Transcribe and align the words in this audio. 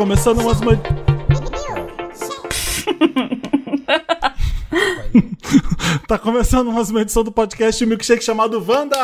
Tá 0.00 0.06
começando 0.06 0.40
umas. 0.40 0.60
ma- 0.62 0.78
tá 6.08 6.18
começando 6.18 6.72
mais 6.72 6.88
uma 6.90 7.02
edição 7.02 7.22
do 7.22 7.30
podcast 7.30 7.84
Milkshake 7.84 8.24
chamado 8.24 8.64
Wanda! 8.66 8.96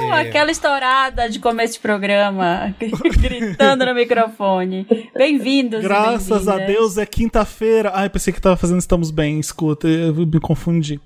Uh, 0.00 0.12
aquela 0.12 0.50
estourada 0.50 1.28
de 1.30 1.38
começo 1.38 1.74
de 1.74 1.80
programa, 1.80 2.74
gritando 3.18 3.86
no 3.86 3.94
microfone. 3.94 4.86
Bem-vindos. 5.16 5.82
Graças 5.82 6.46
a 6.48 6.56
bem-vindas. 6.56 6.76
Deus 6.76 6.98
é 6.98 7.06
quinta-feira. 7.06 7.92
Ai, 7.94 8.10
pensei 8.10 8.30
que 8.32 8.40
tava 8.40 8.56
fazendo 8.56 8.78
Estamos 8.80 9.10
Bem, 9.10 9.40
escuta, 9.40 9.88
eu 9.88 10.12
me 10.14 10.38
confundi. 10.40 11.00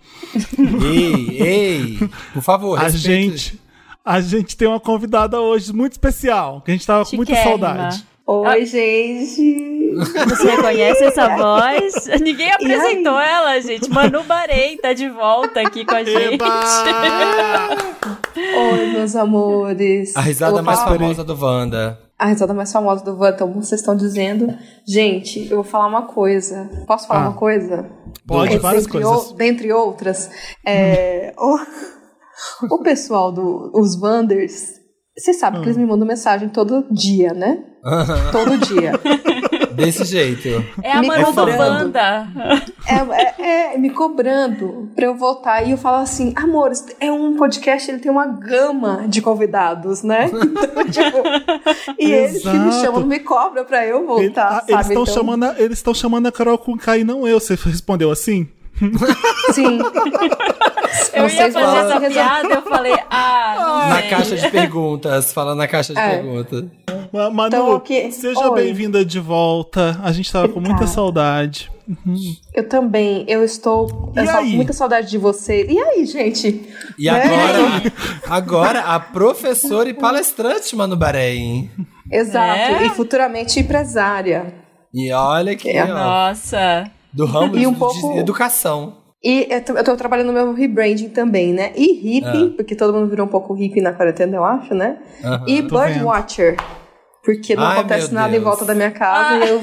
Ei, 0.92 1.40
ei, 1.40 1.98
por 2.32 2.42
favor, 2.42 2.78
A 2.80 2.82
respeite- 2.84 3.06
gente, 3.38 3.60
a 4.04 4.20
gente 4.20 4.56
tem 4.56 4.68
uma 4.68 4.80
convidada 4.80 5.40
hoje 5.40 5.72
muito 5.72 5.92
especial, 5.92 6.60
que 6.60 6.70
a 6.70 6.74
gente 6.74 6.86
tava 6.86 7.04
com 7.04 7.16
muita 7.16 7.34
saudade. 7.36 8.04
Oi, 8.26 8.64
gente. 8.66 9.92
Você 9.94 10.50
reconhece 10.50 11.04
essa 11.04 11.36
voz? 11.36 12.06
Ninguém 12.20 12.50
apresentou 12.52 13.18
ela, 13.20 13.60
gente. 13.60 13.88
Manu 13.90 14.22
Barei 14.24 14.76
tá 14.78 14.92
de 14.94 15.08
volta 15.10 15.60
aqui 15.60 15.84
com 15.84 15.94
a 15.94 16.02
gente. 16.02 16.42
Oi, 18.36 18.86
meus 18.92 19.14
amores. 19.14 20.16
A 20.16 20.20
risada 20.20 20.62
mais 20.62 20.80
famosa 20.82 21.22
do 21.22 21.36
Wanda. 21.38 21.98
A 22.18 22.26
risada 22.28 22.54
mais 22.54 22.72
famosa 22.72 23.04
do 23.04 23.16
Van, 23.16 23.32
como 23.32 23.54
vocês 23.62 23.80
estão 23.80 23.94
dizendo. 23.96 24.54
Gente, 24.86 25.48
eu 25.50 25.56
vou 25.56 25.64
falar 25.64 25.86
uma 25.86 26.02
coisa. 26.02 26.70
Posso 26.86 27.06
falar 27.06 27.24
Ah. 27.24 27.28
uma 27.28 27.36
coisa? 27.36 27.86
Pode, 28.26 28.54
É, 28.54 28.58
várias 28.58 28.84
dentre 28.86 29.02
coisas. 29.02 29.30
o- 29.30 29.34
dentre 29.34 29.72
outras, 29.72 30.30
é, 30.64 31.34
o, 31.38 31.58
o 32.70 32.78
pessoal 32.78 33.30
do 33.32 33.70
os 33.74 33.96
Wanders, 34.00 34.74
você 35.16 35.32
sabe 35.32 35.58
que 35.60 35.66
eles 35.66 35.76
me 35.76 35.86
mandam 35.86 36.06
mensagem 36.06 36.48
todo 36.48 36.84
dia, 36.90 37.32
né? 37.32 37.62
Todo 38.32 38.56
dia. 38.58 38.92
Desse 39.74 40.04
jeito. 40.04 40.48
É 40.82 40.92
a. 40.92 41.02
Wanda. 41.58 42.28
É, 42.86 43.42
é- 43.42 43.74
é, 43.74 43.78
me 43.78 43.90
cobrando 43.90 44.88
pra 44.94 45.06
eu 45.06 45.14
voltar. 45.16 45.66
E 45.66 45.72
eu 45.72 45.76
falo 45.76 45.96
assim, 45.98 46.32
amores, 46.36 46.84
é 47.00 47.10
um 47.10 47.36
podcast, 47.36 47.90
ele 47.90 47.98
tem 47.98 48.10
uma 48.10 48.26
gama 48.26 49.06
de 49.08 49.20
convidados, 49.20 50.02
né? 50.02 50.30
Então, 50.34 50.84
tipo, 50.90 51.94
e 51.98 52.10
eles 52.10 52.42
que 52.42 52.48
me 52.56 52.72
chamam 52.72 53.04
me 53.06 53.18
cobram 53.20 53.64
pra 53.64 53.84
eu 53.86 53.98
Ele- 53.98 54.06
voltar, 54.06 54.46
ah, 54.46 54.60
sabe? 54.60 54.72
eles 54.72 54.86
estão 54.88 55.02
Então, 55.02 55.14
chamando, 55.14 55.44
a- 55.44 55.54
eles 55.58 55.78
estão 55.78 55.94
chamando 55.94 56.26
a 56.26 56.32
Carol 56.32 56.56
com 56.58 56.76
K 56.76 56.98
e 56.98 57.04
não 57.04 57.26
eu. 57.26 57.38
Você 57.40 57.54
respondeu 57.54 58.10
assim? 58.10 58.48
Sim. 59.52 59.78
Eu 61.12 61.24
ia 61.28 61.52
fazer 61.52 61.58
essa 61.58 62.00
piada, 62.00 62.48
eu 62.54 62.62
falei, 62.62 62.94
ah, 63.10 63.54
não 63.58 63.88
Na 63.88 64.00
sei. 64.00 64.10
caixa 64.10 64.36
de 64.36 64.50
perguntas. 64.50 65.32
Fala 65.32 65.54
na 65.54 65.66
caixa 65.68 65.92
de 65.94 66.00
É. 66.00 66.08
perguntas. 66.16 66.64
Ma- 67.12 67.30
Manu, 67.30 67.80
Então, 67.84 68.10
seja 68.10 68.50
bem-vinda 68.50 69.04
de 69.04 69.20
volta. 69.20 70.00
A 70.02 70.10
gente 70.10 70.30
tava 70.32 70.48
com 70.48 70.60
muita 70.60 70.86
saudade. 70.86 71.70
Eu 72.52 72.68
também, 72.68 73.24
eu 73.28 73.44
estou. 73.44 74.12
Eu 74.16 74.26
com 74.26 74.42
muita 74.44 74.72
saudade 74.72 75.08
de 75.10 75.18
vocês. 75.18 75.66
E 75.70 75.78
aí, 75.78 76.04
gente? 76.06 76.68
E 76.98 77.04
Né? 77.10 77.22
agora, 77.22 77.92
agora 78.28 78.80
a 78.80 78.98
professora 78.98 79.88
e 79.88 79.94
palestrante 79.94 80.74
Manu 80.74 80.96
Bahrein. 80.96 81.70
Exato. 82.10 82.58
É? 82.58 82.86
E 82.86 82.90
futuramente 82.90 83.60
empresária. 83.60 84.54
E 84.92 85.12
olha 85.12 85.52
aqui, 85.52 85.70
É. 85.70 85.84
ó, 85.84 85.86
Nossa. 85.88 86.90
Do 87.14 87.24
ramo 87.26 87.56
E 87.56 87.66
um 87.66 87.72
de, 87.72 87.78
pouco- 87.78 88.12
de 88.12 88.18
educação. 88.18 88.98
E 89.22 89.46
eu 89.50 89.64
tô, 89.64 89.72
eu 89.72 89.84
tô 89.84 89.96
trabalhando 89.96 90.26
no 90.26 90.32
meu 90.34 90.52
rebranding 90.52 91.08
também, 91.08 91.52
né? 91.52 91.72
E 91.74 91.92
hippie, 91.94 92.50
Ah. 92.52 92.56
porque 92.56 92.74
todo 92.74 92.92
mundo 92.92 93.08
virou 93.08 93.26
um 93.26 93.30
pouco 93.30 93.54
hippie 93.54 93.80
na 93.80 93.92
quarentena, 93.92 94.36
eu 94.36 94.44
acho, 94.44 94.74
né? 94.74 94.98
Aham. 95.24 95.44
E 95.48 95.62
birdwatcher. 95.62 96.56
Porque 97.24 97.56
não 97.56 97.62
Ai, 97.64 97.78
acontece 97.78 98.12
nada 98.12 98.28
em 98.28 98.32
Deus. 98.32 98.44
volta 98.44 98.66
da 98.66 98.74
minha 98.74 98.90
casa 98.90 99.42
e 99.46 99.48
eu, 99.48 99.62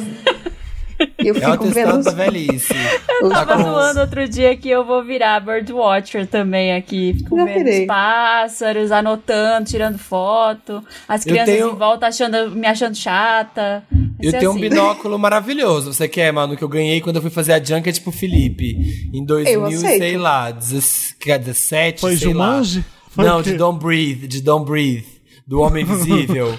eu 1.19 1.35
É 1.35 1.37
o 1.47 1.51
fico 1.51 1.65
vendo 1.65 1.73
testado 1.73 1.99
os, 1.99 2.05
da 2.05 2.11
velhice. 2.11 2.73
Tá 3.21 3.45
Tava 3.45 3.55
com- 3.57 3.63
zoando 3.69 3.99
outro 3.99 4.27
dia 4.27 4.57
que 4.57 4.67
eu 4.67 4.83
vou 4.83 5.03
virar 5.03 5.39
birdwatcher 5.41 6.25
também 6.25 6.73
aqui. 6.73 7.13
Fico 7.19 7.37
Já 7.37 7.45
vendo 7.45 7.53
virei. 7.57 7.81
os 7.81 7.87
pássaros, 7.87 8.91
anotando, 8.91 9.69
tirando 9.69 9.99
foto. 9.99 10.83
As 11.07 11.23
Eu 11.23 11.31
crianças 11.33 11.53
tenho- 11.55 11.69
em 11.71 11.75
volta 11.75 12.07
achando, 12.07 12.49
me 12.49 12.65
achando 12.65 12.95
chata. 12.95 13.83
Eu 14.21 14.31
tenho 14.31 14.51
um 14.51 14.53
assim. 14.55 14.61
binóculo 14.61 15.17
maravilhoso. 15.19 15.93
Você 15.93 16.07
quer, 16.07 16.31
mano? 16.31 16.55
Que 16.57 16.63
eu 16.63 16.69
ganhei 16.69 17.01
quando 17.01 17.17
eu 17.17 17.21
fui 17.21 17.31
fazer 17.31 17.53
a 17.53 17.63
Junket 17.63 17.99
pro 18.01 18.11
Felipe. 18.11 19.09
Em 19.13 19.23
2000, 19.25 19.61
e 19.69 19.73
aceito. 19.75 19.97
sei 19.99 20.17
lá, 20.17 20.51
17, 20.51 22.01
Foi 22.01 22.15
sei 22.17 22.33
lá. 22.33 22.33
Jumanji? 22.33 22.85
Foi 23.09 23.25
Não, 23.25 23.41
de 23.41 23.53
Don't 23.57 23.79
Breathe, 23.83 24.27
de 24.27 24.41
Don't 24.41 24.65
Breathe. 24.65 25.05
Do 25.47 25.59
Homem 25.61 25.83
Invisível. 25.83 26.57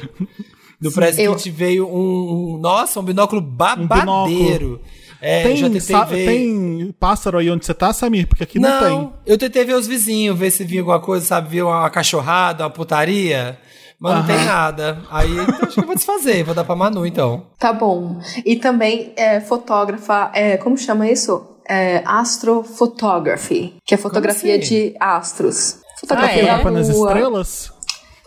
Do 0.81 0.91
Press 0.93 1.17
Eu- 1.19 1.34
Kit 1.37 1.50
veio 1.50 1.87
um, 1.87 2.55
um- 2.55 2.59
Nossa, 2.59 2.99
um 3.00 3.03
binóculo 3.05 3.41
babadeiro. 3.41 4.81
É, 5.21 5.47
eu 5.53 5.56
já 5.56 5.71
tem, 5.71 5.81
tentei 5.81 6.27
tem 6.27 6.94
pássaro 6.99 7.39
aí 7.39 7.49
onde 7.49 7.65
você 7.65 7.73
tá, 7.73 7.93
Samir? 7.93 8.27
Porque 8.27 8.43
aqui 8.43 8.59
não, 8.59 8.81
tem. 9.06 9.12
eu 9.25 9.39
tentei 9.39 9.65
ver 9.65 9.75
os 9.77 9.87
vizinhos, 9.87 10.37
ver 10.37 10.50
se 10.50 10.65
via 10.65 10.81
alguma 10.81 10.99
coisa, 10.99 11.25
sabe? 11.25 11.49
Ver 11.49 11.62
uma 11.62 11.89
cachorrada, 11.91 12.65
uma 12.65 12.71
putaria. 12.71 13.56
Mas 14.03 14.15
não 14.17 14.27
tem 14.27 14.45
nada. 14.45 14.99
Aí 15.11 15.31
então, 15.39 15.55
acho 15.63 15.75
que 15.75 15.81
eu 15.81 15.87
vou 15.87 15.95
desfazer, 15.95 16.43
vou 16.43 16.55
dar 16.55 16.65
pra 16.65 16.75
Manu 16.75 17.07
então. 17.07 17.47
Tá 17.59 17.73
bom. 17.73 18.21
E 18.45 18.57
também 18.57 19.13
é, 19.17 19.41
fotógrafa, 19.41 20.31
é, 20.35 20.57
como 20.57 20.77
chama 20.77 21.09
isso? 21.09 21.47
É, 21.69 22.03
astrophotography, 22.05 23.75
que 23.87 23.95
é 23.95 23.97
fotografia 23.97 24.57
assim? 24.57 24.65
de 24.69 24.97
astros. 24.99 25.79
Fotografia 26.01 26.57
Ah, 26.57 26.59
é? 26.59 26.65
da 26.65 26.71
nas 26.73 26.89
estrelas? 26.89 27.73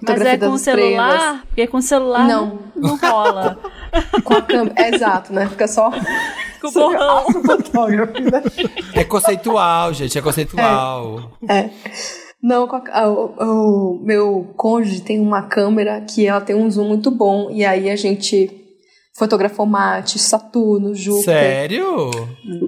Mas 0.02 0.22
é 0.22 0.38
com 0.38 0.52
das 0.52 0.62
celular? 0.62 1.14
estrelas. 1.16 1.42
Porque 1.48 1.68
com 1.68 1.82
celular 1.82 2.28
Não. 2.28 2.60
não, 2.76 2.98
rola. 2.98 3.58
Com 4.24 4.34
a 4.34 4.42
câmera. 4.42 4.74
É, 4.78 4.94
exato, 4.96 5.32
né? 5.34 5.48
Fica 5.48 5.68
só. 5.68 5.90
Com 6.62 6.68
o 6.68 6.72
borrão. 6.72 7.26
Né? 7.28 8.44
É 8.94 9.04
conceitual, 9.04 9.94
gente, 9.94 10.18
é 10.18 10.22
conceitual. 10.22 11.32
É. 11.48 11.70
Não, 12.48 12.66
a- 12.70 13.02
a- 13.02 13.10
o, 13.10 13.96
o 13.96 14.00
meu 14.06 14.54
cônjuge 14.56 15.02
tem 15.02 15.20
uma 15.20 15.42
câmera 15.42 16.02
que 16.02 16.28
ela 16.28 16.40
tem 16.42 16.56
um 16.56 16.70
zoom 16.70 16.88
muito 16.90 17.10
bom. 17.10 17.50
E 17.50 17.66
aí 17.66 17.90
a 17.90 17.96
gente 17.96 18.52
fotografou 19.18 19.66
Marte, 19.66 20.20
Saturno, 20.20 20.94
Júpiter, 20.94 21.24
Sério? 21.34 22.12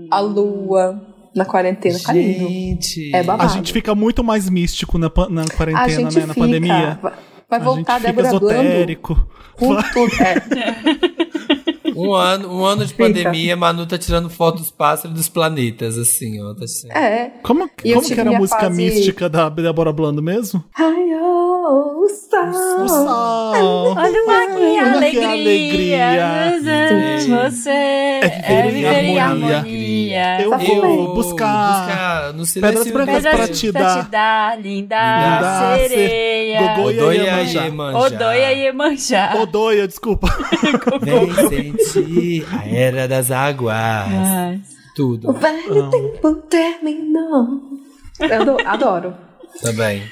a 0.09 0.19
Lua 0.19 0.99
na 1.35 1.45
quarentena. 1.45 1.99
Tá. 1.99 2.13
Gente. 2.13 3.11
É 3.15 3.19
A 3.19 3.23
babado. 3.23 3.53
gente 3.53 3.71
fica 3.71 3.93
muito 3.93 4.23
mais 4.23 4.49
místico 4.49 4.97
na, 4.97 5.11
na 5.29 5.43
A 5.43 5.49
quarentena, 5.55 5.87
gente 6.09 6.19
né? 6.19 6.25
Na 6.25 6.33
fica. 6.33 6.45
pandemia. 6.45 6.99
Vai- 7.01 7.13
Vai 7.49 7.59
a 7.61 7.63
voltar 7.63 7.99
gente 7.99 8.07
a 8.07 8.09
fica 8.09 8.23
Débora 8.23 8.39
Blando 8.39 8.55
esotérico. 8.63 9.27
com 9.55 9.75
tudo. 9.75 10.11
É. 10.21 11.46
Um 11.97 12.13
ano, 12.13 12.53
um 12.53 12.65
ano 12.65 12.85
de 12.85 12.91
Fica. 12.93 13.03
pandemia, 13.05 13.55
Manu 13.55 13.85
tá 13.85 13.97
tirando 13.97 14.29
foto 14.29 14.59
dos 14.59 14.71
pássaros 14.71 15.11
e 15.11 15.17
dos 15.17 15.29
planetas, 15.29 15.97
assim, 15.97 16.41
ó. 16.41 16.53
Tá 16.53 16.65
assim. 16.65 16.87
é. 16.91 17.31
Como, 17.43 17.69
E 17.83 17.93
como 17.93 18.05
que 18.07 18.19
era 18.19 18.29
a 18.35 18.39
música 18.39 18.61
fase- 18.61 18.75
mística 18.75 19.29
da 19.29 19.49
Débora 19.49 19.91
Blando 19.91 20.21
mesmo? 20.21 20.63
Ai, 20.77 21.13
oh, 21.21 22.01
o 22.01 22.05
O 22.05 22.09
sol. 22.09 22.87
sol. 22.87 23.95
Olha 23.97 24.11
que 24.11 24.29
Olha 24.29 25.11
que 25.11 25.23
alegria. 25.23 26.07
alegria. 26.09 27.49
Você 27.51 27.69
é 27.69 28.61
viver 28.71 29.03
em 29.03 29.19
harmonia. 29.19 30.41
Eu 30.41 30.49
Tá 30.51 30.57
vou 30.57 31.13
buscar 31.15 31.77
buscar 31.77 32.33
no 32.33 32.45
pedras 32.61 32.91
brancas 32.91 33.21
pra 33.23 33.47
te 33.47 33.71
dar. 33.71 34.59
linda 34.59 34.97
Linda 35.37 35.77
sereia. 35.87 36.59
Gogoia 36.75 37.01
Odoia 37.03 37.23
Iemanjá. 37.23 37.63
Iemanjá. 37.65 37.99
Odoia 37.99 38.51
Iemanjá. 38.53 39.35
Odoia, 39.41 39.87
desculpa. 39.87 40.27
Vem 41.49 41.71
a 42.51 42.67
Era 42.67 43.07
das 43.07 43.31
Águas. 43.31 44.59
Tudo. 44.95 45.29
O 45.29 45.33
velho 45.33 45.89
tempo 45.89 46.35
terminou. 46.49 47.61
Eu 48.19 48.67
adoro. 48.67 49.13
Também. 49.61 50.03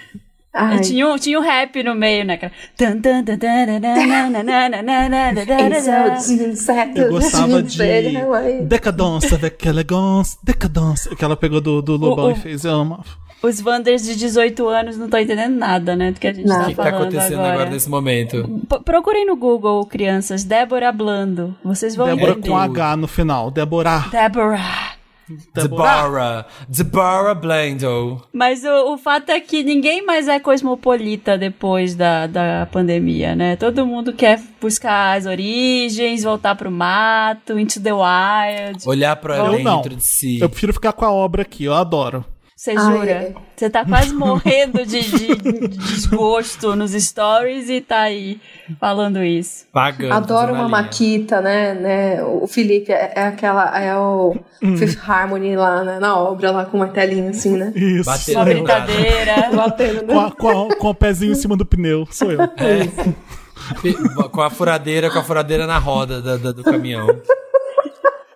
Ai. 0.58 0.80
Tinha 0.80 1.06
um, 1.10 1.18
tinha 1.18 1.38
um 1.38 1.42
rap 1.42 1.84
no 1.84 1.94
meio, 1.94 2.24
né? 2.24 2.38
Cara? 2.38 2.54
Eu 6.96 7.10
gostava 7.10 7.62
de 7.62 7.78
decadência, 8.64 9.38
decadência, 9.38 10.38
decadência, 10.42 11.16
que 11.16 11.26
ela 11.26 11.36
pegou 11.36 11.60
do, 11.60 11.82
do 11.82 11.98
Lobão 11.98 12.26
o, 12.26 12.30
o... 12.30 12.32
e 12.32 12.36
fez. 12.36 12.64
Eu 12.64 12.80
amava. 12.80 13.25
Os 13.46 13.60
Wanders 13.62 14.04
de 14.04 14.16
18 14.16 14.68
anos 14.68 14.98
não 14.98 15.06
estão 15.06 15.20
entendendo 15.20 15.56
nada, 15.58 15.96
né? 15.96 16.12
Do 16.12 16.20
que 16.20 16.28
a 16.28 16.34
gente 16.34 16.48
Nada. 16.48 16.62
O 16.62 16.64
tá 16.64 16.68
que, 16.68 16.72
que 16.72 16.78
tá 16.78 16.84
falando 16.84 17.02
acontecendo 17.02 17.34
agora. 17.40 17.54
agora. 17.54 17.70
nesse 17.70 17.90
momento? 17.90 18.62
P- 18.70 18.80
Procurem 18.80 19.26
no 19.26 19.36
Google, 19.36 19.86
crianças, 19.86 20.44
Débora 20.44 20.92
Blando. 20.92 21.56
Vocês 21.64 21.96
vão 21.96 22.08
Débora 22.08 22.32
entender. 22.32 22.50
com 22.50 22.58
H 22.58 22.98
no 22.98 23.08
final. 23.08 23.52
Débora. 23.52 24.06
Débora. 24.12 24.60
Deborah. 25.56 26.46
Deborah 26.70 27.34
Blando. 27.34 28.22
Mas 28.32 28.64
o, 28.64 28.94
o 28.94 28.98
fato 29.00 29.32
é 29.32 29.40
que 29.40 29.64
ninguém 29.64 30.06
mais 30.06 30.28
é 30.28 30.40
cosmopolita 30.40 31.36
depois 31.36 31.96
da, 31.96 32.28
da 32.28 32.68
pandemia, 32.72 33.36
né? 33.36 33.56
Todo 33.56 33.88
mundo 33.88 34.14
quer 34.14 34.40
buscar 34.62 35.18
as 35.18 35.26
origens, 35.26 36.24
voltar 36.24 36.54
pro 36.54 36.70
mato, 36.70 37.58
into 37.58 37.82
the 37.82 37.92
wild. 37.92 38.88
Olhar 38.88 39.16
pra 39.16 39.38
Eu 39.38 39.60
não. 39.64 39.78
dentro 39.78 39.96
de 39.96 40.04
si. 40.04 40.40
Eu 40.40 40.48
prefiro 40.50 40.72
ficar 40.74 40.94
com 40.94 41.06
a 41.06 41.12
obra 41.12 41.42
aqui, 41.42 41.64
eu 41.66 41.74
adoro. 41.74 42.24
Você 42.58 42.74
jura? 42.74 43.36
Você 43.54 43.70
tá 43.70 43.84
quase 43.84 44.14
morrendo 44.16 44.86
de, 44.86 45.02
de, 45.02 45.36
de, 45.36 45.68
desgosto 45.68 46.74
nos 46.74 46.92
stories 46.92 47.70
e 47.70 47.82
tá 47.82 48.00
aí 48.00 48.40
falando 48.80 49.22
isso. 49.22 49.66
Pagando. 49.74 50.14
Adoro 50.14 50.54
uma 50.54 50.70
maquita, 50.70 51.42
né, 51.42 51.74
né? 51.74 52.24
O 52.24 52.48
Felipe 52.48 52.94
é, 52.94 53.12
é 53.14 53.24
aquela. 53.24 53.78
É 53.78 53.94
o 53.98 54.38
hum. 54.64 54.78
Fifth 54.78 54.98
Harmony 55.06 55.58
lá, 55.58 55.84
né? 55.84 56.00
Na 56.00 56.18
obra, 56.18 56.50
lá 56.52 56.66
com 56.66 56.78
o 56.78 56.80
martelinho 56.80 57.30
assim, 57.30 57.58
né? 57.58 57.74
Isso. 57.76 58.06
Batendo 58.06 58.38
uma 58.38 58.46
brincadeira. 58.46 59.50
Batendo, 59.54 60.08
né? 60.08 60.14
com, 60.14 60.20
a, 60.22 60.32
com, 60.32 60.72
a, 60.72 60.76
com 60.78 60.88
o 60.88 60.96
pezinho 60.96 61.34
em 61.34 61.36
cima 61.36 61.58
do 61.58 61.66
pneu. 61.66 62.08
Sou 62.10 62.32
eu. 62.32 62.42
É. 62.42 62.88
com 64.32 64.42
a 64.42 64.50
furadeira, 64.50 65.10
com 65.10 65.20
a 65.20 65.24
furadeira 65.24 65.68
na 65.68 65.78
roda 65.78 66.22
do, 66.22 66.38
do, 66.38 66.54
do 66.54 66.64
caminhão. 66.64 67.08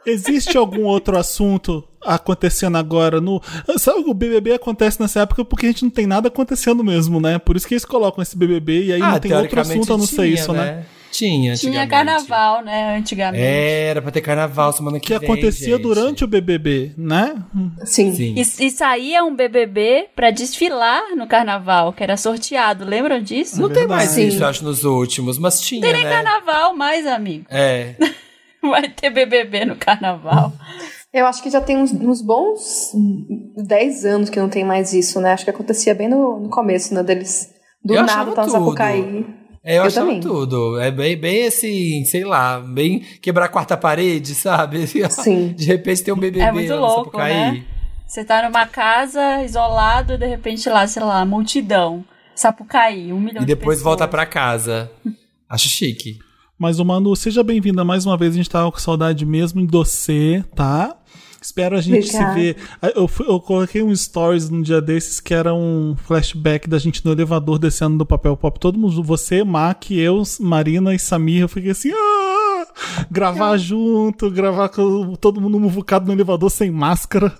Existe 0.10 0.58
algum 0.58 0.84
outro 0.84 1.18
assunto 1.18 1.84
acontecendo 2.02 2.78
agora 2.78 3.20
no. 3.20 3.42
Sabe, 3.78 4.04
o 4.08 4.14
BBB 4.14 4.54
acontece 4.54 5.00
nessa 5.02 5.22
época 5.22 5.44
porque 5.46 5.66
a 5.66 5.70
gente 5.70 5.84
não 5.84 5.92
tem 5.92 6.08
nada 6.08 6.28
acontecendo 6.28 6.84
mesmo, 6.84 7.20
né? 7.20 7.38
Por 7.38 7.56
isso 7.56 7.68
que 7.68 7.74
eles 7.74 7.86
colocam 7.86 8.22
esse 8.22 8.38
BBB 8.38 8.86
e 8.86 8.94
aí 8.94 9.02
ah, 9.02 9.12
não 9.12 9.20
tem 9.20 9.34
outro 9.34 9.60
assunto 9.60 9.94
a 9.94 9.98
não 9.98 10.06
ser 10.06 10.28
isso, 10.28 10.54
né? 10.54 10.66
né? 10.66 10.86
Tinha, 11.12 11.56
Tinha 11.56 11.88
carnaval, 11.88 12.64
né, 12.64 12.96
antigamente. 12.98 13.44
Era 13.44 14.02
pra 14.02 14.12
ter 14.12 14.22
carnaval 14.22 14.72
semana 14.72 15.00
que, 15.00 15.08
que 15.08 15.14
vem. 15.14 15.20
Que 15.20 15.26
acontecia 15.26 15.76
gente. 15.76 15.82
durante 15.82 16.24
o 16.24 16.28
BBB, 16.28 16.92
né? 16.98 17.36
Sim. 17.84 18.14
Sim. 18.14 18.36
E, 18.38 18.42
e, 18.42 18.72
saía 18.72 19.24
um 19.24 19.36
BBB 19.36 20.10
pra 20.16 20.30
desfilar 20.30 21.16
no 21.16 21.28
carnaval, 21.28 21.94
que 21.94 22.04
era 22.04 22.16
sorteado. 22.16 22.86
Lembram 22.86 23.22
disso? 23.22 23.60
Não 23.60 23.72
é 23.72 23.74
tem 23.74 23.88
mais 23.88 24.12
Sim. 24.12 24.28
isso, 24.28 24.46
acho, 24.46 24.64
nos 24.64 24.84
últimos, 24.84 25.40
mas 25.40 25.60
tinha. 25.60 25.82
Tem 25.82 25.94
né? 25.94 26.10
carnaval 26.10 26.76
mais, 26.76 27.06
amigo. 27.08 27.46
É. 27.50 27.96
Vai 28.70 28.90
ter 28.90 29.10
BBB 29.10 29.66
no 29.66 29.76
carnaval. 29.76 30.54
Eu 31.14 31.26
acho 31.26 31.42
que 31.42 31.50
já 31.50 31.60
tem 31.60 31.78
uns, 31.78 31.92
uns, 31.92 32.22
bons 32.22 32.92
10 33.58 34.06
anos 34.06 34.30
que 34.30 34.40
não 34.40 34.50
tem 34.50 34.64
mais 34.64 34.94
isso, 34.94 35.20
né? 35.20 35.34
Acho 35.34 35.44
que 35.44 35.50
acontecia 35.50 35.96
bem 35.96 36.08
no, 36.08 36.40
no 36.40 36.50
começo, 36.50 36.94
né? 36.94 37.02
Deles 37.02 37.50
do 37.84 37.96
eu 37.96 38.04
nada 38.04 38.32
tá 38.32 38.46
no 38.46 38.52
Sapucaí. 38.52 39.26
É, 39.64 39.74
eu, 39.74 39.78
eu 39.78 39.84
achava 39.84 40.08
também. 40.08 40.22
tudo. 40.22 40.80
É 40.80 40.92
bem, 40.92 41.18
bem 41.18 41.48
assim, 41.48 42.04
sei 42.06 42.24
lá, 42.24 42.60
bem 42.60 43.00
quebrar 43.22 43.46
a 43.46 43.50
quarta 43.50 43.76
parede, 43.76 44.36
sabe? 44.36 44.86
Sim. 45.10 45.54
De 45.54 45.66
repente 45.66 46.04
tem 46.04 46.14
um 46.14 46.18
BBB 46.18 46.42
é 46.42 46.52
muito 46.52 46.76
louco, 46.76 47.18
Né? 47.18 47.64
Você 48.08 48.24
tá 48.24 48.42
numa 48.42 48.66
casa 48.66 49.44
isolado 49.44 50.14
e 50.14 50.18
de 50.18 50.26
repente 50.26 50.68
lá, 50.70 50.88
sei 50.88 51.04
lá, 51.04 51.24
multidão. 51.26 52.04
Sapucaí, 52.36 53.12
um 53.12 53.20
milhão 53.20 53.44
E 53.44 53.46
depois 53.46 53.82
volta 53.82 54.08
para 54.08 54.26
casa. 54.26 54.90
Acho 55.50 55.68
chique. 55.68 56.20
Mas, 56.60 56.78
o 56.78 56.84
Manu, 56.84 57.16
seja 57.16 57.42
bem-vinda 57.42 57.86
mais 57.86 58.06
uma 58.06 58.18
vez. 58.18 58.34
A 58.34 58.36
gente 58.36 58.50
tava 58.50 58.70
com 58.70 58.78
saudade 58.78 59.26
mesmo 59.26 59.66
de 59.66 59.72
você, 59.72 60.44
tá? 60.54 60.94
Espero 61.42 61.78
a 61.78 61.80
gente 61.80 62.10
Obrigada. 62.10 62.34
se 62.34 62.38
ver. 62.38 62.58
Eu, 62.94 63.08
fui, 63.08 63.26
eu 63.26 63.40
coloquei 63.40 63.82
um 63.82 63.96
stories 63.96 64.50
num 64.50 64.62
dia 64.62 64.82
desses 64.82 65.22
que 65.22 65.34
era 65.34 65.54
um 65.54 65.96
flashback 66.06 66.68
da 66.68 66.78
gente 66.78 67.04
no 67.06 67.14
elevador 67.14 67.58
descendo 67.60 67.98
do 67.98 68.06
papel 68.06 68.36
pop. 68.36 68.60
Todo 68.60 68.78
mundo, 68.78 69.02
você, 69.02 69.42
Mac, 69.42 69.90
eu, 69.90 70.22
Marina 70.42 70.94
e 70.94 71.00
Samir. 71.00 71.44
Eu 71.44 71.48
fiquei 71.48 71.72
assim. 71.72 71.92
Ah! 71.94 72.68
Gravar 73.10 73.56
junto, 73.56 74.30
gravar 74.30 74.68
com 74.68 75.16
todo 75.16 75.40
mundo 75.40 75.58
muvucado 75.62 76.08
no 76.08 76.12
elevador 76.12 76.52
sem 76.52 76.70
máscara. 76.70 77.34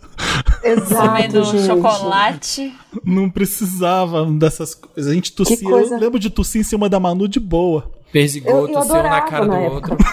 Exato. 0.64 1.10
Comendo 1.10 1.44
chocolate. 1.66 2.74
Não 3.04 3.30
precisava 3.30 4.26
dessas 4.32 4.76
coisas. 4.76 5.12
A 5.12 5.14
gente 5.14 5.34
tossia. 5.34 5.58
Coisa... 5.58 5.96
Eu 5.96 6.00
lembro 6.00 6.20
de 6.20 6.30
tossir 6.30 6.62
em 6.62 6.64
cima 6.64 6.88
da 6.88 7.02
Manu 7.02 7.28
de 7.28 7.40
boa. 7.40 7.99
Persigou, 8.12 8.68
tossiu 8.68 9.04
na 9.04 9.22
cara 9.22 9.46
na 9.46 9.56
do 9.56 9.64
época. 9.64 9.92
outro. 9.92 10.08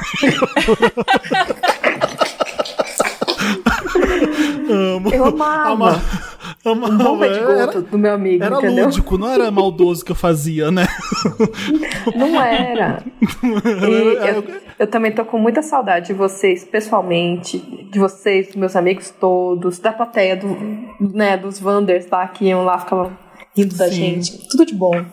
Amo. 4.70 5.10
Eu 5.14 5.24
amava. 5.26 5.72
Ama, 6.64 6.88
amava. 6.88 6.92
Um 6.92 7.16
bom 7.16 7.24
era, 7.24 7.80
do 7.80 7.98
meu 7.98 8.12
amigo, 8.12 8.42
Era 8.42 8.56
entendeu? 8.56 8.84
lúdico, 8.86 9.16
não 9.16 9.28
era 9.30 9.50
maldoso 9.50 10.04
que 10.04 10.10
eu 10.12 10.16
fazia, 10.16 10.70
né? 10.70 10.86
Não 12.14 12.40
era. 12.40 13.02
eu, 13.42 14.44
eu, 14.78 14.86
também 14.86 15.12
tô 15.12 15.24
com 15.24 15.38
muita 15.38 15.62
saudade 15.62 16.08
de 16.08 16.12
vocês, 16.12 16.64
pessoalmente, 16.64 17.58
de 17.90 17.98
vocês, 17.98 18.48
dos 18.48 18.56
meus 18.56 18.74
amigos 18.76 19.10
todos, 19.10 19.78
da 19.78 19.92
plateia, 19.92 20.36
do, 20.36 20.48
né, 21.00 21.36
dos 21.36 21.60
Wanders 21.62 22.08
lá 22.10 22.26
que 22.26 22.46
iam 22.46 22.64
lá, 22.64 22.78
ficavam 22.78 23.12
rindo 23.56 23.76
da 23.76 23.88
Sim. 23.88 23.94
gente. 23.94 24.48
Tudo 24.48 24.66
de 24.66 24.74
bom. 24.74 25.04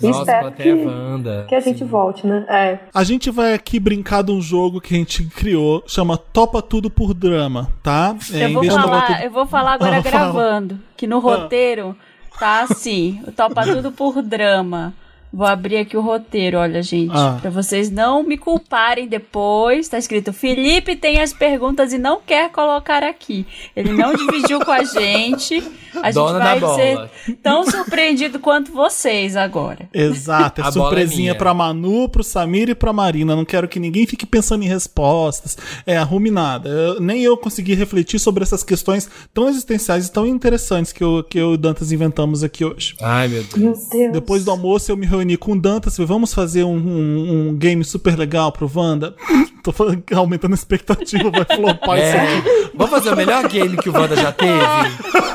Nossa, 0.00 0.20
espero 0.20 0.52
que, 0.52 0.72
Wanda. 0.72 1.46
que 1.48 1.54
a 1.54 1.60
gente 1.60 1.78
Sim. 1.78 1.84
volte, 1.86 2.26
né? 2.26 2.44
É. 2.48 2.78
A 2.92 3.04
gente 3.04 3.30
vai 3.30 3.54
aqui 3.54 3.78
brincar 3.78 4.22
de 4.22 4.32
um 4.32 4.40
jogo 4.40 4.80
que 4.80 4.94
a 4.94 4.98
gente 4.98 5.24
criou, 5.26 5.84
chama 5.86 6.16
Topa 6.16 6.60
Tudo 6.60 6.90
por 6.90 7.14
Drama, 7.14 7.70
tá? 7.82 8.16
É, 8.32 8.46
eu, 8.46 8.54
vou 8.54 8.64
falar, 8.64 9.24
eu 9.24 9.30
vou 9.30 9.46
falar 9.46 9.72
agora 9.74 9.96
ah, 9.98 10.00
gravando, 10.00 10.74
fala. 10.74 10.86
que 10.96 11.06
no 11.06 11.20
roteiro 11.20 11.96
ah. 12.32 12.38
tá 12.38 12.62
assim, 12.62 13.22
Topa 13.36 13.62
Tudo 13.62 13.92
por 13.92 14.20
Drama. 14.20 14.92
Vou 15.34 15.48
abrir 15.48 15.78
aqui 15.78 15.96
o 15.96 16.00
roteiro, 16.00 16.58
olha, 16.58 16.80
gente. 16.80 17.10
Ah. 17.12 17.38
Pra 17.40 17.50
vocês 17.50 17.90
não 17.90 18.22
me 18.22 18.38
culparem 18.38 19.08
depois. 19.08 19.88
Tá 19.88 19.98
escrito: 19.98 20.32
Felipe 20.32 20.94
tem 20.94 21.20
as 21.20 21.32
perguntas 21.32 21.92
e 21.92 21.98
não 21.98 22.20
quer 22.24 22.52
colocar 22.52 23.02
aqui. 23.02 23.44
Ele 23.74 23.92
não 23.92 24.14
dividiu 24.14 24.60
com 24.60 24.70
a 24.70 24.84
gente. 24.84 25.60
A 26.00 26.12
Dona 26.12 26.54
gente 26.54 26.60
vai 26.60 26.74
ser 26.76 27.36
tão 27.42 27.68
surpreendido 27.68 28.38
quanto 28.38 28.70
vocês 28.70 29.36
agora. 29.36 29.88
Exato. 29.92 30.60
É 30.60 30.64
a 30.64 30.68
é 30.68 30.72
surpresinha 30.72 31.30
é 31.32 31.34
pra 31.34 31.52
Manu, 31.52 32.08
pro 32.08 32.22
Samir 32.22 32.68
e 32.68 32.74
pra 32.74 32.92
Marina. 32.92 33.34
Não 33.34 33.44
quero 33.44 33.66
que 33.66 33.80
ninguém 33.80 34.06
fique 34.06 34.26
pensando 34.26 34.62
em 34.62 34.68
respostas. 34.68 35.58
É, 35.84 35.96
arrume 35.96 36.30
nada. 36.30 36.68
Eu, 36.68 37.00
nem 37.00 37.24
eu 37.24 37.36
consegui 37.36 37.74
refletir 37.74 38.20
sobre 38.20 38.44
essas 38.44 38.62
questões 38.62 39.08
tão 39.32 39.48
existenciais 39.48 40.06
e 40.06 40.12
tão 40.12 40.26
interessantes 40.26 40.92
que 40.92 41.02
eu, 41.02 41.24
que 41.28 41.38
eu 41.38 41.52
e 41.52 41.54
o 41.54 41.58
Dantas 41.58 41.90
inventamos 41.90 42.44
aqui 42.44 42.64
hoje. 42.64 42.94
Ai, 43.02 43.26
meu 43.26 43.42
Deus. 43.42 43.56
Meu 43.56 43.74
Deus. 43.90 44.12
Depois 44.12 44.44
do 44.44 44.52
almoço 44.52 44.92
eu 44.92 44.96
me 44.96 45.06
reuni 45.06 45.23
reunir 45.24 45.38
com 45.38 45.52
o 45.52 45.60
Dantas, 45.60 45.96
vamos 45.98 46.34
fazer 46.34 46.64
um, 46.64 46.76
um, 46.76 47.48
um, 47.48 47.56
game 47.56 47.82
super 47.82 48.16
legal 48.16 48.52
pro 48.52 48.70
Wanda. 48.72 49.14
Tô 49.64 49.72
falando, 49.72 50.04
aumentando 50.14 50.52
a 50.52 50.54
expectativa, 50.54 51.30
vai 51.30 51.44
flopar 51.56 51.98
é. 51.98 52.08
isso 52.08 52.16
aqui. 52.16 52.70
Vamos 52.74 52.90
fazer 52.90 53.12
o 53.12 53.16
melhor 53.16 53.48
game 53.48 53.76
que 53.78 53.88
o 53.88 53.92
Wanda 53.92 54.14
já 54.14 54.30
teve? 54.30 54.52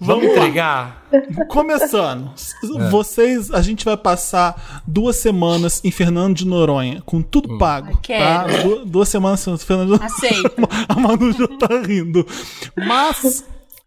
Vamos, 0.00 0.24
entregar? 0.24 1.06
Começando. 1.48 2.30
É. 2.62 2.90
Vocês, 2.90 3.50
a 3.50 3.62
gente 3.62 3.86
vai 3.86 3.96
passar 3.96 4.82
duas 4.86 5.16
semanas 5.16 5.80
em 5.82 5.90
Fernando 5.90 6.36
de 6.36 6.46
Noronha, 6.46 7.00
com 7.06 7.22
tudo 7.22 7.54
hum. 7.54 7.58
pago. 7.58 7.98
Tá? 8.06 8.44
Du 8.62 8.84
duas 8.84 9.08
semanas 9.08 9.46
em 9.46 9.56
Fernando 9.56 9.86
de 9.86 9.92
Noronha. 9.92 10.10
Aceito. 10.12 10.54
A 10.88 10.94
Manu 11.00 11.32
já 11.32 11.48
tá 11.48 11.80
rindo. 11.86 12.26
Mas 12.76 13.44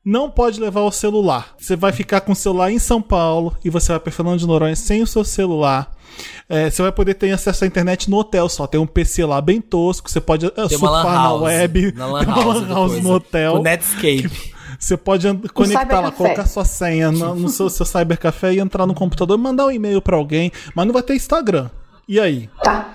não 0.08 0.30
pode 0.32 0.58
levar 0.58 0.84
o 0.84 0.92
celular. 0.92 1.54
Você 1.58 1.76
vai 1.76 1.92
ficar 1.92 2.22
com 2.22 2.32
o 2.32 2.36
celular 2.36 2.72
em 2.72 2.80
São 2.80 3.02
Paulo 3.02 3.58
e 3.62 3.70
você 3.70 3.92
vai 3.92 4.00
para 4.00 4.10
Fernando 4.10 4.40
de 4.40 4.48
Noronha 4.48 4.74
sem 4.74 5.02
o 5.02 5.08
seu 5.08 5.26
celular. 5.26 5.92
É, 6.48 6.70
você 6.70 6.82
vai 6.82 6.94
poder 6.94 7.14
ter 7.16 7.30
acesso 7.34 7.66
à 7.66 7.68
internet 7.68 8.10
no 8.10 8.18
hotel 8.18 8.48
só. 8.48 8.66
Tem 8.66 8.80
um 8.80 8.88
PC 8.88 9.26
lá 9.26 9.42
bem 9.42 9.60
tosco, 9.60 10.10
você 10.10 10.22
pode 10.22 10.46
uh, 10.46 10.70
surfar 10.70 11.04
na 11.04 11.34
web. 11.34 11.92
Na 11.92 12.06
lan 12.08 12.24
house, 12.24 12.62
lan 12.62 12.68
house 12.70 13.04
no 13.04 13.16
hotel. 13.16 13.56
O 13.56 13.62
Netscape. 13.62 14.56
Você 14.80 14.96
pode 14.96 15.28
conectar 15.56 16.00
lá, 16.02 16.12
colocar 16.12 16.46
sua 16.46 16.64
senha 16.64 17.12
no, 17.12 17.34
no 17.34 17.50
seu, 17.50 17.68
seu 17.68 17.84
cybercafé 17.84 18.54
e 18.54 18.60
entrar 18.60 18.86
no 18.86 18.94
computador 18.94 19.36
e 19.36 19.42
mandar 19.42 19.66
um 19.66 19.72
e-mail 19.72 20.00
para 20.00 20.16
alguém, 20.16 20.52
mas 20.76 20.86
não 20.86 20.94
vai 20.94 21.02
ter 21.02 21.16
Instagram. 21.16 21.72
E 22.08 22.20
aí? 22.20 22.48
Tá. 22.62 22.94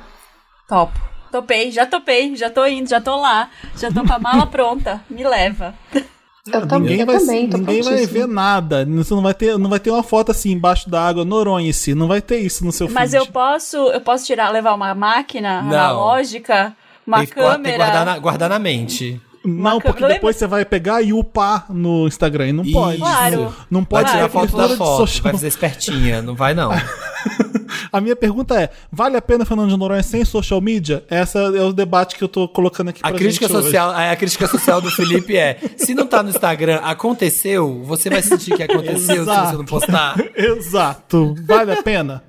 Top. 0.68 0.92
Topei, 1.32 1.72
já 1.72 1.84
topei, 1.84 2.36
já 2.36 2.48
tô 2.50 2.64
indo, 2.66 2.88
já 2.88 3.00
tô 3.00 3.16
lá, 3.16 3.50
já 3.76 3.90
tô 3.90 4.04
com 4.04 4.12
a 4.12 4.18
mala 4.20 4.46
pronta. 4.46 5.02
Me 5.10 5.24
leva. 5.24 5.74
Eu 6.50 6.66
também, 6.66 6.90
ninguém 6.90 7.06
vai, 7.06 7.18
também, 7.18 7.46
ninguém 7.46 7.82
vai 7.82 8.04
ver 8.04 8.26
nada. 8.26 8.84
Você 8.84 9.14
não 9.14 9.22
vai 9.22 9.32
ter, 9.32 9.56
não 9.56 9.70
vai 9.70 9.78
ter 9.78 9.90
uma 9.90 10.02
foto 10.02 10.32
assim 10.32 10.50
embaixo 10.50 10.90
da 10.90 11.00
água, 11.00 11.24
Noronha 11.24 11.72
se 11.72 11.94
não 11.94 12.08
vai 12.08 12.20
ter 12.20 12.38
isso 12.38 12.64
no 12.64 12.72
seu 12.72 12.90
Mas 12.90 13.12
feed. 13.12 13.24
eu 13.24 13.32
posso, 13.32 13.76
eu 13.76 14.00
posso 14.00 14.26
tirar, 14.26 14.50
levar 14.50 14.74
uma 14.74 14.92
máquina 14.92 15.62
não. 15.62 15.68
analógica, 15.68 16.74
uma 17.06 17.18
tem 17.18 17.28
câmera. 17.28 17.76
Guardar 17.76 18.06
na, 18.06 18.18
guardar 18.18 18.48
na 18.48 18.58
mente. 18.58 19.20
Não, 19.44 19.80
porque 19.80 20.06
depois 20.06 20.36
você 20.36 20.46
vai 20.46 20.64
pegar 20.64 21.02
e 21.02 21.12
upar 21.12 21.66
no 21.68 22.06
Instagram. 22.06 22.48
E 22.48 22.52
não 22.52 22.64
Isso. 22.64 22.72
pode. 22.72 22.98
Claro. 22.98 23.54
Não 23.70 23.84
pode 23.84 24.04
vai 24.04 24.12
tirar 24.12 24.28
foto 24.28 24.56
da 24.56 24.68
foto. 24.70 25.22
Vai 25.22 25.32
fazer 25.32 25.48
espertinha. 25.48 26.22
Não 26.22 26.34
vai, 26.34 26.54
não. 26.54 26.70
a 27.92 28.00
minha 28.00 28.16
pergunta 28.16 28.60
é: 28.60 28.70
vale 28.90 29.16
a 29.16 29.22
pena 29.22 29.44
Fernando 29.44 29.68
de 29.68 29.76
Noronha 29.76 30.02
sem 30.02 30.24
social 30.24 30.60
media? 30.60 31.04
Essa 31.10 31.38
é 31.38 31.62
o 31.62 31.72
debate 31.72 32.16
que 32.16 32.24
eu 32.24 32.28
tô 32.28 32.48
colocando 32.48 32.88
aqui 32.88 33.00
a 33.02 33.08
pra 33.08 33.18
crítica 33.18 33.46
social 33.48 33.90
hoje. 33.90 33.98
A 33.98 34.16
crítica 34.16 34.46
social 34.46 34.80
do 34.80 34.90
Felipe 34.90 35.36
é: 35.36 35.58
se 35.76 35.94
não 35.94 36.06
tá 36.06 36.22
no 36.22 36.30
Instagram, 36.30 36.76
aconteceu, 36.76 37.82
você 37.84 38.08
vai 38.08 38.22
sentir 38.22 38.56
que 38.56 38.62
aconteceu 38.62 39.24
se 39.24 39.30
você 39.30 39.56
não 39.56 39.64
postar. 39.64 40.16
Exato. 40.34 41.34
Vale 41.46 41.72
a 41.72 41.82
pena? 41.82 42.24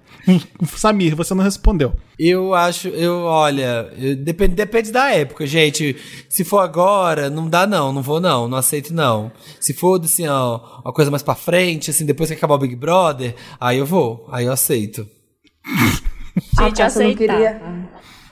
Samir, 0.77 1.15
você 1.15 1.33
não 1.33 1.43
respondeu. 1.43 1.93
Eu 2.17 2.53
acho, 2.53 2.87
eu, 2.87 3.23
olha, 3.23 3.91
eu, 3.97 4.15
depende, 4.15 4.55
depende 4.55 4.91
da 4.91 5.11
época, 5.11 5.45
gente. 5.45 5.97
Se 6.29 6.45
for 6.45 6.59
agora, 6.59 7.29
não 7.29 7.49
dá 7.49 7.67
não, 7.67 7.91
não 7.91 8.01
vou 8.01 8.21
não, 8.21 8.47
não 8.47 8.57
aceito 8.57 8.93
não. 8.93 9.31
Se 9.59 9.73
for, 9.73 9.99
assim, 10.01 10.25
ó, 10.27 10.61
uma 10.83 10.93
coisa 10.93 11.11
mais 11.11 11.23
pra 11.23 11.35
frente, 11.35 11.89
assim, 11.89 12.05
depois 12.05 12.29
que 12.29 12.35
acabar 12.35 12.55
o 12.55 12.59
Big 12.59 12.75
Brother, 12.75 13.35
aí 13.59 13.77
eu 13.77 13.85
vou, 13.85 14.25
aí 14.31 14.45
eu 14.45 14.53
aceito. 14.53 15.05
Gente, 16.59 16.81
ah, 16.81 16.85
aceita. 16.85 17.09
Não 17.09 17.15
queria... 17.15 17.61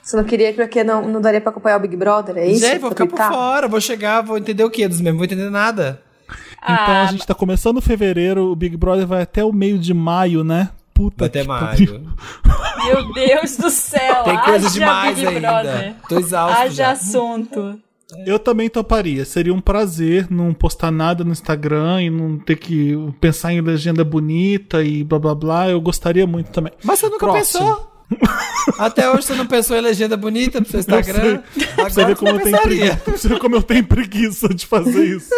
Você 0.02 0.16
não 0.16 0.24
queria 0.24 0.52
porque 0.52 0.82
não, 0.82 1.06
não 1.06 1.20
daria 1.20 1.40
pra 1.40 1.50
acompanhar 1.50 1.76
o 1.76 1.80
Big 1.80 1.96
Brother, 1.96 2.36
é 2.36 2.46
isso? 2.46 2.66
Gente, 2.66 2.80
vou 2.80 2.90
ficar 2.90 3.06
por 3.06 3.18
fora, 3.18 3.68
vou 3.68 3.80
chegar, 3.80 4.20
vou 4.20 4.36
entender 4.36 4.64
o 4.64 4.70
que 4.70 4.86
dos 4.88 5.00
mesmos, 5.00 5.18
vou 5.18 5.24
entender 5.24 5.48
nada. 5.48 6.02
Então 6.62 7.02
a 7.02 7.06
gente 7.06 7.26
tá 7.26 7.34
começando 7.34 7.80
fevereiro, 7.80 8.50
o 8.50 8.56
Big 8.56 8.76
Brother 8.76 9.06
vai 9.06 9.22
até 9.22 9.44
o 9.44 9.52
meio 9.52 9.78
de 9.78 9.94
maio, 9.94 10.42
né? 10.42 10.70
Puta 10.92 11.26
Até 11.26 11.44
maio. 11.44 12.14
Meu 12.84 13.12
Deus 13.12 13.56
do 13.56 13.70
céu. 13.70 14.24
Tem 14.24 14.38
coisa 14.38 14.70
demais 14.70 15.16
Big 15.16 15.26
ainda. 15.26 15.40
Brother. 15.40 15.94
Tô 16.08 16.18
exausto 16.18 16.60
Haja 16.60 16.74
já. 16.74 16.90
assunto. 16.90 17.80
Eu 18.26 18.38
também 18.38 18.68
toparia. 18.68 19.24
Seria 19.24 19.52
um 19.54 19.60
prazer 19.60 20.26
não 20.30 20.52
postar 20.52 20.90
nada 20.90 21.24
no 21.24 21.32
Instagram 21.32 22.02
e 22.02 22.10
não 22.10 22.38
ter 22.38 22.56
que 22.56 22.96
pensar 23.20 23.52
em 23.52 23.60
legenda 23.60 24.04
bonita 24.04 24.82
e 24.82 25.04
blá 25.04 25.18
blá 25.18 25.34
blá. 25.34 25.68
Eu 25.70 25.80
gostaria 25.80 26.26
muito 26.26 26.50
também. 26.50 26.72
Mas 26.84 26.98
você 26.98 27.08
nunca 27.08 27.26
Próximo. 27.26 27.64
pensou? 27.64 27.91
Até 28.78 29.10
hoje 29.10 29.26
você 29.26 29.34
não 29.34 29.46
pensou 29.46 29.76
em 29.76 29.80
legenda 29.80 30.16
bonita 30.16 30.60
pro 30.60 30.70
seu 30.70 30.80
Instagram. 30.80 31.42
Agora 31.72 31.90
você 31.90 32.04
vê 32.04 32.14
como, 32.14 32.30
eu 32.30 32.40
tenho 32.40 32.62
preguiça, 32.62 33.00
você 33.06 33.28
vê 33.28 33.38
como 33.38 33.56
eu 33.56 33.62
tenho 33.62 33.84
preguiça 33.84 34.48
de 34.48 34.66
fazer 34.66 35.04
isso. 35.04 35.30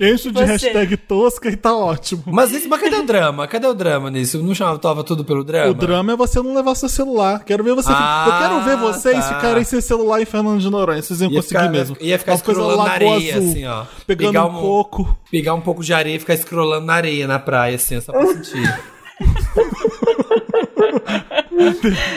Encho 0.00 0.32
de 0.32 0.40
você. 0.40 0.44
hashtag 0.44 0.96
tosca 0.96 1.48
e 1.48 1.56
tá 1.56 1.76
ótimo. 1.76 2.22
Mas, 2.26 2.52
isso, 2.52 2.68
mas 2.68 2.80
cadê 2.80 2.96
o 2.96 3.04
drama? 3.04 3.46
Cadê 3.46 3.66
o 3.66 3.74
drama 3.74 4.10
nisso? 4.10 4.42
Não 4.42 4.54
chamava 4.54 5.04
tudo 5.04 5.24
pelo 5.24 5.44
drama? 5.44 5.70
O 5.70 5.74
drama 5.74 6.12
é 6.12 6.16
você 6.16 6.40
não 6.40 6.54
levar 6.54 6.74
seu 6.74 6.88
celular. 6.88 7.44
Quero 7.44 7.62
ver 7.62 7.74
você. 7.74 7.90
Ah, 7.92 8.24
eu 8.26 8.38
quero 8.38 8.64
ver 8.64 8.76
vocês 8.76 9.16
tá. 9.16 9.34
ficarem 9.34 9.64
sem 9.64 9.80
celular 9.80 10.20
em 10.20 10.24
Fernando 10.24 10.60
de 10.60 10.70
Noronha. 10.70 11.02
Vocês 11.02 11.20
iam 11.20 11.30
ia 11.30 11.40
conseguir 11.40 11.60
ficar, 11.60 11.70
mesmo. 11.70 11.96
Ia 12.00 12.18
ficar 12.18 12.34
escrolando 12.34 12.78
na 12.78 12.90
areia, 12.90 13.36
azul, 13.36 13.50
assim, 13.50 13.66
ó. 13.66 13.84
Pegando 14.06 14.32
pegar 14.32 14.46
um, 14.46 14.58
um 14.58 14.60
coco. 14.60 15.18
Pegar 15.30 15.54
um 15.54 15.60
pouco 15.60 15.84
de 15.84 15.92
areia 15.92 16.16
e 16.16 16.18
ficar 16.18 16.34
escrolando 16.34 16.86
na 16.86 16.94
areia 16.94 17.26
na 17.26 17.38
praia, 17.38 17.76
assim, 17.76 18.00
só 18.00 18.12
pra 18.12 18.26
sentir. 18.26 18.80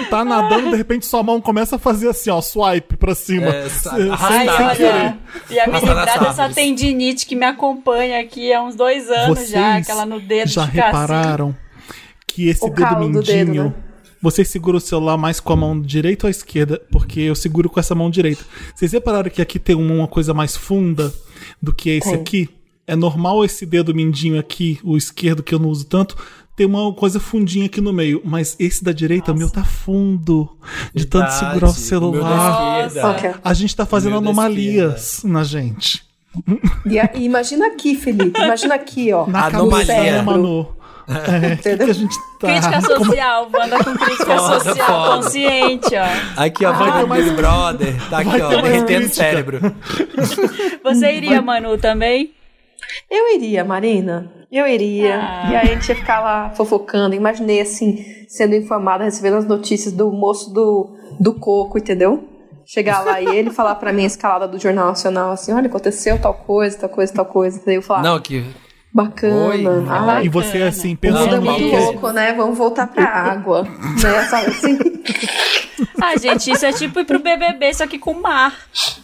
tá 0.10 0.26
nadando, 0.26 0.72
de 0.72 0.76
repente 0.76 1.06
sua 1.06 1.24
mão 1.24 1.40
começa 1.42 1.76
a 1.76 1.80
fazer 1.80 2.10
assim, 2.10 2.30
ó, 2.30 2.42
swipe 2.42 2.98
pra 2.98 3.16
cima. 3.16 3.48
É, 3.48 3.68
Ai, 4.20 4.48
olha, 4.48 5.18
e 5.50 5.60
a 5.60 5.68
minha 5.68 5.80
lembrada 5.80 6.26
dessa 6.26 6.50
tendinite 6.50 7.26
que 7.26 7.36
me 7.36 7.46
acompanha 7.46 8.20
aqui 8.20 8.52
há 8.54 8.64
uns 8.64 8.76
dois 8.76 9.10
anos 9.10 9.38
Vocês 9.38 9.50
já, 9.50 9.78
aquela 9.78 10.06
no 10.06 10.20
dedo. 10.20 10.50
Já 10.50 10.66
repararam 10.66 11.56
que 12.28 12.48
esse 12.48 12.66
o 12.66 12.70
dedo 12.70 13.00
mindinho. 13.00 13.24
Dedo, 13.24 13.64
né? 13.66 13.74
Você 14.22 14.44
segura 14.44 14.78
o 14.78 14.82
celular 14.82 15.18
mais 15.18 15.40
com 15.40 15.54
a 15.54 15.56
mão 15.56 15.82
direita 15.82 16.26
ou 16.26 16.28
a 16.28 16.32
esquerda? 16.32 16.82
Porque 16.92 17.22
eu 17.22 17.36
seguro 17.36 17.70
com 17.70 17.80
essa 17.80 17.96
mão 17.96 18.10
direita. 18.10 18.44
Vocês 18.76 18.92
repararam 18.92 19.30
que 19.30 19.42
aqui 19.42 19.58
tem 19.58 19.76
uma 19.76 20.08
coisa 20.08 20.34
mais 20.34 20.58
funda 20.58 21.14
do 21.62 21.74
que 21.74 21.90
esse 21.92 22.14
aqui? 22.14 22.50
É 22.86 22.96
normal 22.96 23.46
esse 23.46 23.66
dedo 23.66 23.94
mindinho 23.94 24.40
aqui, 24.40 24.80
o 24.84 24.98
esquerdo 24.98 25.44
que 25.44 25.54
eu 25.54 25.60
não 25.60 25.70
uso 25.70 25.86
tanto, 25.86 26.18
tem 26.60 26.66
uma 26.66 26.92
coisa 26.92 27.22
fundinha 27.22 27.68
aqui 27.68 27.80
no 27.80 27.94
meio, 27.94 28.22
mas 28.26 28.58
esse 28.60 28.84
da 28.84 28.92
direita, 28.92 29.32
Nossa. 29.32 29.34
o 29.34 29.38
meu 29.38 29.50
tá 29.50 29.64
fundo. 29.64 30.58
De 30.94 31.04
Verdade, 31.04 31.08
tanto 31.08 31.32
segurar 31.32 31.68
o 31.70 31.74
celular. 31.74 32.90
A 33.42 33.54
gente 33.54 33.74
tá 33.74 33.86
fazendo 33.86 34.18
anomalias 34.18 35.22
na 35.24 35.46
gente. 35.46 36.04
E, 36.86 37.00
a, 37.00 37.10
imagina 37.16 37.68
aqui, 37.68 37.96
Felipe. 37.96 38.38
Imagina 38.38 38.76
aqui, 38.76 39.14
ó. 39.14 39.26
Na 39.26 39.46
anomalia, 39.46 40.22
Manu. 40.22 40.68
É, 41.08 41.56
que, 41.56 41.78
que 41.78 41.84
a 41.84 41.94
gente 41.94 42.16
tá? 42.42 42.48
Crítica 42.48 42.82
social, 42.82 43.46
Como... 43.46 43.58
banda 43.58 43.84
com 43.84 43.96
crítica 43.96 44.38
foda, 44.38 44.60
social 44.60 44.86
foda. 44.86 45.24
consciente, 45.24 45.96
ó. 45.96 46.44
Aqui, 46.44 46.66
ó, 46.66 46.70
ah, 46.72 47.04
vai 47.06 47.24
Big 47.24 47.36
Brother. 47.38 48.10
Tá 48.10 48.20
aqui, 48.20 48.42
ó, 48.42 48.62
derretendo 48.62 49.06
o 49.08 49.10
cérebro. 49.10 49.60
Você 50.84 51.14
iria, 51.14 51.42
Manu, 51.42 51.78
também? 51.78 52.34
Eu 53.10 53.36
iria, 53.36 53.64
Marina. 53.64 54.32
Eu 54.52 54.68
iria. 54.68 55.20
Ah. 55.20 55.52
E 55.52 55.56
aí 55.56 55.70
a 55.70 55.74
gente 55.74 55.90
ia 55.90 55.96
ficar 55.96 56.20
lá 56.22 56.50
fofocando. 56.52 57.16
Imaginei 57.16 57.62
assim, 57.62 58.04
sendo 58.28 58.56
informada, 58.56 59.04
recebendo 59.04 59.38
as 59.38 59.46
notícias 59.46 59.94
do 59.94 60.12
moço 60.12 60.54
do, 60.54 60.96
do 61.20 61.34
coco, 61.34 61.78
entendeu? 61.78 62.28
Chegar 62.66 63.04
lá 63.04 63.20
e 63.20 63.26
ele 63.36 63.50
falar 63.50 63.76
para 63.76 63.92
mim 63.92 64.04
a 64.04 64.08
escalada 64.08 64.48
do 64.48 64.60
Jornal 64.60 64.90
Nacional, 64.90 65.32
assim, 65.32 65.52
olha, 65.52 65.66
aconteceu 65.66 66.22
tal 66.22 66.36
coisa, 66.36 66.78
tal 66.78 66.90
coisa, 66.90 67.12
tal 67.12 67.26
coisa. 67.26 67.62
Daí 67.66 67.76
eu 67.76 67.82
falar. 67.82 68.04
Não, 68.04 68.20
que. 68.20 68.46
Bacana. 68.92 69.48
Oi, 69.50 69.64
ah, 69.88 70.24
e 70.24 70.30
você 70.30 70.64
assim, 70.64 70.96
pensando. 70.96 71.36
é 71.36 71.40
muito 71.40 71.76
louco, 71.76 72.12
né? 72.12 72.34
Vamos 72.34 72.58
voltar 72.58 72.88
pra 72.88 73.06
água. 73.06 73.64
né? 74.02 74.26
Sabe 74.26 74.48
assim? 74.48 74.80
Ah, 76.02 76.18
gente, 76.18 76.50
isso 76.52 76.66
é 76.66 76.72
tipo 76.72 77.00
ir 77.00 77.06
pro 77.06 77.20
BBB, 77.20 77.74
só 77.74 77.86
que 77.86 78.00
com 78.00 78.14
mar. 78.14 78.54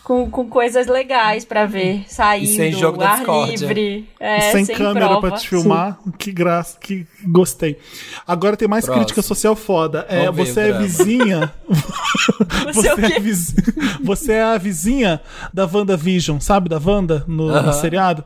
Com, 0.03 0.29
com 0.29 0.47
coisas 0.47 0.87
legais 0.87 1.43
pra 1.43 1.65
ver. 1.65 2.05
Saindo, 2.07 2.45
e 2.45 2.55
sem 2.55 2.71
jogo 2.71 3.01
ar 3.03 3.23
livre. 3.49 4.07
É, 4.19 4.51
sem, 4.51 4.65
sem 4.65 4.75
câmera 4.75 5.07
prova. 5.07 5.27
pra 5.27 5.37
te 5.37 5.47
filmar. 5.47 5.97
Sim. 6.03 6.11
Que 6.17 6.31
graça, 6.31 6.77
que 6.79 7.05
gostei. 7.27 7.79
Agora 8.25 8.55
tem 8.55 8.67
mais 8.67 8.85
Próximo. 8.85 9.03
crítica 9.03 9.21
social 9.21 9.55
foda. 9.55 10.05
É, 10.09 10.29
você 10.31 10.59
é 10.61 10.73
vizinha. 10.73 11.53
você, 12.73 12.89
é 12.89 13.19
vizinha. 13.19 13.63
você 14.01 14.31
é 14.33 14.43
a 14.43 14.57
vizinha 14.57 15.21
da 15.53 15.65
WandaVision, 15.65 16.39
sabe? 16.39 16.69
Da 16.69 16.79
Wanda 16.83 17.23
no, 17.27 17.47
uh 17.47 17.55
-huh. 17.55 17.61
no 17.63 17.73
seriado. 17.73 18.23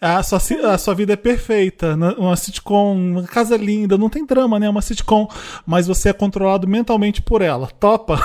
A 0.00 0.22
sua, 0.22 0.38
a 0.72 0.78
sua 0.78 0.94
vida 1.02 1.12
é 1.14 1.16
perfeita. 1.16 1.96
Né? 1.96 2.14
Uma 2.16 2.36
sitcom, 2.36 2.94
uma 2.94 3.24
casa 3.24 3.56
linda, 3.56 3.98
não 3.98 4.08
tem 4.08 4.24
drama, 4.24 4.58
né? 4.58 4.68
Uma 4.68 4.82
sitcom. 4.82 5.28
Mas 5.66 5.86
você 5.86 6.08
é 6.10 6.12
controlado 6.12 6.66
mentalmente 6.68 7.20
por 7.20 7.42
ela. 7.42 7.68
Topa? 7.68 8.20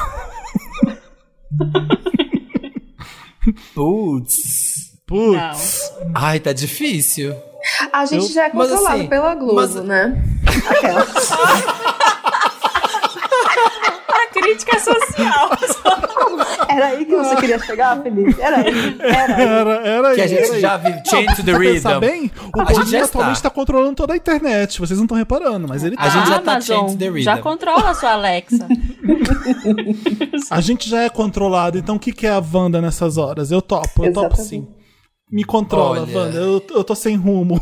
Putz. 3.74 4.94
Putz. 5.06 5.94
Ai, 6.14 6.40
tá 6.40 6.54
difícil. 6.54 7.36
A 7.92 8.06
gente 8.06 8.28
eu... 8.28 8.34
já 8.34 8.46
é 8.46 8.50
controlado 8.50 8.98
assim, 8.98 9.08
pela 9.08 9.36
Globo, 9.36 9.56
mas... 9.56 9.76
né? 9.76 10.24
Aquela. 10.70 11.08
A 14.38 14.42
crítica 14.42 14.80
social. 14.80 15.50
Era 16.70 16.88
aí 16.88 17.06
que 17.06 17.16
você 17.16 17.36
queria 17.38 17.60
chegar, 17.60 18.02
Felipe? 18.02 18.40
Era 18.40 18.58
aí. 18.58 18.98
Era 19.00 19.36
aí. 19.36 19.42
Era, 19.42 19.72
era 19.88 20.08
aí. 20.10 20.16
Que 20.16 20.22
a 20.22 20.28
gente 20.28 20.60
já 20.60 20.78
vive 20.78 21.02
Change 21.06 21.36
to 21.36 21.44
the 21.44 21.58
Rhythm. 21.58 22.00
bem, 22.00 22.32
o 22.46 22.66
Boninho 22.66 23.04
atualmente 23.04 23.38
está 23.38 23.50
controlando 23.50 23.96
toda 23.96 24.14
a 24.14 24.18
internet. 24.18 24.80
Vocês 24.80 24.98
não 24.98 25.06
estão 25.06 25.18
reparando, 25.18 25.68
mas 25.68 25.84
ele 25.84 25.96
tá. 25.96 26.04
A 26.04 26.10
gente 26.10 26.28
já 26.28 26.40
tá 26.40 26.62
Change 26.62 26.94
to 26.94 26.98
the 26.98 27.10
Rhythm. 27.10 27.24
Já 27.24 27.38
controla 27.38 27.90
a 27.90 27.94
sua 27.94 28.12
Alexa. 28.12 28.68
a 30.52 30.62
gente 30.62 30.90
já 30.90 31.02
é 31.02 31.10
controlado, 31.10 31.78
então 31.78 31.96
o 31.96 32.00
que, 32.00 32.12
que 32.12 32.28
é 32.28 32.32
a 32.32 32.44
Wanda 32.54 32.82
nessas 32.82 33.18
horas? 33.18 33.52
Eu 33.52 33.62
topo, 33.62 34.04
eu 34.04 34.06
Exatamente. 34.06 34.38
topo 34.38 34.48
sim. 34.48 34.68
Me 35.32 35.44
controla, 35.44 36.02
Olha... 36.02 36.18
Wanda. 36.18 36.38
Eu, 36.38 36.64
eu 36.70 36.84
tô 36.84 36.96
sem 36.96 37.16
rumo. 37.16 37.62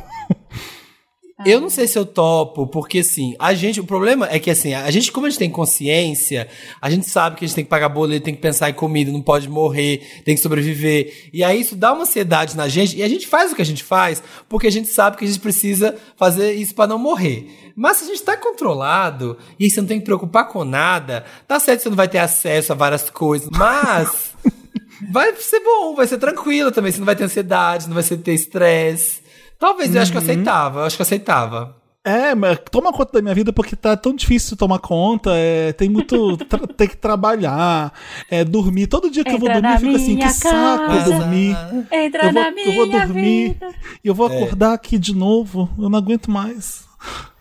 Eu 1.43 1.59
não 1.59 1.69
sei 1.69 1.85
se 1.85 1.99
eu 1.99 2.05
topo, 2.05 2.65
porque 2.65 2.99
assim, 2.99 3.35
a 3.37 3.53
gente, 3.53 3.81
o 3.81 3.83
problema 3.83 4.25
é 4.31 4.39
que 4.39 4.49
assim, 4.49 4.73
a 4.73 4.89
gente, 4.89 5.11
como 5.11 5.25
a 5.25 5.29
gente 5.29 5.39
tem 5.39 5.49
consciência, 5.49 6.47
a 6.81 6.89
gente 6.89 7.09
sabe 7.09 7.35
que 7.35 7.43
a 7.43 7.47
gente 7.47 7.55
tem 7.55 7.63
que 7.65 7.69
pagar 7.69 7.89
boleto, 7.89 8.23
tem 8.23 8.35
que 8.35 8.41
pensar 8.41 8.69
em 8.69 8.73
comida, 8.73 9.11
não 9.11 9.21
pode 9.21 9.49
morrer, 9.49 10.21
tem 10.23 10.33
que 10.33 10.41
sobreviver. 10.41 11.29
E 11.33 11.43
aí 11.43 11.59
isso 11.59 11.75
dá 11.75 11.91
uma 11.91 12.03
ansiedade 12.03 12.55
na 12.55 12.69
gente, 12.69 12.95
e 12.95 13.03
a 13.03 13.09
gente 13.09 13.27
faz 13.27 13.51
o 13.51 13.55
que 13.55 13.61
a 13.61 13.65
gente 13.65 13.83
faz, 13.83 14.23
porque 14.47 14.67
a 14.67 14.71
gente 14.71 14.87
sabe 14.87 15.17
que 15.17 15.25
a 15.25 15.27
gente 15.27 15.41
precisa 15.41 15.97
fazer 16.15 16.53
isso 16.53 16.73
para 16.73 16.87
não 16.87 16.97
morrer. 16.97 17.73
Mas 17.75 17.97
se 17.97 18.05
a 18.05 18.07
gente 18.07 18.23
tá 18.23 18.37
controlado, 18.37 19.37
e 19.59 19.69
você 19.69 19.81
não 19.81 19.87
tem 19.89 19.99
que 19.99 20.05
preocupar 20.05 20.47
com 20.47 20.63
nada, 20.63 21.25
tá 21.45 21.59
certo 21.59 21.79
que 21.79 21.83
você 21.83 21.89
não 21.89 21.97
vai 21.97 22.07
ter 22.07 22.19
acesso 22.19 22.71
a 22.71 22.75
várias 22.75 23.09
coisas, 23.09 23.49
mas 23.51 24.33
vai 25.11 25.35
ser 25.35 25.59
bom, 25.59 25.95
vai 25.95 26.07
ser 26.07 26.17
tranquilo 26.17 26.71
também, 26.71 26.93
você 26.93 26.99
não 26.99 27.05
vai 27.05 27.15
ter 27.17 27.25
ansiedade, 27.25 27.87
não 27.89 27.93
vai 27.93 28.03
ter 28.03 28.33
estresse. 28.33 29.24
Talvez, 29.59 29.95
eu 29.95 30.01
acho 30.01 30.11
que 30.11 30.17
eu 30.17 30.21
uhum. 30.21 30.27
aceitava, 30.27 30.79
eu 30.79 30.83
acho 30.85 30.95
que 30.95 31.01
eu 31.01 31.05
aceitava. 31.05 31.75
É, 32.05 32.35
mas 32.35 32.59
toma 32.69 32.93
conta 32.93 33.13
da 33.13 33.21
minha 33.23 33.33
vida 33.33 33.51
porque 33.51 33.75
tá 33.75 33.97
tão 33.97 34.13
difícil 34.13 34.55
tomar 34.55 34.77
conta. 34.77 35.31
É, 35.33 35.73
tem 35.73 35.89
muito. 35.89 36.37
tem 36.77 36.87
que 36.87 36.95
trabalhar, 36.95 37.91
é, 38.29 38.45
dormir. 38.45 38.85
Todo 38.85 39.09
dia 39.09 39.23
que 39.23 39.31
Entra 39.31 39.47
eu 39.47 39.53
vou 39.53 39.61
dormir, 39.61 39.73
eu 39.73 39.79
fico 39.79 39.95
assim, 39.95 40.15
que 40.15 40.21
casa. 40.21 40.39
saco 40.39 41.09
dormir. 41.09 41.57
Entra 41.91 42.27
eu 42.27 42.33
vou, 42.33 42.43
na 42.43 42.51
minha 42.51 42.67
eu 42.67 42.75
vou 42.75 42.87
dormir 42.87 43.57
e 44.03 44.07
eu 44.07 44.13
vou 44.13 44.29
é. 44.29 44.35
acordar 44.35 44.71
é. 44.71 44.75
aqui 44.75 44.99
de 44.99 45.15
novo. 45.15 45.67
Eu 45.79 45.89
não 45.89 45.97
aguento 45.97 46.29
mais. 46.29 46.85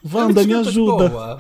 Wanda, 0.02 0.42
me 0.42 0.54
ajuda. 0.54 1.38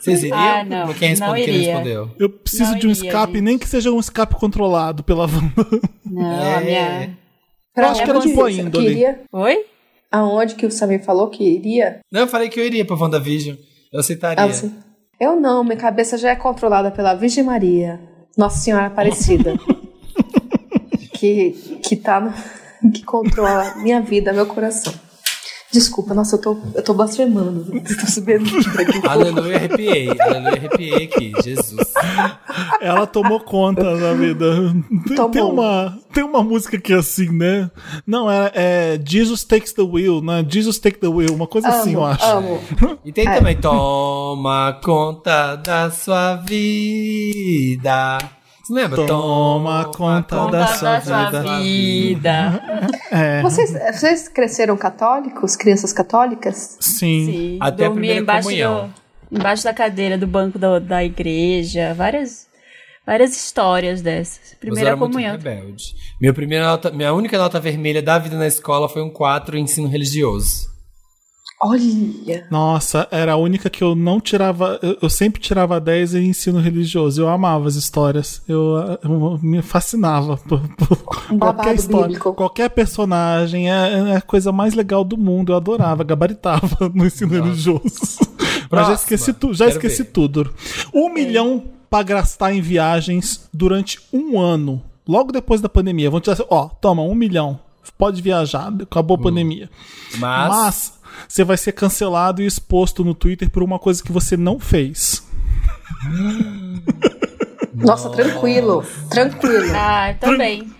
Vocês 0.00 0.24
iriam? 0.24 0.36
Ah, 0.36 0.64
não. 0.64 0.92
Quem, 0.94 1.10
responde, 1.10 1.30
não 1.30 1.44
quem 1.44 1.58
respondeu? 1.58 2.10
Eu 2.18 2.28
preciso 2.28 2.72
não 2.72 2.78
de 2.78 2.86
um 2.88 2.90
iria, 2.90 3.06
escape, 3.06 3.32
gente. 3.34 3.42
nem 3.42 3.58
que 3.58 3.68
seja 3.68 3.92
um 3.92 4.00
escape 4.00 4.34
controlado 4.34 5.04
pela 5.04 5.26
Wanda. 5.26 5.80
Não, 6.04 6.42
é. 6.42 6.54
a 6.56 6.60
minha. 6.60 7.21
Eu 7.76 7.84
acho 7.86 8.04
que 8.04 8.10
era 8.10 8.18
de 8.20 8.32
boa 8.34 8.50
índole. 8.50 8.90
Iria... 8.90 9.20
Oi? 9.32 9.64
Aonde 10.10 10.54
que 10.54 10.66
o 10.66 10.70
Samir 10.70 11.02
falou 11.02 11.28
que 11.28 11.42
iria? 11.42 12.00
Não, 12.10 12.22
eu 12.22 12.28
falei 12.28 12.48
que 12.48 12.60
eu 12.60 12.66
iria 12.66 12.84
pra 12.84 12.96
WandaVision. 12.96 13.56
Eu 13.90 14.00
aceitaria. 14.00 14.44
Ah, 14.44 14.46
você... 14.46 14.70
Eu 15.18 15.36
não, 15.36 15.64
minha 15.64 15.76
cabeça 15.76 16.18
já 16.18 16.30
é 16.30 16.36
controlada 16.36 16.90
pela 16.90 17.14
Virgem 17.14 17.44
Maria, 17.44 18.00
Nossa 18.36 18.58
Senhora 18.58 18.86
Aparecida. 18.86 19.54
que, 21.14 21.52
que 21.82 21.96
tá 21.96 22.20
no, 22.20 22.32
que 22.90 23.02
controla 23.04 23.76
minha 23.76 24.00
vida, 24.00 24.32
meu 24.32 24.46
coração. 24.46 24.92
Desculpa, 25.72 26.12
nossa, 26.12 26.36
eu 26.36 26.40
tô, 26.40 26.58
eu 26.74 26.82
tô 26.82 26.92
blasfemando. 26.92 27.64
tô 27.80 28.06
subindo 28.06 28.44
aqui. 28.78 29.08
Aleluia, 29.08 29.56
arrepiei. 29.56 30.10
Aleluia, 30.20 30.56
arrepiei 30.56 31.04
aqui. 31.04 31.32
Jesus. 31.42 31.94
Ela 32.78 33.06
tomou 33.06 33.40
conta 33.40 33.82
da 33.96 34.12
vida. 34.12 34.44
Tem, 35.08 35.30
tem, 35.30 35.42
uma, 35.42 35.98
tem 36.12 36.22
uma 36.22 36.42
música 36.42 36.78
que 36.78 36.92
é 36.92 36.96
assim, 36.96 37.30
né? 37.30 37.70
Não, 38.06 38.30
é, 38.30 38.52
é 38.54 39.00
Jesus 39.02 39.44
Takes 39.44 39.72
the 39.72 39.80
Wheel, 39.80 40.20
né? 40.20 40.44
Jesus 40.46 40.78
Take 40.78 40.98
the 40.98 41.08
Wheel, 41.08 41.34
uma 41.34 41.46
coisa 41.46 41.68
amo, 41.68 41.76
assim, 41.78 41.94
eu 41.94 42.04
acho. 42.04 42.26
Amo. 42.26 42.60
E 43.02 43.10
tem 43.10 43.26
é. 43.26 43.38
também 43.38 43.56
Toma 43.56 44.78
conta 44.82 45.56
da 45.56 45.90
sua 45.90 46.36
vida. 46.36 48.18
Você 48.62 48.72
lembra? 48.72 49.06
Toma 49.06 49.84
conta, 49.86 50.36
Conta 50.36 50.50
da 50.58 50.66
sua 50.68 50.98
da 50.98 50.98
vida. 51.00 51.42
sua 51.42 51.58
vida. 51.60 52.62
É, 53.12 53.42
Vocês, 53.42 53.70
vocês 53.94 54.28
cresceram 54.28 54.76
católicos? 54.76 55.54
Crianças 55.56 55.92
católicas? 55.92 56.78
sim. 56.80 57.26
Sim. 57.26 57.58
Até 57.60 57.84
a 57.84 57.88
dormia 57.88 57.92
primeira 58.14 58.20
embaixo, 58.20 58.48
comunhão. 58.48 58.92
do, 59.30 59.36
embaixo 59.38 59.64
da 59.64 59.74
cadeira 59.74 60.16
do 60.16 60.26
banco 60.26 60.58
da, 60.58 60.78
da 60.78 61.04
igreja. 61.04 61.92
Várias, 61.94 62.46
várias 63.06 63.36
histórias 63.36 64.00
dessas. 64.00 64.54
Primeira 64.58 64.90
era 64.90 64.96
muito 64.96 65.10
comunhão. 65.12 65.32
rebelde. 65.32 65.94
Minha, 66.20 66.32
primeira 66.32 66.64
nota, 66.66 66.90
minha 66.90 67.12
única 67.12 67.36
nota 67.36 67.60
vermelha 67.60 68.00
da 68.00 68.18
vida 68.18 68.36
na 68.38 68.46
escola 68.46 68.88
foi 68.88 69.02
um 69.02 69.10
4 69.10 69.58
em 69.58 69.64
ensino 69.64 69.88
religioso. 69.88 70.71
Olha! 71.64 72.46
Nossa, 72.50 73.06
era 73.10 73.32
a 73.34 73.36
única 73.36 73.70
que 73.70 73.84
eu 73.84 73.94
não 73.94 74.20
tirava. 74.20 74.78
Eu, 74.82 74.98
eu 75.02 75.08
sempre 75.10 75.40
tirava 75.40 75.80
10 75.80 76.14
em 76.16 76.28
ensino 76.28 76.58
religioso. 76.58 77.20
Eu 77.22 77.28
amava 77.28 77.68
as 77.68 77.76
histórias. 77.76 78.42
Eu, 78.48 78.98
eu 79.02 79.38
me 79.40 79.62
fascinava 79.62 80.36
por, 80.36 80.60
por 80.76 80.98
Um 81.30 81.38
qualquer 81.38 81.74
história. 81.76 82.06
bíblico. 82.08 82.34
Qualquer 82.34 82.68
personagem 82.70 83.70
é, 83.72 84.10
é 84.10 84.16
a 84.16 84.20
coisa 84.20 84.50
mais 84.50 84.74
legal 84.74 85.04
do 85.04 85.16
mundo. 85.16 85.52
Eu 85.52 85.56
adorava, 85.56 86.02
gabaritava 86.02 86.90
no 86.92 87.06
ensino 87.06 87.30
religioso. 87.32 87.80
Mas 88.70 88.86
já 88.88 88.94
esqueci, 88.94 89.32
tu, 89.32 89.54
já 89.54 89.66
Quero 89.66 89.76
esqueci 89.76 90.02
ver. 90.02 90.10
tudo. 90.10 90.52
Um 90.92 91.12
milhão 91.12 91.62
pra 91.88 92.02
gastar 92.02 92.52
em 92.52 92.60
viagens 92.60 93.48
durante 93.52 94.00
um 94.12 94.40
ano. 94.40 94.82
Logo 95.06 95.30
depois 95.30 95.60
da 95.60 95.68
pandemia. 95.68 96.10
Vão 96.10 96.20
te 96.20 96.30
dizer, 96.30 96.46
ó, 96.50 96.68
toma, 96.68 97.02
um 97.02 97.14
milhão. 97.14 97.60
Pode 97.98 98.22
viajar, 98.22 98.72
acabou 98.82 99.16
a 99.16 99.20
pandemia. 99.20 99.68
Mas, 100.18 100.48
Mas 100.48 100.92
você 101.28 101.44
vai 101.44 101.56
ser 101.56 101.72
cancelado 101.72 102.42
e 102.42 102.46
exposto 102.46 103.04
no 103.04 103.14
Twitter 103.14 103.50
por 103.50 103.62
uma 103.62 103.78
coisa 103.78 104.02
que 104.02 104.12
você 104.12 104.36
não 104.36 104.58
fez. 104.58 105.26
Nossa, 107.74 108.10
tranquilo. 108.10 108.84
Tranquilo. 109.10 109.72
Ah, 109.74 110.14
também. 110.20 110.72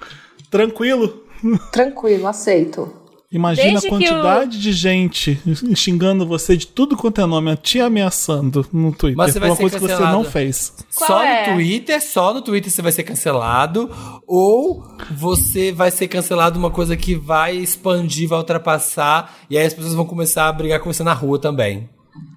Tranquilo? 0.50 1.24
Tranquilo, 1.72 2.26
aceito. 2.28 3.01
Imagina 3.32 3.70
Desde 3.70 3.86
a 3.86 3.90
quantidade 3.90 4.60
de 4.60 4.72
gente 4.72 5.40
xingando 5.74 6.26
você 6.26 6.54
de 6.54 6.66
tudo 6.66 6.96
quanto 6.96 7.20
é 7.20 7.26
nome, 7.26 7.56
te 7.56 7.80
ameaçando 7.80 8.66
no 8.70 8.92
Twitter 8.92 9.16
Mas 9.16 9.32
você 9.32 9.40
por 9.40 9.40
vai 9.40 9.50
uma 9.50 9.56
ser 9.56 9.62
coisa 9.62 9.76
que 9.76 9.80
você 9.82 9.92
cancelado. 9.92 10.16
não 10.18 10.24
fez. 10.24 10.74
Qual 10.94 11.08
só 11.08 11.22
é? 11.24 11.48
no 11.48 11.54
Twitter, 11.54 12.02
só 12.02 12.34
no 12.34 12.42
Twitter 12.42 12.70
você 12.70 12.82
vai 12.82 12.92
ser 12.92 13.02
cancelado. 13.04 13.90
Ou 14.26 14.84
você 15.12 15.72
vai 15.72 15.90
ser 15.90 16.08
cancelado 16.08 16.58
uma 16.58 16.70
coisa 16.70 16.96
que 16.96 17.14
vai 17.14 17.56
expandir, 17.56 18.28
vai 18.28 18.38
ultrapassar. 18.38 19.34
E 19.48 19.56
aí 19.56 19.64
as 19.64 19.72
pessoas 19.72 19.94
vão 19.94 20.04
começar 20.04 20.48
a 20.48 20.52
brigar 20.52 20.80
com 20.80 20.92
você 20.92 21.02
na 21.02 21.14
rua 21.14 21.38
também. 21.38 21.88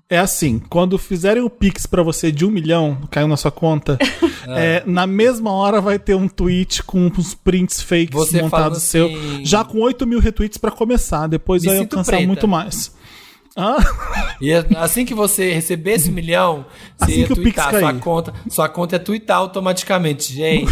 É 0.09 0.19
assim, 0.19 0.59
quando 0.69 0.97
fizerem 0.99 1.41
o 1.41 1.49
Pix 1.49 1.87
pra 1.87 2.03
você 2.03 2.31
de 2.31 2.45
um 2.45 2.51
milhão, 2.51 2.97
caiu 3.09 3.27
na 3.27 3.35
sua 3.35 3.49
conta, 3.51 3.97
é, 4.47 4.83
na 4.85 5.07
mesma 5.07 5.51
hora 5.51 5.81
vai 5.81 5.97
ter 5.97 6.13
um 6.13 6.27
tweet 6.27 6.83
com 6.83 7.07
uns 7.07 7.33
prints 7.33 7.81
fakes 7.81 8.13
Você 8.13 8.39
montados 8.41 8.83
seu, 8.83 9.07
assim- 9.07 9.43
já 9.45 9.63
com 9.65 9.79
8 9.79 10.05
mil 10.05 10.19
retweets 10.19 10.59
pra 10.59 10.69
começar, 10.69 11.25
depois 11.27 11.63
Me 11.63 11.69
vai 11.69 11.79
alcançar 11.79 12.11
preta. 12.11 12.27
muito 12.27 12.47
mais. 12.47 12.93
Hã? 13.57 13.77
E 14.41 14.51
assim 14.77 15.05
que 15.05 15.13
você 15.13 15.53
receber 15.53 15.93
esse 15.93 16.11
milhão, 16.11 16.65
você 16.99 17.05
Assim 17.05 17.19
ia 17.21 17.27
que 17.27 17.33
o 17.33 17.35
Pix 17.37 17.55
twittar. 17.55 17.69
Sua 17.71 17.81
cair. 17.91 17.99
conta, 18.01 18.33
sua 18.49 18.69
conta 18.69 18.95
é 18.97 18.99
twittar 18.99 19.37
automaticamente. 19.37 20.33
Gente, 20.33 20.71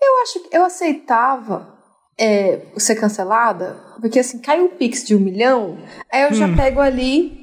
Eu 0.00 0.22
acho 0.22 0.48
que 0.48 0.54
eu 0.56 0.64
aceitava 0.64 1.74
é, 2.20 2.60
ser 2.76 2.94
cancelada, 2.96 3.76
porque 4.00 4.18
assim, 4.18 4.38
cai 4.38 4.60
o 4.60 4.68
Pix 4.68 5.04
de 5.04 5.16
um 5.16 5.18
milhão, 5.20 5.78
aí 6.12 6.22
eu 6.24 6.34
já 6.34 6.46
pego 6.54 6.78
ali 6.78 7.39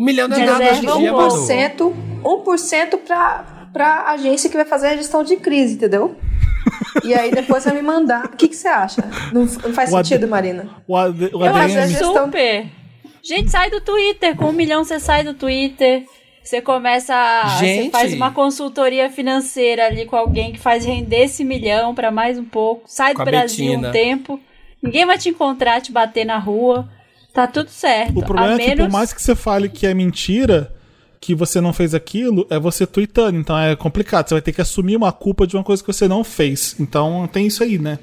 um 0.00 0.04
milhão 0.04 0.26
não 0.28 0.36
é 0.36 0.46
nada 0.46 0.70
hoje 0.70 0.86
em 0.86 0.90
um 0.90 0.98
dia, 0.98 1.10
pouco. 1.12 1.34
Manu. 1.36 1.46
1%, 1.46 1.94
1% 2.24 2.98
pra, 3.06 3.68
pra 3.72 4.04
agência 4.10 4.48
que 4.50 4.56
vai 4.56 4.64
fazer 4.64 4.88
a 4.88 4.96
gestão 4.96 5.22
de 5.22 5.36
crise, 5.36 5.74
entendeu? 5.74 6.16
E 7.04 7.14
aí 7.14 7.30
depois 7.30 7.64
vai 7.64 7.74
me 7.74 7.82
mandar. 7.82 8.24
O 8.26 8.36
que, 8.36 8.48
que 8.48 8.56
você 8.56 8.66
acha? 8.68 9.02
Não, 9.32 9.42
não 9.44 9.72
faz 9.72 9.92
O 9.92 9.96
AD 9.96 10.08
sentido, 10.08 10.26
Marina? 10.28 10.68
O, 10.88 10.96
AD, 10.96 11.30
o 11.32 11.44
Eu 11.44 11.54
acho 11.54 11.68
gestão- 11.88 12.24
super. 12.26 12.66
Gente, 13.22 13.50
sai 13.50 13.70
do 13.70 13.80
Twitter. 13.80 14.34
Com 14.36 14.46
um 14.46 14.52
milhão 14.52 14.82
você 14.84 14.98
sai 14.98 15.22
do 15.22 15.32
Twitter. 15.34 16.04
Você 16.42 16.60
começa. 16.60 17.14
a- 17.14 17.48
Você 17.58 17.64
Gente. 17.64 17.90
faz 17.92 18.12
uma 18.12 18.32
consultoria 18.32 19.08
financeira 19.10 19.86
ali 19.86 20.04
com 20.04 20.16
alguém 20.16 20.52
que 20.52 20.58
faz 20.58 20.84
render 20.84 21.24
esse 21.24 21.44
milhão 21.44 21.94
pra 21.94 22.10
mais 22.10 22.38
um 22.38 22.44
pouco. 22.44 22.82
Sai 22.86 23.12
do 23.14 23.18
Com 23.18 23.24
Brasil 23.24 23.66
Betina. 23.66 23.88
um 23.88 23.92
tempo. 23.92 24.40
Ninguém 24.82 25.06
vai 25.06 25.16
te 25.18 25.28
encontrar, 25.28 25.80
te 25.80 25.92
bater 25.92 26.24
na 26.24 26.38
rua. 26.38 26.88
Tá 27.32 27.46
tudo 27.46 27.70
certo. 27.70 28.18
O 28.18 28.24
problema 28.24 28.52
a 28.52 28.56
é 28.56 28.58
que 28.58 28.68
menos... 28.68 28.86
por 28.86 28.92
mais 28.92 29.12
que 29.12 29.22
você 29.22 29.34
fale 29.34 29.68
que 29.68 29.86
é 29.86 29.94
mentira, 29.94 30.72
que 31.20 31.34
você 31.34 31.60
não 31.60 31.72
fez 31.72 31.94
aquilo, 31.94 32.46
é 32.50 32.58
você 32.58 32.86
tweetando. 32.86 33.38
Então 33.38 33.56
é 33.58 33.76
complicado. 33.76 34.28
Você 34.28 34.34
vai 34.34 34.42
ter 34.42 34.52
que 34.52 34.60
assumir 34.60 34.96
uma 34.96 35.12
culpa 35.12 35.46
de 35.46 35.56
uma 35.56 35.62
coisa 35.64 35.82
que 35.82 35.92
você 35.92 36.08
não 36.08 36.24
fez. 36.24 36.74
Então 36.80 37.28
tem 37.32 37.46
isso 37.46 37.62
aí, 37.62 37.78
né? 37.78 37.98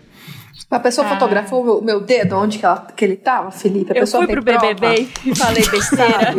A 0.72 0.80
pessoa 0.80 1.08
Ah. 1.08 1.12
fotografou 1.12 1.62
o 1.62 1.66
meu, 1.66 1.82
meu 1.82 2.02
dedo, 2.02 2.36
onde 2.36 2.58
que, 2.60 2.66
ela, 2.66 2.88
que 2.96 3.06
ele 3.06 3.16
tava, 3.16 3.52
Felipe? 3.52 3.92
A 3.92 3.96
Eu 3.96 4.02
pessoa 4.02 4.26
fui 4.26 4.34
pro 4.34 4.44
prova? 4.44 4.60
BBB 4.74 5.08
e 5.26 5.36
falei 5.36 5.64
besteira. 5.70 6.34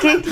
Quem 0.00 0.20
que, 0.20 0.30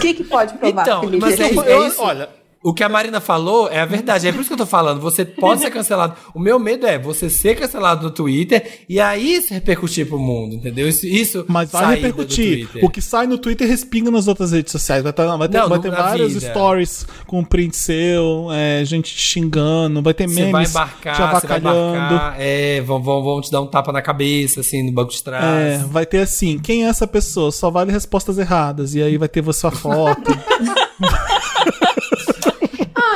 quem 0.00 0.14
que 0.14 0.24
pode 0.24 0.54
provar, 0.54 0.82
Então, 0.82 1.00
Felipe? 1.00 1.20
mas 1.20 1.40
é 1.40 1.52
Eu- 1.74 1.86
isso. 1.88 2.00
olha, 2.02 2.28
O 2.62 2.74
que 2.74 2.84
a 2.84 2.90
Marina 2.90 3.22
falou 3.22 3.70
é 3.70 3.80
a 3.80 3.86
verdade. 3.86 4.28
É 4.28 4.32
por 4.32 4.40
isso 4.40 4.48
que 4.50 4.52
eu 4.52 4.58
tô 4.58 4.66
falando. 4.66 5.00
Você 5.00 5.24
pode 5.24 5.62
ser 5.62 5.70
cancelado. 5.70 6.14
O 6.34 6.38
meu 6.38 6.58
medo 6.58 6.86
é 6.86 6.98
você 6.98 7.30
ser 7.30 7.54
cancelado 7.54 8.02
no 8.04 8.10
Twitter 8.10 8.80
e 8.86 9.00
aí 9.00 9.36
isso 9.36 9.54
repercutir 9.54 10.06
pro 10.06 10.18
mundo, 10.18 10.56
entendeu? 10.56 10.86
Isso, 10.86 11.06
isso 11.06 11.44
mas 11.48 11.70
vai 11.72 11.94
repercutir. 11.96 12.68
O 12.82 12.90
que 12.90 13.00
sai 13.00 13.26
no 13.26 13.38
Twitter 13.38 13.66
respinga 13.66 14.10
nas 14.10 14.28
outras 14.28 14.52
redes 14.52 14.72
sociais. 14.72 15.02
Vai, 15.02 15.10
tá- 15.10 15.34
vai 15.38 15.48
ter, 15.48 15.56
Não, 15.58 15.70
vai 15.70 15.78
ter 15.78 15.90
várias 15.90 16.34
vida. 16.34 16.50
stories 16.50 17.06
com 17.26 17.42
print 17.42 17.74
seu, 17.74 18.48
é, 18.52 18.84
gente 18.84 19.14
te 19.14 19.20
xingando, 19.22 20.02
vai 20.02 20.12
ter 20.12 20.28
Você 20.28 20.34
vai 20.42 20.52
memes 20.52 20.68
te 20.68 20.76
embarcar, 20.76 21.14
você 21.16 21.22
vai 21.22 21.30
avacalhando. 21.30 21.96
embarcar, 21.96 22.36
é, 22.38 22.80
vão, 22.82 23.02
vão, 23.02 23.22
vão 23.22 23.40
te 23.40 23.50
dar 23.50 23.62
um 23.62 23.66
tapa 23.68 23.90
na 23.90 24.02
cabeça, 24.02 24.60
assim, 24.60 24.82
no 24.84 24.92
banco 24.92 25.10
de 25.12 25.18
É, 25.18 25.22
trás. 25.22 25.82
vai 25.84 26.04
ter 26.04 26.18
assim, 26.18 26.58
quem 26.58 26.84
é 26.84 26.88
essa 26.90 27.06
pessoa? 27.06 27.50
Só 27.50 27.70
vale 27.70 27.90
respostas 27.90 28.36
erradas. 28.36 28.94
E 28.94 29.02
aí 29.02 29.16
vai 29.16 29.28
ter 29.30 29.42
sua 29.54 29.70
foto. 29.70 30.30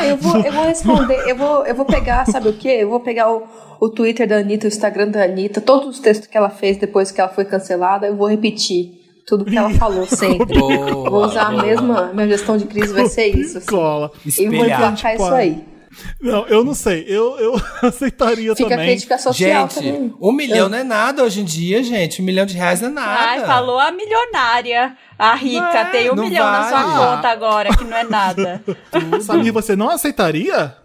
Ah, 0.05 0.09
eu 0.09 0.17
vou, 0.17 0.37
eu 0.41 0.53
vou 0.53 0.65
responder, 0.65 1.29
eu 1.29 1.37
vou, 1.37 1.67
eu 1.67 1.75
vou 1.75 1.85
pegar, 1.85 2.27
sabe 2.27 2.49
o 2.49 2.53
quê? 2.53 2.79
Eu 2.81 2.91
vou 2.91 3.01
pegar 3.01 3.33
o, 3.33 3.43
o 3.81 3.89
Twitter 3.89 4.29
da 4.29 4.37
Anitta, 4.37 4.67
o 4.67 4.69
Instagram 4.69 5.09
da 5.09 5.25
Anitta, 5.25 5.61
todos 5.61 5.89
os 5.89 5.99
textos 6.01 6.27
que 6.27 6.37
ela 6.37 6.51
fez 6.51 6.77
depois 6.77 7.11
que 7.11 7.21
ela 7.21 7.31
foi 7.31 7.45
cancelada, 7.45 8.07
eu 8.07 8.17
vou 8.17 8.29
repetir 8.29 9.05
tudo 9.27 9.45
que 9.45 9.57
ela 9.57 9.71
falou 9.71 10.07
sempre. 10.07 10.59
Boa, 10.59 11.11
vou 11.11 11.25
usar 11.25 11.49
a 11.49 11.51
boa. 11.51 11.63
mesma, 11.63 12.13
minha 12.13 12.29
gestão 12.29 12.57
de 12.57 12.67
crise 12.67 12.93
vai 12.93 13.07
ser 13.07 13.27
isso. 13.27 13.59
Assim. 13.59 13.67
Cola. 13.67 14.13
E 14.27 14.47
vou 14.49 14.65
emplacar 14.65 15.15
isso 15.15 15.25
aí. 15.25 15.74
Não, 16.21 16.47
eu 16.47 16.65
não 16.65 16.75
sei. 16.75 17.05
Eu, 17.07 17.39
eu 17.39 17.61
aceitaria 17.83 18.55
Fica 18.55 18.71
também. 18.71 18.89
crítica 18.89 19.19
social 19.19 19.69
Gente, 19.69 19.75
também. 19.75 20.15
um 20.21 20.33
milhão 20.33 20.69
não 20.69 20.79
é 20.79 20.85
nada 20.85 21.23
hoje 21.23 21.41
em 21.41 21.45
dia, 21.45 21.83
gente. 21.83 22.21
Um 22.21 22.25
milhão 22.25 22.47
de 22.47 22.55
reais 22.55 22.81
não 22.81 22.89
é 22.89 22.93
nada. 22.93 23.31
Ai, 23.31 23.47
falou 23.47 23.79
a 23.79 23.91
milionária. 23.91 24.97
A 25.19 25.35
rica 25.35 25.61
Não 25.61 25.77
é, 25.77 25.85
tem 25.91 26.11
um 26.11 26.15
não 26.15 26.25
milhão 26.25 26.45
na 26.45 26.69
sua 26.69 26.83
conta 26.83 27.29
agora, 27.29 27.77
que 27.77 27.85
não 27.85 27.97
é 27.97 28.05
nada. 28.05 28.63
Samir, 29.23 29.53
você 29.53 29.77
não 29.77 29.91
aceitaria? 29.91 30.77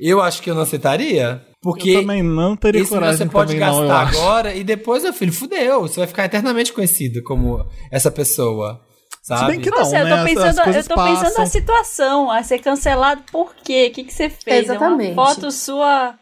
Eu 0.00 0.20
acho 0.20 0.42
que 0.42 0.50
eu 0.50 0.54
não 0.54 0.62
aceitaria. 0.62 1.42
Porque 1.62 1.90
eu 1.90 2.00
também 2.00 2.22
não 2.22 2.56
teria 2.56 2.80
esse 2.80 2.90
coragem 2.90 3.26
você 3.26 3.32
pode 3.32 3.56
não, 3.56 3.82
eu 3.82 3.88
gastar 3.88 4.02
acho. 4.02 4.18
agora 4.18 4.54
e 4.54 4.62
depois, 4.62 5.02
meu 5.02 5.12
filho, 5.12 5.32
fudeu. 5.32 5.82
Você 5.82 5.98
vai 6.00 6.06
ficar 6.06 6.24
eternamente 6.24 6.72
conhecido 6.72 7.22
como 7.22 7.66
essa 7.90 8.10
pessoa. 8.10 8.80
Sabe? 9.26 9.40
Se 9.40 9.46
bem 9.48 9.60
que 9.60 9.70
não, 9.70 9.78
Nossa, 9.78 9.98
eu 9.98 10.04
né? 10.04 10.10
tô 10.10 10.14
As- 10.14 10.20
as 10.20 10.24
pensando, 10.34 10.76
eu 10.76 10.84
tô 10.84 10.94
pensando 11.04 11.38
na 11.38 11.46
situação, 11.46 12.30
a 12.30 12.42
ser 12.44 12.58
cancelado 12.60 13.22
por 13.32 13.54
quê? 13.56 13.88
O 13.90 13.94
que, 13.94 14.04
que 14.04 14.12
você 14.14 14.30
fez? 14.30 14.66
Exatamente. 14.66 15.10
É 15.10 15.12
uma 15.14 15.26
foto 15.26 15.50
sua. 15.50 16.14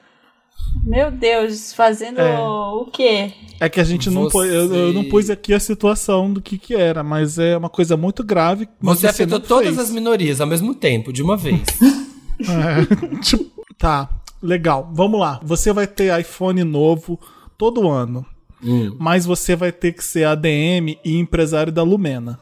Meu 0.82 1.10
Deus, 1.10 1.74
fazendo 1.74 2.18
É. 2.20 2.38
o 2.38 2.86
quê? 2.92 3.32
É 3.60 3.68
que 3.68 3.78
a 3.78 3.84
gente 3.84 4.08
não 4.08 4.22
Você- 4.22 4.32
pôs, 4.32 4.50
eu, 4.52 4.74
eu 4.74 4.92
não 4.94 5.04
pus 5.04 5.28
aqui 5.28 5.52
a 5.52 5.60
situação 5.60 6.32
do 6.32 6.40
que 6.40 6.56
que 6.56 6.74
era, 6.74 7.02
mas 7.04 7.38
é 7.38 7.56
uma 7.56 7.68
coisa 7.68 7.94
muito 7.96 8.24
grave. 8.24 8.66
mas 8.80 9.00
Você 9.00 9.06
afetou 9.06 9.38
todas 9.38 9.66
fez. 9.74 9.78
as 9.78 9.90
minorias 9.90 10.40
ao 10.40 10.46
mesmo 10.46 10.74
tempo, 10.74 11.12
de 11.12 11.22
uma 11.22 11.36
vez. 11.36 11.60
É, 12.40 13.16
tipo, 13.22 13.64
tá, 13.78 14.08
legal. 14.42 14.90
Vamos 14.92 15.20
lá. 15.20 15.38
Você 15.44 15.72
vai 15.72 15.86
ter 15.86 16.18
iPhone 16.18 16.64
novo 16.64 17.18
todo 17.56 17.88
ano, 17.88 18.26
Hum. 18.62 18.96
mas 18.98 19.24
você 19.24 19.54
vai 19.54 19.70
ter 19.70 19.92
que 19.92 20.02
ser 20.02 20.24
ADM 20.24 20.98
e 21.04 21.16
empresário 21.18 21.72
da 21.72 21.82
Lumena. 21.84 22.40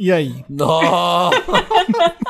E 0.00 0.10
aí? 0.10 0.44
Nossa! 0.48 1.36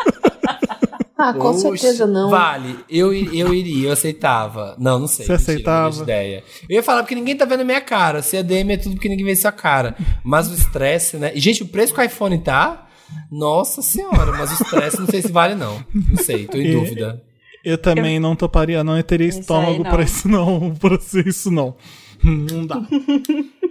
Ah, 1.22 1.34
com 1.34 1.48
Oxe, 1.50 1.60
certeza 1.60 2.06
não. 2.06 2.30
Vale, 2.30 2.78
eu, 2.88 3.12
eu 3.12 3.52
iria, 3.52 3.88
eu 3.88 3.92
aceitava. 3.92 4.74
Não, 4.78 4.98
não 5.00 5.06
sei. 5.06 5.26
Você 5.26 5.32
mentira, 5.32 5.52
aceitava? 5.52 5.96
não 5.96 6.02
ideia. 6.02 6.42
Eu 6.66 6.76
ia 6.76 6.82
falar 6.82 7.02
porque 7.02 7.14
ninguém 7.14 7.36
tá 7.36 7.44
vendo 7.44 7.60
a 7.60 7.64
minha 7.64 7.80
cara. 7.82 8.22
Se 8.22 8.38
a 8.38 8.42
DM 8.42 8.72
é 8.72 8.76
tudo 8.78 8.94
porque 8.94 9.06
ninguém 9.10 9.26
vê 9.26 9.36
sua 9.36 9.52
cara. 9.52 9.94
Mas 10.24 10.48
o 10.50 10.54
estresse, 10.54 11.18
né? 11.18 11.30
E, 11.34 11.38
gente, 11.40 11.62
o 11.62 11.66
preço 11.68 11.92
que 11.92 12.00
o 12.00 12.02
iPhone 12.02 12.38
tá. 12.38 12.86
Nossa 13.30 13.82
senhora, 13.82 14.32
mas 14.32 14.50
o 14.50 14.62
estresse 14.62 14.98
não 14.98 15.06
sei 15.08 15.20
se 15.20 15.30
vale, 15.30 15.54
não. 15.54 15.84
Não 15.94 16.16
sei, 16.24 16.46
tô 16.46 16.56
em 16.56 16.68
E- 16.68 16.72
dúvida. 16.72 17.22
Eu 17.62 17.76
também 17.76 18.18
não 18.18 18.34
toparia, 18.34 18.82
não. 18.82 18.96
Eu 18.96 19.04
teria 19.04 19.26
Isso 19.28 19.40
estômago 19.40 19.82
pra 19.84 20.00
isso, 20.02 20.26
não. 20.26 20.74
Pra 20.74 20.98
ser 20.98 21.26
isso, 21.26 21.50
não. 21.50 21.76
Não 22.22 22.66
dá. 22.66 22.80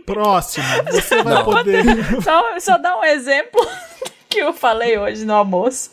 Próximo. 0.05 0.65
Você 0.91 1.21
vai 1.23 1.33
Não. 1.33 1.43
poder. 1.43 1.83
Só, 2.23 2.59
só 2.59 2.77
dar 2.77 2.97
um 2.97 3.03
exemplo. 3.03 3.59
que 4.29 4.39
eu 4.39 4.53
falei 4.53 4.97
hoje 4.97 5.25
no 5.25 5.33
almoço. 5.33 5.89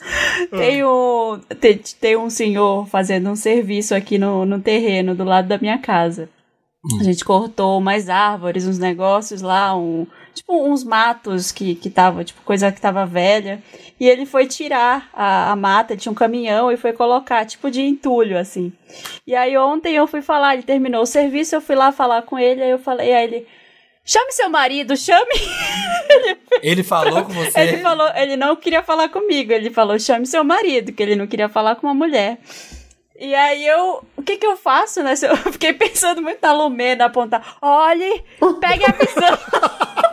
Ah. 0.52 0.56
Tem, 0.58 0.84
um, 0.84 1.40
tem, 1.58 1.80
tem 2.00 2.16
um 2.16 2.28
senhor 2.28 2.86
fazendo 2.86 3.30
um 3.30 3.36
serviço 3.36 3.94
aqui 3.94 4.18
no, 4.18 4.44
no 4.44 4.60
terreno 4.60 5.14
do 5.14 5.24
lado 5.24 5.48
da 5.48 5.58
minha 5.58 5.78
casa. 5.78 6.28
A 7.00 7.02
gente 7.02 7.24
cortou 7.24 7.78
umas 7.78 8.08
árvores, 8.08 8.66
uns 8.66 8.78
negócios 8.78 9.40
lá, 9.40 9.76
um, 9.76 10.06
tipo 10.36 10.70
uns 10.70 10.84
matos 10.84 11.50
que, 11.50 11.74
que 11.74 11.90
tava, 11.90 12.22
tipo, 12.22 12.40
coisa 12.42 12.70
que 12.70 12.80
tava 12.80 13.04
velha. 13.04 13.62
E 13.98 14.08
ele 14.08 14.26
foi 14.26 14.46
tirar 14.46 15.08
a, 15.12 15.50
a 15.50 15.56
mata, 15.56 15.96
tinha 15.96 16.12
um 16.12 16.14
caminhão 16.14 16.70
e 16.70 16.76
foi 16.76 16.92
colocar, 16.92 17.44
tipo, 17.44 17.70
de 17.70 17.80
entulho, 17.80 18.38
assim. 18.38 18.72
E 19.26 19.34
aí 19.34 19.56
ontem 19.56 19.94
eu 19.94 20.06
fui 20.06 20.22
falar, 20.22 20.54
ele 20.54 20.62
terminou 20.62 21.02
o 21.02 21.06
serviço, 21.06 21.54
eu 21.54 21.60
fui 21.60 21.74
lá 21.74 21.90
falar 21.90 22.22
com 22.22 22.38
ele, 22.38 22.62
aí 22.62 22.70
eu 22.70 22.78
falei, 22.78 23.12
aí 23.12 23.24
ele. 23.24 23.46
Chame 24.04 24.30
seu 24.30 24.48
marido, 24.48 24.96
chame. 24.96 25.26
Ele 26.62 26.84
falou 26.84 27.24
com 27.24 27.32
você? 27.32 27.58
Ele 27.58 27.78
falou, 27.78 28.08
ele 28.14 28.36
não 28.36 28.54
queria 28.54 28.80
falar 28.80 29.08
comigo, 29.08 29.52
ele 29.52 29.68
falou, 29.68 29.98
chame 29.98 30.24
seu 30.24 30.44
marido, 30.44 30.92
que 30.92 31.02
ele 31.02 31.16
não 31.16 31.26
queria 31.26 31.48
falar 31.48 31.74
com 31.74 31.88
uma 31.88 31.94
mulher. 31.94 32.38
E 33.18 33.34
aí 33.34 33.66
eu. 33.66 34.04
O 34.16 34.22
que 34.22 34.36
que 34.36 34.46
eu 34.46 34.56
faço, 34.56 35.02
né? 35.02 35.14
Eu 35.22 35.52
fiquei 35.52 35.72
pensando 35.72 36.22
muito 36.22 36.38
na 36.42 36.52
Lumena 36.52 37.06
apontar. 37.06 37.56
Olhe, 37.62 38.22
pegue 38.60 38.84
a 38.84 38.92
visão. 38.92 39.38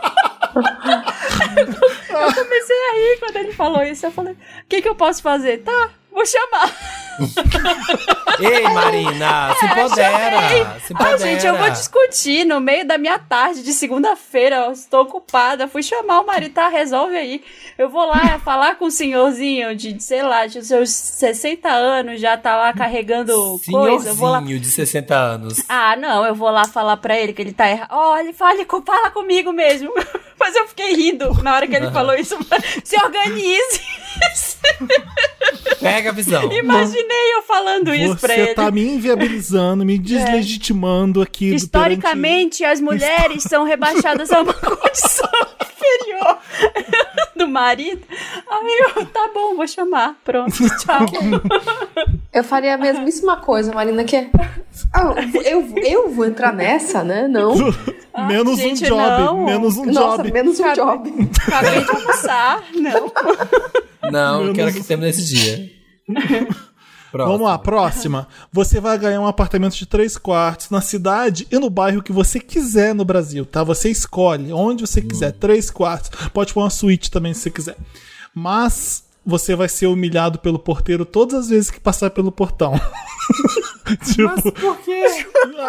eu 0.56 2.34
comecei 2.34 2.76
a 2.76 2.92
rir 2.94 3.18
quando 3.20 3.36
ele 3.36 3.52
falou 3.52 3.82
isso. 3.82 4.06
Eu 4.06 4.12
falei, 4.12 4.32
o 4.34 4.36
que 4.68 4.82
que 4.82 4.88
eu 4.88 4.94
posso 4.94 5.22
fazer? 5.22 5.58
Tá, 5.58 5.90
vou 6.14 6.24
chamar. 6.24 6.72
Ei, 8.40 8.62
Marina, 8.62 9.54
se 9.58 9.66
empodera. 9.66 10.80
Se 10.80 10.92
empodera. 10.92 11.14
Ah, 11.14 11.18
gente, 11.18 11.46
eu 11.46 11.56
vou 11.56 11.70
discutir 11.70 12.44
no 12.44 12.60
meio 12.60 12.86
da 12.86 12.98
minha 12.98 13.18
tarde 13.18 13.62
de 13.62 13.72
segunda-feira. 13.72 14.70
Estou 14.72 15.02
ocupada. 15.02 15.68
Fui 15.68 15.82
chamar 15.82 16.20
o 16.20 16.26
marido, 16.26 16.52
tá? 16.54 16.68
Resolve 16.68 17.16
aí. 17.16 17.44
Eu 17.78 17.88
vou 17.88 18.06
lá 18.06 18.38
falar 18.40 18.76
com 18.76 18.86
o 18.86 18.90
senhorzinho 18.90 19.74
de, 19.76 20.00
sei 20.02 20.22
lá, 20.22 20.46
de 20.46 20.64
seus 20.64 20.90
60 20.90 21.68
anos, 21.68 22.20
já 22.20 22.36
tá 22.36 22.56
lá 22.56 22.72
carregando 22.72 23.60
coisa. 23.70 24.10
Eu 24.10 24.14
vou 24.14 24.30
lá... 24.30 24.40
de 24.40 24.64
60 24.64 25.14
anos. 25.14 25.62
Ah, 25.68 25.96
não, 25.96 26.24
eu 26.24 26.34
vou 26.34 26.50
lá 26.50 26.64
falar 26.66 26.96
pra 26.96 27.18
ele 27.18 27.32
que 27.32 27.42
ele 27.42 27.52
tá 27.52 27.68
errado. 27.68 27.88
Olha, 27.92 28.32
fale, 28.32 28.66
fala 28.84 29.10
comigo 29.10 29.52
mesmo. 29.52 29.92
Mas 30.38 30.54
eu 30.56 30.66
fiquei 30.68 30.94
rindo 30.94 31.32
na 31.42 31.54
hora 31.54 31.66
que 31.66 31.74
ele 31.74 31.90
falou 31.90 32.14
isso. 32.14 32.36
Se 32.84 32.96
organize. 33.02 33.80
Pega 35.80 36.03
a 36.08 36.12
visão. 36.12 36.52
Imaginei 36.52 37.34
eu 37.34 37.42
falando 37.42 37.86
Você 37.86 37.96
isso 37.96 38.16
pra 38.16 38.34
ele. 38.34 38.46
Você 38.46 38.54
tá 38.54 38.70
me 38.70 38.94
inviabilizando, 38.94 39.84
me 39.84 39.96
deslegitimando 39.98 41.20
é. 41.20 41.24
aqui. 41.24 41.54
Historicamente, 41.54 42.58
perante... 42.58 42.64
as 42.64 42.80
mulheres 42.80 43.42
são 43.44 43.64
rebaixadas 43.64 44.30
a 44.32 44.40
uma 44.42 44.54
condição 44.54 45.30
inferior 45.84 46.38
do 47.36 47.48
marido. 47.48 48.02
Aí 48.48 48.82
eu, 48.96 49.06
tá 49.06 49.30
bom, 49.32 49.56
vou 49.56 49.66
chamar. 49.66 50.16
Pronto, 50.24 50.56
tchau. 50.78 51.06
Eu 52.32 52.42
faria 52.42 52.74
a 52.74 52.78
mesmíssima 52.78 53.36
coisa, 53.36 53.72
Marina, 53.72 54.04
que 54.04 54.16
é. 54.16 54.30
Ah, 54.92 55.14
eu, 55.44 55.72
eu 55.76 56.10
vou 56.10 56.24
entrar 56.24 56.52
nessa, 56.52 57.04
né? 57.04 57.28
Não. 57.28 57.54
Ah, 58.12 58.26
menos 58.26 58.58
gente, 58.58 58.84
um 58.84 58.88
job. 58.88 59.00
Não. 59.00 59.44
Menos 59.44 59.76
um 59.76 59.84
Nossa, 59.86 60.16
job. 60.18 60.32
menos 60.32 60.60
um 60.60 60.72
job. 60.72 61.28
Acabei 61.46 61.84
de 61.84 61.90
almoçar. 61.90 62.64
Não. 62.74 63.12
Não, 64.10 64.40
menos... 64.40 64.56
quero 64.56 64.72
que 64.72 64.84
termine 64.84 65.08
nesse 65.08 65.24
dia. 65.24 65.73
Vamos 67.12 67.42
lá, 67.42 67.56
próxima. 67.56 68.26
Você 68.52 68.80
vai 68.80 68.98
ganhar 68.98 69.20
um 69.20 69.26
apartamento 69.26 69.76
de 69.76 69.86
três 69.86 70.18
quartos 70.18 70.70
na 70.70 70.80
cidade 70.80 71.46
e 71.48 71.58
no 71.58 71.70
bairro 71.70 72.02
que 72.02 72.12
você 72.12 72.40
quiser 72.40 72.92
no 72.92 73.04
Brasil, 73.04 73.46
tá? 73.46 73.62
Você 73.62 73.88
escolhe 73.88 74.52
onde 74.52 74.84
você 74.84 75.00
quiser, 75.00 75.32
hum. 75.32 75.36
três 75.38 75.70
quartos. 75.70 76.10
Pode 76.30 76.52
pôr 76.52 76.62
uma 76.62 76.70
suíte 76.70 77.12
também 77.12 77.32
se 77.32 77.42
você 77.42 77.50
quiser. 77.50 77.76
Mas 78.34 79.04
você 79.24 79.54
vai 79.54 79.68
ser 79.68 79.86
humilhado 79.86 80.40
pelo 80.40 80.58
porteiro 80.58 81.04
todas 81.04 81.34
as 81.34 81.48
vezes 81.48 81.70
que 81.70 81.78
passar 81.78 82.10
pelo 82.10 82.32
portão. 82.32 82.74
tipo, 84.04 84.28
Mas 84.28 84.54
por 84.54 84.78
quê? 84.78 85.26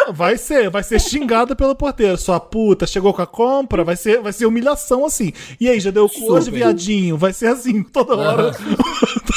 Vai 0.09 0.37
ser, 0.37 0.69
vai 0.69 0.83
ser 0.83 0.99
xingada 1.01 1.55
pelo 1.55 1.75
porteiro. 1.75 2.17
Sua 2.17 2.39
puta, 2.39 2.87
chegou 2.87 3.13
com 3.13 3.21
a 3.21 3.27
compra, 3.27 3.83
vai 3.83 3.95
ser, 3.95 4.21
vai 4.21 4.31
ser 4.31 4.45
humilhação 4.45 5.05
assim. 5.05 5.33
E 5.59 5.69
aí, 5.69 5.79
já 5.79 5.91
deu 5.91 6.07
cu 6.07 6.31
hoje, 6.31 6.49
viadinho? 6.49 7.17
Vai 7.17 7.33
ser 7.33 7.47
assim 7.47 7.83
toda 7.83 8.15
hora. 8.15 8.51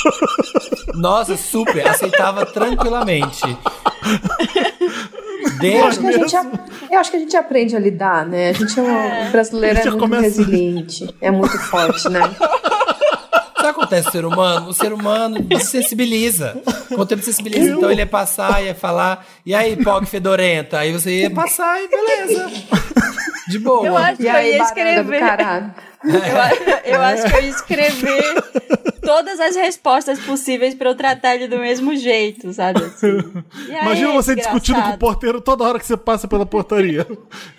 Nossa, 0.95 1.37
super, 1.37 1.87
aceitava 1.87 2.47
tranquilamente. 2.47 3.43
Eu 5.63 5.85
acho, 5.85 6.01
que 6.01 6.07
a 6.07 6.13
gente, 6.13 6.35
eu 6.91 7.01
acho 7.01 7.11
que 7.11 7.17
a 7.17 7.21
gente 7.21 7.37
aprende 7.37 7.77
a 7.77 7.79
lidar, 7.81 8.27
né? 8.27 8.51
A 8.51 8.53
gente 8.53 8.79
é 8.79 8.83
um 8.83 8.89
é. 8.89 9.31
brasileiro 9.31 9.79
é 9.79 9.85
muito 9.85 9.99
começa... 9.99 10.23
resiliente, 10.23 11.15
é 11.21 11.31
muito 11.31 11.59
forte, 11.59 12.09
né? 12.09 12.21
que 13.73 13.81
acontece 13.81 14.05
com 14.05 14.09
o 14.09 14.13
ser 14.13 14.25
humano? 14.25 14.69
O 14.69 14.75
ser 14.75 14.93
humano 14.93 15.61
sensibiliza. 15.61 16.61
Com 16.89 17.01
o 17.01 17.07
tempo 17.07 17.23
sensibiliza. 17.23 17.71
Então 17.71 17.91
ele 17.91 18.01
ia 18.01 18.07
passar, 18.07 18.63
ia 18.63 18.75
falar, 18.75 19.27
e 19.45 19.55
aí, 19.55 19.77
POC 19.83 20.07
fedorenta? 20.07 20.79
Aí 20.79 20.93
você 20.93 21.23
ia 21.23 21.31
passar 21.31 21.83
e 21.83 21.89
beleza. 21.89 22.51
De 23.49 23.59
boa. 23.59 23.87
Eu 23.87 23.97
acho 23.97 24.19
que 24.19 24.27
eu 24.27 24.43
ia 24.43 24.63
escrever. 24.63 25.23
Eu, 26.05 26.93
eu 26.93 27.01
acho 27.03 27.25
que 27.25 27.35
eu 27.35 27.43
ia 27.43 27.49
escrever 27.49 28.45
todas 29.01 29.41
as 29.41 29.57
respostas 29.57 30.19
possíveis 30.21 30.75
para 30.75 30.91
eu 30.91 30.95
tratar 30.95 31.35
ele 31.35 31.49
do 31.49 31.59
mesmo 31.59 31.97
jeito, 31.97 32.53
sabe? 32.53 32.85
Assim. 32.85 33.17
Imagina 33.69 34.13
você 34.13 34.35
discutindo 34.35 34.83
com 34.83 34.91
o 34.91 34.99
porteiro 34.99 35.41
toda 35.41 35.65
hora 35.65 35.79
que 35.79 35.87
você 35.87 35.97
passa 35.97 36.29
pela 36.29 36.45
portaria. 36.45 37.07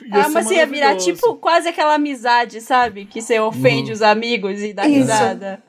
Ia 0.06 0.26
ah, 0.26 0.30
mas 0.30 0.50
ia 0.52 0.66
virar 0.68 0.96
tipo 0.96 1.36
quase 1.38 1.68
aquela 1.68 1.96
amizade, 1.96 2.62
sabe? 2.62 3.06
Que 3.06 3.20
você 3.20 3.40
ofende 3.40 3.90
uhum. 3.90 3.96
os 3.96 4.02
amigos 4.04 4.62
e 4.62 4.74
dá 4.74 4.88
Isso. 4.88 5.00
risada. 5.00 5.64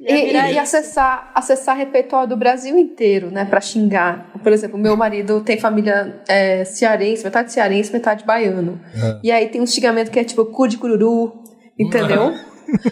E, 0.00 0.12
e, 0.12 0.32
e, 0.32 0.58
acessar, 0.58 1.30
acessar 1.34 1.76
repertório 1.76 2.28
do 2.30 2.36
Brasil 2.36 2.78
inteiro, 2.78 3.30
né, 3.30 3.44
para 3.44 3.60
xingar. 3.60 4.32
Por 4.42 4.50
exemplo, 4.50 4.78
meu 4.78 4.96
marido 4.96 5.42
tem 5.42 5.60
família 5.60 6.22
é, 6.26 6.64
cearense, 6.64 7.22
metade 7.22 7.52
cearense, 7.52 7.92
metade 7.92 8.24
baiano. 8.24 8.80
É. 8.94 9.20
E 9.24 9.30
aí 9.30 9.48
tem 9.48 9.60
um 9.60 9.66
xingamento 9.66 10.10
que 10.10 10.18
é 10.18 10.24
tipo 10.24 10.46
cu 10.46 10.66
de 10.66 10.78
cururu, 10.78 11.42
entendeu? 11.78 12.34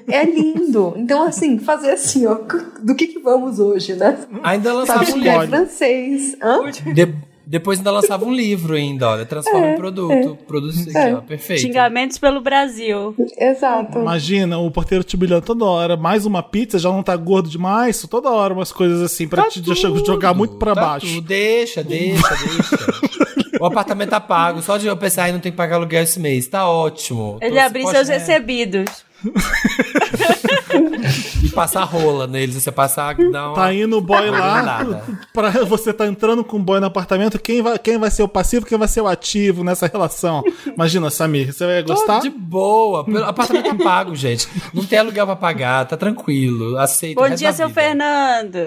É 0.09 0.25
lindo. 0.25 0.93
Então, 0.97 1.23
assim, 1.23 1.57
fazer 1.57 1.93
assim, 1.93 2.27
ó, 2.27 2.41
do 2.83 2.97
que 2.97 3.07
que 3.07 3.21
vamos 3.21 3.61
hoje, 3.61 3.95
né? 3.95 4.19
Ainda 4.43 4.73
lançava 4.73 5.05
um 5.05 5.17
livro. 5.17 5.47
francês. 5.47 6.37
Hã? 6.43 6.69
De 6.93 7.15
depois 7.49 7.79
ainda 7.79 7.91
lançava 7.91 8.27
um 8.27 8.33
livro 8.33 8.75
ainda, 8.75 9.09
olha, 9.09 9.25
transforma 9.25 9.69
é, 9.69 9.73
em 9.73 9.77
produto. 9.77 10.13
É, 10.13 10.47
produto 10.47 10.77
é. 10.95 11.15
Ó, 11.15 11.21
perfeito. 11.23 11.63
Xingamentos 11.63 12.19
pelo 12.19 12.43
Brasil. 12.43 13.15
Exato. 13.39 13.99
Imagina, 13.99 14.59
o 14.59 14.71
porteiro 14.71 15.03
te 15.03 15.17
bilhando 15.17 15.41
toda 15.41 15.65
hora, 15.65 15.97
mais 15.97 16.27
uma 16.27 16.43
pizza, 16.43 16.79
já 16.79 16.91
não 16.91 17.03
tá 17.03 17.17
gordo 17.17 17.49
demais, 17.49 18.03
toda 18.03 18.29
hora 18.29 18.53
umas 18.53 18.71
coisas 18.71 19.01
assim, 19.01 19.27
pra 19.27 19.45
tá 19.45 19.49
te 19.49 19.63
tudo, 19.63 20.05
jogar 20.05 20.35
muito 20.35 20.57
pra 20.57 20.75
tá 20.75 20.81
baixo. 20.81 21.07
Tudo. 21.07 21.27
Deixa, 21.27 21.83
deixa, 21.83 22.29
deixa. 22.37 23.59
o 23.59 23.65
apartamento 23.65 24.11
tá 24.11 24.21
pago, 24.21 24.61
só 24.61 24.77
de 24.77 24.87
eu 24.87 24.97
pensar 24.99 25.25
aí 25.25 25.33
não 25.33 25.41
tem 25.41 25.51
que 25.51 25.57
pagar 25.57 25.77
aluguel 25.77 26.03
esse 26.03 26.21
mês, 26.21 26.47
tá 26.47 26.69
ótimo. 26.69 27.39
Ele 27.41 27.59
abriu 27.59 27.87
seus 27.89 28.09
recebidos. 28.09 29.09
e 31.43 31.49
passar 31.51 31.85
rola 31.85 32.27
neles, 32.27 32.55
você 32.55 32.71
passar. 32.71 33.15
Dá 33.15 33.49
uma... 33.49 33.55
Tá 33.55 33.73
indo 33.73 33.99
o 33.99 34.01
boy 34.01 34.31
lá. 34.31 35.03
Pra, 35.33 35.51
você 35.65 35.93
tá 35.93 36.07
entrando 36.07 36.45
com 36.45 36.57
o 36.57 36.63
boy 36.63 36.81
no 36.81 36.87
apartamento. 36.87 37.39
Quem 37.39 37.63
vai, 37.63 37.79
quem 37.79 37.99
vai 37.99 38.11
ser 38.11 38.23
o 38.23 38.29
passivo 38.29 38.67
quem 38.67 38.79
vai 38.79 38.89
ser 38.89 39.01
o 39.01 39.07
ativo 39.07 39.65
nessa 39.65 39.87
relação? 39.87 40.43
Imagina, 40.67 41.11
Samir, 41.11 41.53
você 41.53 41.67
vai 41.67 41.83
gostar? 41.83 42.21
Tô 42.21 42.29
de 42.29 42.31
boa. 42.31 43.05
O 43.09 43.25
apartamento 43.25 43.77
tá 43.77 43.85
pago, 43.85 44.15
gente. 44.15 44.49
Não 44.73 44.85
tem 44.85 44.99
aluguel 44.99 45.27
pra 45.27 45.37
pagar, 45.37 45.87
tá 45.87 45.97
tranquilo. 45.97 46.77
Aceita. 46.79 47.21
Bom 47.21 47.35
dia, 47.35 47.53
seu 47.53 47.71
Fernando. 47.71 48.59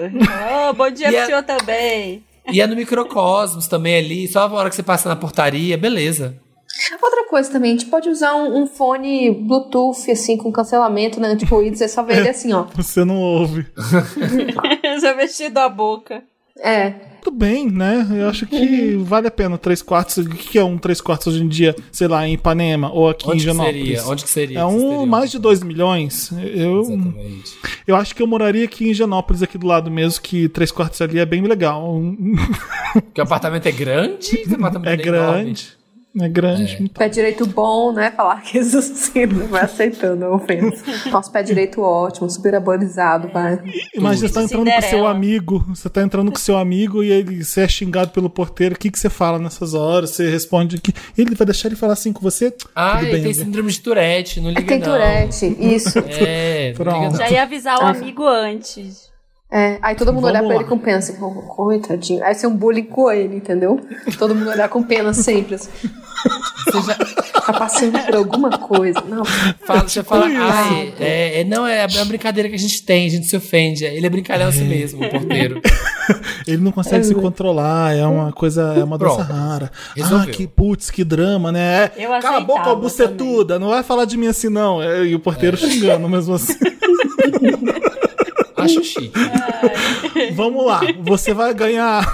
Oh, 0.68 0.72
bom 0.72 0.90
dia 0.90 1.08
pro 1.12 1.18
é... 1.18 1.26
senhor 1.26 1.42
também. 1.42 2.22
E 2.50 2.60
é 2.60 2.66
no 2.66 2.74
microcosmos 2.74 3.68
também 3.68 3.96
ali, 3.96 4.26
só 4.26 4.40
a 4.40 4.52
hora 4.52 4.68
que 4.68 4.74
você 4.74 4.82
passa 4.82 5.08
na 5.08 5.16
portaria, 5.16 5.78
beleza. 5.78 6.36
Outra 7.00 7.28
coisa 7.28 7.50
também, 7.50 7.70
a 7.70 7.78
gente 7.78 7.90
pode 7.90 8.08
usar 8.08 8.34
um, 8.34 8.62
um 8.62 8.66
fone 8.66 9.30
Bluetooth, 9.30 10.10
assim, 10.10 10.36
com 10.36 10.50
cancelamento, 10.50 11.20
né? 11.20 11.36
Tipo, 11.36 11.62
e 11.62 11.74
você 11.74 11.88
só 11.88 12.02
vê 12.02 12.14
ele 12.14 12.28
assim, 12.28 12.52
ó. 12.52 12.66
Você 12.74 13.04
não 13.04 13.16
ouve. 13.20 13.66
Já 15.00 15.12
vestido 15.12 15.58
a 15.58 15.68
boca. 15.68 16.22
É. 16.58 16.90
Tudo 17.22 17.36
bem, 17.36 17.70
né? 17.70 18.06
Eu 18.10 18.28
acho 18.28 18.46
que 18.46 18.96
vale 18.96 19.28
a 19.28 19.30
pena 19.30 19.56
três 19.56 19.80
quartos. 19.80 20.18
O 20.18 20.28
que 20.28 20.58
é 20.58 20.64
um 20.64 20.76
três 20.76 21.00
quartos 21.00 21.28
hoje 21.28 21.44
em 21.44 21.48
dia, 21.48 21.74
sei 21.92 22.08
lá, 22.08 22.26
em 22.26 22.34
Ipanema 22.34 22.92
ou 22.92 23.08
aqui 23.08 23.28
Onde 23.28 23.36
em 23.36 23.40
Genópolis? 23.40 23.84
Seria? 23.84 24.08
Onde 24.08 24.24
que 24.24 24.30
seria? 24.30 24.58
É 24.58 24.64
um 24.64 25.06
mais 25.06 25.30
de 25.30 25.38
dois 25.38 25.62
milhões. 25.62 26.32
Eu, 26.32 26.80
Exatamente. 26.80 27.58
eu 27.86 27.94
acho 27.94 28.14
que 28.14 28.22
eu 28.22 28.26
moraria 28.26 28.64
aqui 28.64 28.90
em 28.90 28.94
Genópolis, 28.94 29.40
aqui 29.40 29.56
do 29.56 29.66
lado 29.66 29.88
mesmo, 29.88 30.20
que 30.20 30.48
três 30.48 30.72
quartos 30.72 31.00
ali 31.00 31.20
é 31.20 31.24
bem 31.24 31.42
legal. 31.42 31.94
Porque 32.92 33.20
o 33.20 33.24
apartamento 33.24 33.66
é 33.66 33.72
grande? 33.72 34.42
O 34.50 34.54
apartamento 34.56 34.88
é, 34.88 34.92
é 34.92 34.96
grande. 34.96 35.81
É 36.20 36.28
grande. 36.28 36.90
É. 36.94 36.98
Pé 36.98 37.08
direito 37.08 37.46
bom, 37.46 37.92
né? 37.92 38.10
Falar 38.10 38.42
que 38.42 38.60
não 38.60 39.46
vai 39.46 39.62
aceitando 39.62 40.24
a 40.26 40.34
ofensa. 40.34 40.84
Nosso 41.10 41.32
pé 41.32 41.42
direito 41.42 41.80
ótimo, 41.80 42.28
super 42.28 42.54
aborizado, 42.54 43.28
vai. 43.28 43.58
Imagina, 43.94 44.28
você 44.28 44.34
tá 44.34 44.42
entrando 44.42 44.60
Cinderela. 44.60 44.82
com 44.82 44.88
seu 44.88 45.06
amigo, 45.06 45.64
você 45.68 45.88
tá 45.88 46.02
entrando 46.02 46.30
com 46.30 46.38
seu 46.38 46.58
amigo 46.58 47.02
e 47.02 47.10
ele, 47.10 47.42
você 47.42 47.62
é 47.62 47.68
xingado 47.68 48.10
pelo 48.10 48.28
porteiro, 48.28 48.74
o 48.74 48.78
que, 48.78 48.90
que 48.90 48.98
você 48.98 49.08
fala 49.08 49.38
nessas 49.38 49.72
horas? 49.72 50.10
Você 50.10 50.28
responde 50.28 50.78
que 50.80 50.92
ele 51.16 51.34
vai 51.34 51.46
deixar 51.46 51.68
ele 51.68 51.76
falar 51.76 51.94
assim 51.94 52.12
com 52.12 52.20
você? 52.20 52.54
Ah, 52.74 53.02
ele 53.02 53.12
bem, 53.12 53.22
tem 53.22 53.34
síndrome 53.34 53.72
de 53.72 53.80
Tourette, 53.80 54.40
não 54.40 54.50
liga 54.50 54.60
é, 54.60 54.64
tem 54.64 54.78
não. 54.78 54.86
Tourette, 54.86 55.56
isso. 55.58 55.98
É, 56.22 56.72
Pronto. 56.74 57.16
Já 57.16 57.30
ia 57.30 57.42
avisar 57.42 57.78
o 57.78 57.86
amigo 57.86 58.26
antes. 58.26 59.11
É, 59.54 59.78
aí 59.82 59.94
todo 59.94 60.14
mundo 60.14 60.22
Vamos 60.22 60.30
olhar 60.30 60.46
pra 60.46 60.54
ele 60.54 60.64
com 60.64 60.78
pena, 60.78 60.96
assim, 60.96 61.14
oh, 61.20 61.30
coitadinho. 61.42 62.24
Aí 62.24 62.34
ser 62.34 62.46
um 62.46 62.56
bullying 62.56 62.84
com 62.84 63.10
ele, 63.10 63.36
entendeu? 63.36 63.78
Todo 64.18 64.34
mundo 64.34 64.48
olhar 64.48 64.66
com 64.70 64.82
pena 64.82 65.12
sempre, 65.12 65.56
assim. 65.56 65.68
Você 66.64 66.80
já 66.80 66.94
tá 67.42 67.52
passando 67.52 67.98
por 67.98 68.14
alguma 68.14 68.56
coisa. 68.56 69.02
Não. 69.06 69.22
Fala, 69.66 69.82
você 69.82 70.02
fala, 70.02 70.24
ai, 70.26 70.94
é, 70.98 71.40
é, 71.40 71.44
não, 71.44 71.66
é 71.66 71.82
a 71.84 72.04
brincadeira 72.06 72.48
que 72.48 72.54
a 72.54 72.58
gente 72.58 72.82
tem, 72.82 73.06
a 73.06 73.10
gente 73.10 73.26
se 73.26 73.36
ofende. 73.36 73.84
Ele 73.84 74.06
é 74.06 74.08
brincalhão 74.08 74.48
assim 74.48 74.64
mesmo, 74.64 75.04
o 75.04 75.10
porteiro. 75.10 75.60
ele 76.48 76.62
não 76.62 76.72
consegue 76.72 77.04
é, 77.04 77.08
se 77.08 77.14
controlar, 77.14 77.94
é 77.94 78.06
uma 78.06 78.32
coisa, 78.32 78.74
é 78.74 78.82
uma 78.82 78.96
doença 78.96 79.22
rara. 79.22 79.70
Resolveu. 79.94 80.30
Ah, 80.30 80.34
que 80.34 80.46
putz, 80.46 80.90
que 80.90 81.04
drama, 81.04 81.52
né? 81.52 81.90
Eu 81.94 82.08
Cala 82.20 82.38
a 82.38 82.40
boca, 82.40 82.74
bucetuda, 82.74 83.58
não 83.58 83.68
vai 83.68 83.82
falar 83.82 84.06
de 84.06 84.16
mim 84.16 84.28
assim, 84.28 84.48
não. 84.48 84.82
É, 84.82 85.04
e 85.04 85.14
o 85.14 85.20
porteiro 85.20 85.58
é. 85.58 85.60
xingando 85.60 86.08
mesmo 86.08 86.32
assim. 86.32 86.54
Acho 88.64 88.84
chique. 88.84 89.12
Vamos 90.34 90.66
lá, 90.66 90.80
você 91.00 91.32
vai 91.34 91.52
ganhar. 91.54 92.06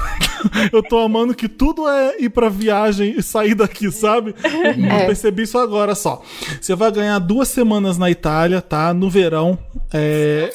Eu 0.72 0.82
tô 0.82 0.98
amando 0.98 1.34
que 1.34 1.48
tudo 1.48 1.88
é 1.88 2.16
ir 2.20 2.30
pra 2.30 2.48
viagem 2.48 3.14
e 3.16 3.22
sair 3.22 3.54
daqui, 3.54 3.90
sabe? 3.90 4.34
É. 4.42 5.06
Percebi 5.06 5.42
isso 5.42 5.58
agora 5.58 5.94
só. 5.94 6.22
Você 6.60 6.74
vai 6.74 6.90
ganhar 6.90 7.18
duas 7.18 7.48
semanas 7.48 7.98
na 7.98 8.10
Itália, 8.10 8.60
tá? 8.60 8.92
No 8.94 9.10
verão. 9.10 9.58
É. 9.92 10.52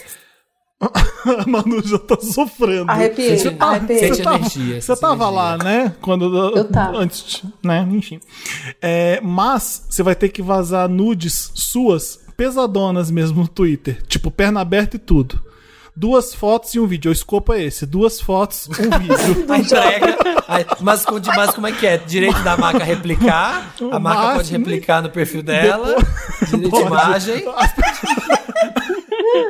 A 0.79 1.47
Manu 1.47 1.81
já 1.85 1.97
tá 1.97 2.17
sofrendo. 2.19 2.91
Arrepiei, 2.91 3.37
você, 3.37 3.51
tá, 3.51 3.79
você, 3.79 4.21
tava, 4.21 4.37
energia, 4.37 4.81
você 4.81 4.95
tava 4.95 5.13
energia. 5.13 5.29
lá, 5.29 5.57
né? 5.57 5.95
Quando, 6.01 6.55
eu 6.57 6.65
tava. 6.65 6.97
Antes, 6.97 7.41
né? 7.63 7.87
Enfim. 7.89 8.19
É, 8.81 9.21
mas 9.21 9.85
você 9.89 10.03
vai 10.03 10.15
ter 10.15 10.29
que 10.29 10.41
vazar 10.41 10.89
nudes 10.89 11.51
suas 11.55 12.19
pesadonas 12.35 13.09
mesmo 13.09 13.41
no 13.41 13.47
Twitter. 13.47 14.01
Tipo, 14.07 14.29
perna 14.29 14.59
aberta 14.59 14.97
e 14.97 14.99
tudo 14.99 15.52
duas 15.95 16.33
fotos 16.33 16.73
e 16.73 16.79
um 16.79 16.87
vídeo. 16.87 17.09
O 17.09 17.13
escopo 17.13 17.53
é 17.53 17.63
esse: 17.63 17.85
duas 17.85 18.19
fotos, 18.19 18.67
um 18.67 18.99
vídeo. 18.99 19.45
a 19.49 19.57
entrega. 19.57 20.17
mas, 20.79 21.05
mas 21.35 21.51
como 21.51 21.67
é 21.67 21.71
que 21.71 21.85
é? 21.85 21.97
Direito 21.97 22.41
da 22.43 22.57
marca 22.57 22.83
replicar. 22.83 23.73
A 23.91 23.99
marca 23.99 24.35
pode 24.35 24.51
replicar 24.51 25.01
no 25.01 25.09
perfil 25.09 25.43
dela. 25.43 25.95
Depois, 26.41 26.49
direito 26.49 26.75
de 26.75 26.81
imagem. 26.81 27.45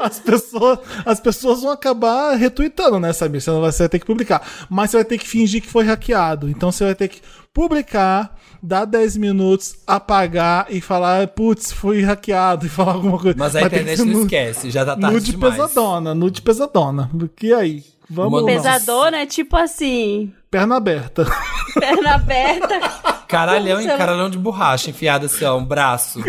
As 0.01 0.19
pessoas, 0.19 0.79
as 1.05 1.19
pessoas 1.19 1.61
vão 1.61 1.71
acabar 1.71 2.35
retweetando, 2.35 2.99
né, 2.99 3.13
sabe? 3.13 3.39
Você, 3.39 3.51
vai, 3.51 3.71
vai 3.71 3.89
ter 3.89 3.99
que 3.99 4.05
publicar. 4.05 4.41
Mas 4.69 4.91
você 4.91 4.97
vai 4.97 5.05
ter 5.05 5.17
que 5.17 5.27
fingir 5.27 5.61
que 5.61 5.69
foi 5.69 5.83
hackeado. 5.85 6.49
Então 6.49 6.71
você 6.71 6.83
vai 6.85 6.95
ter 6.95 7.07
que 7.07 7.21
publicar 7.53 8.35
dá 8.63 8.85
10 8.85 9.17
minutos, 9.17 9.75
apagar 9.85 10.67
e 10.69 10.79
falar, 10.79 11.27
putz, 11.27 11.69
fui 11.73 12.01
hackeado 12.01 12.65
e 12.65 12.69
falar 12.69 12.93
alguma 12.93 13.19
coisa. 13.19 13.37
Mas 13.37 13.55
a 13.57 13.59
Mas 13.59 13.67
internet 13.73 13.99
não 13.99 14.05
nude, 14.05 14.21
esquece, 14.21 14.71
já 14.71 14.85
tá 14.85 14.95
tarde 14.95 15.13
nude 15.17 15.31
demais. 15.31 15.55
pesadona, 15.55 16.15
nude 16.15 16.41
pesadona. 16.41 17.11
E 17.41 17.53
aí? 17.53 17.83
Vamos 18.09 18.43
Pesadona 18.43 19.17
é 19.17 19.25
tipo 19.25 19.55
assim. 19.55 20.31
Perna 20.51 20.77
aberta. 20.77 21.25
Perna 21.79 22.15
aberta. 22.15 22.79
Caralhão 23.27 23.81
e 23.81 23.87
caralhão 23.87 24.29
de 24.29 24.37
borracha 24.37 24.91
enfiada 24.91 25.25
assim, 25.25 25.43
ó, 25.45 25.57
um 25.57 25.65
braço. 25.65 26.21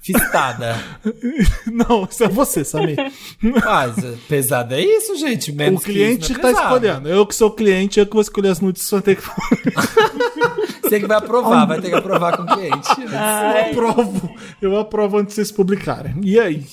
Fistada. 0.00 0.76
Não, 1.66 2.04
isso 2.04 2.22
é 2.22 2.28
você, 2.28 2.64
Samir. 2.64 2.96
Mas 3.42 3.96
pesado 4.28 4.74
é 4.74 4.80
isso, 4.80 5.16
gente. 5.16 5.50
Menos 5.50 5.80
o 5.80 5.84
cliente 5.84 6.32
é 6.32 6.38
tá 6.38 6.52
escolhendo. 6.52 7.08
Eu 7.08 7.26
que 7.26 7.34
sou 7.34 7.50
cliente, 7.50 7.98
eu 7.98 8.06
que 8.06 8.12
vou 8.12 8.22
escolher 8.22 8.50
as 8.50 8.60
nudes, 8.60 8.82
só 8.82 9.00
ter 9.00 9.16
que. 9.16 9.22
você 10.82 11.00
que 11.00 11.06
vai 11.06 11.16
aprovar, 11.16 11.66
vai 11.66 11.80
ter 11.80 11.88
que 11.88 11.96
aprovar 11.96 12.36
com 12.36 12.42
o 12.44 12.46
cliente. 12.46 12.88
Eu 13.00 13.70
aprovo. 13.70 14.34
Eu 14.60 14.78
aprovo 14.78 15.18
antes 15.18 15.30
de 15.30 15.34
vocês 15.36 15.50
publicarem. 15.50 16.20
E 16.22 16.38
aí? 16.38 16.64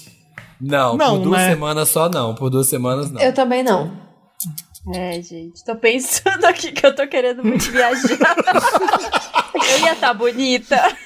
Não, 0.59 0.95
não 0.95 1.17
por 1.17 1.23
duas 1.23 1.41
né? 1.41 1.49
semanas 1.49 1.89
só 1.89 2.09
não. 2.09 2.35
Por 2.35 2.49
duas 2.51 2.67
semanas 2.67 3.09
não. 3.09 3.19
Eu 3.19 3.33
também 3.33 3.63
não. 3.63 4.10
É, 4.89 5.21
gente, 5.21 5.63
tô 5.63 5.75
pensando 5.75 6.43
aqui 6.45 6.71
que 6.71 6.83
eu 6.83 6.95
tô 6.95 7.07
querendo 7.07 7.43
muito 7.43 7.69
viajar. 7.71 8.17
eu 9.53 9.79
ia 9.79 9.93
estar 9.93 10.07
tá 10.07 10.13
bonita. 10.13 10.97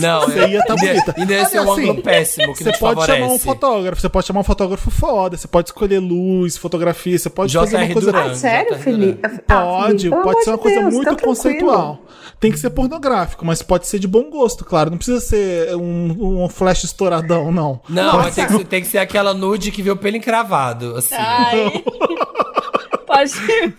Não, 0.00 0.20
você 0.22 0.46
ia 0.46 0.58
estar 0.58 0.76
tá 0.76 0.76
bonita. 0.76 1.14
Ainda 1.16 1.32
ia 1.32 1.44
ser 1.46 1.60
um 1.60 1.72
assim, 1.72 1.82
ângulo 1.84 2.02
péssimo 2.02 2.52
que 2.52 2.62
Você 2.62 2.72
pode 2.72 2.94
favorece. 2.96 3.18
chamar 3.18 3.32
um 3.32 3.38
fotógrafo, 3.38 4.02
você 4.02 4.08
pode 4.10 4.26
chamar 4.26 4.40
um 4.40 4.44
fotógrafo 4.44 4.90
foda, 4.90 5.36
você 5.36 5.48
pode 5.48 5.68
escolher 5.68 5.98
luz, 5.98 6.58
fotografia, 6.58 7.18
você 7.18 7.30
pode 7.30 7.54
fazer 7.54 7.76
uma 7.76 7.92
coisa... 7.92 8.12
Duran, 8.12 8.30
ah, 8.30 8.34
sério, 8.34 8.78
Felipe? 8.78 9.20
Ah, 9.48 9.60
pode, 9.60 10.10
Felipe, 10.10 10.22
pode 10.22 10.44
ser 10.44 10.50
uma 10.50 10.58
coisa 10.58 10.80
Deus, 10.80 10.94
muito 10.94 11.22
conceitual. 11.22 12.02
Tem 12.38 12.52
que 12.52 12.58
ser 12.58 12.68
pornográfico, 12.68 13.46
mas 13.46 13.62
pode 13.62 13.86
ser 13.86 13.98
de 13.98 14.06
bom 14.06 14.28
gosto, 14.28 14.62
claro. 14.62 14.90
Não 14.90 14.98
precisa 14.98 15.20
ser 15.20 15.74
um, 15.74 16.44
um 16.44 16.48
flash 16.50 16.84
estouradão, 16.84 17.50
não. 17.50 17.80
Não, 17.88 18.18
mas 18.18 18.34
tem 18.34 18.46
que, 18.46 18.52
ser, 18.52 18.64
tem 18.66 18.82
que 18.82 18.88
ser 18.88 18.98
aquela 18.98 19.32
nude 19.32 19.72
que 19.72 19.82
vê 19.82 19.90
o 19.90 19.96
pelo 19.96 20.18
encravado, 20.18 20.96
assim. 20.96 21.14
Ai. 21.14 21.82
pode, 23.06 23.32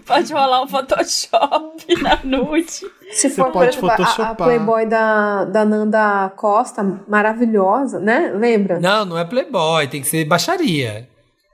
pode 0.05 0.33
rolar 0.33 0.63
um 0.63 0.67
Photoshop 0.67 2.01
na 2.01 2.19
nude. 2.23 2.85
Se 3.11 3.29
for, 3.29 3.51
por 3.51 3.67
exemplo, 3.67 3.89
a, 3.91 4.29
a, 4.29 4.35
Playboy 4.35 4.85
da, 4.85 5.45
da 5.45 5.65
Nanda 5.65 6.31
Costa, 6.35 7.01
maravilhosa, 7.07 7.99
né? 7.99 8.31
Lembra? 8.35 8.79
Não, 8.79 9.05
não 9.05 9.17
é 9.17 9.25
Playboy, 9.25 9.87
tem 9.87 10.01
que 10.01 10.07
ser 10.07 10.25
baixaria. 10.25 11.07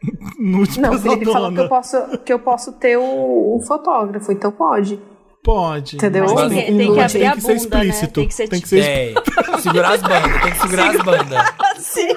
Nude 0.40 0.82
não, 0.82 0.94
ele 0.94 1.26
falou 1.26 1.52
que 1.54 1.60
eu 1.60 1.70
posso, 1.70 2.18
que 2.20 2.34
eu 2.34 2.40
posso 2.40 2.72
ter 2.74 2.98
o, 2.98 3.56
o 3.56 3.62
fotógrafo, 3.66 4.32
então 4.32 4.52
pode. 4.52 5.00
Pode. 5.44 5.98
Entendeu? 5.98 6.24
Mas 6.24 6.50
tem, 6.50 6.78
tem 6.78 6.94
que 6.94 7.00
abrir 7.00 7.20
tem 7.20 7.30
bunda, 7.30 7.36
que 7.36 7.42
ser 7.42 7.56
explícito. 7.56 8.20
Né? 8.20 8.26
Tem 8.26 8.28
que 8.28 8.34
ser, 8.34 8.48
tem 8.48 8.62
que 8.62 8.68
ser 8.68 8.80
é, 8.80 9.14
segurar 9.60 9.92
as 9.92 10.02
bandas, 10.02 10.42
tem 10.42 10.52
que 10.52 10.62
segurar 10.62 10.90
as 10.90 10.98
bandas. 11.04 11.54
Sim. 11.78 12.08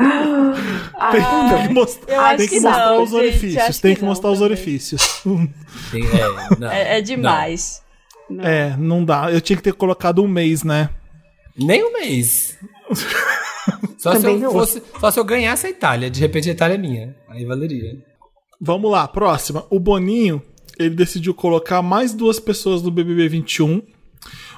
Ah, 0.00 1.10
tem 1.10 1.66
que, 1.66 1.74
mostrar, 1.74 2.36
tem 2.36 2.48
que, 2.48 2.60
mostrar 2.60 2.86
não, 2.86 3.02
os 3.02 3.10
gente, 3.10 3.18
orifícios. 3.20 3.78
Tem 3.80 3.94
que, 3.94 4.00
que 4.00 4.06
mostrar 4.06 4.30
os 4.30 4.40
orifícios. 4.40 5.22
Tem, 5.90 6.04
é, 6.04 6.56
não, 6.58 6.70
é, 6.70 6.98
é, 6.98 7.00
demais. 7.00 7.82
Não. 8.28 8.44
É, 8.44 8.76
não 8.76 9.04
dá. 9.04 9.32
Eu 9.32 9.40
tinha 9.40 9.56
que 9.56 9.62
ter 9.62 9.74
colocado 9.74 10.22
um 10.22 10.28
mês, 10.28 10.62
né? 10.62 10.90
Nem 11.56 11.84
um 11.84 11.92
mês. 11.92 12.58
só, 13.98 14.14
se 14.14 14.26
eu 14.26 14.52
fosse, 14.52 14.82
só 15.00 15.10
se 15.10 15.18
eu 15.18 15.24
ganhasse 15.24 15.66
a 15.66 15.70
Itália. 15.70 16.10
De 16.10 16.20
repente 16.20 16.48
a 16.48 16.52
Itália 16.52 16.74
é 16.74 16.78
minha. 16.78 17.16
Aí 17.28 17.44
valeria. 17.44 17.96
Vamos 18.60 18.90
lá, 18.90 19.06
próxima. 19.08 19.64
O 19.70 19.78
Boninho, 19.78 20.42
ele 20.78 20.94
decidiu 20.94 21.34
colocar 21.34 21.82
mais 21.82 22.12
duas 22.12 22.38
pessoas 22.38 22.82
no 22.82 22.90
BBB 22.90 23.28
21. 23.28 23.82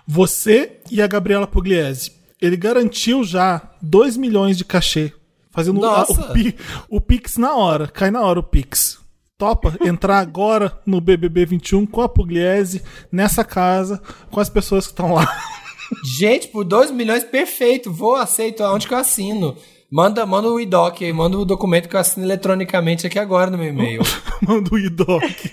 Você 0.07 0.81
e 0.91 1.01
a 1.01 1.07
Gabriela 1.07 1.47
Pugliese. 1.47 2.13
Ele 2.41 2.57
garantiu 2.57 3.23
já 3.25 3.71
2 3.83 4.17
milhões 4.17 4.57
de 4.57 4.65
cachê 4.65 5.13
Fazendo 5.51 5.85
a, 5.85 6.05
o, 6.05 6.97
o 6.97 7.01
Pix 7.01 7.37
na 7.37 7.55
hora. 7.55 7.89
Cai 7.89 8.11
na 8.11 8.23
hora 8.23 8.41
o 8.41 8.43
Pix. 8.43 8.99
Topa 9.37 9.77
entrar 9.81 10.19
agora 10.21 10.79
no 10.87 11.01
BBB 11.01 11.47
21 11.47 11.87
com 11.87 12.03
a 12.03 12.09
Pugliese, 12.09 12.83
nessa 13.11 13.43
casa, 13.43 14.01
com 14.31 14.39
as 14.39 14.49
pessoas 14.49 14.87
que 14.87 14.93
estão 14.93 15.15
lá. 15.15 15.27
Gente, 16.19 16.49
por 16.49 16.65
2 16.65 16.93
milhões, 16.93 17.25
perfeito. 17.25 17.93
Vou, 17.93 18.15
aceito. 18.15 18.63
Aonde 18.63 18.87
que 18.87 18.95
eu 18.95 18.99
assino? 18.99 19.57
Manda, 19.91 20.25
manda 20.25 20.49
o 20.49 20.61
IDOC 20.61 21.05
aí, 21.05 21.13
manda 21.13 21.37
o 21.37 21.45
documento 21.45 21.89
que 21.89 21.97
eu 21.97 22.01
assino 22.01 22.25
eletronicamente 22.25 23.09
aqui 23.09 23.19
agora 23.19 23.51
no 23.51 23.59
meu 23.59 23.69
e-mail. 23.69 24.03
manda 24.47 24.73
o 24.73 24.79
IDOC. 24.79 25.51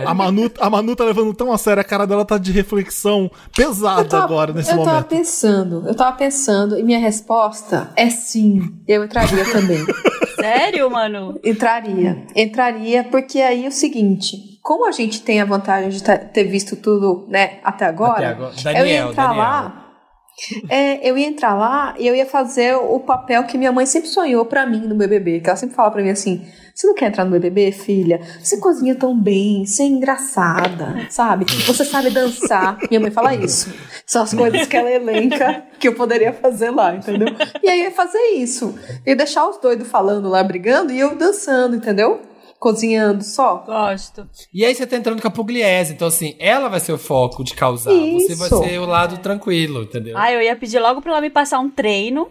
É. 0.00 0.04
A, 0.06 0.14
Manu, 0.14 0.50
a 0.60 0.70
Manu 0.70 0.94
tá 0.96 1.04
levando 1.04 1.32
tão 1.34 1.52
a 1.52 1.58
sério, 1.58 1.80
a 1.80 1.84
cara 1.84 2.06
dela 2.06 2.24
tá 2.24 2.38
de 2.38 2.52
reflexão 2.52 3.30
pesada 3.54 4.04
tava, 4.04 4.24
agora 4.24 4.52
nesse 4.52 4.70
eu 4.70 4.76
momento. 4.76 4.90
Eu 4.90 4.94
tava 4.94 5.06
pensando, 5.06 5.84
eu 5.86 5.94
tava 5.94 6.16
pensando, 6.16 6.78
e 6.78 6.82
minha 6.82 6.98
resposta 6.98 7.90
é 7.96 8.10
sim. 8.10 8.74
Eu 8.86 9.04
entraria 9.04 9.44
também. 9.52 9.84
Sério, 10.36 10.90
Manu? 10.90 11.40
Entraria. 11.42 12.26
Entraria, 12.34 13.04
porque 13.04 13.40
aí 13.40 13.64
é 13.64 13.68
o 13.68 13.72
seguinte 13.72 14.56
como 14.66 14.84
a 14.88 14.90
gente 14.90 15.22
tem 15.22 15.40
a 15.40 15.44
vantagem 15.44 15.90
de 15.90 16.02
ter 16.02 16.42
visto 16.42 16.74
tudo, 16.74 17.24
né, 17.28 17.60
até 17.62 17.84
agora, 17.84 18.14
até 18.14 18.26
agora. 18.26 18.52
Daniel, 18.64 18.84
eu 18.84 18.86
ia 18.88 18.98
entrar 19.10 19.28
Daniel. 19.28 19.44
lá 19.44 19.85
é, 20.68 21.08
eu 21.08 21.16
ia 21.16 21.26
entrar 21.26 21.54
lá 21.54 21.94
e 21.98 22.06
eu 22.06 22.14
ia 22.14 22.26
fazer 22.26 22.74
o 22.74 23.00
papel 23.00 23.44
que 23.44 23.56
minha 23.56 23.72
mãe 23.72 23.86
sempre 23.86 24.08
sonhou 24.08 24.44
para 24.44 24.66
mim 24.66 24.80
no 24.80 24.94
BBB. 24.94 25.40
Que 25.40 25.48
ela 25.48 25.56
sempre 25.56 25.74
fala 25.74 25.90
para 25.90 26.02
mim 26.02 26.10
assim: 26.10 26.46
você 26.74 26.86
não 26.86 26.94
quer 26.94 27.06
entrar 27.06 27.24
no 27.24 27.30
BBB, 27.30 27.72
filha? 27.72 28.20
Você 28.42 28.58
cozinha 28.58 28.94
tão 28.94 29.18
bem, 29.18 29.64
você 29.64 29.82
é 29.82 29.86
engraçada, 29.86 31.06
sabe? 31.08 31.46
Você 31.64 31.86
sabe 31.86 32.10
dançar. 32.10 32.78
Minha 32.90 33.00
mãe 33.00 33.10
fala 33.10 33.34
isso. 33.34 33.72
São 34.04 34.22
as 34.22 34.34
coisas 34.34 34.66
que 34.66 34.76
ela 34.76 34.90
elenca 34.90 35.64
que 35.80 35.88
eu 35.88 35.94
poderia 35.94 36.34
fazer 36.34 36.70
lá, 36.70 36.94
entendeu? 36.94 37.28
E 37.62 37.68
aí 37.68 37.80
eu 37.80 37.84
ia 37.86 37.90
fazer 37.92 38.18
isso. 38.34 38.78
Eu 39.06 39.12
ia 39.12 39.16
deixar 39.16 39.48
os 39.48 39.56
doidos 39.56 39.88
falando 39.88 40.28
lá, 40.28 40.42
brigando, 40.42 40.92
e 40.92 41.00
eu 41.00 41.16
dançando, 41.16 41.76
entendeu? 41.76 42.20
Cozinhando 42.58 43.22
só? 43.24 43.56
Gosto. 43.66 44.28
E 44.52 44.64
aí 44.64 44.74
você 44.74 44.86
tá 44.86 44.96
entrando 44.96 45.20
com 45.22 45.28
a 45.28 45.30
Pugliese, 45.30 45.92
então 45.92 46.08
assim, 46.08 46.34
ela 46.38 46.68
vai 46.68 46.80
ser 46.80 46.92
o 46.92 46.98
foco 46.98 47.44
de 47.44 47.54
causar. 47.54 47.90
Você 47.92 48.34
vai 48.34 48.48
Isso. 48.48 48.62
ser 48.64 48.78
o 48.80 48.86
lado 48.86 49.18
tranquilo, 49.18 49.82
entendeu? 49.82 50.16
Ah, 50.16 50.32
eu 50.32 50.40
ia 50.42 50.56
pedir 50.56 50.78
logo 50.78 51.00
pra 51.02 51.12
ela 51.12 51.20
me 51.20 51.30
passar 51.30 51.58
um 51.58 51.70
treino 51.70 52.28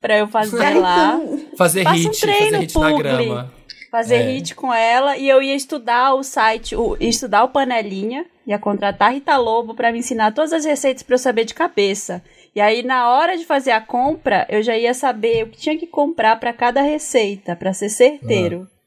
pra 0.00 0.18
eu 0.18 0.28
fazer 0.28 0.74
lá. 0.78 1.20
então, 1.22 1.40
fazer 1.56 1.84
Passa 1.84 1.96
um 1.96 2.02
hit, 2.02 2.20
treino, 2.20 2.40
fazer 2.44 2.58
hit 2.58 2.78
na 2.78 2.92
grama. 2.92 3.52
Fazer 3.90 4.14
É. 4.16 4.32
hit 4.32 4.54
com 4.54 4.72
ela 4.72 5.16
e 5.16 5.28
eu 5.28 5.42
ia 5.42 5.54
estudar 5.54 6.14
o 6.14 6.22
site, 6.22 6.76
o, 6.76 6.96
ia 7.00 7.08
estudar 7.08 7.42
o 7.42 7.48
Panelinha, 7.48 8.24
ia 8.46 8.56
contratar 8.58 9.08
a 9.08 9.10
Rita 9.12 9.36
Lobo 9.36 9.74
pra 9.74 9.90
me 9.90 9.98
ensinar 9.98 10.32
todas 10.32 10.52
as 10.52 10.64
receitas 10.64 11.02
pra 11.02 11.14
eu 11.14 11.18
saber 11.18 11.44
de 11.44 11.54
cabeça. 11.54 12.22
E 12.54 12.60
aí 12.60 12.84
na 12.84 13.10
hora 13.10 13.36
de 13.36 13.44
fazer 13.44 13.72
a 13.72 13.80
compra, 13.80 14.46
eu 14.48 14.62
já 14.62 14.76
ia 14.78 14.94
saber 14.94 15.42
o 15.44 15.48
que 15.48 15.58
tinha 15.58 15.76
que 15.76 15.88
comprar 15.88 16.38
pra 16.38 16.52
cada 16.52 16.80
receita, 16.82 17.56
pra 17.56 17.72
ser 17.72 17.88
certeiro. 17.88 18.68
ah, 18.70 18.79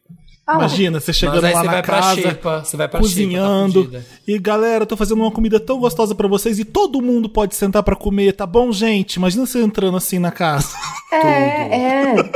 Imagina, 0.45 0.99
você 0.99 1.13
chegando 1.13 1.41
lá 1.41 1.51
você 1.61 1.63
na 1.63 1.81
casa, 1.81 2.21
xepa, 2.21 2.63
você 2.65 2.75
vai 2.75 2.87
pra 2.89 2.99
cozinhando. 2.99 3.83
xepa, 3.83 3.99
tá 3.99 4.05
e 4.27 4.37
galera, 4.37 4.85
tô 4.85 4.97
fazendo 4.97 5.21
uma 5.21 5.31
comida 5.31 5.57
tão 5.57 5.79
gostosa 5.79 6.13
pra 6.13 6.27
vocês 6.27 6.59
e 6.59 6.65
todo 6.65 7.01
mundo 7.01 7.29
pode 7.29 7.55
sentar 7.55 7.81
pra 7.81 7.95
comer, 7.95 8.33
tá 8.33 8.45
bom, 8.45 8.69
gente? 8.71 9.15
Imagina 9.15 9.45
você 9.45 9.61
entrando 9.61 9.95
assim 9.95 10.19
na 10.19 10.31
casa. 10.31 10.67
É, 11.13 12.17
é. 12.17 12.31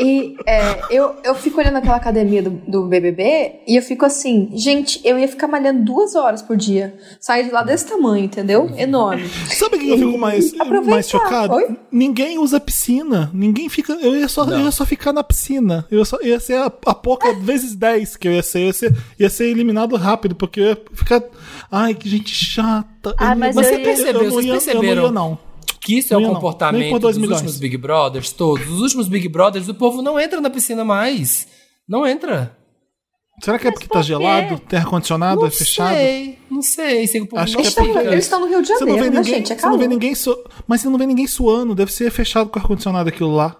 E 0.00 0.36
é, 0.46 0.80
eu, 0.90 1.14
eu 1.22 1.34
fico 1.34 1.60
olhando 1.60 1.76
aquela 1.76 1.96
academia 1.96 2.42
do, 2.42 2.50
do 2.50 2.86
BBB 2.86 3.60
e 3.66 3.76
eu 3.76 3.82
fico 3.82 4.04
assim, 4.04 4.50
gente, 4.54 5.00
eu 5.04 5.18
ia 5.18 5.28
ficar 5.28 5.46
malhando 5.46 5.84
duas 5.84 6.14
horas 6.14 6.42
por 6.42 6.56
dia. 6.56 6.94
Sair 7.20 7.44
de 7.44 7.50
lá 7.50 7.62
desse 7.62 7.86
tamanho, 7.86 8.24
entendeu? 8.24 8.70
Enorme. 8.76 9.28
Sabe 9.48 9.76
o 9.76 9.78
que 9.78 9.90
eu 9.90 9.98
fico 9.98 10.18
mais, 10.18 10.52
Aproveitar. 10.54 10.90
mais 10.90 11.08
chocado? 11.08 11.54
Oi? 11.54 11.76
Ninguém 11.92 12.38
usa 12.38 12.58
piscina. 12.58 13.30
Ninguém 13.32 13.68
fica. 13.68 13.92
Eu 13.92 14.16
ia 14.16 14.26
só, 14.26 14.44
eu 14.44 14.60
ia 14.60 14.70
só 14.70 14.84
ficar 14.84 15.12
na 15.12 15.22
piscina. 15.22 15.86
Eu 15.90 15.98
ia, 16.00 16.04
só, 16.04 16.18
ia 16.20 16.40
ser 16.40 16.54
a, 16.54 16.66
a 16.66 16.94
pouca 16.94 17.32
vezes 17.44 17.74
10 17.74 18.16
que 18.16 18.26
eu 18.28 18.32
ia 18.32 18.42
ser. 18.42 18.58
Eu 18.60 18.66
ia 18.66 18.72
ser, 18.72 18.96
ia 19.20 19.30
ser 19.30 19.44
eliminado 19.50 19.94
rápido, 19.96 20.34
porque 20.34 20.60
eu 20.60 20.64
ia 20.70 20.78
ficar. 20.92 21.22
Ai, 21.70 21.94
que 21.94 22.08
gente 22.08 22.34
chata. 22.34 23.14
Ah, 23.18 23.26
Eu 23.26 23.30
não 23.30 23.36
mas 23.38 23.54
Mas 23.56 23.66
eu 23.66 23.72
você 23.74 23.78
ia- 23.78 23.84
percebeu, 23.84 24.22
eu 24.22 24.24
não 24.24 24.30
vocês 24.30 24.44
ia- 24.46 24.50
Eu 24.50 24.54
perceberam 24.60 25.02
não 25.02 25.08
ia, 25.08 25.12
não. 25.12 25.38
que 25.80 25.98
isso 25.98 26.12
é 26.14 26.16
o 26.16 26.20
Não 26.20 26.28
não. 26.28 26.34
Comportamento 26.36 26.98
dos 26.98 27.16
milhões. 27.18 27.40
últimos 27.40 27.58
Big 27.58 27.76
Brothers 27.76 28.32
todos? 28.32 28.66
Os 28.68 28.80
últimos 28.80 29.06
Big 29.08 29.28
Brothers, 29.28 29.68
o 29.68 29.74
povo 29.74 30.00
não 30.02 30.18
entra 30.18 30.40
na 30.40 30.50
piscina 30.50 30.84
mais. 30.84 31.46
Não 31.88 32.06
entra. 32.06 32.56
Será 33.42 33.58
que 33.58 33.66
é 33.66 33.70
Mas 33.70 33.74
porque 33.74 33.88
por 33.88 33.94
tá 33.94 34.00
quê? 34.00 34.06
gelado? 34.06 34.58
Tem 34.60 34.78
ar-condicionado? 34.78 35.40
não 35.40 35.48
É 35.48 35.50
fechado? 35.50 35.94
sei, 35.94 36.38
não 36.48 36.62
sei. 36.62 37.06
Se 37.08 37.20
o 37.20 37.28
Acho 37.34 37.34
não 37.34 37.44
que 37.44 37.56
é 37.56 37.60
Eles 37.60 37.68
estão, 37.68 37.84
porque- 37.86 38.08
eles 38.08 38.24
estão 38.24 38.40
no 38.40 38.46
Rio 38.46 38.62
de 38.62 38.68
Você 38.68 38.72
não 38.74 38.78
Janeiro, 38.90 39.04
né, 39.10 39.18
ninguém, 39.18 39.34
gente? 39.34 39.52
É 39.52 39.58
você 39.58 39.66
não 39.66 39.78
vê 39.78 39.88
ninguém 39.88 40.14
su... 40.14 40.44
Mas 40.68 40.80
você 40.80 40.88
não 40.88 40.96
vê 40.98 41.04
ninguém 41.06 41.26
suando. 41.26 41.74
Deve 41.74 41.92
ser 41.92 42.10
fechado 42.12 42.48
com 42.48 42.58
ar-condicionado 42.60 43.08
aquilo 43.08 43.34
lá. 43.34 43.56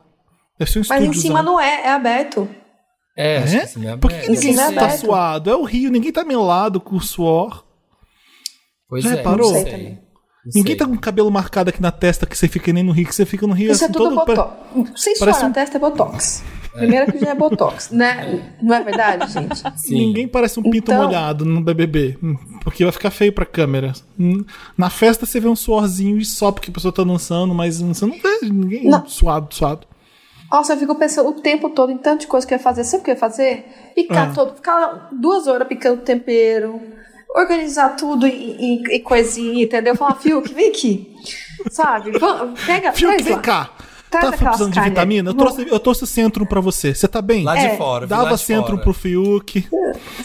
Deve 0.59 0.71
ser 0.71 0.79
um 0.79 0.83
Mas 0.89 1.03
em 1.05 1.13
cima 1.13 1.43
não 1.43 1.59
é, 1.61 1.87
é 1.87 1.91
aberto. 1.91 2.49
É, 3.17 3.39
acho 3.39 3.57
É? 3.57 3.67
que 3.67 3.87
é 3.87 3.97
Por 3.97 4.11
que 4.11 4.17
aberto. 4.17 4.31
ninguém 4.33 4.59
é 4.61 4.73
tá 4.73 4.91
suado? 4.91 5.51
É 5.51 5.55
o 5.57 5.63
Rio, 5.65 5.91
ninguém 5.91 6.11
tá 6.13 6.25
melado 6.25 6.81
com 6.81 6.99
suor. 7.01 7.65
Pois 8.89 9.05
Já 9.05 9.13
é, 9.13 9.15
reparou? 9.17 9.47
não 9.53 9.55
sei 9.63 9.65
também. 9.71 10.05
Não 10.45 10.53
Ninguém 10.57 10.73
sei. 10.73 10.77
tá 10.77 10.87
com 10.87 10.93
o 10.93 10.99
cabelo 11.01 11.31
marcado 11.31 11.71
aqui 11.71 11.81
na 11.81 11.91
testa 11.91 12.27
que 12.27 12.37
você 12.37 12.47
fica 12.49 12.71
nem 12.71 12.83
no 12.85 12.93
Rio, 12.93 13.07
que 13.07 13.15
você 13.15 13.25
fica 13.25 13.47
no 13.47 13.55
Rio 13.55 13.73
Isso 13.73 13.83
é 13.83 13.87
assim, 13.87 13.95
tudo 13.95 14.15
todo. 14.15 14.27
botox. 14.27 15.01
Sem 15.03 15.17
suor 15.17 15.29
parece 15.29 15.43
na 15.43 15.49
um- 15.49 15.53
testa 15.53 15.77
é 15.79 15.81
botox. 15.81 16.45
Primeiro 16.75 17.11
que 17.13 17.19
já 17.19 17.31
é 17.31 17.35
botox, 17.35 17.91
né? 17.93 18.53
Não 18.61 18.75
é 18.75 18.83
verdade, 18.83 19.33
gente? 19.33 19.57
Sim. 19.79 19.95
Ninguém 20.09 20.29
parece 20.29 20.59
um 20.61 20.63
pinto 20.65 20.91
Então- 20.93 21.05
molhado 21.05 21.45
no 21.47 21.63
BBB, 21.63 22.19
hum, 22.23 22.37
porque 22.63 22.83
vai 22.85 22.93
ficar 22.93 23.11
feio 23.11 23.33
pra 23.33 23.47
câmera. 23.47 23.93
Hum, 24.19 24.45
Na 24.77 24.91
festa 24.91 25.25
você 25.25 25.39
vê 25.41 25.49
um 25.49 25.57
suorzinho 25.57 26.19
e 26.19 26.25
só 26.27 26.51
porque 26.53 26.71
a 26.71 26.75
pessoa 26.75 26.93
tá 26.93 27.05
dançando, 27.05 27.55
mas 27.55 27.81
você 27.81 28.05
não 28.05 28.19
vê 28.19 28.41
ninguém 28.43 28.85
Não. 28.89 29.07
suado, 29.07 29.55
suado. 29.55 29.87
Nossa, 30.55 30.75
eu 30.75 30.77
fico 30.77 30.95
pensando 30.95 31.29
o 31.31 31.33
tempo 31.33 31.69
todo 31.71 31.91
em 31.91 31.99
tanta 31.99 32.25
coisa 32.29 32.47
que 32.47 32.55
eu 32.55 32.59
ia 32.59 32.63
fazer. 32.63 32.85
Sabe 32.85 33.01
o 33.01 33.05
que 33.05 33.11
eu 33.11 33.15
ia 33.15 33.19
fazer? 33.21 33.65
Picar 33.93 34.31
Ah. 34.31 34.33
todo, 34.33 34.55
ficar 34.55 35.09
duas 35.11 35.49
horas 35.49 35.67
picando 35.67 36.03
tempero, 36.03 36.81
organizar 37.35 37.97
tudo 37.97 38.25
em, 38.25 38.53
em- 38.61 38.83
em 38.89 39.03
coisinha, 39.03 39.65
entendeu? 39.65 39.97
Falar, 39.97 40.15
Fiuk, 40.15 40.55
vem 40.55 40.69
aqui. 40.69 41.13
Sabe? 41.73 42.13
Vamos, 42.19 42.61
pega, 42.65 42.93
Fiuk, 42.93 43.21
vem 43.23 43.35
lá. 43.35 43.41
cá. 43.41 43.71
Traz 44.09 44.31
Tá 44.31 44.37
precisando 44.37 44.73
de 44.73 44.81
vitamina? 44.81 45.31
Eu 45.31 45.35
trouxe, 45.35 45.67
eu 45.69 45.81
trouxe 45.81 46.07
centro 46.07 46.47
pra 46.47 46.61
você. 46.61 46.95
Você 46.95 47.09
tá 47.09 47.21
bem? 47.21 47.43
Lá 47.43 47.57
de 47.57 47.67
É, 47.67 47.77
fora, 47.77 48.07
Dava 48.07 48.31
de 48.37 48.39
centro 48.41 48.71
fora. 48.71 48.83
pro 48.85 48.93
Fiuk. 48.95 49.69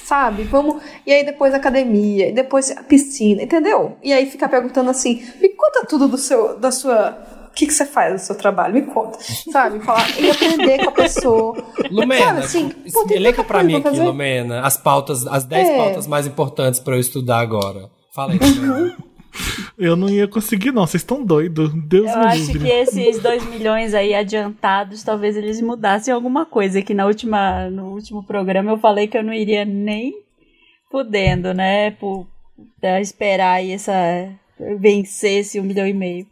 Sabe? 0.06 0.44
Vamos. 0.44 0.80
E 1.08 1.12
aí 1.12 1.26
depois 1.26 1.56
academia, 1.56 2.30
e 2.30 2.32
depois 2.32 2.70
a 2.70 2.84
piscina, 2.84 3.42
entendeu? 3.42 3.98
E 4.04 4.14
aí 4.14 4.30
ficar 4.30 4.48
perguntando 4.48 4.92
assim: 4.92 5.26
me 5.42 5.50
conta 5.50 5.88
tudo 5.90 6.08
do 6.08 6.20
seu, 6.20 6.56
da 6.60 6.70
sua. 6.72 7.18
O 7.60 7.62
que, 7.62 7.68
que 7.68 7.74
você 7.74 7.86
faz 7.86 8.14
no 8.14 8.20
seu 8.20 8.36
trabalho? 8.36 8.74
Me 8.74 8.84
conta. 8.84 9.20
Sabe? 9.52 9.82
Falar 9.82 10.08
e 10.18 10.30
aprender 10.32 10.78
com 10.82 10.90
a 10.92 10.94
pessoa. 10.94 11.62
Lumena, 11.92 12.26
Sabe, 12.26 12.40
assim, 12.40 12.70
pô, 12.94 13.06
elenca 13.12 13.44
pra 13.44 13.62
mim 13.64 13.76
aqui. 13.76 14.00
Lumena, 14.00 14.62
as 14.62 14.78
pautas, 14.78 15.28
as 15.28 15.44
10 15.44 15.68
É. 15.68 15.78
pautas 15.78 16.08
mais 16.08 16.26
importantes 16.26 16.80
pra 16.80 16.96
eu 16.96 17.02
estudar 17.02 17.40
agora. 17.40 17.90
Fala 18.16 18.32
aí, 18.32 18.40
Lumena. 18.40 18.96
Eu 19.78 19.96
não 19.98 20.10
ia 20.10 20.26
conseguir, 20.28 20.72
não. 20.72 20.88
Vocês 20.88 21.02
estão 21.02 21.22
doidos. 21.24 21.72
Deus 21.86 22.10
Eu 22.10 22.18
me 22.20 22.26
acho 22.28 22.38
livre. 22.54 22.60
que 22.60 22.70
esses 22.70 23.20
2 23.22 23.46
milhões 23.48 23.94
aí 23.94 24.14
adiantados, 24.16 25.04
talvez 25.04 25.36
eles 25.38 25.62
mudassem 25.62 26.14
alguma 26.14 26.46
coisa. 26.46 26.82
Que 26.82 26.94
na 26.94 27.06
última, 27.06 27.70
no 27.70 27.88
último 27.94 28.24
programa 28.24 28.72
eu 28.72 28.78
falei 28.80 29.06
que 29.08 29.18
eu 29.18 29.24
não 29.24 29.34
iria 29.34 29.66
nem 29.66 30.14
podendo, 30.90 31.54
né? 31.54 31.92
Por 31.92 32.26
esperar 33.02 33.56
aí 33.56 33.72
essa. 33.72 33.94
vencer 34.80 35.40
esse 35.42 35.60
um 35.60 35.64
milhão 35.64 35.86
e 35.88 35.94
meio. 35.94 36.26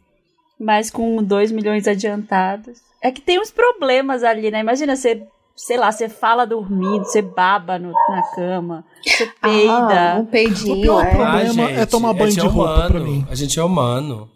Mas 0.58 0.90
com 0.90 1.22
2 1.22 1.52
milhões 1.52 1.86
adiantados. 1.86 2.78
É 3.02 3.10
que 3.12 3.20
tem 3.20 3.40
uns 3.40 3.50
problemas 3.50 4.24
ali, 4.24 4.50
né? 4.50 4.58
Imagina 4.60 4.96
você, 4.96 5.22
sei 5.54 5.76
lá, 5.76 5.92
você 5.92 6.08
fala 6.08 6.44
dormindo, 6.44 7.04
você 7.04 7.22
baba 7.22 7.78
no- 7.78 7.92
na 7.92 8.22
cama, 8.34 8.84
você 9.04 9.26
peida. 9.40 10.12
Ah, 10.14 10.16
um 10.18 10.24
peidinho, 10.24 10.78
O 10.78 10.80
pior 10.80 11.06
é. 11.06 11.10
problema- 11.10 11.70
é 11.70 11.86
tomar 11.86 12.12
banho 12.12 12.24
a 12.24 12.30
gente 12.30 12.40
de 12.40 12.46
é 12.46 12.50
roupa 12.50 12.70
humano, 12.74 12.90
pra 12.90 13.00
mim. 13.00 13.26
A 13.30 13.34
gente 13.36 13.58
é 13.60 13.62
humano. 13.62 14.28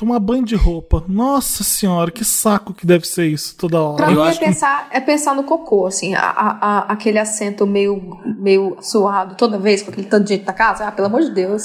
Tomar 0.00 0.18
banho 0.18 0.42
de 0.46 0.56
roupa. 0.56 1.04
Nossa 1.06 1.62
senhora, 1.62 2.10
que 2.10 2.24
saco 2.24 2.72
que 2.72 2.86
deve 2.86 3.06
ser 3.06 3.26
isso 3.26 3.54
toda 3.54 3.82
hora. 3.82 3.96
Pra 3.96 4.10
mim 4.10 4.18
é 4.26 4.32
que- 4.32 4.38
pensar, 4.38 4.88
é 4.90 4.98
pensar 4.98 5.34
no 5.34 5.44
cocô, 5.44 5.86
assim, 5.86 6.14
a, 6.14 6.20
a- 6.22 6.58
a- 6.62 6.78
aquele 6.92 7.18
assento 7.18 7.66
meio, 7.66 8.18
meio 8.38 8.78
suado 8.80 9.34
toda 9.34 9.58
vez 9.58 9.82
com 9.82 9.90
aquele 9.90 10.06
tanto 10.06 10.24
de 10.26 10.36
gente 10.36 10.46
na 10.46 10.54
casa. 10.54 10.86
Ah, 10.86 10.90
pelo 10.90 11.08
amor 11.08 11.20
de 11.20 11.30
Deus. 11.32 11.62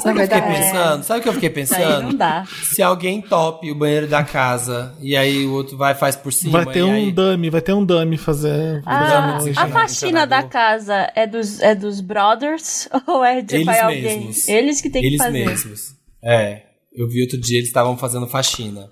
Sabe 0.00 0.22
o 0.22 0.28
que 0.28 0.32
eu 0.32 0.38
fiquei 0.38 0.42
pensando? 0.54 1.02
Sabe 1.02 1.18
o 1.18 1.22
que 1.24 1.28
eu 1.28 1.32
fiquei 1.32 1.48
aí 1.48 1.54
não 1.54 2.00
pensando? 2.02 2.16
dá. 2.16 2.44
Se 2.62 2.80
alguém 2.80 3.20
tope 3.20 3.68
o 3.72 3.74
banheiro 3.74 4.06
da 4.06 4.22
casa 4.22 4.94
e 5.00 5.16
aí 5.16 5.44
o 5.44 5.52
outro 5.52 5.76
vai 5.76 5.90
e 5.92 5.96
faz 5.96 6.14
por 6.14 6.32
cima. 6.32 6.62
Vai 6.62 6.72
ter 6.72 6.78
e 6.80 6.82
um 6.84 6.92
aí... 6.92 7.10
dummy, 7.10 7.50
vai 7.50 7.60
ter 7.60 7.72
um 7.72 7.84
dummy 7.84 8.16
fazer. 8.16 8.80
Ah, 8.86 9.38
Exame, 9.40 9.54
a 9.56 9.66
faxina 9.66 10.24
da 10.24 10.44
casa 10.44 11.10
é 11.16 11.26
dos, 11.26 11.58
é 11.60 11.74
dos 11.74 12.00
brothers 12.00 12.88
ou 13.08 13.24
é 13.24 13.40
de 13.42 13.56
Eles 13.56 13.68
alguém? 13.80 14.02
mesmos. 14.02 14.48
Eles 14.48 14.80
que 14.80 14.88
tem 14.88 15.02
que 15.02 15.08
Eles 15.08 15.18
fazer. 15.18 15.46
mesmos. 15.46 15.96
É. 16.22 16.62
Eu 16.94 17.08
vi 17.08 17.22
outro 17.22 17.38
dia, 17.38 17.58
eles 17.58 17.68
estavam 17.68 17.96
fazendo 17.96 18.26
faxina. 18.26 18.90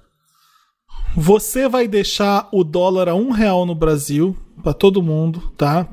Você 1.16 1.68
vai 1.68 1.88
deixar 1.88 2.48
o 2.52 2.62
dólar 2.64 3.08
a 3.08 3.14
um 3.14 3.30
real 3.30 3.66
no 3.66 3.74
Brasil 3.74 4.36
pra 4.62 4.72
todo 4.72 5.02
mundo, 5.02 5.52
tá? 5.56 5.88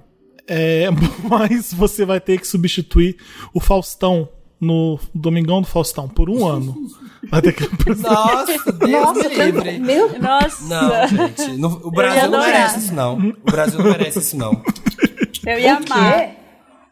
É, 0.47 0.87
mas 1.29 1.73
você 1.73 2.05
vai 2.05 2.19
ter 2.21 2.39
que 2.39 2.47
substituir 2.47 3.17
o 3.53 3.59
Faustão 3.59 4.29
no 4.59 4.97
Domingão 5.13 5.61
do 5.61 5.67
Faustão 5.67 6.07
por 6.07 6.29
um 6.29 6.45
ano. 6.47 6.75
Vai 7.29 7.41
ter 7.41 7.53
que 7.53 7.63
Nossa, 8.01 8.71
Deus 8.73 8.91
Nossa, 8.91 9.29
me 9.29 9.35
livre. 9.35 9.79
meu 9.79 10.19
Nossa, 10.19 10.63
Não, 10.65 11.07
gente. 11.07 11.57
no- 11.57 11.87
o 11.87 11.91
Brasil 11.91 12.29
não 12.31 12.39
merece 12.39 12.79
isso, 12.79 12.93
não. 12.93 13.17
O 13.45 13.51
Brasil 13.51 13.79
não 13.79 13.91
merece 13.91 14.19
isso, 14.19 14.37
não. 14.37 14.61
eu 15.45 15.59
ia 15.59 15.75
amar. 15.77 16.31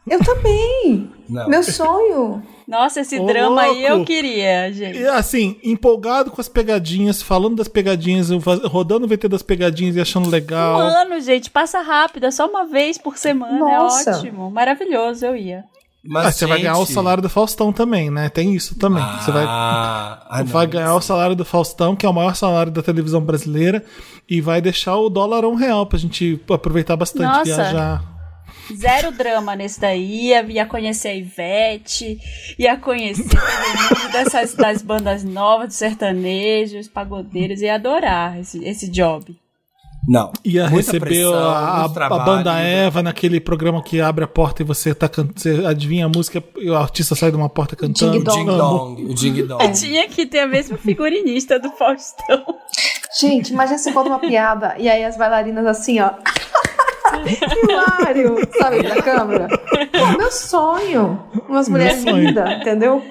Eu 0.08 0.22
também. 0.22 1.10
Não. 1.28 1.48
Meu 1.48 1.62
sonho. 1.64 2.42
Nossa, 2.66 3.00
esse 3.00 3.18
Ô, 3.20 3.26
drama 3.26 3.62
aí 3.62 3.84
eu 3.84 3.90
louco. 3.96 4.06
queria, 4.06 4.72
gente. 4.72 4.98
E 4.98 5.06
assim, 5.06 5.56
empolgado 5.62 6.30
com 6.32 6.40
as 6.40 6.48
pegadinhas, 6.48 7.22
falando 7.22 7.56
das 7.56 7.68
pegadinhas, 7.68 8.28
rodando 8.64 9.06
o 9.06 9.08
VT 9.08 9.28
das 9.28 9.42
pegadinhas 9.42 9.94
e 9.94 10.00
achando 10.00 10.26
Um 10.26 10.30
legal. 10.30 10.80
ano, 10.80 11.20
gente, 11.20 11.48
passa 11.48 11.80
rápido, 11.80 12.26
é 12.26 12.30
só 12.30 12.46
uma 12.48 12.64
vez 12.66 12.98
por 12.98 13.16
semana, 13.16 13.56
Nossa. 13.58 14.10
é 14.10 14.14
ótimo, 14.16 14.50
maravilhoso, 14.50 15.24
eu 15.26 15.36
ia. 15.36 15.64
Mas, 16.08 16.26
Ah, 16.26 16.32
você 16.32 16.46
vai 16.46 16.58
ganhar 16.60 16.74
o 16.74 16.84
gente- 16.84 16.92
salário 16.92 17.20
do 17.22 17.28
Faustão 17.28 17.72
também, 17.72 18.10
né? 18.10 18.28
Tem 18.28 18.54
isso 18.54 18.76
também. 18.78 19.02
Você 19.20 19.32
vai, 19.32 19.44
Ah, 19.44 20.22
ah, 20.30 20.38
não. 20.38 20.46
vai 20.46 20.64
ganhar 20.66 20.94
o 20.94 21.00
salário 21.00 21.34
do 21.34 21.44
Faustão, 21.44 21.96
que 21.96 22.06
é 22.06 22.08
o 22.08 22.12
maior 22.12 22.34
salário 22.36 22.70
da 22.70 22.80
televisão 22.82 23.20
brasileira, 23.20 23.84
e 24.28 24.40
vai 24.40 24.60
deixar 24.60 24.96
o 24.96 25.08
dólar 25.08 25.42
a 25.44 25.48
um 25.48 25.56
real 25.56 25.84
pra 25.86 25.98
gente 25.98 26.40
aproveitar 26.48 26.96
bastante, 26.96 27.24
Nossa. 27.32 27.44
viajar. 27.44 28.15
Zero 28.74 29.12
drama 29.12 29.54
nesse 29.54 29.80
daí, 29.80 30.28
ia, 30.28 30.42
ia 30.42 30.66
conhecer 30.66 31.08
a 31.08 31.14
Ivete, 31.14 32.18
ia 32.58 32.76
conhecer 32.76 33.24
todo 33.28 34.00
mundo 34.00 34.12
dessas, 34.12 34.54
das 34.54 34.82
bandas 34.82 35.22
novas, 35.24 35.68
dos 35.68 35.76
sertanejos, 35.76 36.88
pagodeiros, 36.88 37.60
ia 37.60 37.74
adorar 37.76 38.38
esse, 38.40 38.64
esse 38.64 38.88
job. 38.90 39.36
Não. 40.08 40.32
Ia 40.44 40.68
Muita 40.70 40.92
receber 40.92 41.26
a, 41.34 41.36
a- 41.36 41.84
a 41.84 41.88
banda 41.88 42.52
muita- 42.52 42.60
Eva 42.60 43.02
naquele 43.02 43.40
programa 43.40 43.82
que 43.82 44.00
abre 44.00 44.22
a 44.22 44.28
porta 44.28 44.62
e 44.62 44.64
você, 44.64 44.94
tá 44.94 45.08
can- 45.08 45.28
você 45.34 45.64
adivinha 45.66 46.06
a 46.06 46.08
música 46.08 46.40
e 46.58 46.70
o 46.70 46.76
artista 46.76 47.16
sai 47.16 47.30
de 47.32 47.36
uma 47.36 47.48
porta 47.48 47.74
cantando. 47.74 48.12
Ding 48.12 48.18
O 48.20 48.22
Ding 48.32 48.44
Dong. 48.46 48.56
Dong. 48.58 49.04
O 49.10 49.14
Ding 49.14 49.42
Dong. 49.46 49.72
Tinha 49.72 50.08
que 50.08 50.24
ter 50.24 50.40
a 50.40 50.46
mesma 50.46 50.78
figurinista 50.78 51.58
do 51.58 51.72
Faustão. 51.72 52.44
Gente, 53.20 53.52
imagina 53.52 53.78
você 53.78 53.90
conta 53.92 54.08
uma 54.10 54.20
piada 54.20 54.76
e 54.78 54.88
aí 54.88 55.04
as 55.04 55.16
bailarinas 55.16 55.66
assim, 55.66 55.98
ó. 55.98 56.10
Hilário, 57.68 58.36
sabe, 58.58 58.82
da 58.82 59.02
câmera. 59.02 59.48
É 59.92 60.16
meu 60.16 60.30
sonho. 60.30 61.22
Umas 61.48 61.68
mulheres 61.68 62.04
lindas, 62.04 62.50
entendeu? 62.60 63.02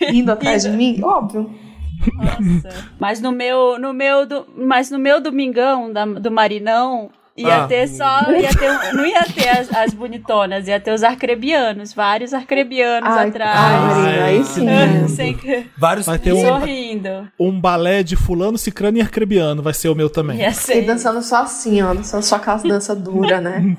Indo 0.00 0.32
atrás 0.32 0.62
de 0.62 0.70
mim, 0.70 1.00
óbvio. 1.02 1.50
Nossa. 2.14 2.90
Mas 2.98 3.20
no 3.20 3.32
meu, 3.32 3.78
no 3.78 3.92
meu, 3.92 4.26
do, 4.26 4.46
mas 4.56 4.90
no 4.90 4.98
meu 4.98 5.20
domingão 5.20 5.92
da, 5.92 6.04
do 6.04 6.30
Marinão, 6.30 7.10
Ia 7.36 7.64
ah. 7.64 7.66
ter 7.66 7.86
só. 7.86 8.30
Ia 8.30 8.48
ter, 8.48 8.94
não 8.94 9.04
ia 9.04 9.22
ter 9.24 9.48
as, 9.48 9.74
as, 9.74 9.92
bonitonas, 9.92 10.66
ia 10.66 10.80
ter 10.80 10.92
os 10.92 11.02
arcrebianos, 11.02 11.92
vários 11.92 12.32
arcrebianos 12.32 13.10
ai, 13.10 13.28
atrás. 13.28 13.56
Ai, 13.58 14.22
aí 14.22 14.44
sim. 14.44 14.66
Sem, 15.08 15.38
vários 15.76 16.06
vai 16.06 16.18
ter 16.18 16.32
um, 16.32 16.40
sorrindo. 16.40 17.28
Um 17.38 17.60
balé 17.60 18.02
de 18.02 18.16
fulano, 18.16 18.56
cicrano 18.56 18.96
e 18.96 19.02
arcrebiano, 19.02 19.62
vai 19.62 19.74
ser 19.74 19.90
o 19.90 19.94
meu 19.94 20.08
também. 20.08 20.38
Ia 20.38 20.52
ser. 20.52 20.82
E 20.82 20.86
dançando 20.86 21.20
só 21.22 21.42
assim, 21.42 21.82
ó, 21.82 21.92
dançando 21.92 22.22
só 22.22 22.36
aquelas 22.36 22.62
danças 22.62 22.98
duras, 22.98 23.42
né? 23.42 23.76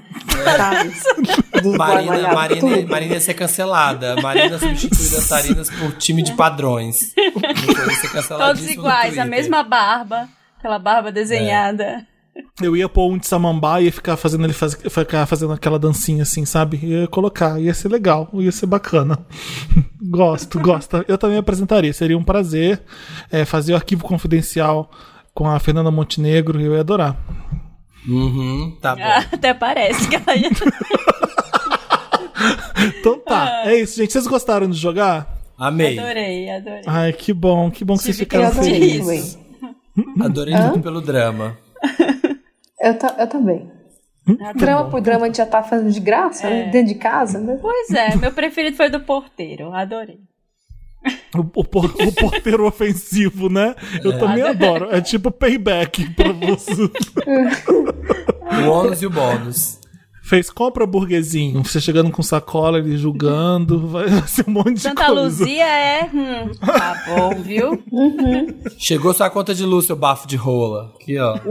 Marina, 1.77 2.33
Marina, 2.33 2.87
Marina 2.87 3.13
ia 3.15 3.19
ser 3.19 3.33
cancelada. 3.33 4.21
Marina 4.21 4.59
substitui 4.59 5.09
dançarinas 5.09 5.69
por 5.71 5.93
time 5.93 6.21
de 6.21 6.33
padrões. 6.33 7.13
Todos 8.27 8.69
iguais, 8.69 9.17
a 9.17 9.25
mesma 9.25 9.63
barba, 9.63 10.29
aquela 10.59 10.77
barba 10.77 11.11
desenhada. 11.11 11.83
É. 11.83 12.16
Eu 12.61 12.75
ia 12.75 12.89
pôr 12.89 13.11
um 13.11 13.17
de 13.17 13.27
samambaia 13.27 13.87
e 13.87 13.91
ficar 13.91 14.17
fazendo 14.17 14.43
ele 14.43 14.53
faz, 14.53 14.73
ficar 14.73 15.27
fazendo 15.27 15.53
aquela 15.53 15.77
dancinha 15.77 16.23
assim, 16.23 16.43
sabe? 16.43 16.79
Ia 16.81 17.07
colocar, 17.07 17.61
ia 17.61 17.73
ser 17.73 17.87
legal, 17.87 18.29
ia 18.33 18.51
ser 18.51 18.65
bacana. 18.65 19.19
gosto, 20.01 20.59
gosto. 20.59 21.05
Eu 21.07 21.19
também 21.19 21.37
apresentaria, 21.37 21.93
seria 21.93 22.17
um 22.17 22.23
prazer 22.23 22.81
é, 23.31 23.45
fazer 23.45 23.73
o 23.73 23.75
arquivo 23.75 24.03
confidencial 24.03 24.89
com 25.35 25.47
a 25.47 25.59
Fernanda 25.59 25.91
Montenegro, 25.91 26.59
eu 26.59 26.73
ia 26.73 26.79
adorar. 26.79 27.15
Uhum, 28.07 28.75
tá 28.81 28.95
bom. 28.95 29.03
Até 29.31 29.53
parece 29.53 30.07
que 30.07 30.15
ela 30.15 30.35
ia. 30.35 30.49
então 32.99 33.19
tá, 33.19 33.65
é 33.65 33.79
isso, 33.79 33.97
gente. 33.97 34.13
Vocês 34.13 34.25
gostaram 34.25 34.67
de 34.67 34.77
jogar? 34.77 35.37
Amei. 35.55 35.99
Adorei, 35.99 36.49
adorei. 36.49 36.81
Ai, 36.87 37.13
que 37.13 37.31
bom, 37.33 37.69
que 37.69 37.85
bom 37.85 37.97
que 37.97 38.03
vocês 38.03 38.17
ficaram 38.17 38.51
felizes. 38.51 39.37
Adorei 40.19 40.55
tudo 40.55 40.79
pelo 40.79 41.01
drama. 41.01 41.55
Eu, 42.79 42.93
eu 43.17 43.27
também. 43.27 43.71
Ah, 44.41 44.51
drama 44.53 44.89
por 44.89 44.99
drama 44.99 45.23
a 45.23 45.27
gente 45.27 45.37
já 45.37 45.45
tá 45.45 45.63
fazendo 45.63 45.91
de 45.91 45.99
graça, 45.99 46.49
né? 46.49 46.61
é. 46.61 46.65
né? 46.65 46.71
Dentro 46.71 46.93
de 46.93 46.99
casa, 46.99 47.39
né? 47.39 47.57
Pois 47.61 47.89
é, 47.91 48.15
meu 48.15 48.31
preferido 48.31 48.75
foi 48.75 48.89
do 48.89 48.99
porteiro, 48.99 49.73
adorei. 49.73 50.19
O, 51.33 51.39
o, 51.39 51.61
o 51.61 52.11
porteiro 52.13 52.65
ofensivo, 52.65 53.47
né? 53.49 53.73
Eu 54.03 54.11
é. 54.13 54.17
também 54.17 54.43
adoro. 54.43 54.93
É 54.93 54.99
tipo 54.99 55.31
payback 55.31 56.09
pra 56.13 56.33
você. 56.33 56.71
o 58.65 58.69
ônus 58.69 59.01
e 59.01 59.05
o 59.05 59.09
bônus. 59.09 59.79
Fez 60.27 60.49
compra 60.49 60.85
burguesinho. 60.85 61.63
Você 61.63 61.79
chegando 61.79 62.11
com 62.11 62.21
sacola, 62.21 62.79
ele 62.79 62.97
julgando. 62.97 63.87
Vai 63.87 64.09
ser 64.27 64.43
um 64.45 64.51
monte 64.51 64.73
de 64.73 64.81
Santa 64.81 65.05
coisa. 65.05 65.21
Luzia 65.21 65.65
é. 65.65 66.09
Hum, 66.13 66.51
tá 66.53 67.01
bom, 67.07 67.41
viu? 67.41 67.81
Uhum. 67.89 68.47
Chegou 68.77 69.13
sua 69.13 69.29
conta 69.29 69.55
de 69.55 69.63
luz, 69.63 69.85
seu 69.85 69.95
bafo 69.95 70.27
de 70.27 70.35
rola. 70.35 70.93
Aqui, 70.99 71.17
ó. 71.17 71.39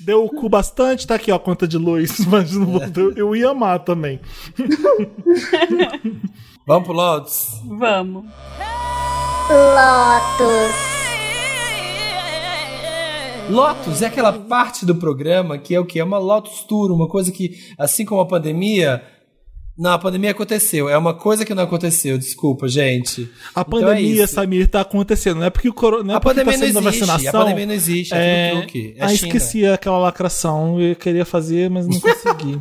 Deu 0.00 0.26
o 0.26 0.28
cu 0.28 0.48
bastante, 0.48 1.08
tá 1.08 1.16
aqui, 1.16 1.32
ó, 1.32 1.34
a 1.34 1.40
conta 1.40 1.66
de 1.66 1.76
luz. 1.76 2.20
Mas 2.30 2.52
não 2.52 2.66
vou, 2.66 2.82
eu 3.16 3.34
ia 3.34 3.48
amar 3.48 3.80
também. 3.80 4.20
Vamos 6.64 6.84
pro 6.86 6.94
Lotus? 6.94 7.60
Vamos. 7.66 8.26
Lotus. 9.50 10.99
Lotus 13.50 14.00
é 14.00 14.06
aquela 14.06 14.32
parte 14.32 14.86
do 14.86 14.94
programa 14.94 15.58
que 15.58 15.74
é 15.74 15.80
o 15.80 15.84
que? 15.84 15.98
É 15.98 16.04
uma 16.04 16.18
Lotus 16.18 16.62
Tour, 16.62 16.92
uma 16.92 17.08
coisa 17.08 17.32
que, 17.32 17.58
assim 17.76 18.04
como 18.04 18.20
a 18.20 18.26
pandemia, 18.26 19.02
não, 19.80 19.92
a 19.92 19.98
pandemia 19.98 20.32
aconteceu. 20.32 20.90
É 20.90 20.98
uma 20.98 21.14
coisa 21.14 21.42
que 21.42 21.54
não 21.54 21.62
aconteceu, 21.62 22.18
desculpa, 22.18 22.68
gente. 22.68 23.30
A 23.54 23.62
então 23.62 23.80
pandemia, 23.80 24.24
é 24.24 24.26
Samir, 24.26 24.68
tá 24.68 24.82
acontecendo. 24.82 25.38
Não 25.38 25.46
é 25.46 25.48
porque 25.48 25.70
o 25.70 25.72
corona. 25.72 26.04
Não 26.04 26.12
é 26.12 26.16
a 26.18 26.20
pandemia 26.20 26.52
tá 26.52 26.58
não 26.58 26.66
existe. 26.66 26.82
Vacinação, 26.82 27.40
a 27.40 27.44
pandemia 27.44 27.66
não 27.66 27.72
existe. 27.72 28.12
É, 28.12 28.48
é 28.48 28.50
truque. 28.58 28.94
É 28.98 29.04
ah, 29.06 29.14
esqueci 29.14 29.64
aquela 29.64 29.96
lacração. 29.96 30.78
Eu 30.78 30.94
queria 30.94 31.24
fazer, 31.24 31.70
mas 31.70 31.86
não 31.86 31.96
consegui. 31.98 32.60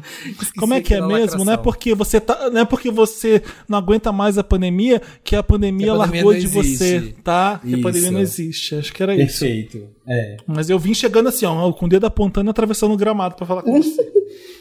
Como 0.58 0.74
é 0.74 0.80
que 0.80 0.94
é 0.94 1.02
mesmo? 1.02 1.12
Lacração. 1.12 1.44
Não 1.44 1.52
é 1.52 1.58
porque 1.58 1.94
você 1.94 2.22
tá. 2.22 2.50
Não 2.50 2.62
é 2.62 2.66
porque 2.66 2.90
você 2.90 3.44
não 3.68 3.78
aguenta 3.78 4.14
mais 4.14 4.38
a 4.38 4.44
pandemia 4.44 5.02
que 5.22 5.36
a 5.36 5.44
pandemia, 5.44 5.92
a 5.92 5.98
pandemia 5.98 6.24
largou 6.24 6.34
de 6.34 6.48
você, 6.48 7.14
tá? 7.22 7.60
Que 7.62 7.76
a 7.76 7.82
pandemia 7.82 8.12
não 8.12 8.22
existe. 8.22 8.76
Acho 8.76 8.94
que 8.94 9.04
era 9.04 9.14
Perfeito. 9.14 9.76
isso. 9.76 9.86
Perfeito. 9.86 10.00
É. 10.08 10.38
Mas 10.48 10.70
eu 10.70 10.80
vim 10.80 10.94
chegando 10.94 11.28
assim, 11.28 11.46
ó, 11.46 11.70
com 11.74 11.86
o 11.86 11.90
dedo 11.90 12.06
apontando 12.06 12.50
e 12.50 12.52
atravessando 12.52 12.94
o 12.94 12.98
gramado 12.98 13.36
pra 13.36 13.46
falar 13.46 13.62
com 13.62 13.76
você. 13.84 14.10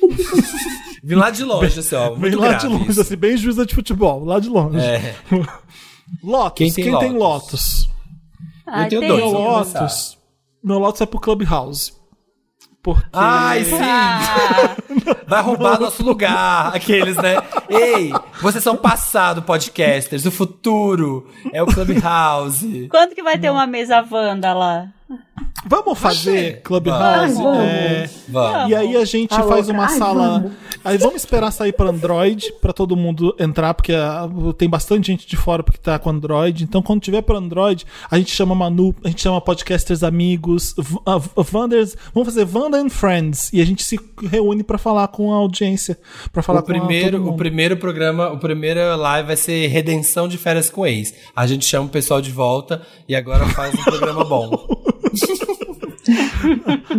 Vim 1.03 1.15
lá 1.15 1.31
de 1.31 1.45
longe, 1.45 1.79
assim, 1.79 1.95
ó. 1.95 2.15
Vem 2.15 2.35
lá 2.35 2.55
de 2.55 2.67
longe, 2.67 2.91
isso. 2.91 3.01
assim, 3.01 3.17
bem 3.17 3.37
juíza 3.37 3.65
de 3.65 3.75
futebol, 3.75 4.25
lá 4.25 4.39
de 4.41 4.49
longe. 4.49 4.79
É. 4.79 5.15
Lotus, 6.23 6.57
quem 6.57 6.73
tem, 6.73 6.85
quem 6.85 6.93
Lotus? 6.93 7.09
Tem 7.09 7.19
Lotus? 7.19 7.89
Ah, 8.67 8.85
eu 8.85 8.89
tenho 8.89 9.01
tem. 9.01 9.09
dois. 9.11 9.21
Meu 9.21 9.33
Lotus, 9.33 10.19
meu 10.63 10.79
Lotus 10.79 11.01
é 11.01 11.07
pro 11.07 11.21
Clubhouse. 11.21 11.93
Porque... 12.83 13.07
Ai, 13.13 13.65
sim! 13.65 13.79
Ah. 13.81 14.77
Vai 15.27 15.43
roubar 15.43 15.81
nosso 15.81 16.03
lugar, 16.03 16.75
aqueles, 16.75 17.17
né? 17.17 17.37
Ei, 17.69 18.13
vocês 18.41 18.65
são 18.65 18.77
passado, 18.77 19.43
podcasters. 19.43 20.25
O 20.25 20.31
futuro 20.31 21.29
é 21.53 21.63
o 21.63 21.67
Clubhouse. 21.67 22.89
Quando 22.91 23.15
que 23.15 23.23
vai 23.23 23.39
ter 23.39 23.51
uma 23.51 23.67
mesa 23.67 24.05
Wanda 24.11 24.55
lá? 24.55 24.89
Vamos 25.67 25.99
fazer 25.99 26.63
Clubhouse? 26.63 27.35
Vamos. 27.35 27.59
É, 27.59 28.11
vamos. 28.29 28.71
E 28.71 28.75
aí 28.75 28.97
a 28.97 29.05
gente 29.05 29.35
Alô, 29.35 29.49
faz 29.49 29.69
uma 29.69 29.87
ai, 29.87 29.99
sala. 29.99 30.41
Vamos. 30.41 30.53
Aí 30.85 30.97
vamos 30.97 31.17
esperar 31.17 31.51
sair 31.51 31.73
para 31.73 31.91
Android, 31.91 32.53
para 32.61 32.73
todo 32.73 32.97
mundo 32.97 33.35
entrar, 33.39 33.75
porque 33.75 33.93
uh, 33.93 34.53
tem 34.53 34.69
bastante 34.69 35.09
gente 35.09 35.27
de 35.27 35.37
fora 35.37 35.63
porque 35.63 35.79
tá 35.79 35.99
com 35.99 36.11
Android. 36.11 36.65
Então, 36.65 36.81
quando 36.81 37.01
tiver 37.01 37.23
para 37.23 37.37
Android, 37.37 37.85
a 38.11 38.17
gente 38.17 38.31
chama 38.31 38.55
Manu, 38.55 38.95
a 39.05 39.09
gente 39.09 39.21
chama 39.21 39.41
podcasters 39.41 40.03
amigos, 40.03 40.75
uh, 40.79 41.43
Vanders. 41.43 41.97
Vamos 42.15 42.29
fazer 42.29 42.45
Vanda 42.45 42.79
and 42.79 42.91
Friends. 42.91 43.53
E 43.53 43.61
a 43.61 43.67
gente 43.67 43.83
se 43.83 43.99
reúne 44.31 44.63
para 44.63 44.79
falar 44.79 45.09
com 45.09 45.33
a 45.33 45.37
audiência. 45.37 45.99
para 46.33 46.43
falar 46.43 46.61
o 46.61 46.63
primeiro, 46.63 47.23
com 47.23 47.31
O 47.31 47.37
primeiro 47.37 47.58
programa, 47.77 48.31
o 48.31 48.39
primeiro 48.39 48.97
live 48.97 49.27
vai 49.27 49.37
ser 49.37 49.67
Redenção 49.67 50.29
de 50.29 50.39
Férias 50.39 50.71
com 50.71 50.87
Ex. 50.87 51.13
A 51.35 51.47
gente 51.47 51.65
chama 51.65 51.87
o 51.87 51.91
pessoal 51.91 52.21
de 52.21 52.31
volta 52.31 52.83
e 53.09 53.17
agora 53.17 53.47
faz 53.49 53.75
um 53.75 53.83
programa 53.83 54.25
bom. 54.25 54.51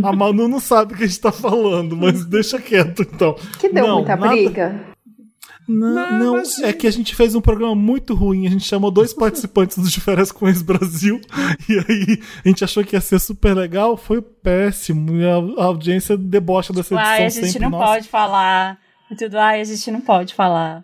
a 0.04 0.12
Manu 0.12 0.48
não 0.48 0.60
sabe 0.60 0.94
o 0.94 0.98
que 0.98 1.04
a 1.04 1.08
gente 1.08 1.20
tá 1.20 1.32
falando, 1.32 1.96
mas 1.96 2.26
deixa 2.26 2.60
quieto 2.60 3.04
então. 3.04 3.36
Que 3.60 3.70
deu 3.70 3.88
não, 3.88 3.96
muita 3.98 4.16
nada... 4.16 4.32
briga. 4.32 4.90
Não, 5.68 5.94
não, 5.94 6.34
não 6.34 6.44
é 6.64 6.74
que 6.74 6.88
a 6.88 6.92
gente 6.92 7.16
fez 7.16 7.36
um 7.36 7.42
programa 7.42 7.76
muito 7.76 8.16
ruim. 8.16 8.48
A 8.48 8.50
gente 8.50 8.66
chamou 8.66 8.90
dois 8.90 9.14
participantes 9.14 9.78
do 9.78 9.88
De 9.88 10.02
Férias 10.02 10.32
com 10.32 10.48
Ex 10.48 10.64
Brasil. 10.64 11.22
E 11.70 11.74
aí 11.74 12.20
a 12.44 12.48
gente 12.48 12.64
achou 12.64 12.84
que 12.84 12.96
ia 12.96 13.02
ser 13.02 13.20
super 13.20 13.54
legal. 13.54 13.96
Foi 13.96 14.20
péssimo. 14.20 15.16
E 15.16 15.24
a, 15.24 15.36
a 15.62 15.66
audiência 15.66 16.18
debocha 16.18 16.74
dessa 16.74 16.96
edição. 16.96 17.12
Ai, 17.12 17.26
a 17.26 17.30
gente 17.30 17.60
não 17.60 17.70
pode 17.70 18.08
falar. 18.08 18.80
Tudo, 19.18 19.38
ai, 19.38 19.62
a 19.62 19.64
gente 19.64 19.92
não 19.92 20.02
pode 20.02 20.34
falar. 20.34 20.84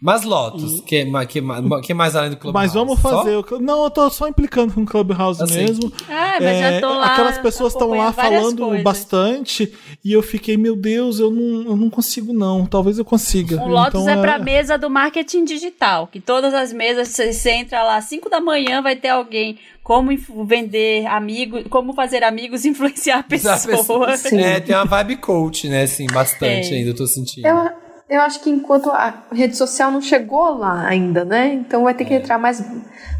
Mas 0.00 0.22
Lotus, 0.22 0.80
que, 0.80 1.04
que, 1.28 1.42
que 1.82 1.94
mais 1.94 2.14
além 2.14 2.30
do 2.30 2.36
Clubhouse? 2.36 2.52
Mas 2.52 2.74
vamos 2.74 3.00
fazer. 3.00 3.42
Só? 3.48 3.58
Não, 3.58 3.84
eu 3.84 3.90
tô 3.90 4.10
só 4.10 4.28
implicando 4.28 4.74
com 4.74 4.82
o 4.82 4.86
Clubhouse 4.86 5.42
assim. 5.42 5.64
mesmo. 5.64 5.90
Ah, 6.08 6.36
mas 6.40 6.42
é, 6.42 6.72
já 6.72 6.80
tô 6.80 6.94
lá. 6.94 7.06
Aquelas 7.06 7.38
pessoas 7.38 7.72
estão 7.72 7.88
lá 7.90 8.12
falando 8.12 8.66
coisas. 8.66 8.82
bastante 8.82 9.72
e 10.04 10.12
eu 10.12 10.22
fiquei, 10.22 10.56
meu 10.56 10.76
Deus, 10.76 11.20
eu 11.20 11.30
não, 11.30 11.70
eu 11.70 11.76
não 11.76 11.88
consigo 11.88 12.32
não. 12.32 12.66
Talvez 12.66 12.98
eu 12.98 13.04
consiga. 13.04 13.62
O 13.62 13.68
Lotus 13.68 14.02
então, 14.02 14.08
é, 14.08 14.18
é 14.18 14.20
pra 14.20 14.38
mesa 14.38 14.76
do 14.76 14.90
marketing 14.90 15.44
digital, 15.44 16.06
que 16.06 16.20
todas 16.20 16.52
as 16.52 16.72
mesas, 16.72 17.08
você 17.08 17.50
entra 17.52 17.82
lá 17.82 17.96
às 17.96 18.04
5 18.04 18.28
da 18.28 18.40
manhã, 18.40 18.82
vai 18.82 18.96
ter 18.96 19.08
alguém 19.08 19.58
como 19.82 20.10
vender 20.46 21.06
amigos, 21.06 21.64
como 21.70 21.92
fazer 21.92 22.24
amigos 22.24 22.64
influenciar 22.66 23.22
pessoas. 23.22 24.24
É, 24.32 24.60
tem 24.60 24.74
uma 24.74 24.84
vibe 24.84 25.16
coach, 25.16 25.68
né, 25.68 25.82
assim, 25.82 26.06
bastante 26.06 26.74
é. 26.74 26.78
ainda, 26.78 26.90
eu 26.90 26.96
tô 26.96 27.06
sentindo. 27.06 27.46
Eu, 27.46 27.83
eu 28.08 28.20
acho 28.20 28.40
que 28.40 28.50
enquanto 28.50 28.90
a 28.90 29.14
rede 29.32 29.56
social 29.56 29.90
não 29.90 30.00
chegou 30.00 30.58
lá 30.58 30.86
ainda, 30.86 31.24
né? 31.24 31.54
Então 31.54 31.84
vai 31.84 31.94
ter 31.94 32.04
que 32.04 32.14
é. 32.14 32.16
entrar 32.18 32.38
mais, 32.38 32.62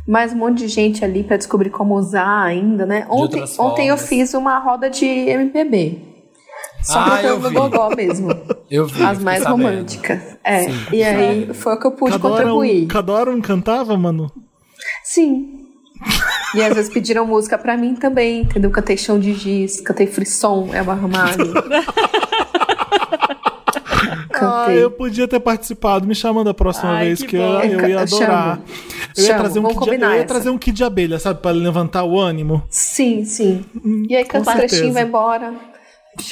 mais 0.07 0.32
um 0.32 0.37
monte 0.37 0.59
de 0.59 0.68
gente 0.68 1.05
ali 1.05 1.24
para 1.24 1.37
descobrir 1.37 1.70
como 1.70 1.95
usar 1.95 2.43
ainda, 2.43 2.85
né? 2.85 3.07
Ontem, 3.09 3.45
ontem 3.59 3.89
eu 3.89 3.97
fiz 3.97 4.35
uma 4.35 4.59
roda 4.59 4.91
de 4.91 5.07
MPB. 5.07 6.14
Só 6.82 6.99
ah, 6.99 7.22
eu 7.22 7.41
vi. 7.41 7.55
gogó 7.55 7.89
mesmo. 7.97 8.28
Eu 8.70 8.87
vi. 8.87 9.05
As 9.05 9.18
mais 9.20 9.45
românticas. 9.45 10.20
É. 10.43 10.64
Sim. 10.64 10.74
E 10.93 11.03
aí 11.03 11.55
foi 11.55 11.74
o 11.74 11.78
que 11.78 11.87
eu 11.87 11.93
pude 11.93 12.18
contribuir. 12.18 12.87
Cadoram 12.87 13.41
cantava, 13.41 13.97
mano? 13.97 14.32
Sim. 15.05 15.64
E 16.55 16.62
às 16.62 16.74
vezes 16.74 16.93
pediram 16.93 17.26
música 17.26 17.57
pra 17.57 17.76
mim 17.76 17.95
também, 17.95 18.43
entendeu? 18.43 18.70
Cantei 18.70 18.97
chão 18.97 19.18
de 19.18 19.32
giz, 19.35 19.80
cantei 19.80 20.07
frisson, 20.07 20.70
Elba 20.72 20.99
Ramalho. 24.39 24.72
Ah, 24.72 24.74
eu 24.74 24.91
podia 24.91 25.26
ter 25.26 25.41
participado. 25.41 26.07
Me 26.07 26.14
chamando 26.14 26.49
a 26.49 26.55
próxima 26.55 26.93
Ai, 26.93 27.07
vez, 27.07 27.20
que, 27.20 27.28
que 27.28 27.37
eu, 27.37 27.43
eu, 27.43 27.89
ia 27.89 28.01
adorar. 28.01 28.57
Chamo. 28.57 28.62
Eu, 29.16 29.24
ia 29.24 29.37
trazer 29.37 29.61
um 29.61 29.68
kit 29.68 29.80
de, 29.80 30.05
eu 30.05 30.14
ia 30.14 30.24
trazer 30.24 30.51
um 30.51 30.59
kit 30.59 30.76
de 30.76 30.85
abelha, 30.85 31.18
sabe? 31.18 31.41
Pra 31.41 31.51
levantar 31.51 32.05
o 32.05 32.18
ânimo. 32.18 32.62
Sim, 32.68 33.24
sim. 33.24 33.64
Hum, 33.85 34.05
e 34.09 34.16
aí 34.16 34.24
canta 34.24 34.51
o 34.51 34.55
trechinho 34.55 34.93
vai 34.93 35.05
embora. 35.05 35.55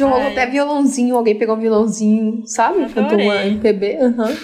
Rolou 0.00 0.22
até 0.22 0.46
violãozinho, 0.46 1.16
alguém 1.16 1.36
pegou 1.36 1.57
um 1.57 1.61
violãozinho, 1.61 2.42
sabe? 2.46 2.88
Cantou 2.92 3.18
uma 3.18 3.44
MPB. 3.46 3.98
Uhum. 4.00 4.36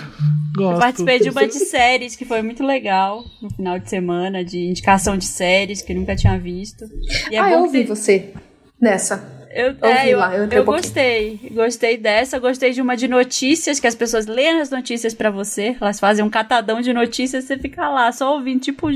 Eu 0.61 0.79
participei 0.79 1.21
de 1.21 1.31
uma 1.31 1.47
de 1.47 1.55
séries 1.55 2.17
que 2.17 2.25
foi 2.25 2.43
muito 2.43 2.65
legal 2.65 3.23
no 3.41 3.49
final 3.51 3.79
de 3.79 3.89
semana, 3.89 4.45
de 4.45 4.59
indicação 4.59 5.17
de 5.17 5.25
séries 5.25 5.81
que 5.81 5.93
eu 5.93 5.97
nunca 5.97 6.17
tinha 6.17 6.37
visto. 6.39 6.85
E 7.31 7.37
é 7.37 7.39
ah, 7.39 7.53
eu 7.53 7.61
ouvi 7.61 7.85
você 7.85 8.33
nessa. 8.81 9.38
Eu, 9.51 9.77
é, 9.83 10.09
eu, 10.09 10.19
lá, 10.19 10.35
eu, 10.35 10.49
eu 10.49 10.63
um 10.63 10.65
gostei. 10.65 11.41
Gostei 11.53 11.97
dessa. 11.97 12.39
Gostei 12.39 12.73
de 12.73 12.83
uma 12.83 12.97
de 12.97 13.09
notícias, 13.09 13.81
que 13.81 13.87
as 13.87 13.95
pessoas 13.95 14.27
leem 14.27 14.61
as 14.61 14.71
notícias 14.71 15.15
para 15.15 15.31
você. 15.31 15.77
Elas 15.81 15.99
fazem 15.99 16.25
um 16.25 16.31
catadão 16.31 16.81
de 16.81 16.93
notícias 16.93 17.45
você 17.45 17.57
fica 17.57 17.89
lá 17.89 18.13
só 18.13 18.35
ouvindo, 18.35 18.61
tipo 18.61 18.89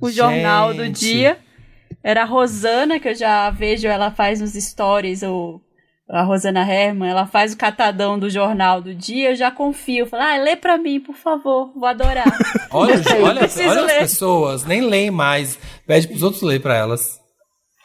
o 0.00 0.10
jornal 0.10 0.74
do 0.74 0.88
dia. 0.88 1.38
Era 2.02 2.22
a 2.22 2.26
Rosana, 2.26 3.00
que 3.00 3.08
eu 3.08 3.14
já 3.14 3.50
vejo, 3.50 3.88
ela 3.88 4.10
faz 4.10 4.40
nos 4.40 4.52
stories, 4.52 5.22
ou 5.22 5.60
a 6.08 6.22
Rosana 6.22 6.60
Herman, 6.60 7.10
ela 7.10 7.26
faz 7.26 7.52
o 7.52 7.56
catadão 7.56 8.16
do 8.16 8.30
jornal 8.30 8.80
do 8.80 8.94
dia, 8.94 9.30
eu 9.30 9.34
já 9.34 9.50
confio. 9.50 10.06
Falo, 10.06 10.22
ah, 10.22 10.36
lê 10.36 10.54
pra 10.54 10.78
mim, 10.78 11.00
por 11.00 11.16
favor, 11.16 11.72
vou 11.74 11.86
adorar. 11.86 12.26
olha, 12.70 12.94
olha, 13.10 13.24
olha 13.24 13.44
as 13.44 13.92
pessoas, 13.92 14.64
nem 14.64 14.82
leem 14.82 15.10
mais. 15.10 15.58
Pede 15.84 16.06
pros 16.06 16.22
outros 16.22 16.42
ler 16.42 16.60
pra 16.60 16.76
elas. 16.76 17.20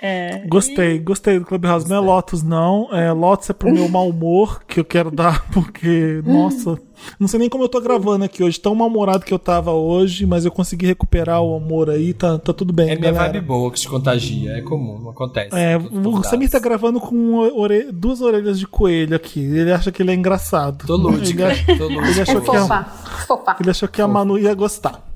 É, 0.02 0.44
gostei, 0.48 0.96
e... 0.96 1.00
gostei 1.00 1.38
do 1.38 1.46
Clubhouse. 1.46 1.88
Não 1.88 1.98
é 1.98 2.00
Lotus, 2.00 2.42
não. 2.42 2.90
É, 2.92 3.12
Lotus 3.12 3.52
é 3.52 3.54
pro 3.54 3.72
meu 3.72 3.88
mau 3.88 4.10
humor 4.10 4.64
que 4.66 4.80
eu 4.80 4.86
quero 4.86 5.12
dar, 5.12 5.46
porque, 5.54 6.22
nossa, 6.26 6.80
não 7.20 7.28
sei 7.28 7.40
nem 7.40 7.50
como 7.50 7.64
eu 7.64 7.70
tô 7.70 7.80
gravando 7.80 8.26
aqui 8.26 8.44
hoje. 8.44 8.60
Tão 8.60 8.74
mal-humorado 8.74 9.24
que 9.24 9.34
eu 9.34 9.38
tava 9.38 9.72
hoje, 9.72 10.26
mas 10.26 10.44
eu 10.44 10.52
consegui 10.52 10.88
recuperar 10.88 11.42
o 11.42 11.56
amor 11.56 11.90
aí, 11.90 12.14
tá, 12.14 12.40
tá 12.40 12.52
tudo 12.52 12.74
bem. 12.74 12.90
É 12.90 12.96
minha 12.96 13.12
galera. 13.12 13.34
vibe 13.34 13.46
boa 13.46 13.72
que 13.72 13.80
te 13.80 13.88
contagia, 13.88 14.54
é 14.54 14.62
comum, 14.62 15.10
acontece. 15.10 15.56
É, 15.56 15.78
o 15.78 16.24
Samir 16.24 16.50
tá 16.50 16.60
gravando 16.60 17.00
com 17.00 17.38
ore... 17.38 17.92
duas 17.92 18.22
orelhas 18.22 18.58
de 18.58 18.66
coelho 18.66 19.16
aqui. 19.16 19.40
Ele 19.40 19.72
acha 19.72 19.92
que 19.92 20.02
ele 20.02 20.12
é 20.12 20.16
engraçado. 20.16 20.86
Tô 20.88 20.96
lúdica, 20.96 21.52
ele, 21.52 21.78
tô 21.78 21.88
lúdica. 21.88 22.10
Ele 22.10 22.22
achou, 22.22 22.42
que 22.42 22.56
a, 22.56 23.56
ele 23.60 23.70
achou 23.70 23.90
que 23.90 24.02
a 24.02 24.08
Manu 24.08 24.40
ia 24.40 24.54
gostar. 24.56 25.11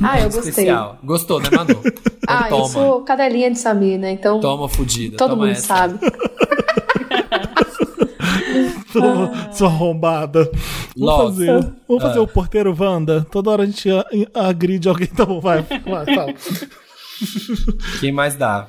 Ah, 0.00 0.20
eu 0.20 0.24
gostei. 0.24 0.50
Especial. 0.50 0.98
Gostou, 1.02 1.40
né, 1.40 1.48
Manu? 1.50 1.82
ah, 2.26 2.44
toma. 2.44 2.62
eu 2.62 2.68
sou 2.68 3.02
cadelinha 3.02 3.50
de 3.50 3.58
Samir, 3.58 3.98
né? 3.98 4.12
Então. 4.12 4.40
Toma 4.40 4.68
fudida. 4.68 5.16
Todo 5.16 5.30
toma 5.30 5.46
mundo 5.46 5.52
essa. 5.52 5.66
sabe. 5.66 5.98
Sua 9.52 9.68
arrombada. 9.68 10.50
Vamos 10.96 11.36
fazer, 11.36 11.72
vamos 11.86 12.02
fazer 12.02 12.18
ah. 12.18 12.22
o 12.22 12.26
porteiro 12.26 12.76
Wanda? 12.78 13.24
Toda 13.30 13.50
hora 13.50 13.62
a 13.62 13.66
gente 13.66 13.88
agride 14.34 14.88
alguém, 14.88 15.08
então 15.10 15.40
vai. 15.40 15.62
vai 15.62 16.04
fala. 16.14 16.34
Quem 18.00 18.10
mais 18.12 18.34
dá? 18.34 18.66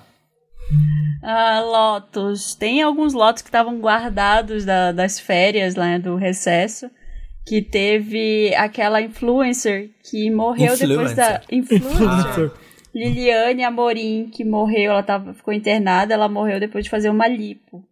Ah, 1.24 1.62
lotos. 1.62 2.56
Tem 2.56 2.82
alguns 2.82 3.14
lotos 3.14 3.42
que 3.42 3.50
estavam 3.50 3.80
guardados 3.80 4.64
da, 4.64 4.92
das 4.92 5.20
férias 5.20 5.76
lá 5.76 5.86
né, 5.86 6.00
do 6.00 6.16
recesso 6.16 6.90
que 7.46 7.62
teve 7.62 8.54
aquela 8.56 9.02
influencer 9.02 9.90
que 10.04 10.30
morreu 10.30 10.74
influencer. 10.74 10.88
depois 10.88 11.16
da 11.16 11.42
influencer. 11.52 12.52
Liliane 12.94 13.64
Amorim, 13.64 14.30
que 14.30 14.44
morreu, 14.44 14.92
ela 14.92 15.04
tava, 15.04 15.34
ficou 15.34 15.54
internada, 15.54 16.14
ela 16.14 16.28
morreu 16.28 16.60
depois 16.60 16.84
de 16.84 16.90
fazer 16.90 17.10
uma 17.10 17.28
lipo. 17.28 17.84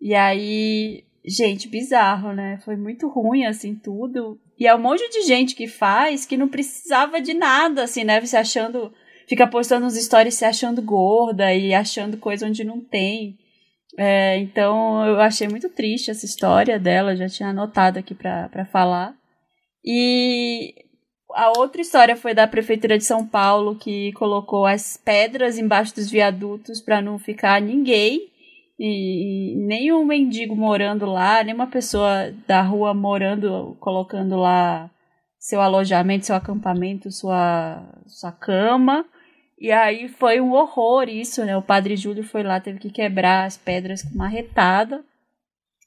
E 0.00 0.14
aí, 0.14 1.04
gente, 1.24 1.68
bizarro, 1.68 2.32
né? 2.32 2.58
Foi 2.64 2.74
muito 2.74 3.08
ruim, 3.08 3.44
assim, 3.44 3.74
tudo. 3.74 4.40
E 4.58 4.66
é 4.66 4.74
um 4.74 4.80
monte 4.80 5.08
de 5.10 5.22
gente 5.22 5.54
que 5.54 5.66
faz 5.66 6.24
que 6.24 6.36
não 6.36 6.48
precisava 6.48 7.20
de 7.20 7.34
nada, 7.34 7.84
assim, 7.84 8.04
né? 8.04 8.20
Se 8.24 8.36
achando. 8.36 8.92
Fica 9.28 9.46
postando 9.46 9.86
uns 9.86 9.94
stories 9.94 10.34
se 10.34 10.44
achando 10.44 10.82
gorda 10.82 11.54
e 11.54 11.72
achando 11.72 12.16
coisa 12.16 12.46
onde 12.46 12.64
não 12.64 12.80
tem. 12.80 13.38
É, 13.98 14.38
então 14.38 15.06
eu 15.06 15.20
achei 15.20 15.48
muito 15.48 15.68
triste 15.68 16.10
essa 16.10 16.24
história 16.24 16.78
dela, 16.78 17.14
já 17.14 17.28
tinha 17.28 17.50
anotado 17.50 17.98
aqui 17.98 18.14
para 18.14 18.64
falar. 18.70 19.14
E 19.84 20.74
a 21.34 21.58
outra 21.58 21.80
história 21.80 22.16
foi 22.16 22.34
da 22.34 22.46
prefeitura 22.46 22.96
de 22.96 23.04
São 23.04 23.26
Paulo 23.26 23.76
que 23.76 24.12
colocou 24.12 24.66
as 24.66 24.96
pedras 24.96 25.58
embaixo 25.58 25.94
dos 25.94 26.10
viadutos 26.10 26.80
para 26.80 27.02
não 27.02 27.18
ficar 27.18 27.60
ninguém 27.60 28.32
e, 28.78 29.52
e 29.52 29.56
nem 29.56 29.92
um 29.92 30.04
mendigo 30.04 30.56
morando 30.56 31.06
lá, 31.06 31.42
nem 31.42 31.54
uma 31.54 31.66
pessoa 31.66 32.32
da 32.46 32.62
rua 32.62 32.94
morando, 32.94 33.76
colocando 33.80 34.36
lá 34.36 34.90
seu 35.38 35.60
alojamento, 35.60 36.26
seu 36.26 36.36
acampamento, 36.36 37.10
sua, 37.10 37.82
sua 38.06 38.32
cama. 38.32 39.04
E 39.62 39.70
aí 39.70 40.08
foi 40.08 40.40
um 40.40 40.54
horror 40.54 41.08
isso, 41.08 41.44
né? 41.44 41.56
O 41.56 41.62
padre 41.62 41.94
Júlio 41.94 42.24
foi 42.24 42.42
lá, 42.42 42.58
teve 42.58 42.80
que 42.80 42.90
quebrar 42.90 43.44
as 43.44 43.56
pedras 43.56 44.02
com 44.02 44.12
uma 44.12 44.26
retada. 44.26 45.04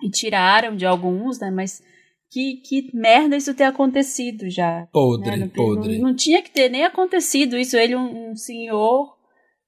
E 0.02 0.10
tiraram 0.10 0.78
de 0.78 0.86
alguns, 0.86 1.42
né? 1.42 1.52
Mas 1.52 1.84
que, 2.32 2.62
que 2.64 2.90
merda 2.94 3.36
isso 3.36 3.54
ter 3.54 3.66
acontecido 3.66 4.50
já. 4.50 4.88
Podre, 4.94 5.32
né? 5.32 5.38
não, 5.40 5.50
podre. 5.50 5.98
Não, 5.98 6.08
não, 6.08 6.16
tinha 6.16 6.42
que 6.42 6.52
ter 6.52 6.70
nem 6.70 6.86
acontecido 6.86 7.58
isso. 7.58 7.76
Ele, 7.76 7.98
um, 7.98 8.32
um 8.32 8.36
senhor 8.38 9.14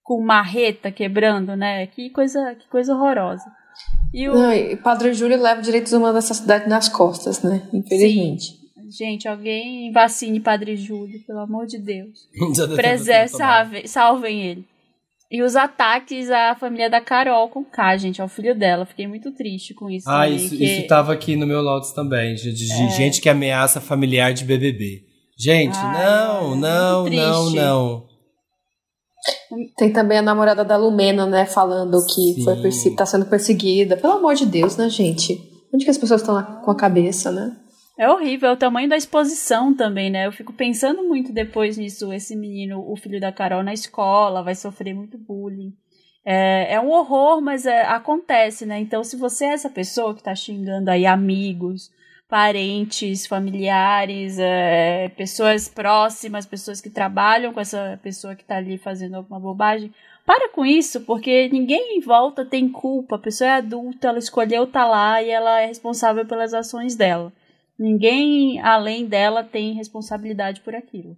com 0.01 0.23
marreta 0.23 0.89
quebrando, 0.89 1.57
né? 1.57 1.85
Que 1.87 2.09
coisa, 2.09 2.55
que 2.55 2.69
coisa 2.69 2.95
horrorosa. 2.95 3.51
E 4.13 4.29
o... 4.29 4.33
Não, 4.33 4.53
e 4.53 4.77
Padre 4.77 5.13
Júlio 5.13 5.37
leva 5.37 5.61
direitos 5.61 5.91
humanos 5.91 6.15
dessa 6.15 6.33
cidade 6.33 6.69
nas 6.69 6.87
costas, 6.87 7.43
né? 7.43 7.61
Infelizmente. 7.73 8.53
Sim. 8.53 8.56
Gente, 8.89 9.27
alguém 9.27 9.91
vacine 9.91 10.39
Padre 10.39 10.75
Júlio, 10.75 11.19
pelo 11.25 11.39
amor 11.39 11.65
de 11.65 11.77
Deus. 11.77 12.29
Preserve, 12.75 13.29
salve, 13.29 13.87
salvem 13.87 14.43
ele. 14.43 14.65
E 15.29 15.43
os 15.43 15.57
ataques 15.57 16.31
à 16.31 16.55
família 16.55 16.89
da 16.89 17.01
Carol 17.01 17.49
com 17.49 17.63
K, 17.65 17.97
gente, 17.97 18.21
ao 18.21 18.29
filho 18.29 18.57
dela. 18.57 18.85
Fiquei 18.85 19.07
muito 19.07 19.31
triste 19.33 19.73
com 19.73 19.89
isso. 19.89 20.09
Ah, 20.09 20.23
também, 20.23 20.37
isso, 20.37 20.55
que... 20.55 20.63
isso 20.63 20.87
tava 20.87 21.11
aqui 21.11 21.35
no 21.35 21.45
meu 21.45 21.61
Lotus 21.61 21.91
também, 21.91 22.33
de, 22.35 22.53
de 22.53 22.71
é... 22.71 22.89
gente 22.91 23.19
que 23.19 23.27
ameaça 23.27 23.81
familiar 23.81 24.33
de 24.33 24.45
BBB. 24.45 25.03
Gente, 25.37 25.75
Ai, 25.75 26.03
não, 26.03 26.55
não, 26.55 27.09
não, 27.09 27.49
não. 27.51 28.07
Tem 29.77 29.91
também 29.91 30.17
a 30.17 30.21
namorada 30.21 30.63
da 30.63 30.77
Lumena, 30.77 31.25
né, 31.25 31.45
falando 31.45 32.05
que 32.07 32.41
foi 32.43 32.95
tá 32.95 33.05
sendo 33.05 33.25
perseguida. 33.25 33.97
Pelo 33.97 34.13
amor 34.13 34.33
de 34.33 34.45
Deus, 34.45 34.77
né, 34.77 34.89
gente? 34.89 35.37
Onde 35.73 35.83
que 35.83 35.91
as 35.91 35.97
pessoas 35.97 36.21
estão 36.21 36.41
com 36.63 36.71
a 36.71 36.75
cabeça, 36.75 37.31
né? 37.31 37.55
É 37.97 38.07
horrível, 38.07 38.49
é 38.49 38.53
o 38.53 38.57
tamanho 38.57 38.87
da 38.87 38.95
exposição 38.95 39.73
também, 39.73 40.11
né? 40.11 40.27
Eu 40.27 40.31
fico 40.31 40.53
pensando 40.53 41.03
muito 41.03 41.33
depois 41.33 41.77
nisso. 41.77 42.13
Esse 42.13 42.35
menino, 42.35 42.79
o 42.87 42.95
filho 42.95 43.19
da 43.19 43.31
Carol, 43.31 43.63
na 43.63 43.73
escola, 43.73 44.43
vai 44.43 44.53
sofrer 44.53 44.93
muito 44.93 45.17
bullying. 45.17 45.73
É, 46.23 46.73
é 46.75 46.79
um 46.79 46.91
horror, 46.91 47.41
mas 47.41 47.65
é, 47.65 47.81
acontece, 47.83 48.65
né? 48.67 48.79
Então, 48.79 49.03
se 49.03 49.15
você 49.15 49.45
é 49.45 49.53
essa 49.53 49.69
pessoa 49.69 50.13
que 50.13 50.21
tá 50.21 50.35
xingando 50.35 50.91
aí 50.91 51.07
amigos, 51.07 51.89
parentes, 52.29 53.25
familiares, 53.25 54.37
é, 54.37 55.09
pessoas 55.17 55.67
próximas, 55.67 56.45
pessoas 56.45 56.79
que 56.79 56.89
trabalham 56.89 57.51
com 57.51 57.59
essa 57.59 57.99
pessoa 58.03 58.35
que 58.35 58.43
tá 58.43 58.57
ali 58.57 58.77
fazendo 58.77 59.15
alguma 59.15 59.39
bobagem, 59.39 59.91
para 60.25 60.49
com 60.49 60.65
isso, 60.65 61.01
porque 61.01 61.49
ninguém 61.51 61.97
em 61.97 62.01
volta 62.01 62.45
tem 62.45 62.69
culpa. 62.69 63.15
A 63.15 63.19
pessoa 63.19 63.49
é 63.49 63.53
adulta, 63.53 64.09
ela 64.09 64.19
escolheu 64.19 64.65
estar 64.65 64.83
tá 64.83 64.87
lá 64.87 65.23
e 65.23 65.29
ela 65.29 65.61
é 65.61 65.65
responsável 65.65 66.25
pelas 66.25 66.53
ações 66.53 66.95
dela. 66.95 67.33
Ninguém 67.77 68.59
além 68.59 69.05
dela 69.05 69.43
tem 69.43 69.73
responsabilidade 69.73 70.61
por 70.61 70.73
aquilo. 70.73 71.17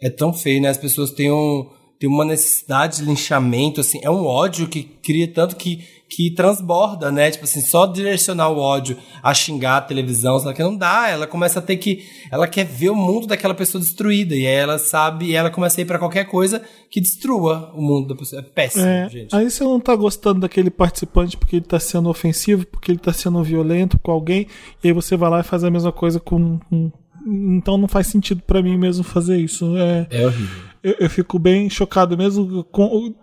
É 0.00 0.10
tão 0.10 0.32
feio, 0.32 0.60
né? 0.60 0.68
As 0.68 0.76
pessoas 0.76 1.12
têm, 1.12 1.30
um, 1.30 1.70
têm 1.98 2.08
uma 2.08 2.24
necessidade 2.24 2.98
de 2.98 3.04
linchamento, 3.04 3.80
assim, 3.80 4.00
é 4.02 4.10
um 4.10 4.24
ódio 4.24 4.68
que 4.68 4.82
cria 4.82 5.26
tanto 5.26 5.56
que 5.56 5.84
que 6.08 6.30
transborda, 6.30 7.12
né? 7.12 7.30
Tipo 7.30 7.44
assim, 7.44 7.60
só 7.60 7.84
direcionar 7.86 8.48
o 8.48 8.58
ódio 8.58 8.96
a 9.22 9.34
xingar 9.34 9.76
a 9.76 9.80
televisão, 9.82 10.40
só 10.40 10.52
que 10.54 10.62
não 10.62 10.74
dá. 10.74 11.10
Ela 11.10 11.26
começa 11.26 11.58
a 11.58 11.62
ter 11.62 11.76
que. 11.76 12.02
Ela 12.30 12.48
quer 12.48 12.64
ver 12.64 12.88
o 12.88 12.94
mundo 12.94 13.26
daquela 13.26 13.54
pessoa 13.54 13.80
destruída. 13.80 14.34
E 14.34 14.46
aí 14.46 14.54
ela 14.54 14.78
sabe, 14.78 15.26
e 15.26 15.36
ela 15.36 15.50
começa 15.50 15.80
a 15.80 15.82
ir 15.82 15.84
pra 15.84 15.98
qualquer 15.98 16.24
coisa 16.24 16.62
que 16.90 17.00
destrua 17.00 17.70
o 17.74 17.82
mundo 17.82 18.08
da 18.08 18.14
pessoa. 18.14 18.40
É 18.40 18.44
péssimo, 18.44 18.86
é, 18.86 19.08
gente. 19.08 19.36
Aí 19.36 19.50
você 19.50 19.62
não 19.62 19.78
tá 19.78 19.94
gostando 19.94 20.40
daquele 20.40 20.70
participante 20.70 21.36
porque 21.36 21.56
ele 21.56 21.66
tá 21.66 21.78
sendo 21.78 22.08
ofensivo, 22.08 22.66
porque 22.66 22.90
ele 22.90 22.98
tá 22.98 23.12
sendo 23.12 23.42
violento 23.42 23.98
com 23.98 24.10
alguém, 24.10 24.46
e 24.82 24.88
aí 24.88 24.94
você 24.94 25.14
vai 25.14 25.28
lá 25.28 25.40
e 25.40 25.44
faz 25.44 25.62
a 25.62 25.70
mesma 25.70 25.92
coisa 25.92 26.18
com. 26.18 26.58
com... 26.70 26.90
Então 27.26 27.76
não 27.76 27.88
faz 27.88 28.06
sentido 28.06 28.42
para 28.46 28.62
mim 28.62 28.76
mesmo 28.76 29.04
fazer 29.04 29.38
isso. 29.38 29.76
É, 29.76 30.06
é 30.10 30.26
horrível. 30.26 30.68
Eu, 30.82 30.94
eu, 31.00 31.10
fico 31.10 31.38
bem 31.38 31.68
chocado 31.68 32.16
mesmo 32.16 32.64
com. 32.64 33.14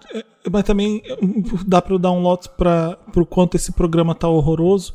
Mas 0.52 0.64
também 0.64 1.02
dá 1.66 1.82
para 1.82 1.94
eu 1.94 2.00
dar 2.00 2.12
um 2.12 2.22
lote 2.22 2.50
para 2.50 2.98
o 3.16 3.26
quanto 3.26 3.56
esse 3.56 3.72
programa 3.72 4.14
tá 4.14 4.28
horroroso, 4.28 4.94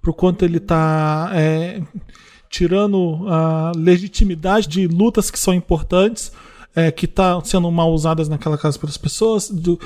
pro 0.00 0.14
quanto 0.14 0.44
ele 0.44 0.60
tá 0.60 1.30
é, 1.34 1.82
tirando 2.48 3.26
a 3.28 3.72
legitimidade 3.76 4.68
de 4.68 4.86
lutas 4.86 5.30
que 5.30 5.38
são 5.38 5.52
importantes, 5.52 6.32
é, 6.74 6.90
que 6.90 7.06
tá 7.06 7.42
sendo 7.44 7.70
mal 7.70 7.92
usadas 7.92 8.28
naquela 8.28 8.56
casa 8.56 8.78
pelas 8.78 8.96
pessoas. 8.96 9.50
Do, 9.50 9.78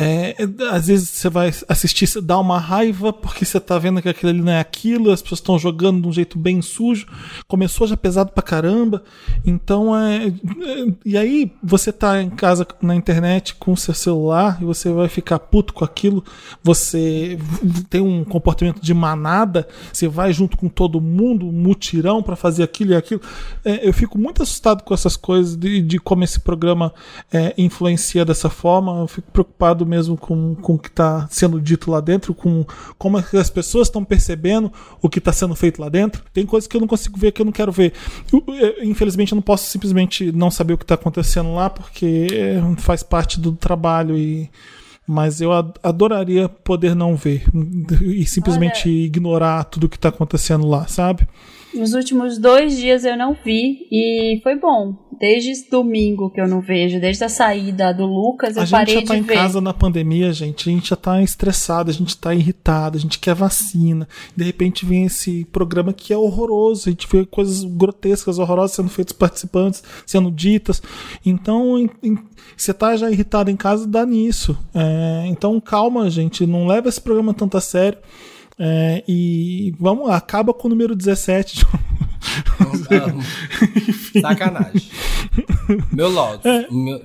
É, 0.00 0.36
às 0.70 0.86
vezes 0.86 1.08
você 1.08 1.28
vai 1.28 1.52
assistir, 1.66 2.06
você 2.06 2.20
dá 2.20 2.38
uma 2.38 2.56
raiva 2.56 3.12
porque 3.12 3.44
você 3.44 3.58
tá 3.58 3.76
vendo 3.80 4.00
que 4.00 4.08
aquilo 4.08 4.30
ali 4.30 4.40
não 4.40 4.52
é 4.52 4.60
aquilo, 4.60 5.10
as 5.10 5.20
pessoas 5.20 5.40
estão 5.40 5.58
jogando 5.58 6.02
de 6.02 6.06
um 6.06 6.12
jeito 6.12 6.38
bem 6.38 6.62
sujo, 6.62 7.04
começou 7.48 7.84
já 7.84 7.96
pesado 7.96 8.30
pra 8.30 8.40
caramba. 8.40 9.02
Então 9.44 9.96
é, 9.96 10.28
é. 10.28 10.32
E 11.04 11.18
aí 11.18 11.52
você 11.60 11.92
tá 11.92 12.22
em 12.22 12.30
casa 12.30 12.64
na 12.80 12.94
internet 12.94 13.56
com 13.56 13.74
seu 13.74 13.92
celular 13.92 14.58
e 14.62 14.64
você 14.64 14.92
vai 14.92 15.08
ficar 15.08 15.40
puto 15.40 15.74
com 15.74 15.84
aquilo, 15.84 16.22
você 16.62 17.36
tem 17.90 18.00
um 18.00 18.22
comportamento 18.22 18.80
de 18.80 18.94
manada, 18.94 19.66
você 19.92 20.06
vai 20.06 20.32
junto 20.32 20.56
com 20.56 20.68
todo 20.68 21.00
mundo, 21.00 21.48
um 21.48 21.52
mutirão 21.52 22.22
para 22.22 22.36
fazer 22.36 22.62
aquilo 22.62 22.92
e 22.92 22.96
aquilo. 22.96 23.20
É, 23.64 23.88
eu 23.88 23.92
fico 23.92 24.16
muito 24.16 24.44
assustado 24.44 24.84
com 24.84 24.94
essas 24.94 25.16
coisas 25.16 25.56
de, 25.56 25.82
de 25.82 25.98
como 25.98 26.22
esse 26.22 26.38
programa 26.38 26.94
é, 27.32 27.52
influencia 27.58 28.24
dessa 28.24 28.48
forma. 28.48 29.00
Eu 29.00 29.08
fico 29.08 29.28
preocupado 29.32 29.87
mesmo 29.88 30.16
com, 30.16 30.54
com 30.56 30.74
o 30.74 30.78
que 30.78 30.88
está 30.88 31.26
sendo 31.30 31.60
dito 31.60 31.90
lá 31.90 32.00
dentro, 32.00 32.34
com 32.34 32.64
como 32.96 33.18
é 33.18 33.24
as 33.38 33.50
pessoas 33.50 33.88
estão 33.88 34.04
percebendo 34.04 34.72
o 35.00 35.08
que 35.08 35.18
está 35.18 35.32
sendo 35.32 35.54
feito 35.54 35.80
lá 35.80 35.88
dentro. 35.88 36.22
Tem 36.32 36.44
coisas 36.46 36.68
que 36.68 36.76
eu 36.76 36.80
não 36.80 36.88
consigo 36.88 37.18
ver, 37.18 37.32
que 37.32 37.40
eu 37.40 37.46
não 37.46 37.52
quero 37.52 37.72
ver. 37.72 37.92
Eu, 38.32 38.44
infelizmente, 38.84 39.32
eu 39.32 39.36
não 39.36 39.42
posso 39.42 39.70
simplesmente 39.70 40.30
não 40.32 40.50
saber 40.50 40.74
o 40.74 40.78
que 40.78 40.84
está 40.84 40.94
acontecendo 40.94 41.54
lá, 41.54 41.70
porque 41.70 42.26
é, 42.30 42.60
faz 42.76 43.02
parte 43.02 43.40
do 43.40 43.52
trabalho 43.52 44.16
e 44.16 44.50
mas 45.10 45.40
eu 45.40 45.50
adoraria 45.82 46.50
poder 46.50 46.94
não 46.94 47.16
ver 47.16 47.42
e 48.02 48.26
simplesmente 48.26 48.90
Olha, 48.90 49.06
ignorar 49.06 49.64
tudo 49.64 49.88
que 49.88 49.96
está 49.96 50.10
acontecendo 50.10 50.68
lá, 50.68 50.86
sabe? 50.86 51.26
Nos 51.74 51.92
últimos 51.92 52.38
dois 52.38 52.76
dias 52.76 53.04
eu 53.04 53.16
não 53.16 53.36
vi 53.44 53.86
e 53.90 54.40
foi 54.42 54.56
bom. 54.56 54.96
Desde 55.20 55.68
domingo 55.68 56.30
que 56.30 56.40
eu 56.40 56.46
não 56.46 56.60
vejo, 56.60 57.00
desde 57.00 57.24
a 57.24 57.28
saída 57.28 57.92
do 57.92 58.06
Lucas, 58.06 58.56
eu 58.56 58.66
parei 58.68 58.86
de 58.86 58.92
ver. 58.92 58.98
A 58.98 59.00
gente 59.00 59.06
já 59.08 59.14
tá 59.14 59.18
em 59.18 59.22
ver. 59.22 59.34
casa 59.34 59.60
na 59.60 59.74
pandemia, 59.74 60.32
gente. 60.32 60.68
A 60.68 60.72
gente 60.72 60.90
já 60.90 60.96
tá 60.96 61.20
estressado, 61.20 61.90
a 61.90 61.92
gente 61.92 62.16
tá 62.16 62.34
irritado, 62.34 62.96
a 62.96 63.00
gente 63.00 63.18
quer 63.18 63.34
vacina. 63.34 64.08
De 64.36 64.44
repente 64.44 64.86
vem 64.86 65.04
esse 65.04 65.44
programa 65.46 65.92
que 65.92 66.12
é 66.12 66.16
horroroso. 66.16 66.88
A 66.88 66.92
gente 66.92 67.06
vê 67.10 67.26
coisas 67.26 67.64
grotescas, 67.64 68.38
horrorosas 68.38 68.76
sendo 68.76 68.88
feitas 68.88 69.12
participantes, 69.12 69.82
sendo 70.06 70.30
ditas. 70.30 70.80
Então, 71.26 71.88
você 72.56 72.72
tá 72.72 72.96
já 72.96 73.10
irritado 73.10 73.50
em 73.50 73.56
casa, 73.56 73.86
dá 73.86 74.06
nisso. 74.06 74.56
É, 74.72 75.26
então, 75.26 75.60
calma, 75.60 76.08
gente. 76.08 76.46
Não 76.46 76.66
leva 76.66 76.88
esse 76.88 77.00
programa 77.00 77.34
tanto 77.34 77.56
a 77.56 77.60
sério. 77.60 77.98
É, 78.58 79.04
e 79.06 79.72
vamos 79.78 80.08
lá, 80.08 80.16
acaba 80.16 80.52
com 80.52 80.66
o 80.66 80.70
número 80.70 80.96
17. 80.96 81.64
Sacanagem. 84.20 84.90
Meu 85.92 86.08
Lotus. 86.08 86.44
É. 86.44 86.66
Meu, 86.70 87.00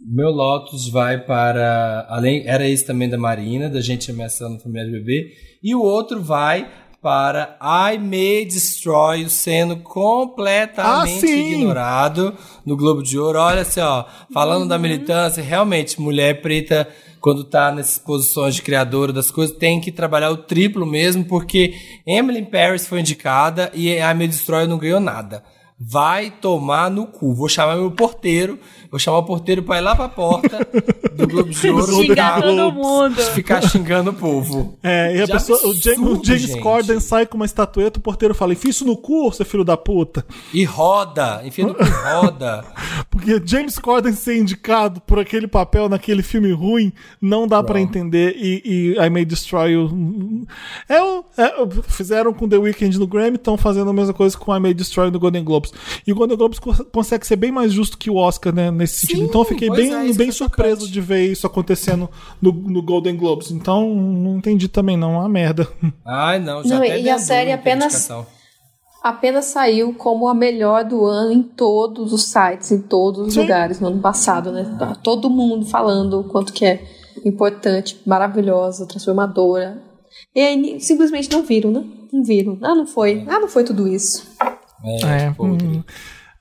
meu 0.00 0.30
Lotus 0.30 0.88
vai 0.88 1.24
para. 1.24 2.06
Além, 2.08 2.46
era 2.46 2.68
esse 2.68 2.84
também 2.84 3.08
da 3.08 3.18
Marina, 3.18 3.68
da 3.68 3.80
gente 3.80 4.10
ameaçando 4.10 4.56
a 4.56 4.60
família 4.60 4.86
de 4.86 4.92
bebê. 4.92 5.32
E 5.62 5.74
o 5.74 5.82
outro 5.82 6.22
vai 6.22 6.70
para 7.00 7.56
I 7.62 7.98
May 7.98 8.44
Destroy 8.44 9.28
sendo 9.28 9.76
completamente 9.76 11.26
ah, 11.26 11.30
ignorado 11.30 12.36
no 12.66 12.76
Globo 12.76 13.02
de 13.02 13.18
Ouro. 13.18 13.38
Olha 13.38 13.62
assim, 13.62 13.80
ó, 13.80 14.04
falando 14.32 14.62
uhum. 14.62 14.68
da 14.68 14.78
militância, 14.78 15.42
realmente, 15.42 16.00
mulher 16.00 16.42
preta 16.42 16.88
quando 17.20 17.44
tá 17.44 17.72
nessas 17.72 17.98
posições 17.98 18.54
de 18.54 18.62
criadora 18.62 19.12
das 19.12 19.30
coisas, 19.30 19.56
tem 19.56 19.80
que 19.80 19.90
trabalhar 19.90 20.30
o 20.30 20.36
triplo 20.36 20.86
mesmo, 20.86 21.24
porque 21.24 21.74
Emily 22.06 22.42
Paris 22.44 22.86
foi 22.86 23.00
indicada 23.00 23.70
e 23.74 23.98
a 24.00 24.14
Me 24.14 24.26
Destroy 24.26 24.66
não 24.66 24.78
ganhou 24.78 25.00
nada. 25.00 25.42
Vai 25.78 26.30
tomar 26.30 26.90
no 26.90 27.06
cu. 27.06 27.32
Vou 27.32 27.48
chamar 27.48 27.76
meu 27.76 27.90
porteiro 27.90 28.58
Vou 28.90 28.98
chamar 28.98 29.18
o 29.18 29.22
porteiro 29.22 29.62
pra 29.62 29.76
ir 29.76 29.80
lá 29.82 29.94
pra 29.94 30.08
porta 30.08 30.66
do 31.12 31.28
Globo 31.28 31.50
de 31.50 31.70
Ouro 31.70 31.94
Xingar 31.94 32.40
todo 32.40 32.72
mundo. 32.72 33.16
ficar 33.34 33.62
xingando 33.62 34.10
o 34.10 34.14
povo. 34.14 34.78
É, 34.82 35.14
e 35.14 35.22
a 35.22 35.28
pessoa, 35.28 35.58
absurdo, 35.58 35.78
o 35.78 35.82
James, 35.82 36.20
o 36.20 36.24
James 36.24 36.54
Corden 36.62 37.00
sai 37.00 37.26
com 37.26 37.36
uma 37.36 37.44
estatueta, 37.44 37.98
o 37.98 38.02
porteiro 38.02 38.34
fala: 38.34 38.54
enfia 38.54 38.70
isso 38.70 38.86
no 38.86 38.96
cu, 38.96 39.30
seu 39.32 39.44
filho 39.44 39.62
da 39.62 39.76
puta. 39.76 40.24
E 40.54 40.64
roda, 40.64 41.42
enfia 41.44 41.66
no 41.66 41.74
cu 41.74 41.84
roda. 41.84 42.64
Porque 43.18 43.42
James 43.44 43.78
Corden 43.78 44.12
ser 44.12 44.38
indicado 44.38 45.00
por 45.00 45.18
aquele 45.18 45.48
papel 45.48 45.88
naquele 45.88 46.22
filme 46.22 46.52
ruim, 46.52 46.92
não 47.20 47.48
dá 47.48 47.60
para 47.62 47.80
entender. 47.80 48.36
E, 48.36 48.62
e 48.64 48.96
I 48.96 49.10
May 49.10 49.24
Destroy 49.24 49.72
You. 49.72 50.46
É, 50.88 50.98
é, 51.42 51.52
fizeram 51.88 52.32
com 52.32 52.48
The 52.48 52.56
Weeknd 52.56 52.96
no 52.96 53.08
Grammy, 53.08 53.36
estão 53.36 53.56
fazendo 53.56 53.90
a 53.90 53.92
mesma 53.92 54.14
coisa 54.14 54.38
com 54.38 54.54
I 54.54 54.60
May 54.60 54.72
Destroy 54.72 55.10
no 55.10 55.18
Golden 55.18 55.42
Globes. 55.42 55.72
E 56.06 56.12
o 56.12 56.14
Golden 56.14 56.36
Globes 56.36 56.60
consegue 56.92 57.26
ser 57.26 57.34
bem 57.34 57.50
mais 57.50 57.72
justo 57.72 57.98
que 57.98 58.08
o 58.08 58.14
Oscar, 58.14 58.54
né? 58.54 58.70
nesse 58.70 59.00
Sim, 59.00 59.06
sentido. 59.06 59.24
Então 59.24 59.40
eu 59.40 59.44
fiquei 59.44 59.68
bem, 59.68 59.92
é, 59.92 60.12
bem 60.12 60.30
surpreso 60.30 60.88
de 60.88 61.00
ver 61.00 61.26
isso 61.26 61.46
acontecendo 61.46 62.08
no, 62.40 62.52
no, 62.52 62.80
Golden 62.80 63.16
Globes. 63.16 63.50
Então 63.50 63.94
não 63.94 64.36
entendi 64.38 64.68
também, 64.68 64.96
não. 64.96 65.14
É 65.14 65.18
uma 65.18 65.28
merda. 65.28 65.66
Ai, 66.06 66.38
não, 66.38 66.62
já 66.62 66.76
não, 66.76 66.84
E 66.84 67.10
a 67.10 67.18
série 67.18 67.50
apenas. 67.50 68.08
Apenas 69.02 69.46
saiu 69.46 69.94
como 69.94 70.28
a 70.28 70.34
melhor 70.34 70.84
do 70.84 71.04
ano 71.04 71.32
em 71.32 71.42
todos 71.42 72.12
os 72.12 72.24
sites, 72.24 72.72
em 72.72 72.82
todos 72.82 73.28
os 73.28 73.34
Sim. 73.34 73.42
lugares 73.42 73.80
no 73.80 73.88
ano 73.88 74.00
passado, 74.00 74.50
né? 74.50 74.76
Tá 74.78 74.94
todo 74.94 75.30
mundo 75.30 75.64
falando 75.66 76.20
o 76.20 76.24
quanto 76.24 76.52
que 76.52 76.64
é 76.64 76.82
importante, 77.24 78.00
maravilhosa, 78.04 78.86
transformadora. 78.86 79.80
E 80.34 80.40
aí 80.40 80.80
simplesmente 80.80 81.30
não 81.30 81.42
viram, 81.42 81.70
né? 81.70 81.84
Não 82.12 82.24
viram. 82.24 82.58
Ah, 82.62 82.74
não 82.74 82.86
foi. 82.86 83.24
Ah, 83.28 83.38
não 83.38 83.48
foi 83.48 83.64
tudo 83.64 83.86
isso. 83.86 84.26
É, 84.84 85.24
é, 85.24 85.34
hum, 85.38 85.82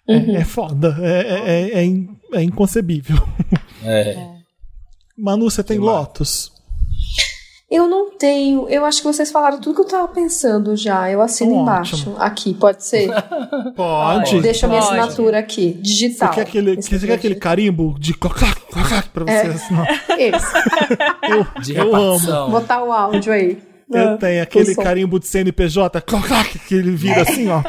é, 0.08 0.18
uhum. 0.18 0.36
é 0.36 0.44
foda. 0.44 0.98
É, 1.00 1.82
é, 1.82 1.86
é, 1.86 1.90
é 2.34 2.44
inconcebível. 2.44 3.18
É. 3.84 4.38
Manu, 5.18 5.50
você 5.50 5.64
tem 5.64 5.78
Lotus? 5.78 6.52
Eu 7.70 7.86
não 7.86 8.12
tenho. 8.12 8.70
Eu 8.70 8.86
acho 8.86 9.00
que 9.00 9.04
vocês 9.04 9.30
falaram 9.30 9.60
tudo 9.60 9.76
que 9.76 9.82
eu 9.82 9.86
tava 9.86 10.08
pensando 10.08 10.74
já. 10.78 11.12
Eu 11.12 11.22
assino 11.22 11.54
embaixo. 11.54 11.96
Ótimo. 11.96 12.16
Aqui, 12.18 12.54
pode 12.54 12.84
ser? 12.86 13.10
pode. 13.76 14.40
Deixa 14.42 14.66
a 14.66 14.70
minha 14.70 14.82
assinatura 14.82 15.40
aqui, 15.40 15.74
digital. 15.74 16.30
Você 16.30 16.36
quer 16.36 16.42
aquele, 16.42 16.76
você 16.78 17.00
quer 17.00 17.14
aquele 17.14 17.36
carimbo 17.36 17.98
de 18.00 18.14
clocac, 18.14 18.62
clocac 18.72 19.10
pra 19.10 19.26
você 19.26 19.32
é. 19.32 19.48
assinar? 19.48 19.88
Esse. 20.18 20.54
eu, 21.30 21.62
de 21.62 21.76
eu 21.76 21.94
amo. 21.94 22.50
Botar 22.50 22.84
o 22.84 22.92
áudio 22.92 23.34
aí. 23.34 23.62
Eu 23.92 24.10
ah, 24.10 24.18
tenho 24.18 24.44
aquele 24.44 24.76
carimbo 24.76 25.20
de 25.20 25.28
CNPJ, 25.28 26.02
clocac, 26.02 26.60
que 26.60 26.76
ele 26.76 26.92
vira 26.92 27.22
assim, 27.22 27.50
ó. 27.50 27.62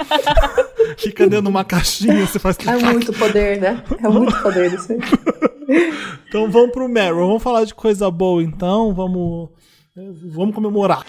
Fica 0.96 1.24
dentro 1.24 1.42
de 1.42 1.49
uma 1.49 1.64
caixinha, 1.64 2.26
você 2.26 2.38
faz. 2.40 2.57
É 2.66 2.76
muito 2.76 3.12
poder, 3.12 3.61
né? 3.61 3.82
É 4.03 4.09
muito 4.09 4.36
poder 4.42 4.72
isso 4.72 4.92
aí. 4.92 4.99
então 6.28 6.51
vamos 6.51 6.72
pro 6.72 6.88
Meryl. 6.88 7.26
Vamos 7.26 7.42
falar 7.42 7.64
de 7.64 7.74
coisa 7.74 8.11
boa, 8.11 8.42
então. 8.42 8.92
Vamos, 8.92 9.51
vamos 10.24 10.55
comemorar. 10.55 11.05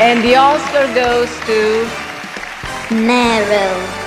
And 0.00 0.22
the 0.22 0.38
Oscar 0.38 0.86
goes 0.94 1.30
to 1.46 2.94
Meryl. 2.94 4.02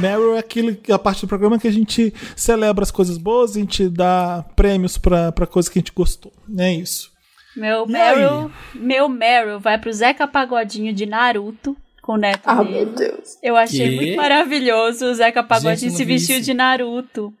Meryl 0.00 0.36
é 0.36 0.40
aquele, 0.40 0.80
a 0.90 0.98
parte 0.98 1.22
do 1.22 1.28
programa 1.28 1.58
que 1.58 1.68
a 1.68 1.72
gente 1.72 2.12
celebra 2.36 2.82
as 2.82 2.90
coisas 2.90 3.16
boas, 3.16 3.56
a 3.56 3.60
gente 3.60 3.88
dá 3.88 4.44
prêmios 4.54 4.98
para 4.98 5.46
coisas 5.46 5.68
que 5.68 5.78
a 5.78 5.80
gente 5.80 5.92
gostou. 5.92 6.32
É 6.58 6.72
isso. 6.72 7.10
Meu 7.56 7.86
Meryl, 7.86 8.50
meu 8.74 9.08
Meryl 9.08 9.58
vai 9.58 9.78
pro 9.78 9.92
Zeca 9.92 10.26
Pagodinho 10.26 10.92
de 10.92 11.06
Naruto 11.06 11.76
com 12.02 12.12
o 12.12 12.16
neto 12.16 12.42
ah, 12.44 12.62
dele. 12.62 12.70
meu 12.70 12.86
Deus. 12.86 13.38
Eu 13.42 13.56
achei 13.56 13.90
que? 13.90 13.96
muito 13.96 14.16
maravilhoso 14.16 15.06
o 15.06 15.14
Zeca 15.14 15.42
Pagodinho 15.42 15.92
se 15.92 16.04
vestiu 16.04 16.36
isso. 16.36 16.44
de 16.44 16.54
Naruto. 16.54 17.32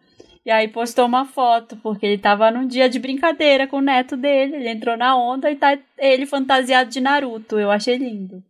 E 0.44 0.50
aí 0.50 0.68
postou 0.68 1.06
uma 1.06 1.26
foto, 1.26 1.76
porque 1.76 2.06
ele 2.06 2.18
tava 2.18 2.50
num 2.50 2.66
dia 2.66 2.88
de 2.88 2.98
brincadeira 2.98 3.66
com 3.66 3.76
o 3.76 3.82
neto 3.82 4.16
dele. 4.16 4.56
Ele 4.56 4.70
entrou 4.70 4.96
na 4.96 5.16
onda 5.16 5.50
e 5.50 5.56
tá 5.56 5.78
ele 5.98 6.24
fantasiado 6.24 6.90
de 6.90 7.00
Naruto. 7.00 7.58
Eu 7.58 7.70
achei 7.70 7.96
lindo. 7.96 8.42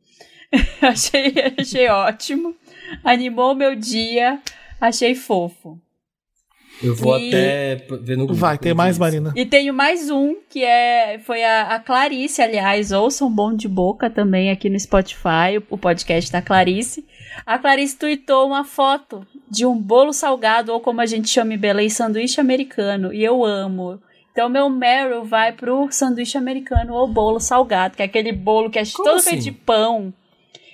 achei, 0.80 1.34
achei 1.58 1.88
ótimo. 1.88 2.54
Animou 3.02 3.54
meu 3.54 3.74
dia. 3.74 4.40
Achei 4.80 5.14
fofo. 5.14 5.78
Eu 6.82 6.94
vou 6.94 7.18
e... 7.18 7.28
até 7.28 7.86
ver 8.00 8.16
no 8.16 8.32
Vai, 8.32 8.56
tem 8.56 8.72
mais, 8.72 8.98
Marina. 8.98 9.32
E 9.36 9.44
tenho 9.44 9.74
mais 9.74 10.10
um, 10.10 10.36
que 10.48 10.64
é 10.64 11.20
foi 11.24 11.44
a, 11.44 11.74
a 11.74 11.80
Clarice, 11.80 12.40
aliás, 12.40 12.90
ouçam 12.90 13.30
Bom 13.30 13.54
de 13.54 13.68
Boca 13.68 14.08
também 14.08 14.50
aqui 14.50 14.70
no 14.70 14.80
Spotify, 14.80 15.58
o, 15.58 15.74
o 15.74 15.78
podcast 15.78 16.32
da 16.32 16.40
Clarice. 16.40 17.04
A 17.44 17.58
Clarice 17.58 17.96
tweetou 17.96 18.46
uma 18.46 18.64
foto 18.64 19.26
de 19.48 19.66
um 19.66 19.76
bolo 19.76 20.12
salgado, 20.12 20.72
ou 20.72 20.80
como 20.80 21.00
a 21.00 21.06
gente 21.06 21.28
chama 21.28 21.54
em 21.54 21.58
Belém, 21.58 21.88
sanduíche 21.88 22.40
americano, 22.40 23.12
e 23.12 23.22
eu 23.24 23.44
amo. 23.44 24.00
Então, 24.32 24.48
meu 24.48 24.70
Meryl 24.70 25.24
vai 25.24 25.52
pro 25.52 25.88
sanduíche 25.90 26.38
americano 26.38 26.94
ou 26.94 27.06
bolo 27.06 27.40
salgado, 27.40 27.96
que 27.96 28.02
é 28.02 28.04
aquele 28.04 28.32
bolo 28.32 28.70
que 28.70 28.78
é 28.78 28.84
como 28.84 29.08
todo 29.08 29.16
assim? 29.18 29.30
feito 29.30 29.42
de 29.42 29.52
pão. 29.52 30.14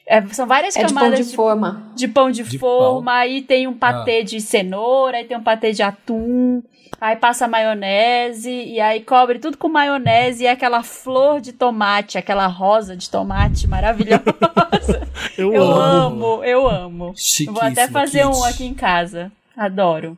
É, 0.06 0.24
são 0.28 0.46
várias 0.46 0.76
é 0.76 0.82
camadas 0.82 1.18
de 1.18 1.24
pão 1.24 1.24
de, 1.24 1.30
de 1.30 1.36
forma. 1.36 1.92
De 1.94 2.08
pão 2.08 2.30
de, 2.30 2.42
de 2.44 2.58
forma, 2.58 3.10
pão. 3.10 3.14
aí 3.14 3.42
tem 3.42 3.66
um 3.66 3.74
patê 3.74 4.18
ah. 4.18 4.24
de 4.24 4.40
cenoura, 4.40 5.16
aí 5.16 5.24
tem 5.24 5.36
um 5.36 5.42
patê 5.42 5.72
de 5.72 5.82
atum, 5.82 6.62
aí 7.00 7.16
passa 7.16 7.48
maionese, 7.48 8.50
e 8.50 8.80
aí 8.80 9.02
cobre 9.02 9.38
tudo 9.38 9.56
com 9.56 9.68
maionese 9.68 10.44
e 10.44 10.48
aquela 10.48 10.82
flor 10.82 11.40
de 11.40 11.52
tomate, 11.52 12.18
aquela 12.18 12.46
rosa 12.46 12.96
de 12.96 13.08
tomate 13.10 13.66
maravilhosa. 13.66 14.24
eu, 15.36 15.52
eu 15.52 15.62
amo. 15.62 16.26
amo, 16.26 16.44
eu 16.44 16.68
amo. 16.68 17.14
Vou 17.48 17.62
até 17.62 17.88
fazer 17.88 18.26
kit. 18.26 18.36
um 18.36 18.44
aqui 18.44 18.64
em 18.64 18.74
casa. 18.74 19.30
Adoro. 19.56 20.16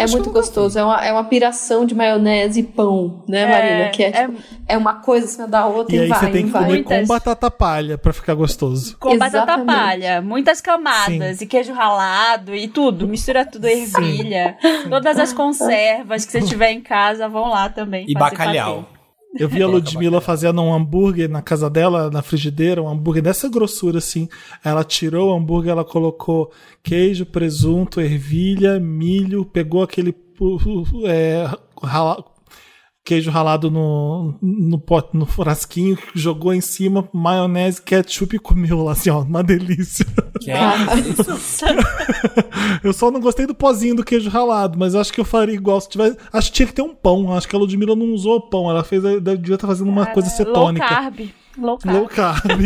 É 0.00 0.04
Acho 0.04 0.14
muito 0.14 0.30
gostoso. 0.30 0.78
É 0.78 0.84
uma, 0.84 1.04
é 1.04 1.12
uma 1.12 1.24
piração 1.24 1.84
de 1.84 1.94
maionese 1.94 2.60
e 2.60 2.62
pão, 2.62 3.22
né, 3.28 3.42
é, 3.42 3.46
Marina? 3.46 3.90
Que 3.90 4.04
é, 4.04 4.08
é, 4.08 4.26
tipo, 4.26 4.42
é 4.66 4.76
uma 4.78 4.94
coisa 4.94 5.26
assim 5.26 5.50
da 5.50 5.66
outra 5.66 5.94
e, 5.94 5.98
e 5.98 6.02
aí 6.02 6.08
vai, 6.08 6.18
você 6.18 6.30
tem 6.30 6.44
que 6.46 6.50
vai. 6.50 6.62
comer 6.62 6.74
Muitas... 6.74 7.00
com 7.00 7.06
batata 7.06 7.50
palha 7.50 7.98
pra 7.98 8.12
ficar 8.12 8.34
gostoso. 8.34 8.96
Com 8.98 9.10
Exatamente. 9.10 9.46
batata 9.46 9.64
palha. 9.64 10.22
Muitas 10.22 10.60
camadas 10.60 11.36
Sim. 11.36 11.44
e 11.44 11.46
queijo 11.46 11.72
ralado 11.72 12.54
e 12.54 12.66
tudo. 12.66 13.06
Mistura 13.06 13.44
tudo, 13.44 13.66
ervilha. 13.66 14.56
Todas 14.88 15.18
as 15.18 15.32
conservas 15.32 16.24
que 16.24 16.32
você 16.32 16.40
tiver 16.40 16.72
em 16.72 16.80
casa 16.80 17.28
vão 17.28 17.48
lá 17.48 17.68
também. 17.68 18.06
E 18.08 18.14
bacalhau. 18.14 18.86
Eu 19.38 19.48
vi 19.48 19.62
a 19.62 19.66
Ludmilla 19.66 20.20
fazendo 20.20 20.60
um 20.60 20.74
hambúrguer 20.74 21.28
na 21.28 21.40
casa 21.40 21.70
dela, 21.70 22.10
na 22.10 22.20
frigideira, 22.20 22.82
um 22.82 22.88
hambúrguer 22.88 23.22
dessa 23.22 23.48
grossura 23.48 23.98
assim. 23.98 24.28
Ela 24.64 24.82
tirou 24.82 25.30
o 25.30 25.36
hambúrguer, 25.36 25.70
ela 25.70 25.84
colocou 25.84 26.50
queijo, 26.82 27.24
presunto, 27.24 28.00
ervilha, 28.00 28.80
milho, 28.80 29.44
pegou 29.44 29.82
aquele 29.82 30.14
é, 31.06 31.48
queijo 33.04 33.30
ralado 33.30 33.70
no, 33.70 34.34
no, 34.40 34.78
pote, 34.78 35.16
no 35.16 35.26
frasquinho, 35.26 35.98
jogou 36.14 36.52
em 36.52 36.60
cima, 36.60 37.08
maionese, 37.12 37.82
ketchup 37.82 38.36
e 38.36 38.38
comeu 38.38 38.84
lá, 38.84 38.92
assim, 38.92 39.10
ó, 39.10 39.22
uma 39.22 39.42
delícia. 39.42 40.06
Que 40.40 40.50
é 40.50 40.58
isso? 40.98 41.64
eu 42.84 42.92
só 42.92 43.10
não 43.10 43.20
gostei 43.20 43.46
do 43.46 43.54
pozinho 43.54 43.96
do 43.96 44.04
queijo 44.04 44.30
ralado, 44.30 44.78
mas 44.78 44.94
acho 44.94 45.12
que 45.12 45.20
eu 45.20 45.24
faria 45.24 45.54
igual 45.54 45.80
se 45.80 45.88
tivesse. 45.88 46.16
Acho 46.32 46.50
que 46.50 46.56
tinha 46.56 46.66
que 46.66 46.74
ter 46.74 46.82
um 46.82 46.94
pão. 46.94 47.32
Acho 47.32 47.48
que 47.48 47.56
a 47.56 47.58
Ludmilla 47.58 47.96
não 47.96 48.12
usou 48.12 48.48
pão, 48.48 48.70
ela 48.70 48.84
fez, 48.84 49.02
devia 49.02 49.54
estar 49.54 49.66
fazendo 49.66 49.88
uma 49.88 50.04
Cara, 50.04 50.14
coisa 50.14 50.30
cetônica. 50.30 50.84
Low 50.84 50.94
carb. 50.94 51.20
Low 51.58 51.78
carb. 51.78 51.96
Low 51.96 52.08
carb. 52.08 52.50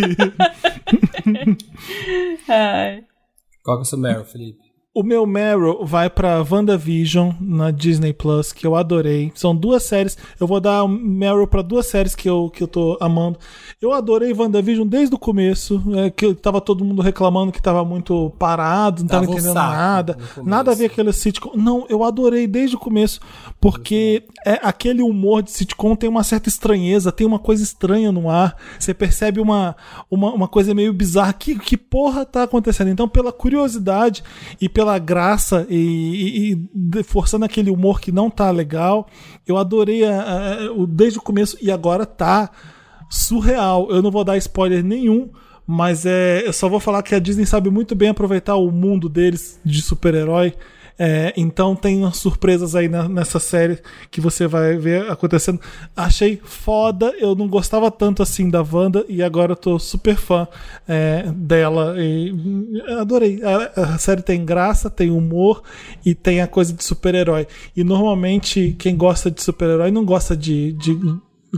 Qual 3.65 3.77
que 3.77 3.81
é 3.81 3.83
o 3.83 3.85
seu 3.85 3.99
Meryl, 3.99 4.25
Felipe? 4.25 4.64
O 4.97 5.03
meu 5.03 5.27
Meryl 5.27 5.85
vai 5.85 6.09
pra 6.09 6.47
WandaVision 6.49 7.33
na 7.41 7.73
Disney 7.73 8.13
Plus, 8.13 8.53
que 8.53 8.65
eu 8.65 8.77
adorei. 8.77 9.33
São 9.35 9.55
duas 9.55 9.83
séries. 9.83 10.17
Eu 10.39 10.47
vou 10.47 10.61
dar 10.61 10.85
um 10.85 10.89
Meryl 10.89 11.49
pra 11.49 11.63
duas 11.63 11.87
séries 11.87 12.15
que 12.15 12.31
eu, 12.31 12.49
que 12.49 12.63
eu 12.63 12.69
tô 12.69 12.97
amando. 13.01 13.37
Eu 13.83 13.93
adorei 13.93 14.33
WandaVision 14.33 14.87
desde 14.87 15.13
o 15.13 15.19
começo, 15.19 15.83
é, 15.97 16.11
que 16.11 16.33
tava 16.35 16.61
todo 16.61 16.85
mundo 16.85 17.03
reclamando 17.03 17.51
que 17.51 17.61
tava 17.61 17.85
muito 17.85 18.31
parado, 18.39 19.03
não 19.03 19.09
tava, 19.09 19.27
tava 19.27 19.33
entendendo 19.37 19.55
nada. 19.55 20.19
Nada 20.45 20.71
a 20.71 20.75
ver 20.77 20.89
com 20.89 20.93
aquele 20.93 21.13
sitcom. 21.13 21.51
Não, 21.57 21.87
eu 21.89 22.05
adorei 22.05 22.47
desde 22.47 22.77
o 22.77 22.79
começo, 22.79 23.19
porque 23.61 24.23
é, 24.47 24.61
aquele 24.63 25.03
humor 25.03 25.43
de 25.43 25.51
sitcom 25.51 25.97
tem 25.97 26.09
uma 26.09 26.23
certa 26.23 26.49
estranheza, 26.49 27.11
tem 27.11 27.27
uma 27.27 27.41
coisa 27.41 27.65
estranha 27.65 28.13
no 28.13 28.31
ar. 28.31 28.57
Você 28.79 28.95
percebe 28.95 29.41
uma, 29.41 29.75
uma, 30.09 30.33
uma 30.33 30.47
coisa 30.47 30.73
meio 30.73 30.93
bizarra. 30.93 31.33
Que, 31.33 31.59
que 31.59 31.77
porra 31.77 32.25
tá 32.25 32.45
acontecendo? 32.45 32.91
Então, 32.91 33.09
pela 33.09 33.33
curiosidade 33.33 34.23
e 34.61 34.69
pela 34.69 34.84
pela 34.85 34.99
graça 34.99 35.67
e, 35.71 36.53
e, 36.53 36.99
e, 36.99 37.03
forçando 37.03 37.47
aquele 37.47 37.71
humor 37.71 38.01
que 38.01 38.13
não 38.13 38.29
tá 38.29 38.51
legal. 38.51 39.09
Eu 39.47 39.57
adorei 39.57 40.05
a, 40.05 40.21
a, 40.21 40.53
a, 40.53 40.87
desde 40.87 41.19
o 41.19 41.23
começo 41.23 41.57
e 41.61 41.71
agora 41.71 42.05
tá 42.05 42.51
surreal. 43.11 43.91
Eu 43.91 44.03
não 44.03 44.11
vou 44.11 44.23
dar 44.23 44.37
spoiler 44.37 44.85
nenhum, 44.85 45.31
mas 45.67 46.05
é, 46.05 46.47
eu 46.47 46.53
só 46.53 46.69
vou 46.69 46.79
falar 46.79 47.03
que 47.03 47.15
a 47.15 47.19
Disney 47.19 47.47
sabe 47.47 47.71
muito 47.71 47.95
bem 47.95 48.11
aproveitar 48.11 48.57
o 48.57 48.71
mundo 48.71 49.09
deles 49.09 49.59
de 49.65 49.81
super-herói 49.81 50.53
é, 50.99 51.33
então 51.37 51.75
tem 51.75 52.09
surpresas 52.13 52.77
aí 52.77 52.89
na, 52.89 53.09
nessa 53.09 53.41
série 53.41 53.79
que 54.11 54.21
você 54.21 54.47
vai 54.47 54.77
ver 54.77 55.11
acontecendo. 55.11 55.61
Achei 55.97 56.41
foda, 56.45 57.13
eu 57.19 57.35
não 57.35 57.49
gostava 57.49 57.91
tanto 57.91 58.23
assim 58.23 58.49
da 58.49 58.63
Wanda 58.63 59.05
e 59.09 59.23
agora 59.23 59.53
eu 59.53 59.57
tô 59.57 59.79
super 59.79 60.17
fã 60.17 60.47
é, 60.87 61.25
dela. 61.35 61.97
E, 61.99 62.33
adorei. 62.99 63.41
A, 63.43 63.95
a, 63.95 63.99
série 63.99 64.23
tem 64.23 64.45
graça, 64.45 64.89
tem 64.89 65.11
humor 65.11 65.63
e 66.05 66.15
tem 66.15 66.41
a 66.41 66.47
coisa 66.47 66.73
de 66.73 66.85
super-herói. 66.85 67.47
E 67.77 67.83
normalmente 67.83 68.77
quem 68.79 68.97
gosta 68.97 69.31
de 69.31 69.43
super-herói 69.43 69.91
não 69.91 70.05
gosta 70.05 70.37
de, 70.37 70.73
de 70.73 70.95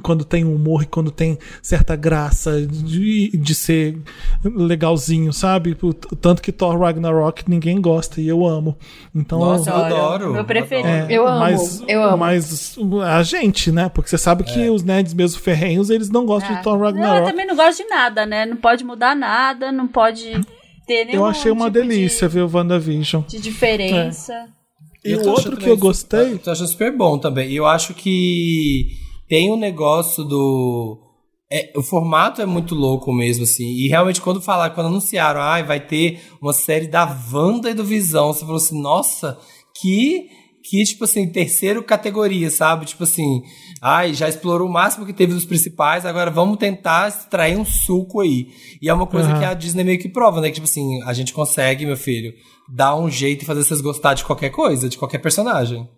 quando 0.01 0.25
tem 0.25 0.45
humor 0.45 0.83
e 0.83 0.87
quando 0.87 1.11
tem 1.11 1.39
certa 1.63 1.97
graça 1.97 2.61
de, 2.67 3.31
de 3.37 3.55
ser 3.55 3.99
legalzinho, 4.45 5.33
sabe? 5.33 5.77
Tanto 6.21 6.43
que 6.43 6.53
Thor 6.53 6.79
Ragnarok 6.79 7.45
ninguém 7.49 7.81
gosta 7.81 8.21
e 8.21 8.29
eu 8.29 8.47
amo. 8.47 8.77
Então, 9.15 9.39
Nossa, 9.39 9.71
eu 9.71 9.77
adoro. 9.77 10.33
Meu 10.33 10.45
preferido. 10.45 10.89
É, 10.89 11.07
eu 11.09 11.27
amo. 11.27 11.41
Mas, 11.41 11.83
eu 11.87 12.03
amo. 12.03 12.17
Mas 12.19 12.77
a 13.05 13.23
gente, 13.23 13.73
né? 13.73 13.89
Porque 13.89 14.11
você 14.11 14.19
sabe 14.19 14.45
que 14.45 14.65
é. 14.65 14.71
os 14.71 14.83
nerds 14.83 15.15
mesmo 15.15 15.41
ferrenhos, 15.41 15.91
eles 15.91 16.11
não 16.11 16.27
gostam 16.27 16.55
é. 16.55 16.59
de 16.59 16.63
Thor 16.63 16.79
Ragnarok. 16.79 17.21
Eu 17.21 17.27
também 17.27 17.47
não 17.47 17.57
gosto 17.57 17.83
de 17.83 17.89
nada, 17.89 18.27
né? 18.27 18.47
Não 18.47 18.57
pode 18.57 18.85
mudar 18.85 19.15
nada, 19.15 19.73
não 19.73 19.87
pode 19.87 20.41
ter 20.87 21.05
nenhum 21.05 21.21
Eu 21.21 21.27
achei 21.27 21.51
uma 21.51 21.71
tipo 21.71 21.79
delícia 21.79 22.29
de, 22.29 22.35
ver 22.35 22.43
o 22.43 22.51
WandaVision. 22.53 23.23
De 23.27 23.41
diferença. 23.41 24.33
É. 24.33 24.57
E 25.05 25.15
o 25.15 25.29
outro 25.29 25.57
que 25.57 25.69
eu 25.69 25.77
gostei. 25.77 26.41
Eu 26.45 26.53
acho 26.53 26.67
super 26.67 26.97
bom 26.97 27.19
também. 27.19 27.51
E 27.51 27.57
eu 27.57 27.67
acho 27.67 27.95
que 27.95 28.89
tem 29.29 29.51
um 29.51 29.57
negócio 29.57 30.25
do. 30.25 31.03
É, 31.51 31.73
o 31.77 31.83
formato 31.83 32.43
é 32.43 32.47
muito 32.47 32.75
louco 32.75 33.13
mesmo, 33.13 33.45
assim. 33.45 33.67
E 33.67 33.89
realmente, 33.89 34.21
quando 34.21 34.41
falaram, 34.41 34.75
quando 34.75 34.89
anunciaram, 34.89 35.41
ah, 35.41 35.63
vai 35.63 35.81
ter 35.81 36.21
uma 36.41 36.53
série 36.53 36.89
da 36.89 37.05
Wanda 37.33 37.71
e 37.71 37.75
do 37.75 37.85
Visão, 37.85 38.33
você 38.33 38.41
falou 38.41 38.57
assim, 38.57 38.81
nossa, 38.81 39.39
que. 39.81 40.29
Que, 40.69 40.83
tipo 40.83 41.05
assim, 41.05 41.31
terceiro 41.31 41.81
categoria, 41.81 42.51
sabe? 42.51 42.87
Tipo 42.87 43.05
assim, 43.05 43.41
ai, 43.81 44.13
já 44.13 44.29
explorou 44.29 44.69
o 44.69 44.73
máximo 44.73 45.07
que 45.07 45.13
teve 45.13 45.33
dos 45.33 45.45
principais, 45.45 46.05
agora 46.05 46.29
vamos 46.29 46.57
tentar 46.57 47.07
extrair 47.07 47.57
um 47.57 47.65
suco 47.65 48.21
aí. 48.21 48.49
E 48.83 48.89
é 48.89 48.93
uma 48.93 49.07
coisa 49.07 49.31
uhum. 49.33 49.39
que 49.39 49.45
a 49.45 49.55
Disney 49.55 49.85
meio 49.85 50.01
que 50.01 50.09
prova, 50.09 50.41
né? 50.41 50.49
Que, 50.49 50.55
tipo 50.55 50.65
assim, 50.65 51.01
a 51.05 51.13
gente 51.13 51.33
consegue, 51.33 51.87
meu 51.87 51.97
filho, 51.97 52.35
dar 52.69 52.97
um 52.97 53.09
jeito 53.09 53.43
e 53.43 53.45
fazer 53.45 53.63
vocês 53.63 53.81
gostar 53.81 54.15
de 54.15 54.25
qualquer 54.25 54.51
coisa, 54.51 54.89
de 54.89 54.99
qualquer 54.99 55.19
personagem. 55.19 55.89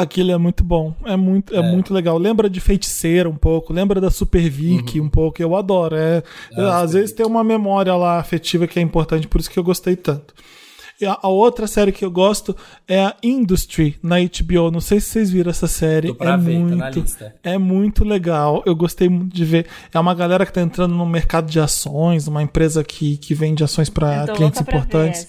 Aquilo 0.00 0.30
é 0.30 0.38
muito 0.38 0.64
bom, 0.64 0.94
é 1.04 1.16
muito, 1.16 1.54
é, 1.54 1.58
é, 1.58 1.62
muito 1.62 1.92
legal. 1.92 2.16
Lembra 2.18 2.48
de 2.48 2.60
Feiticeira 2.60 3.28
um 3.28 3.34
pouco, 3.34 3.72
lembra 3.72 4.00
da 4.00 4.10
Super 4.10 4.48
Vic 4.48 4.98
uhum. 4.98 5.06
um 5.06 5.08
pouco, 5.08 5.42
eu 5.42 5.54
adoro. 5.56 5.96
É, 5.96 6.22
é 6.52 6.62
às 6.62 6.92
vezes 6.92 7.12
tem 7.12 7.26
uma 7.26 7.44
memória 7.44 7.94
lá 7.94 8.18
afetiva 8.18 8.66
que 8.66 8.78
é 8.78 8.82
importante, 8.82 9.28
por 9.28 9.40
isso 9.40 9.50
que 9.50 9.58
eu 9.58 9.64
gostei 9.64 9.96
tanto. 9.96 10.34
A, 11.06 11.26
a, 11.26 11.28
outra 11.28 11.66
série 11.66 11.92
que 11.92 12.04
eu 12.04 12.10
gosto 12.10 12.56
é 12.86 13.00
a 13.00 13.16
Industry 13.22 13.96
na 14.02 14.16
HBO. 14.18 14.70
Não 14.70 14.80
sei 14.80 15.00
se 15.00 15.08
vocês 15.08 15.30
viram 15.30 15.50
essa 15.50 15.66
série. 15.66 16.14
é 16.18 16.36
ver, 16.36 16.58
muito, 16.58 17.18
tá 17.18 17.32
é 17.42 17.58
muito 17.58 18.04
legal. 18.04 18.62
Eu 18.66 18.74
gostei 18.74 19.08
muito 19.08 19.34
de 19.34 19.44
ver. 19.44 19.66
É 19.92 19.98
uma 19.98 20.14
galera 20.14 20.44
que 20.44 20.50
está 20.50 20.60
entrando 20.60 20.94
no 20.94 21.06
mercado 21.06 21.50
de 21.50 21.58
ações, 21.58 22.26
uma 22.26 22.42
empresa 22.42 22.84
que, 22.84 23.16
que 23.16 23.34
vende 23.34 23.64
ações 23.64 23.88
para 23.88 24.26
clientes 24.34 24.60
importantes. 24.60 25.26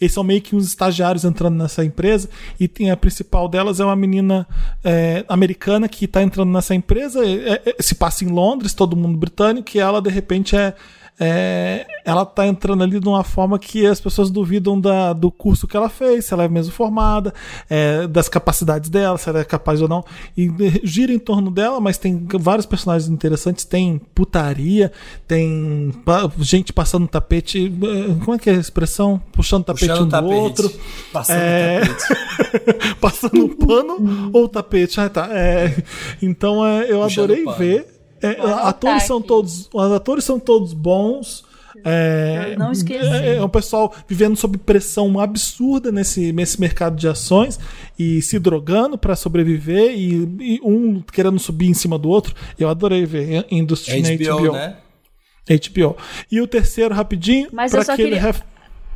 Eles 0.00 0.12
são 0.12 0.24
meio 0.24 0.40
que 0.40 0.56
uns 0.56 0.66
estagiários 0.66 1.24
entrando 1.24 1.56
nessa 1.56 1.84
empresa 1.84 2.28
e 2.58 2.66
tem 2.66 2.90
a 2.90 2.96
principal 2.96 3.48
delas 3.48 3.80
é 3.80 3.84
uma 3.84 3.96
menina 3.96 4.46
é, 4.82 5.24
americana 5.28 5.88
que 5.88 6.04
está 6.06 6.22
entrando 6.22 6.50
nessa 6.50 6.74
empresa. 6.74 7.24
É, 7.24 7.62
é, 7.66 7.82
se 7.82 7.94
passa 7.94 8.24
em 8.24 8.28
Londres, 8.28 8.74
todo 8.74 8.96
mundo 8.96 9.16
britânico, 9.16 9.70
e 9.74 9.80
ela 9.80 10.00
de 10.00 10.10
repente 10.10 10.56
é 10.56 10.74
é, 11.18 11.86
ela 12.04 12.26
tá 12.26 12.44
entrando 12.44 12.82
ali 12.82 12.98
de 12.98 13.08
uma 13.08 13.22
forma 13.22 13.56
que 13.56 13.86
as 13.86 14.00
pessoas 14.00 14.30
duvidam 14.30 14.80
da, 14.80 15.12
do 15.12 15.30
curso 15.30 15.68
que 15.68 15.76
ela 15.76 15.88
fez, 15.88 16.24
se 16.24 16.34
ela 16.34 16.44
é 16.44 16.48
mesmo 16.48 16.72
formada, 16.72 17.32
é, 17.70 18.06
das 18.08 18.28
capacidades 18.28 18.90
dela, 18.90 19.16
se 19.16 19.28
ela 19.28 19.40
é 19.40 19.44
capaz 19.44 19.80
ou 19.80 19.88
não. 19.88 20.04
E 20.36 20.50
gira 20.82 21.12
em 21.12 21.18
torno 21.18 21.52
dela, 21.52 21.80
mas 21.80 21.98
tem 21.98 22.26
vários 22.34 22.66
personagens 22.66 23.08
interessantes. 23.08 23.64
Tem 23.64 24.00
putaria, 24.14 24.90
tem 25.26 25.92
gente 26.38 26.72
passando 26.72 27.06
tapete. 27.06 27.66
É, 27.66 28.24
como 28.24 28.34
é 28.34 28.38
que 28.38 28.50
é 28.50 28.54
a 28.54 28.58
expressão? 28.58 29.20
Puxando 29.32 29.64
tapete 29.64 29.88
Puxando 29.88 30.06
um 30.06 30.10
tapete. 30.10 30.30
do 30.30 30.36
outro. 30.36 30.72
Passando 31.12 31.38
é... 31.38 31.80
tapete. 31.80 32.94
passando 33.00 33.48
pano 33.50 34.30
ou 34.32 34.48
tapete. 34.48 35.00
Ah, 35.00 35.08
tá. 35.08 35.28
É... 35.30 35.74
Então 36.20 36.66
é, 36.66 36.90
eu 36.90 37.02
Puxando 37.02 37.32
adorei 37.32 37.44
ver. 37.56 37.93
É, 38.24 38.40
atores 38.62 39.02
são 39.02 39.20
todos, 39.20 39.68
os 39.72 39.92
atores 39.92 40.24
são 40.24 40.38
todos 40.38 40.72
bons. 40.72 41.44
É, 41.84 42.54
não 42.56 42.72
esqueci. 42.72 43.04
É, 43.04 43.36
é 43.36 43.44
um 43.44 43.48
pessoal 43.48 43.92
vivendo 44.08 44.36
sob 44.36 44.56
pressão 44.56 45.20
absurda 45.20 45.92
nesse, 45.92 46.32
nesse 46.32 46.58
mercado 46.58 46.96
de 46.96 47.06
ações 47.06 47.58
e 47.98 48.22
se 48.22 48.38
drogando 48.38 48.96
para 48.96 49.14
sobreviver 49.14 49.90
e, 49.90 50.22
e, 50.40 50.60
um 50.62 51.02
querendo 51.02 51.38
subir 51.38 51.68
em 51.68 51.74
cima 51.74 51.98
do 51.98 52.08
outro. 52.08 52.34
Eu 52.58 52.70
adorei 52.70 53.04
ver 53.04 53.46
Industry 53.50 54.00
HBO, 54.00 54.24
na 54.24 54.36
HBO. 54.36 54.52
Né? 54.52 54.76
HBO. 55.46 55.96
E 56.30 56.40
o 56.40 56.46
terceiro, 56.46 56.94
rapidinho, 56.94 57.48
Mas 57.52 57.74
eu 57.74 57.82
só 57.84 57.94
queria... 57.94 58.20
Ref... 58.20 58.40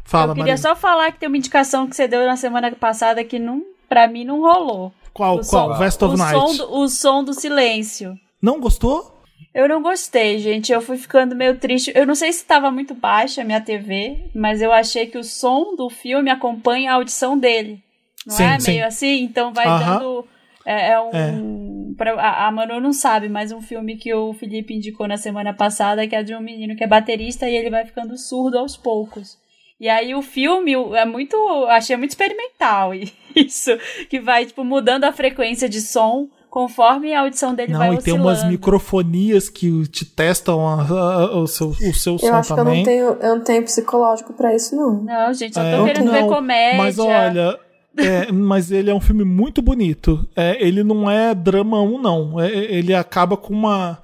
Fala, 0.05 0.33
eu 0.33 0.37
queria 0.37 0.57
só 0.57 0.75
falar 0.75 1.13
que 1.13 1.19
tem 1.19 1.29
uma 1.29 1.37
indicação 1.37 1.87
que 1.87 1.95
você 1.95 2.09
deu 2.09 2.25
na 2.25 2.37
semana 2.37 2.73
passada 2.73 3.23
que 3.23 3.39
não, 3.39 3.63
pra 3.87 4.09
mim 4.09 4.25
não 4.25 4.41
rolou. 4.41 4.91
Qual? 5.13 5.37
O 5.37 5.47
qual? 5.47 5.73
Som, 5.75 5.79
Vest 5.79 6.03
of 6.03 6.15
o 6.15 6.17
Night. 6.17 6.35
Som 6.35 6.57
do, 6.57 6.73
o 6.79 6.89
som 6.89 7.25
do 7.25 7.35
silêncio. 7.35 8.19
Não 8.41 8.59
gostou? 8.59 9.18
Eu 9.55 9.69
não 9.69 9.83
gostei, 9.83 10.39
gente. 10.39 10.73
Eu 10.73 10.81
fui 10.81 10.97
ficando 10.97 11.35
meio 11.35 11.59
triste. 11.59 11.93
Eu 11.95 12.07
não 12.07 12.15
sei 12.15 12.33
se 12.33 12.41
estava 12.41 12.71
muito 12.71 12.95
baixa 12.95 13.43
a 13.43 13.45
minha 13.45 13.61
TV, 13.61 14.31
mas 14.35 14.63
eu 14.63 14.73
achei 14.73 15.07
que 15.07 15.19
o 15.19 15.25
som 15.25 15.75
do 15.75 15.91
filme 15.91 16.31
acompanha 16.31 16.93
a 16.93 16.95
audição 16.95 17.37
dele. 17.37 17.83
Não 18.27 18.37
sim, 18.37 18.45
é 18.45 18.61
sim. 18.61 18.71
meio 18.73 18.87
assim? 18.87 19.23
Então 19.23 19.53
vai 19.53 19.67
dando. 19.67 20.27
É, 20.65 20.91
é 20.93 21.01
um. 21.01 21.11
É. 21.11 21.95
Pra, 21.97 22.15
a, 22.15 22.47
a 22.47 22.53
Manu 22.53 22.79
não 22.79 22.93
sabe, 22.93 23.29
mas 23.29 23.51
um 23.51 23.61
filme 23.61 23.97
que 23.97 24.15
o 24.15 24.33
Felipe 24.33 24.75
indicou 24.75 25.09
na 25.09 25.17
semana 25.17 25.53
passada, 25.53 26.07
que 26.07 26.15
é 26.15 26.23
de 26.23 26.35
um 26.35 26.41
menino 26.41 26.77
que 26.77 26.85
é 26.85 26.87
baterista 26.87 27.49
e 27.49 27.57
ele 27.57 27.71
vai 27.71 27.85
ficando 27.85 28.17
surdo 28.17 28.59
aos 28.59 28.77
poucos. 28.77 29.39
E 29.81 29.89
aí 29.89 30.15
o 30.15 30.23
filme 30.23 30.75
é 30.95 31.05
muito, 31.05 31.37
achei 31.67 31.97
muito 31.97 32.11
experimental 32.11 32.93
isso, 33.35 33.71
que 34.09 34.21
vai 34.21 34.45
tipo 34.45 34.65
mudando 34.65 35.05
a 35.05 35.13
frequência 35.13 35.69
de 35.69 35.81
som 35.81 36.29
conforme 36.51 37.15
a 37.15 37.21
audição 37.21 37.55
dele 37.55 37.73
não, 37.73 37.79
vai 37.79 37.97
oscilando. 37.97 38.25
Não, 38.25 38.31
e 38.31 38.35
tem 38.35 38.43
umas 38.43 38.51
microfonias 38.51 39.49
que 39.49 39.87
te 39.89 40.05
testam 40.05 40.67
a, 40.67 40.83
a, 40.83 41.37
o 41.39 41.47
seu, 41.47 41.69
o 41.69 41.95
seu 41.95 42.15
eu 42.15 42.19
som 42.19 42.35
acho 42.35 42.57
também. 42.57 42.85
Que 42.85 42.91
eu, 42.91 43.07
não 43.07 43.15
tenho, 43.17 43.29
eu 43.29 43.37
não 43.37 43.45
tenho 43.45 43.63
psicológico 43.65 44.33
para 44.33 44.55
isso, 44.55 44.75
não. 44.75 45.03
Não, 45.03 45.33
gente, 45.33 45.59
eu 45.59 45.63
tô 45.63 45.87
é, 45.87 45.93
querendo 45.93 46.11
ver 46.11 46.27
comédia. 46.27 46.79
Mas 46.79 46.99
olha, 46.99 47.59
é, 47.97 48.33
mas 48.33 48.71
ele 48.71 48.91
é 48.91 48.95
um 48.95 49.01
filme 49.01 49.25
muito 49.25 49.61
bonito. 49.61 50.27
É, 50.35 50.57
ele 50.65 50.83
não 50.85 51.11
é 51.11 51.35
drama 51.35 51.81
1, 51.83 52.01
não. 52.01 52.41
É, 52.41 52.49
ele 52.49 52.95
acaba 52.95 53.37
com 53.37 53.53
uma 53.53 53.99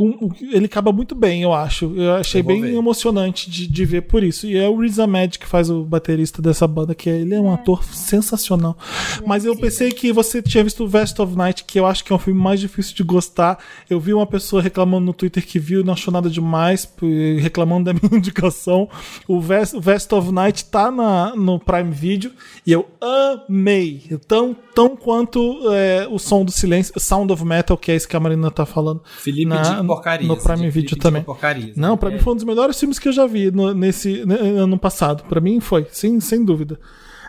com, 0.00 0.30
ele 0.40 0.64
acaba 0.64 0.90
muito 0.90 1.14
bem, 1.14 1.42
eu 1.42 1.52
acho. 1.52 1.92
Eu 1.94 2.14
achei 2.14 2.40
eu 2.40 2.44
bem 2.44 2.62
ver. 2.62 2.74
emocionante 2.74 3.50
de, 3.50 3.66
de 3.66 3.84
ver 3.84 4.02
por 4.02 4.24
isso. 4.24 4.46
E 4.46 4.56
é 4.56 4.66
o 4.66 4.80
Riz 4.80 4.98
Ahmed 4.98 5.38
que 5.38 5.46
faz 5.46 5.68
o 5.68 5.84
baterista 5.84 6.40
dessa 6.40 6.66
banda, 6.66 6.94
que 6.94 7.10
é, 7.10 7.18
ele 7.18 7.34
é 7.34 7.40
um 7.40 7.50
é. 7.50 7.54
ator 7.54 7.84
sensacional. 7.84 8.78
É 9.18 9.26
Mas 9.26 9.44
eu 9.44 9.54
pensei 9.54 9.92
que 9.92 10.10
você 10.10 10.40
tinha 10.40 10.64
visto 10.64 10.84
o 10.84 10.88
Vest 10.88 11.18
of 11.18 11.36
Night, 11.36 11.64
que 11.64 11.78
eu 11.78 11.84
acho 11.84 12.02
que 12.02 12.12
é 12.14 12.16
um 12.16 12.18
filme 12.18 12.40
mais 12.40 12.58
difícil 12.58 12.94
de 12.96 13.02
gostar. 13.02 13.58
Eu 13.90 14.00
vi 14.00 14.14
uma 14.14 14.26
pessoa 14.26 14.62
reclamando 14.62 15.04
no 15.04 15.12
Twitter 15.12 15.46
que 15.46 15.58
viu 15.58 15.82
e 15.82 15.84
não 15.84 15.92
achou 15.92 16.10
nada 16.10 16.30
demais, 16.30 16.90
reclamando 17.38 17.92
da 17.92 17.92
minha 18.00 18.16
indicação. 18.16 18.88
O 19.28 19.38
Vest, 19.38 19.74
o 19.74 19.80
Vest 19.82 20.10
of 20.14 20.32
Night 20.32 20.64
tá 20.64 20.90
na, 20.90 21.36
no 21.36 21.58
Prime 21.58 21.90
Video 21.90 22.32
e 22.66 22.72
eu 22.72 22.88
amei. 23.02 24.18
Tão, 24.26 24.56
tão 24.74 24.96
quanto 24.96 25.70
é, 25.72 26.08
o 26.10 26.18
som 26.18 26.42
do 26.42 26.50
silêncio, 26.50 26.98
Sound 26.98 27.30
of 27.30 27.44
Metal, 27.44 27.76
que 27.76 27.92
é 27.92 27.94
esse 27.94 28.08
que 28.08 28.16
a 28.16 28.20
Marina 28.20 28.50
tá 28.50 28.64
falando. 28.64 29.02
Felipe 29.18 29.44
na, 29.44 29.89
porcarias. 29.94 30.28
No 30.28 30.36
Prime 30.36 30.70
Video 30.70 30.96
também. 30.96 31.22
Porcarias, 31.22 31.76
não, 31.76 31.96
pra 31.96 32.10
é. 32.10 32.14
mim 32.14 32.18
foi 32.20 32.32
um 32.32 32.36
dos 32.36 32.44
melhores 32.44 32.78
filmes 32.78 32.98
que 32.98 33.08
eu 33.08 33.12
já 33.12 33.26
vi 33.26 33.50
no, 33.50 33.74
nesse 33.74 34.20
ano 34.20 34.78
passado. 34.78 35.24
Pra 35.24 35.40
mim 35.40 35.60
foi, 35.60 35.86
sem, 35.90 36.20
sem 36.20 36.44
dúvida. 36.44 36.78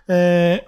É, 0.08 0.64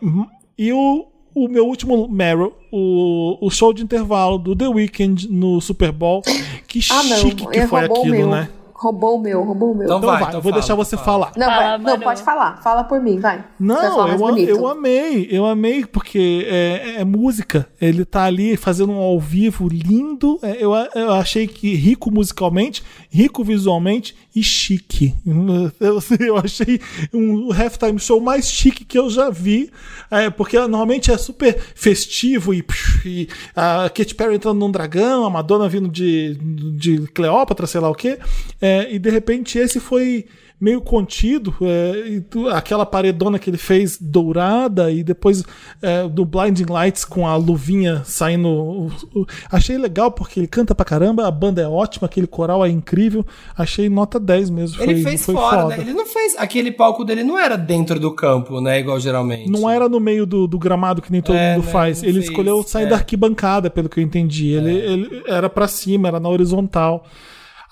e 0.58 0.72
o, 0.74 1.08
o 1.36 1.48
meu 1.48 1.68
último 1.68 2.08
Meryl, 2.08 2.54
o, 2.72 3.38
o 3.46 3.50
show 3.50 3.74
de 3.74 3.84
intervalo 3.84 4.38
do 4.38 4.56
The 4.56 4.68
Weeknd 4.68 5.32
no 5.32 5.62
Super 5.62 5.92
Bowl. 5.92 6.22
Que 6.68 6.80
ah, 6.90 7.04
chique 7.04 7.46
que 7.46 7.68
foi 7.68 7.86
aquilo, 7.86 8.32
né? 8.32 8.50
Roubou 8.84 9.16
o 9.16 9.22
meu, 9.22 9.42
roubou 9.42 9.72
o 9.72 9.76
meu. 9.76 9.86
Então, 9.86 9.98
então 9.98 10.10
vai, 10.10 10.22
então 10.24 10.34
vou 10.34 10.52
fala, 10.52 10.54
deixar 10.56 10.76
você 10.76 10.98
fala. 10.98 11.28
falar. 11.28 11.32
Não, 11.38 11.46
fala, 11.46 11.78
vai, 11.78 11.94
não, 11.94 12.00
pode 12.02 12.22
falar. 12.22 12.62
Fala 12.62 12.84
por 12.84 13.00
mim, 13.00 13.18
vai. 13.18 13.42
Não, 13.58 14.10
eu, 14.10 14.38
eu 14.40 14.68
amei, 14.68 15.28
eu 15.32 15.46
amei, 15.46 15.86
porque 15.86 16.46
é, 16.50 16.96
é, 16.98 17.06
música. 17.06 17.66
Ele 17.80 18.04
tá 18.04 18.26
ali 18.26 18.58
fazendo 18.58 18.92
um 18.92 18.98
ao 18.98 19.18
vivo 19.22 19.70
lindo. 19.70 20.38
É, 20.42 20.58
eu, 20.60 20.74
eu 20.96 21.14
achei 21.14 21.48
que 21.48 21.74
rico 21.76 22.12
musicalmente, 22.12 22.84
rico 23.10 23.42
visualmente 23.42 24.14
e 24.36 24.44
chique. 24.44 25.16
Eu, 25.80 25.98
eu 26.28 26.38
achei 26.38 26.82
um 27.14 27.54
halftime 27.54 28.00
show 28.00 28.20
mais 28.20 28.50
chique 28.50 28.84
que 28.84 29.00
eu 29.00 29.10
já 29.10 29.30
vi. 29.30 29.72
É, 30.12 30.30
porque 30.30 30.58
normalmente 30.60 31.10
é 31.10 31.18
super 31.18 31.58
festivo 31.74 32.54
e, 32.54 32.66
e 33.06 33.30
a 33.56 33.90
Katy 33.90 34.14
Perry 34.14 34.36
entrando 34.36 34.60
num 34.60 34.72
dragão, 34.72 35.26
a 35.26 35.30
Madonna 35.30 35.70
vindo 35.70 35.88
de, 35.88 36.36
de 36.76 37.08
Cleópatra, 37.14 37.66
sei 37.66 37.80
lá 37.80 37.90
o 37.90 37.96
quê. 37.96 38.20
É, 38.60 38.73
e 38.90 39.00
de 39.00 39.10
repente 39.10 39.58
esse 39.58 39.80
foi 39.80 40.26
meio 40.64 40.80
contido, 40.80 41.54
é, 41.62 42.22
aquela 42.54 42.86
paredona 42.86 43.38
que 43.38 43.50
ele 43.50 43.58
fez 43.58 43.98
dourada 44.00 44.90
e 44.90 45.04
depois 45.04 45.44
é, 45.82 46.08
do 46.08 46.24
Blinding 46.24 46.72
Lights 46.72 47.04
com 47.04 47.28
a 47.28 47.36
luvinha 47.36 48.02
saindo. 48.06 48.48
O, 48.48 48.92
o, 49.14 49.26
achei 49.52 49.78
legal 49.78 50.10
porque 50.10 50.40
ele 50.40 50.48
canta 50.48 50.74
pra 50.74 50.86
caramba, 50.86 51.28
a 51.28 51.32
banda 51.32 51.62
é 51.62 51.68
ótima, 51.68 52.06
aquele 52.06 52.28
coral 52.28 52.66
é 52.66 52.70
incrível. 52.70 53.26
Achei 53.58 53.90
nota 53.90 54.18
10 54.18 54.50
mesmo. 54.52 54.82
Ele 54.82 54.94
foi, 54.94 55.04
fez 55.04 55.26
foi 55.26 55.36
fora, 55.36 55.64
foda. 55.64 55.76
né? 55.76 55.84
Ele 55.84 55.94
não 55.94 56.06
fez. 56.06 56.34
Aquele 56.38 56.72
palco 56.72 57.04
dele 57.04 57.26
não 57.26 57.38
era 57.38 57.58
dentro 57.58 58.00
do 58.00 58.16
campo, 58.16 58.62
né? 58.62 58.80
Igual 58.80 59.02
geralmente. 59.02 59.52
Não 59.52 59.70
era 59.70 59.90
no 59.90 60.00
meio 60.00 60.26
do, 60.26 60.48
do 60.48 60.58
gramado 60.58 61.02
que 61.02 61.12
nem 61.12 61.22
todo 61.22 61.36
é, 61.36 61.56
mundo 61.56 61.66
né? 61.66 61.72
faz. 61.74 62.02
Ele 62.02 62.14
fez, 62.14 62.30
escolheu 62.30 62.64
sair 62.64 62.86
é. 62.86 62.88
da 62.88 62.96
arquibancada, 62.96 63.70
pelo 63.70 63.90
que 63.90 64.00
eu 64.00 64.04
entendi. 64.04 64.54
Ele, 64.54 64.80
é. 64.80 64.86
ele 64.86 65.24
era 65.28 65.50
para 65.50 65.68
cima, 65.68 66.08
era 66.08 66.22
na 66.22 66.30
horizontal. 66.30 67.06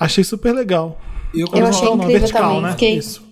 Achei 0.05 0.23
super 0.23 0.53
legal. 0.53 0.99
Eu, 1.33 1.47
eu 1.53 1.65
achei 1.67 1.87
incrível 1.87 2.19
vertical, 2.19 2.41
também. 2.43 2.61
Né? 2.61 2.71
Fiquei... 2.71 2.95
Isso. 2.97 3.31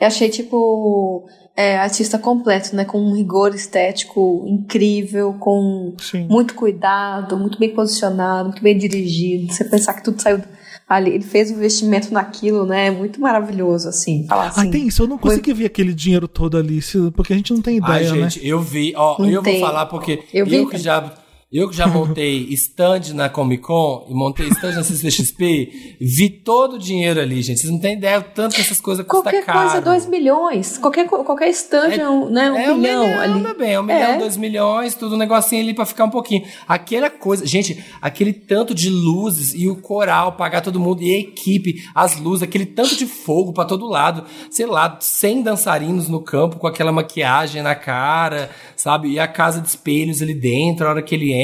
Eu 0.00 0.06
achei, 0.06 0.30
tipo, 0.30 1.28
é, 1.54 1.76
artista 1.76 2.18
completo, 2.18 2.74
né? 2.74 2.86
Com 2.86 2.98
um 2.98 3.14
rigor 3.14 3.54
estético 3.54 4.46
incrível, 4.48 5.34
com 5.38 5.94
Sim. 5.98 6.26
muito 6.26 6.54
cuidado, 6.54 7.36
muito 7.36 7.58
bem 7.58 7.68
posicionado, 7.74 8.48
muito 8.48 8.62
bem 8.62 8.78
dirigido. 8.78 9.52
Você 9.52 9.64
pensar 9.64 9.92
que 9.92 10.02
tudo 10.02 10.20
saiu 10.22 10.40
ali, 10.88 11.10
ele 11.10 11.22
fez 11.22 11.50
um 11.50 11.54
investimento 11.54 12.12
naquilo, 12.12 12.64
né? 12.64 12.90
Muito 12.90 13.20
maravilhoso, 13.20 13.88
assim. 13.88 14.26
Falar 14.26 14.48
assim 14.48 14.68
ah, 14.68 14.70
tem 14.72 14.88
isso. 14.88 15.02
Eu 15.02 15.06
não 15.06 15.18
consegui 15.18 15.52
ver 15.52 15.66
aquele 15.66 15.92
dinheiro 15.92 16.26
todo 16.26 16.56
ali, 16.56 16.80
porque 17.14 17.32
a 17.32 17.36
gente 17.36 17.52
não 17.52 17.60
tem 17.60 17.76
ideia, 17.76 18.10
Ai, 18.10 18.20
gente, 18.20 18.40
né? 18.40 18.44
eu 18.46 18.60
vi. 18.60 18.94
Ó, 18.96 19.16
não 19.18 19.28
eu 19.28 19.42
tem. 19.42 19.60
vou 19.60 19.68
falar 19.68 19.86
porque 19.86 20.24
eu, 20.32 20.46
eu 20.46 20.66
que 20.66 20.78
já 20.78 21.12
eu 21.52 21.68
que 21.68 21.76
já 21.76 21.84
montei 21.88 22.46
stand 22.54 23.12
na 23.12 23.28
Comic 23.28 23.64
Con 23.64 24.06
e 24.08 24.14
montei 24.14 24.46
stand 24.48 24.72
na 24.74 24.84
CCXP, 24.84 25.96
vi 26.00 26.30
todo 26.30 26.74
o 26.74 26.78
dinheiro 26.78 27.20
ali, 27.20 27.42
gente. 27.42 27.58
Vocês 27.58 27.72
não 27.72 27.80
têm 27.80 27.96
ideia 27.96 28.20
do 28.20 28.28
tanto 28.32 28.54
que 28.54 28.60
essas 28.60 28.80
coisas 28.80 29.04
custam 29.04 29.32
caro. 29.32 29.44
Qualquer 29.44 29.62
coisa, 29.62 29.80
2 29.80 30.06
milhões. 30.06 30.78
Qualquer, 30.78 31.08
qualquer 31.08 31.48
stand 31.48 31.88
é, 31.88 31.96
é 31.96 32.08
um, 32.08 32.30
né, 32.30 32.52
um, 32.52 32.56
é 32.56 32.72
um 32.72 32.76
milhão, 32.76 33.04
milhão 33.04 33.20
ali. 33.20 33.40
Meu 33.40 33.58
bem, 33.58 33.72
é 33.72 33.80
um 33.80 33.82
milhão, 33.82 34.12
é. 34.12 34.18
dois 34.18 34.36
milhões, 34.36 34.94
tudo 34.94 35.16
um 35.16 35.18
negocinho 35.18 35.60
ali 35.60 35.74
pra 35.74 35.84
ficar 35.84 36.04
um 36.04 36.10
pouquinho. 36.10 36.46
Aquela 36.68 37.10
coisa, 37.10 37.44
gente, 37.44 37.84
aquele 38.00 38.32
tanto 38.32 38.72
de 38.72 38.88
luzes 38.88 39.52
e 39.52 39.68
o 39.68 39.74
coral, 39.74 40.32
pagar 40.32 40.60
todo 40.60 40.78
mundo, 40.78 41.02
e 41.02 41.12
a 41.12 41.18
equipe, 41.18 41.82
as 41.92 42.16
luzes, 42.16 42.44
aquele 42.44 42.66
tanto 42.66 42.94
de 42.94 43.06
fogo 43.06 43.52
para 43.52 43.64
todo 43.64 43.88
lado. 43.88 44.24
Sei 44.50 44.66
lá, 44.66 44.98
100 45.00 45.42
dançarinos 45.42 46.08
no 46.08 46.22
campo 46.22 46.58
com 46.58 46.68
aquela 46.68 46.92
maquiagem 46.92 47.60
na 47.60 47.74
cara, 47.74 48.50
sabe? 48.76 49.10
E 49.10 49.18
a 49.18 49.26
casa 49.26 49.60
de 49.60 49.66
espelhos 49.66 50.22
ali 50.22 50.34
dentro, 50.34 50.86
a 50.86 50.90
hora 50.90 51.02
que 51.02 51.12
ele 51.12 51.32
entra. 51.32 51.39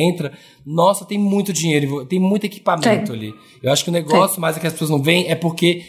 Nossa, 0.64 1.04
tem 1.04 1.18
muito 1.18 1.52
dinheiro, 1.52 2.04
tem 2.04 2.18
muito 2.18 2.44
equipamento 2.44 3.12
ali. 3.12 3.34
Eu 3.62 3.72
acho 3.72 3.84
que 3.84 3.90
o 3.90 3.92
negócio 3.92 4.36
Sim. 4.36 4.40
mais 4.40 4.56
é 4.56 4.60
que 4.60 4.66
as 4.66 4.72
pessoas 4.72 4.90
não 4.90 5.02
veem 5.02 5.28
é 5.28 5.34
porque 5.34 5.84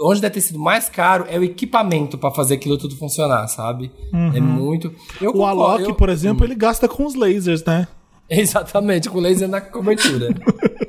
onde 0.00 0.20
deve 0.20 0.34
ter 0.34 0.40
sido 0.40 0.58
mais 0.58 0.88
caro 0.88 1.26
é 1.28 1.38
o 1.38 1.44
equipamento 1.44 2.18
para 2.18 2.30
fazer 2.30 2.54
aquilo 2.54 2.76
tudo 2.76 2.96
funcionar, 2.96 3.46
sabe? 3.48 3.90
Uhum. 4.12 4.36
É 4.36 4.40
muito. 4.40 4.94
Eu 5.20 5.34
o 5.34 5.44
Alok, 5.44 5.84
eu... 5.84 5.94
por 5.94 6.08
exemplo, 6.08 6.42
hum. 6.42 6.48
ele 6.48 6.54
gasta 6.54 6.88
com 6.88 7.04
os 7.04 7.14
lasers, 7.14 7.64
né? 7.64 7.88
Exatamente, 8.28 9.08
com 9.08 9.20
laser 9.20 9.48
na 9.48 9.60
cobertura. 9.60 10.34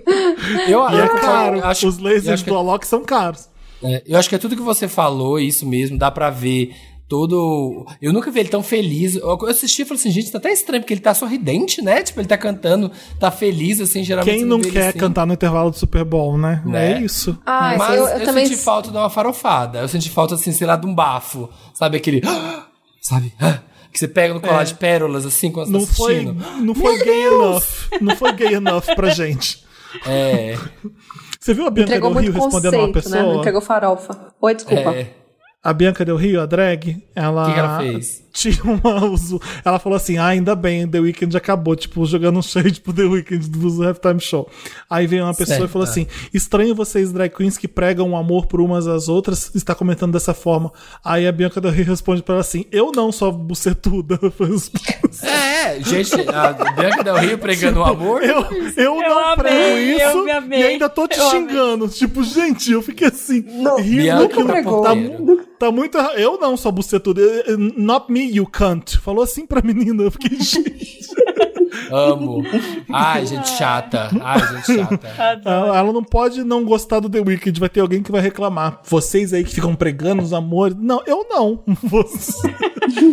eu, 0.68 0.90
e 0.90 1.02
é 1.02 1.08
caro. 1.20 1.64
Acho, 1.64 1.88
os 1.88 2.00
lasers 2.00 2.42
do 2.42 2.56
Alok 2.56 2.86
são 2.86 3.04
caros. 3.04 3.48
É, 3.84 4.04
eu 4.08 4.18
acho 4.18 4.28
que 4.28 4.36
é 4.36 4.40
tudo 4.40 4.56
que 4.56 4.62
você 4.62 4.88
falou, 4.88 5.40
isso 5.40 5.66
mesmo, 5.66 5.98
dá 6.00 6.10
para 6.10 6.32
ver 6.32 6.74
todo. 7.08 7.86
Eu 8.02 8.12
nunca 8.12 8.30
vi 8.30 8.42
ele 8.42 8.50
tão 8.50 8.62
feliz. 8.62 9.16
Eu 9.16 9.38
assisti 9.48 9.82
e 9.82 9.86
falei 9.86 10.00
assim, 10.00 10.12
gente, 10.12 10.32
tá 10.32 10.38
até 10.38 10.52
estranho, 10.52 10.82
porque 10.82 10.94
ele 10.94 11.02
tá 11.02 11.14
sorridente, 11.14 11.82
né? 11.82 12.04
Tipo, 12.04 12.20
ele 12.20 12.28
tá 12.28 12.38
cantando, 12.38 12.92
tá 13.20 13.32
feliz, 13.32 13.80
assim, 13.80 14.04
geralmente. 14.04 14.38
Quem 14.38 14.46
não 14.46 14.60
quer 14.60 14.90
assim. 14.90 15.00
cantar 15.00 15.26
no 15.26 15.34
intervalo 15.34 15.72
do 15.72 15.78
Super 15.78 16.04
Bowl, 16.04 16.38
né? 16.38 16.62
né? 16.66 16.94
É 16.94 17.02
isso. 17.02 17.38
Ah, 17.46 17.76
Mas 17.78 17.98
eu, 17.98 18.08
eu, 18.08 18.18
eu 18.20 18.26
também... 18.26 18.46
senti 18.46 18.62
falta 18.62 18.92
de 18.92 18.98
uma 18.98 19.10
farofada. 19.10 19.80
Eu 19.80 19.88
senti 19.88 20.10
falta, 20.10 20.36
assim, 20.36 20.52
sei 20.52 20.68
lá, 20.68 20.76
de 20.76 20.86
um 20.86 20.94
bafo. 20.94 21.50
Sabe 21.74 21.98
aquele. 21.98 22.22
Sabe? 23.02 23.34
Que 23.90 24.02
você 24.02 24.08
pega 24.08 24.32
no 24.32 24.42
colar 24.42 24.62
é. 24.62 24.66
de 24.66 24.76
pérolas, 24.76 25.26
assim, 25.26 25.50
quando 25.50 25.68
você 25.68 25.72
não 25.72 25.86
tá 25.86 25.94
foi, 25.94 26.24
Não 26.62 26.76
foi 26.76 27.04
gay 27.04 27.24
enough. 27.24 27.64
Não 28.00 28.16
foi 28.16 28.32
gay 28.34 28.54
enough 28.54 28.84
pra 28.96 29.10
gente. 29.10 29.66
É. 30.06 30.56
Você 31.40 31.54
viu 31.54 31.66
a 31.66 31.72
Bianca 31.72 31.92
Entregou 31.92 32.14
do 32.14 32.20
Rio 32.20 32.34
respondendo 32.34 32.74
uma 32.76 32.92
pessoa? 32.92 33.16
Né? 33.16 33.22
Não 33.24 33.40
entregou 33.40 33.62
farofa. 33.62 34.34
Oi, 34.40 34.54
desculpa. 34.54 34.94
É. 34.94 35.14
A 35.68 35.74
Bianca 35.74 36.06
Del 36.06 36.16
Rio, 36.16 36.40
a 36.40 36.46
drag, 36.46 37.04
ela. 37.14 37.44
O 37.44 37.46
que, 37.48 37.54
que 37.54 37.60
ela 37.60 37.80
fez? 37.80 38.24
tinha 38.38 38.64
uma. 38.64 39.16
Ela 39.66 39.80
falou 39.80 39.96
assim: 39.96 40.18
ah, 40.18 40.28
ainda 40.28 40.56
bem, 40.56 40.88
The 40.88 41.00
Weeknd 41.00 41.36
acabou, 41.36 41.76
tipo, 41.76 42.06
jogando 42.06 42.38
um 42.38 42.42
shade 42.42 42.80
pro 42.80 42.94
The 42.94 43.04
Weeknd 43.04 43.50
do 43.50 43.84
Halftime 43.84 44.20
Show. 44.20 44.50
Aí 44.88 45.08
veio 45.08 45.24
uma 45.24 45.34
pessoa 45.34 45.58
certo. 45.58 45.70
e 45.70 45.74
falou 45.74 45.88
assim: 45.88 46.06
estranho 46.34 46.76
vocês, 46.76 47.12
drag 47.12 47.36
queens, 47.36 47.58
que 47.58 47.68
pregam 47.68 48.08
um 48.10 48.16
amor 48.16 48.46
por 48.46 48.62
umas 48.62 48.86
às 48.88 49.10
outras, 49.10 49.54
está 49.56 49.74
comentando 49.74 50.14
dessa 50.14 50.34
forma. 50.34 50.72
Aí 51.04 51.28
a 51.28 51.32
Bianca 51.32 51.60
Del 51.60 51.72
Rio 51.72 51.86
responde 51.86 52.22
pra 52.22 52.36
ela 52.36 52.42
assim: 52.42 52.66
eu 52.72 52.92
não 52.92 53.12
sou 53.12 53.32
bucetuda. 53.32 54.20
é, 55.24 55.82
gente, 55.82 56.14
a 56.30 56.54
Bianca 56.74 57.04
Del 57.04 57.18
Rio 57.18 57.38
pregando 57.40 57.80
o 57.80 57.84
amor. 57.84 58.24
Eu, 58.24 58.46
eu, 58.76 59.02
eu 59.02 59.02
não 59.02 59.20
amei, 59.20 59.36
prego 59.36 59.78
isso 59.78 60.28
e 60.28 60.64
ainda 60.64 60.90
tô 60.90 61.08
te 61.08 61.18
eu 61.18 61.30
xingando. 61.32 61.86
Amei. 61.86 61.96
Tipo, 61.96 62.24
gente, 62.24 62.72
eu 62.72 62.82
fiquei 62.82 63.08
assim, 63.08 63.42
não, 63.42 63.78
rindo. 63.78 64.28
Bianca 64.28 64.36
tá, 64.82 64.94
tá 65.58 65.72
muito. 65.72 65.98
Eu 65.98 66.40
não 66.40 66.56
sou 66.56 66.72
bucetuda. 66.72 67.22
Not 67.58 68.12
me, 68.12 68.24
you 68.24 68.46
cunt. 68.46 68.98
Falou 68.98 69.24
assim 69.24 69.46
pra 69.46 69.62
menina. 69.62 70.04
Eu 70.04 70.12
fiquei, 70.12 70.38
gente. 70.40 71.08
Amo. 71.92 72.44
Ai, 72.92 73.26
gente 73.26 73.50
chata. 73.50 74.10
Ai, 74.22 74.40
gente 74.56 74.76
chata. 74.76 75.08
Ela, 75.46 75.78
ela, 75.78 75.94
não 75.94 76.04
pode 76.04 76.44
não 76.44 76.64
gostar 76.64 77.00
do 77.00 77.10
The 77.10 77.20
Weeknd. 77.20 77.60
Vai 77.60 77.70
ter 77.70 77.80
alguém 77.80 78.04
que 78.04 78.12
vai 78.12 78.22
reclamar. 78.22 78.82
Vocês 78.84 79.34
aí 79.34 79.44
que 79.44 79.54
ficam 79.54 79.76
pregando 79.76 80.22
os 80.22 80.34
amores. 80.34 80.78
Não, 80.80 81.02
eu 81.06 81.26
não. 81.30 81.64
Você. 81.84 82.54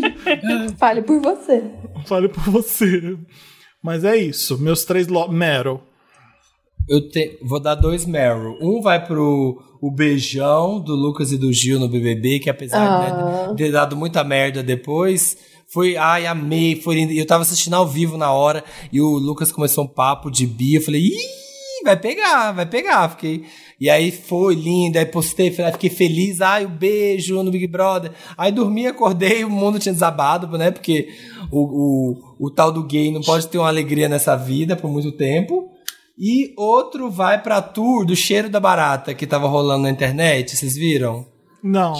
Fale 0.79 1.03
por 1.03 1.21
você. 1.21 1.65
Fale 2.07 2.29
por 2.29 2.45
você. 2.45 3.17
Mas 3.83 4.05
é 4.05 4.17
isso. 4.17 4.59
Meus 4.59 4.85
três. 4.85 5.09
Lo 5.09 5.29
Meryl. 5.29 5.81
Eu 6.89 7.09
te, 7.09 7.39
vou 7.43 7.61
dar 7.61 7.75
dois 7.75 8.05
Meryl. 8.05 8.59
Um 8.61 8.81
vai 8.81 9.05
pro 9.05 9.63
o 9.87 9.91
beijão 9.91 10.81
do 10.81 10.95
Lucas 10.95 11.31
e 11.31 11.37
do 11.37 11.53
Gil 11.53 11.79
no 11.79 11.87
BBB, 11.87 12.39
que 12.39 12.49
apesar 12.49 12.81
ah. 12.81 13.49
de 13.49 13.57
ter 13.57 13.71
dado 13.71 13.95
muita 13.95 14.25
merda 14.25 14.63
depois, 14.63 15.37
foi, 15.67 15.95
ai, 15.95 16.25
amei, 16.25 16.81
foi 16.81 16.95
lindo. 16.95 17.13
Eu 17.13 17.27
tava 17.27 17.43
assistindo 17.43 17.75
ao 17.75 17.87
vivo 17.87 18.17
na 18.17 18.33
hora 18.33 18.65
e 18.91 18.99
o 18.99 19.19
Lucas 19.19 19.53
começou 19.53 19.85
um 19.85 19.87
papo 19.87 20.31
de 20.31 20.47
bi, 20.47 20.77
eu 20.77 20.81
falei, 20.81 21.03
ih, 21.03 21.85
vai 21.85 21.99
pegar, 21.99 22.53
vai 22.53 22.65
pegar. 22.65 23.11
Fiquei, 23.11 23.45
e 23.79 23.91
aí 23.91 24.11
foi 24.11 24.55
lindo, 24.55 24.99
aí 24.99 25.05
postei, 25.05 25.51
fiquei 25.51 25.91
feliz, 25.91 26.41
ai, 26.41 26.65
o 26.65 26.69
um 26.69 26.75
beijo 26.75 27.43
no 27.43 27.51
Big 27.51 27.67
Brother. 27.67 28.13
Aí 28.39 28.51
dormi, 28.51 28.87
acordei, 28.87 29.45
o 29.45 29.51
mundo 29.51 29.79
tinha 29.79 29.93
desabado, 29.93 30.47
né? 30.57 30.71
Porque 30.71 31.11
o, 31.51 31.61
o, 31.61 32.47
o 32.47 32.51
tal 32.51 32.73
do 32.73 32.85
gay 32.85 33.13
não 33.13 33.21
pode 33.21 33.49
ter 33.49 33.59
uma 33.59 33.69
alegria 33.69 34.09
nessa 34.09 34.35
vida 34.35 34.77
por 34.77 34.91
muito 34.91 35.13
tempo. 35.13 35.74
E 36.19 36.55
outro 36.57 37.11
vai 37.11 37.43
pra 37.43 37.61
tour 37.61 38.07
do 38.07 38.15
cheiro 38.15 38.49
da 38.49 38.61
barata 38.61 39.15
que 39.15 39.27
tava 39.27 39.49
rolando 39.49 39.83
na 39.83 39.91
internet, 39.91 40.57
vocês 40.57 40.77
viram? 40.77 41.27
Não. 41.63 41.95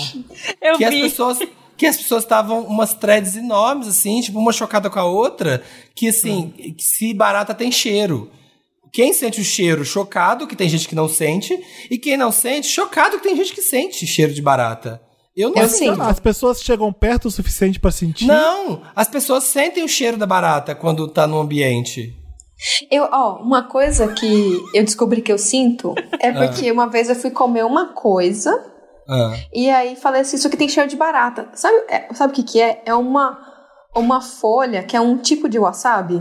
Eu 0.63 0.77
que 0.77 0.89
vi. 0.89 1.03
As 1.03 1.11
pessoas, 1.11 1.39
que 1.77 1.87
as 1.87 1.97
pessoas 1.97 2.23
estavam 2.23 2.65
umas 2.65 2.95
threads 2.95 3.35
enormes, 3.35 3.89
assim, 3.89 4.21
tipo, 4.21 4.39
uma 4.39 4.53
chocada 4.53 4.89
com 4.89 5.01
a 5.01 5.05
outra, 5.05 5.63
que 5.95 6.09
assim, 6.09 6.55
hum. 6.59 6.75
se 6.79 7.13
barata 7.13 7.55
tem 7.55 7.73
cheiro. 7.73 8.31
Quem 8.93 9.13
sente 9.13 9.41
o 9.41 9.45
cheiro 9.45 9.85
chocado, 9.85 10.47
que 10.47 10.55
tem 10.55 10.69
gente 10.69 10.87
que 10.87 10.95
não 10.95 11.09
sente, 11.09 11.59
e 11.91 11.99
quem 11.99 12.17
não 12.17 12.31
sente, 12.31 12.69
chocado 12.69 13.17
que 13.17 13.25
tem 13.25 13.35
gente 13.35 13.53
que 13.53 13.63
sente 13.63 14.07
cheiro 14.07 14.33
de 14.33 14.41
barata. 14.41 15.03
Eu 15.37 15.51
não 15.51 15.63
eu 15.63 15.69
sinto. 15.69 16.01
As 16.01 16.21
pessoas 16.21 16.63
chegam 16.63 16.93
perto 16.93 17.27
o 17.27 17.31
suficiente 17.31 17.81
para 17.81 17.91
sentir? 17.91 18.27
Não, 18.27 18.83
as 18.95 19.09
pessoas 19.09 19.43
sentem 19.43 19.83
o 19.83 19.89
cheiro 19.89 20.17
da 20.17 20.27
barata 20.27 20.77
quando 20.77 21.09
tá 21.09 21.27
no 21.27 21.41
ambiente. 21.41 22.17
Eu, 22.91 23.09
ó, 23.11 23.37
uma 23.43 23.65
coisa 23.65 24.09
que 24.09 24.61
eu 24.75 24.85
descobri 24.85 25.21
que 25.21 25.33
eu 25.33 25.39
sinto 25.39 25.95
é 26.21 26.29
ah. 26.29 26.35
porque 26.35 26.69
ah. 26.69 26.73
uma 26.73 26.89
vez 26.89 27.09
eu 27.09 27.15
fui 27.15 27.31
comer 27.31 27.65
uma 27.65 27.93
coisa 27.93 28.65
ah. 29.09 29.35
e 29.53 29.69
aí 29.69 29.97
falei 29.97 30.23
assim, 30.23 30.37
isso 30.37 30.47
aqui 30.47 30.57
tem 30.57 30.69
cheiro 30.69 30.89
de 30.89 30.97
barata. 30.97 31.49
Sabe, 31.55 31.77
é, 31.89 32.13
sabe 32.15 32.33
o 32.33 32.37
que 32.37 32.43
que 32.43 32.61
é? 32.61 32.83
É 32.87 32.95
uma, 32.95 33.39
uma 33.95 34.21
folha 34.21 34.83
que 34.83 34.97
é 34.97 35.01
um 35.01 35.19
tipo 35.19 35.49
de 35.49 35.59
wasabi. 35.59 36.19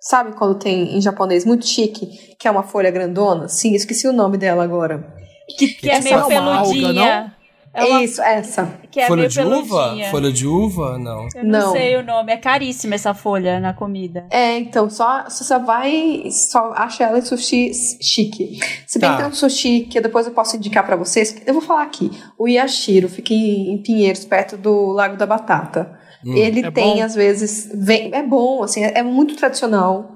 Sabe 0.00 0.32
quando 0.32 0.58
tem 0.58 0.96
em 0.96 1.00
japonês 1.00 1.44
muito 1.44 1.66
chique, 1.66 2.34
que 2.38 2.48
é 2.48 2.50
uma 2.50 2.64
folha 2.64 2.90
grandona? 2.90 3.48
Sim, 3.48 3.74
esqueci 3.74 4.08
o 4.08 4.12
nome 4.12 4.36
dela 4.36 4.64
agora. 4.64 5.14
Que, 5.56 5.68
que 5.68 5.88
é 5.88 6.00
meio 6.00 6.26
peludinha. 6.26 7.18
Alga, 7.18 7.36
é 7.74 7.84
uma... 7.84 8.02
Isso, 8.02 8.20
essa. 8.20 8.78
Que 8.90 9.00
é 9.00 9.06
folha 9.06 9.26
de 9.26 9.40
uva? 9.40 9.96
Folha 10.10 10.30
de 10.30 10.46
uva? 10.46 10.98
Não. 10.98 11.28
Eu 11.34 11.44
não, 11.44 11.60
não, 11.60 11.72
sei 11.72 11.96
o 11.96 12.02
nome. 12.02 12.32
É 12.32 12.36
caríssima 12.36 12.94
essa 12.94 13.14
folha 13.14 13.58
na 13.60 13.72
comida. 13.72 14.26
É, 14.30 14.58
então, 14.58 14.90
só 14.90 15.24
você 15.24 15.58
vai. 15.58 16.24
Só 16.30 16.72
acha 16.74 17.04
ela 17.04 17.18
em 17.18 17.22
sushi 17.22 17.72
chique. 18.00 18.60
Se 18.86 18.98
bem 18.98 19.08
tá. 19.08 19.16
que 19.16 19.22
tem 19.22 19.30
um 19.30 19.34
sushi 19.34 19.86
que 19.88 20.00
depois 20.00 20.26
eu 20.26 20.32
posso 20.32 20.56
indicar 20.56 20.84
para 20.84 20.96
vocês. 20.96 21.34
Eu 21.46 21.54
vou 21.54 21.62
falar 21.62 21.82
aqui. 21.82 22.10
O 22.38 22.46
Yashiro 22.46 23.08
fica 23.08 23.32
em, 23.32 23.72
em 23.72 23.78
Pinheiros, 23.78 24.26
perto 24.26 24.58
do 24.58 24.92
Lago 24.92 25.16
da 25.16 25.24
Batata. 25.26 25.98
Hum, 26.24 26.34
Ele 26.36 26.66
é 26.66 26.70
tem, 26.70 26.96
bom? 26.96 27.02
às 27.02 27.14
vezes. 27.14 27.70
Vem, 27.74 28.14
é 28.14 28.22
bom, 28.22 28.62
assim, 28.62 28.84
é, 28.84 28.98
é 28.98 29.02
muito 29.02 29.34
tradicional. 29.34 30.10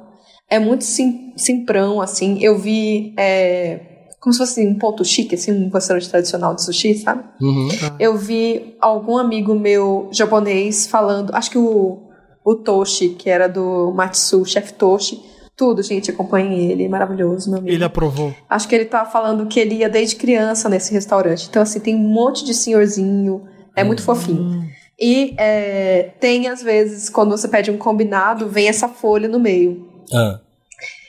É 0.48 0.58
muito 0.58 0.84
sim, 0.84 1.32
simprão, 1.36 2.02
assim. 2.02 2.38
Eu 2.42 2.58
vi. 2.58 3.14
É, 3.16 3.95
como 4.26 4.32
se 4.32 4.40
fosse 4.40 4.66
um 4.66 4.74
ponto 4.74 5.04
chique, 5.04 5.36
assim, 5.36 5.52
um 5.52 5.68
restaurante 5.68 6.10
tradicional 6.10 6.52
de 6.52 6.64
sushi, 6.64 6.96
sabe? 6.96 7.22
Uhum. 7.40 7.68
Eu 7.96 8.16
vi 8.16 8.74
algum 8.80 9.16
amigo 9.16 9.54
meu 9.54 10.08
japonês 10.10 10.84
falando, 10.84 11.32
acho 11.32 11.48
que 11.48 11.56
o, 11.56 12.00
o 12.44 12.56
Toshi, 12.56 13.10
que 13.10 13.30
era 13.30 13.48
do 13.48 13.92
Matsu, 13.92 14.44
chef 14.44 14.72
Toshi, 14.72 15.22
tudo, 15.56 15.80
gente, 15.80 16.10
acompanhe 16.10 16.72
ele, 16.72 16.88
maravilhoso, 16.88 17.48
meu 17.48 17.60
amigo. 17.60 17.72
Ele 17.72 17.84
aprovou. 17.84 18.34
Acho 18.50 18.66
que 18.66 18.74
ele 18.74 18.86
tá 18.86 19.04
falando 19.04 19.46
que 19.46 19.60
ele 19.60 19.76
ia 19.76 19.88
desde 19.88 20.16
criança 20.16 20.68
nesse 20.68 20.92
restaurante. 20.92 21.46
Então, 21.48 21.62
assim, 21.62 21.78
tem 21.78 21.94
um 21.94 22.08
monte 22.08 22.44
de 22.44 22.52
senhorzinho, 22.52 23.44
é 23.76 23.84
muito 23.84 24.00
uhum. 24.00 24.06
fofinho. 24.06 24.68
E 24.98 25.36
é, 25.38 26.10
tem, 26.18 26.48
às 26.48 26.60
vezes, 26.60 27.08
quando 27.08 27.30
você 27.30 27.46
pede 27.46 27.70
um 27.70 27.78
combinado, 27.78 28.48
vem 28.48 28.66
essa 28.66 28.88
folha 28.88 29.28
no 29.28 29.38
meio. 29.38 29.86
Ah. 30.12 30.40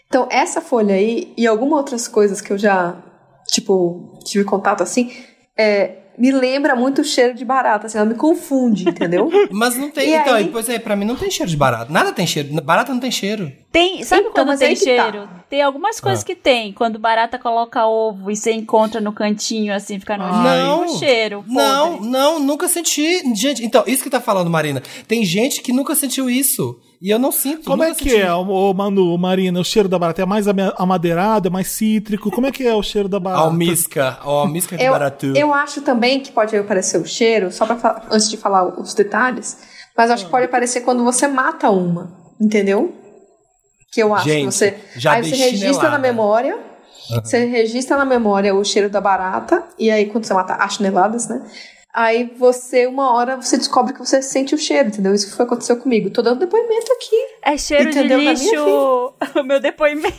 Então, 0.08 0.28
essa 0.30 0.62
folha 0.62 0.94
aí 0.94 1.34
e 1.36 1.48
algumas 1.48 1.80
outras 1.80 2.08
coisas 2.08 2.42
que 2.42 2.54
eu 2.54 2.60
já 2.60 2.96
tipo, 3.48 4.20
tive 4.24 4.44
contato 4.44 4.84
assim, 4.84 5.12
é, 5.58 5.96
me 6.18 6.32
lembra 6.32 6.76
muito 6.76 7.02
o 7.02 7.04
cheiro 7.04 7.36
de 7.36 7.46
barata, 7.46 7.86
assim, 7.86 7.98
ela 7.98 8.08
me 8.08 8.16
confunde, 8.16 8.90
entendeu? 8.90 9.30
Mas 9.52 9.78
não 9.78 9.92
tem, 9.92 10.10
e 10.10 10.16
então, 10.16 10.34
aí... 10.34 10.48
pois 10.48 10.68
é, 10.68 10.80
pra 10.80 10.96
mim 10.96 11.06
não 11.06 11.16
tem 11.16 11.30
cheiro 11.30 11.50
de 11.50 11.56
barata. 11.56 11.94
Nada 11.94 12.12
tem 12.12 12.26
cheiro. 12.26 12.50
Barata 12.64 12.92
não 12.92 13.00
tem 13.00 13.12
cheiro. 13.12 13.52
Tem, 13.72 14.04
sabe 14.04 14.22
então, 14.22 14.46
quando 14.46 14.58
tem 14.58 14.76
tá. 14.76 14.84
cheiro? 14.84 15.28
Tá. 15.28 15.46
Tem 15.48 15.62
algumas 15.62 16.00
coisas 16.02 16.24
ah. 16.24 16.26
que 16.26 16.36
tem. 16.36 16.74
Quando 16.74 16.98
barata 16.98 17.38
coloca 17.38 17.86
ovo 17.86 18.32
e 18.32 18.36
você 18.36 18.52
encontra 18.52 19.00
no 19.00 19.14
cantinho, 19.14 19.74
assim, 19.74 20.00
fica 20.00 20.18
no 20.18 20.26
não, 20.26 20.88
cheiro. 20.98 21.44
Não, 21.48 22.02
não, 22.02 22.40
nunca 22.40 22.68
senti. 22.68 23.22
Gente, 23.36 23.64
então, 23.64 23.84
isso 23.86 24.02
que 24.02 24.10
tá 24.10 24.20
falando, 24.20 24.50
Marina. 24.50 24.82
Tem 25.08 25.24
gente 25.24 25.62
que 25.62 25.72
nunca 25.72 25.94
sentiu 25.94 26.28
isso. 26.28 26.80
E 27.02 27.10
eu 27.10 27.20
não 27.20 27.32
sinto. 27.32 27.66
Como 27.66 27.84
é 27.84 27.94
que 27.94 28.10
senti. 28.10 28.22
é, 28.22 28.34
o, 28.34 28.74
Manu, 28.74 29.18
Marina, 29.18 29.60
o 29.60 29.64
cheiro 29.64 29.88
da 29.88 30.00
barata? 30.00 30.22
É 30.22 30.26
mais 30.26 30.48
amadeirado, 30.48 31.48
é 31.48 31.52
mais 31.52 31.68
cítrico? 31.68 32.32
Como 32.32 32.48
é 32.48 32.52
que 32.52 32.66
é 32.66 32.74
o 32.74 32.82
cheiro 32.82 33.08
da 33.08 33.20
barata? 33.20 33.44
Almisca, 33.44 34.18
o 34.26 34.30
almisca 34.30 34.76
de 34.76 34.84
eu, 34.84 34.92
baratu. 34.92 35.34
Eu 35.36 35.54
acho 35.54 35.82
também 35.82 36.20
que 36.20 36.32
pode 36.32 36.56
aparecer 36.56 37.00
o 37.00 37.06
cheiro, 37.06 37.52
só 37.52 37.66
pra 37.66 38.04
antes 38.10 38.30
de 38.30 38.38
falar 38.38 38.80
os 38.80 38.94
detalhes, 38.94 39.58
mas 39.96 40.10
acho 40.10 40.26
que 40.26 40.32
pode 40.32 40.46
aparecer 40.46 40.82
quando 40.82 41.04
você 41.04 41.28
mata 41.28 41.70
uma, 41.70 42.12
entendeu? 42.42 42.96
Que 43.92 44.02
eu 44.02 44.14
acho 44.14 44.26
Gente, 44.26 44.46
que 44.48 44.52
você. 44.52 44.78
Já 44.96 45.14
aí 45.14 45.24
você 45.24 45.36
registra 45.36 45.90
na 45.90 46.00
memória. 46.00 46.58
Uhum. 47.10 47.22
Você 47.24 47.46
registra 47.46 47.96
na 47.96 48.04
memória 48.04 48.54
o 48.54 48.64
cheiro 48.66 48.90
da 48.90 49.00
barata, 49.00 49.64
e 49.80 49.90
aí 49.90 50.08
quando 50.08 50.26
você 50.26 50.34
mata 50.34 50.56
as 50.56 50.74
chineladas, 50.74 51.30
né? 51.30 51.42
Aí 51.94 52.32
você, 52.38 52.86
uma 52.86 53.14
hora, 53.14 53.36
você 53.38 53.58
descobre 53.58 53.94
que 53.94 54.00
você 54.00 54.22
sente 54.22 54.54
o 54.54 54.58
cheiro, 54.58 54.90
entendeu? 54.90 55.14
Isso 55.14 55.28
que 55.28 55.36
foi 55.36 55.46
aconteceu 55.46 55.78
comigo. 55.78 56.10
Tô 56.10 56.22
dando 56.22 56.40
depoimento 56.40 56.92
aqui. 56.94 57.16
É 57.42 57.58
cheiro 57.58 57.90
entendeu? 57.90 58.20
de 58.20 58.26
lixo. 58.26 59.14
o 59.36 59.44
meu 59.44 59.60
depoimento. 59.60 60.16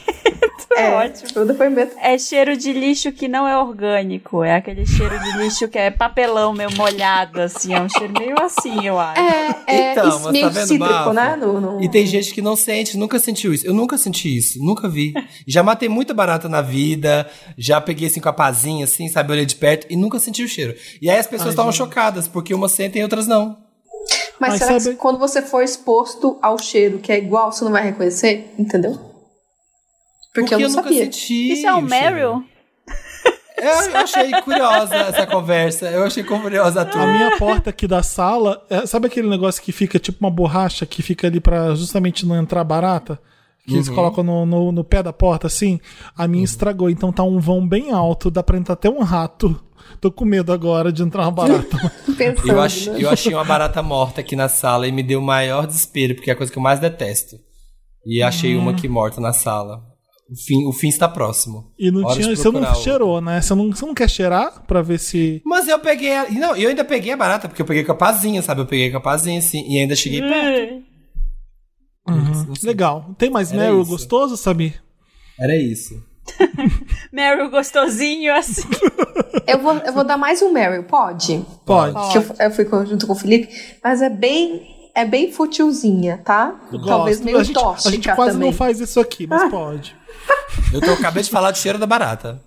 É, 0.77 0.91
ótimo. 0.91 1.29
Meu 1.35 1.47
depoimento. 1.47 1.97
É 2.01 2.19
cheiro 2.19 2.57
de 2.57 2.73
lixo 2.73 3.13
que 3.13 3.27
não 3.27 3.47
é 3.47 3.57
orgânico. 3.57 4.45
É 4.45 4.57
aquele 4.57 4.87
cheiro 4.87 5.19
de 5.19 5.39
lixo 5.39 5.69
que 5.69 5.79
é 5.79 5.91
papelão 5.91 6.53
meio 6.53 6.71
molhado, 6.77 7.41
assim. 7.41 7.75
É 7.75 7.81
um 7.81 7.89
cheiro 7.89 8.13
meio 8.19 8.35
assim, 8.41 8.87
eu 8.87 8.99
acho. 8.99 9.21
É, 9.21 9.65
é 9.67 9.93
então, 9.93 10.09
isso, 10.09 10.33
meio 10.33 10.47
tá 10.47 10.51
vendo, 10.51 10.69
cítrico, 10.69 11.13
né? 11.13 11.37
No, 11.37 11.61
no... 11.61 11.83
E 11.83 11.89
tem 11.89 12.07
gente 12.07 12.33
que 12.33 12.43
não 12.43 12.57
sente, 12.57 12.97
nunca 12.97 13.19
sentiu 13.19 13.53
isso. 13.53 13.67
Eu 13.67 13.75
nunca 13.75 13.97
senti 13.99 14.37
isso, 14.37 14.59
nunca 14.65 14.89
vi. 14.89 15.13
já 15.47 15.63
matei 15.63 15.89
muita 15.89 16.15
barata 16.15 16.49
na 16.49 16.63
vida, 16.63 17.29
já 17.57 17.81
peguei 17.81 18.09
assim 18.09 18.21
com 18.21 18.29
a 18.29 18.33
pazinha, 18.33 18.85
assim, 18.85 19.09
sabe, 19.09 19.33
olhei 19.33 19.47
de 19.47 19.57
perto 19.57 19.87
e 19.91 19.97
nunca 19.97 20.19
senti 20.19 20.43
o 20.43 20.49
cheiro. 20.49 20.75
E 21.01 21.11
aí 21.11 21.19
as 21.19 21.27
pessoas 21.27 21.55
estavam 21.59 21.73
chocadas, 21.73 22.29
porque 22.29 22.55
umas 22.55 22.73
sentem 22.73 23.01
e 23.01 23.03
outras 23.03 23.27
não. 23.27 23.57
Mas, 24.41 24.51
Mas 24.51 24.59
será 24.59 24.81
sabe... 24.81 24.95
que 24.95 25.01
quando 25.01 25.19
você 25.19 25.43
for 25.43 25.63
exposto 25.63 26.39
ao 26.41 26.59
cheiro 26.59 26.99
que 26.99 27.11
é 27.11 27.19
igual, 27.19 27.53
você 27.53 27.65
não 27.65 27.73
vai 27.73 27.83
reconhecer? 27.83 28.55
Entendeu? 28.59 28.93
Porque, 30.33 30.41
Porque 30.41 30.55
eu, 30.55 30.61
eu 30.61 30.69
nunca 30.69 30.83
sabia. 30.85 31.05
senti. 31.05 31.53
Isso 31.53 31.67
é 31.67 31.75
o 31.75 31.83
Meryl? 31.83 32.45
Eu, 33.61 33.97
achei 33.97 34.31
curiosa 34.43 34.95
essa 34.95 35.27
conversa. 35.27 35.87
Eu 35.91 36.05
achei 36.05 36.23
curiosa 36.23 36.85
tudo. 36.85 37.03
A 37.03 37.07
minha 37.07 37.37
porta 37.37 37.71
aqui 37.71 37.89
da 37.89 38.03
sala, 38.03 38.65
é, 38.71 38.87
sabe 38.87 39.09
aquele 39.09 39.29
negócio 39.29 39.61
que 39.61 39.73
fica 39.73 39.99
tipo 39.99 40.25
uma 40.25 40.31
borracha 40.31 40.87
que 40.87 41.03
fica 41.03 41.27
ali 41.27 41.41
para 41.41 41.75
justamente 41.75 42.25
não 42.25 42.37
entrar 42.37 42.63
barata? 42.63 43.21
Que 43.67 43.73
uhum. 43.73 43.79
eles 43.79 43.89
colocam 43.89 44.23
no, 44.23 44.47
no, 44.47 44.73
no, 44.73 44.85
pé 44.85 45.03
da 45.03 45.13
porta 45.13 45.49
assim? 45.49 45.81
A 46.17 46.29
minha 46.29 46.41
uhum. 46.41 46.45
estragou, 46.45 46.89
então 46.89 47.13
tá 47.13 47.25
um 47.25 47.41
vão 47.41 47.67
bem 47.67 47.91
alto, 47.91 48.31
dá 48.31 48.43
pra 48.43 48.57
entrar 48.57 48.75
até 48.75 48.89
um 48.89 49.01
rato. 49.01 49.61
Tô 50.01 50.11
com 50.11 50.25
medo 50.25 50.53
agora 50.53 50.93
de 50.93 51.03
entrar 51.03 51.23
uma 51.23 51.31
barata. 51.31 51.77
Pensando, 52.17 52.49
eu, 52.49 52.61
ach, 52.61 52.87
né? 52.87 52.99
eu 53.01 53.11
achei 53.11 53.35
uma 53.35 53.45
barata 53.45 53.83
morta 53.83 54.21
aqui 54.21 54.35
na 54.35 54.49
sala 54.49 54.87
e 54.87 54.93
me 54.93 55.03
deu 55.03 55.21
o 55.21 55.23
maior 55.23 55.67
desespero, 55.67 56.15
porque 56.15 56.31
é 56.31 56.33
a 56.33 56.37
coisa 56.37 56.53
que 56.53 56.59
eu 56.59 56.63
mais 56.63 56.81
detesto. 56.81 57.37
E 58.07 58.23
achei 58.23 58.55
uhum. 58.55 58.63
uma 58.63 58.71
aqui 58.73 58.89
morta 58.89 59.21
na 59.21 59.33
sala. 59.33 59.83
O 60.31 60.37
fim, 60.37 60.67
o 60.67 60.73
fim 60.73 60.89
está 60.89 61.09
próximo. 61.09 61.73
E 61.79 61.91
não 61.91 62.07
tinha, 62.15 62.37
você 62.37 62.51
não 62.51 62.75
cheirou, 62.75 63.21
né? 63.21 63.41
Você 63.41 63.55
não, 63.55 63.71
você 63.71 63.87
não 63.87 63.95
quer 63.95 64.11
cheirar 64.11 64.63
pra 64.67 64.83
ver 64.83 64.99
se. 64.99 65.41
Mas 65.45 65.67
eu 65.69 65.79
peguei. 65.79 66.15
A, 66.15 66.31
não, 66.31 66.55
eu 66.55 66.69
ainda 66.69 66.85
peguei 66.85 67.13
a 67.13 67.17
barata, 67.17 67.49
porque 67.49 67.63
eu 67.63 67.67
peguei 67.67 67.83
com 67.83 67.93
a 67.93 67.97
pazinha, 67.97 68.43
sabe? 68.43 68.61
Eu 68.61 68.67
peguei 68.67 68.91
com 68.91 68.99
a 68.99 69.01
pazinha 69.01 69.39
assim, 69.39 69.67
e 69.67 69.79
ainda 69.81 69.97
cheguei 69.97 70.21
perto. 70.21 70.83
Uhum. 72.09 72.53
Legal. 72.63 73.15
Tem 73.19 73.31
mais 73.31 73.53
Meryl 73.53 73.85
gostoso, 73.85 74.37
Sabi? 74.37 74.75
Era 75.39 75.57
isso. 75.57 76.03
Meryl 77.13 77.51
gostosinho, 77.51 78.35
assim. 78.35 78.63
eu, 79.47 79.59
vou, 79.59 79.75
eu 79.79 79.93
vou 79.93 80.05
dar 80.05 80.17
mais 80.17 80.43
um 80.43 80.53
Meryl, 80.53 80.85
pode? 80.85 81.45
Pode. 81.65 82.13
Que 82.13 82.19
eu, 82.19 82.25
eu 82.41 82.51
fui 82.51 82.67
junto 82.87 83.07
com 83.07 83.13
o 83.13 83.17
Felipe, 83.17 83.49
mas 83.83 84.03
é 84.03 84.09
bem 84.11 84.77
é 84.95 85.05
bem 85.05 85.31
futilzinha, 85.31 86.21
tá? 86.25 86.57
Talvez 86.85 87.21
meio 87.21 87.39
a 87.39 87.45
gente, 87.45 87.55
tóxica 87.55 87.89
A 87.89 87.93
gente 87.93 88.15
quase 88.17 88.33
também. 88.33 88.51
não 88.51 88.57
faz 88.57 88.81
isso 88.81 88.99
aqui, 88.99 89.29
mas 89.29 89.43
ah. 89.43 89.49
pode. 89.49 89.97
Eu 90.73 90.81
tô, 90.81 90.91
acabei 90.91 91.23
de 91.23 91.31
falar 91.31 91.53
do 91.53 91.59
cheiro 91.59 91.79
da 91.79 91.87
barata. 91.87 92.41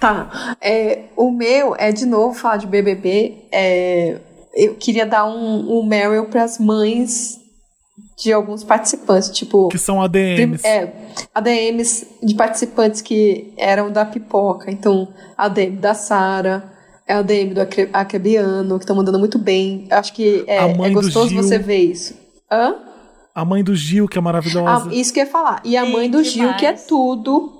Tá. 0.00 0.56
É, 0.60 1.04
o 1.16 1.30
meu 1.30 1.76
é, 1.76 1.92
de 1.92 2.04
novo, 2.04 2.34
falar 2.34 2.56
de 2.56 2.66
BBB. 2.66 3.46
É, 3.52 4.18
eu 4.54 4.74
queria 4.74 5.06
dar 5.06 5.24
um, 5.26 5.78
um 5.78 5.86
Meryl 5.86 6.26
pras 6.26 6.58
mães 6.58 7.40
de 8.22 8.32
alguns 8.32 8.62
participantes, 8.62 9.30
tipo. 9.30 9.68
Que 9.68 9.78
são 9.78 10.00
ADMs. 10.00 10.64
É, 10.64 10.92
ADMs 11.34 12.06
de 12.22 12.34
participantes 12.34 13.00
que 13.00 13.52
eram 13.56 13.90
da 13.90 14.04
pipoca. 14.04 14.70
Então, 14.70 15.08
ADM 15.36 15.76
da 15.76 15.92
Sara, 15.92 16.72
é 17.06 17.14
a 17.14 17.18
ADM 17.18 17.52
do 17.54 17.60
Akebiano, 17.92 18.78
que 18.78 18.84
estão 18.84 18.94
mandando 18.94 19.18
muito 19.18 19.38
bem. 19.38 19.86
Acho 19.90 20.12
que 20.12 20.44
é, 20.46 20.58
é 20.58 20.90
gostoso 20.90 21.34
você 21.34 21.58
ver 21.58 21.78
isso. 21.78 22.14
Hã? 22.50 22.76
A 23.34 23.44
mãe 23.44 23.64
do 23.64 23.74
Gil, 23.74 24.06
que 24.06 24.18
é 24.18 24.20
maravilhosa. 24.20 24.88
Ah, 24.88 24.94
isso 24.94 25.12
que 25.12 25.18
eu 25.18 25.24
ia 25.24 25.30
falar. 25.30 25.60
E 25.64 25.76
a 25.76 25.84
mãe 25.84 26.08
do 26.08 26.22
Gil, 26.22 26.54
que 26.54 26.66
é 26.66 26.74
tudo 26.74 27.52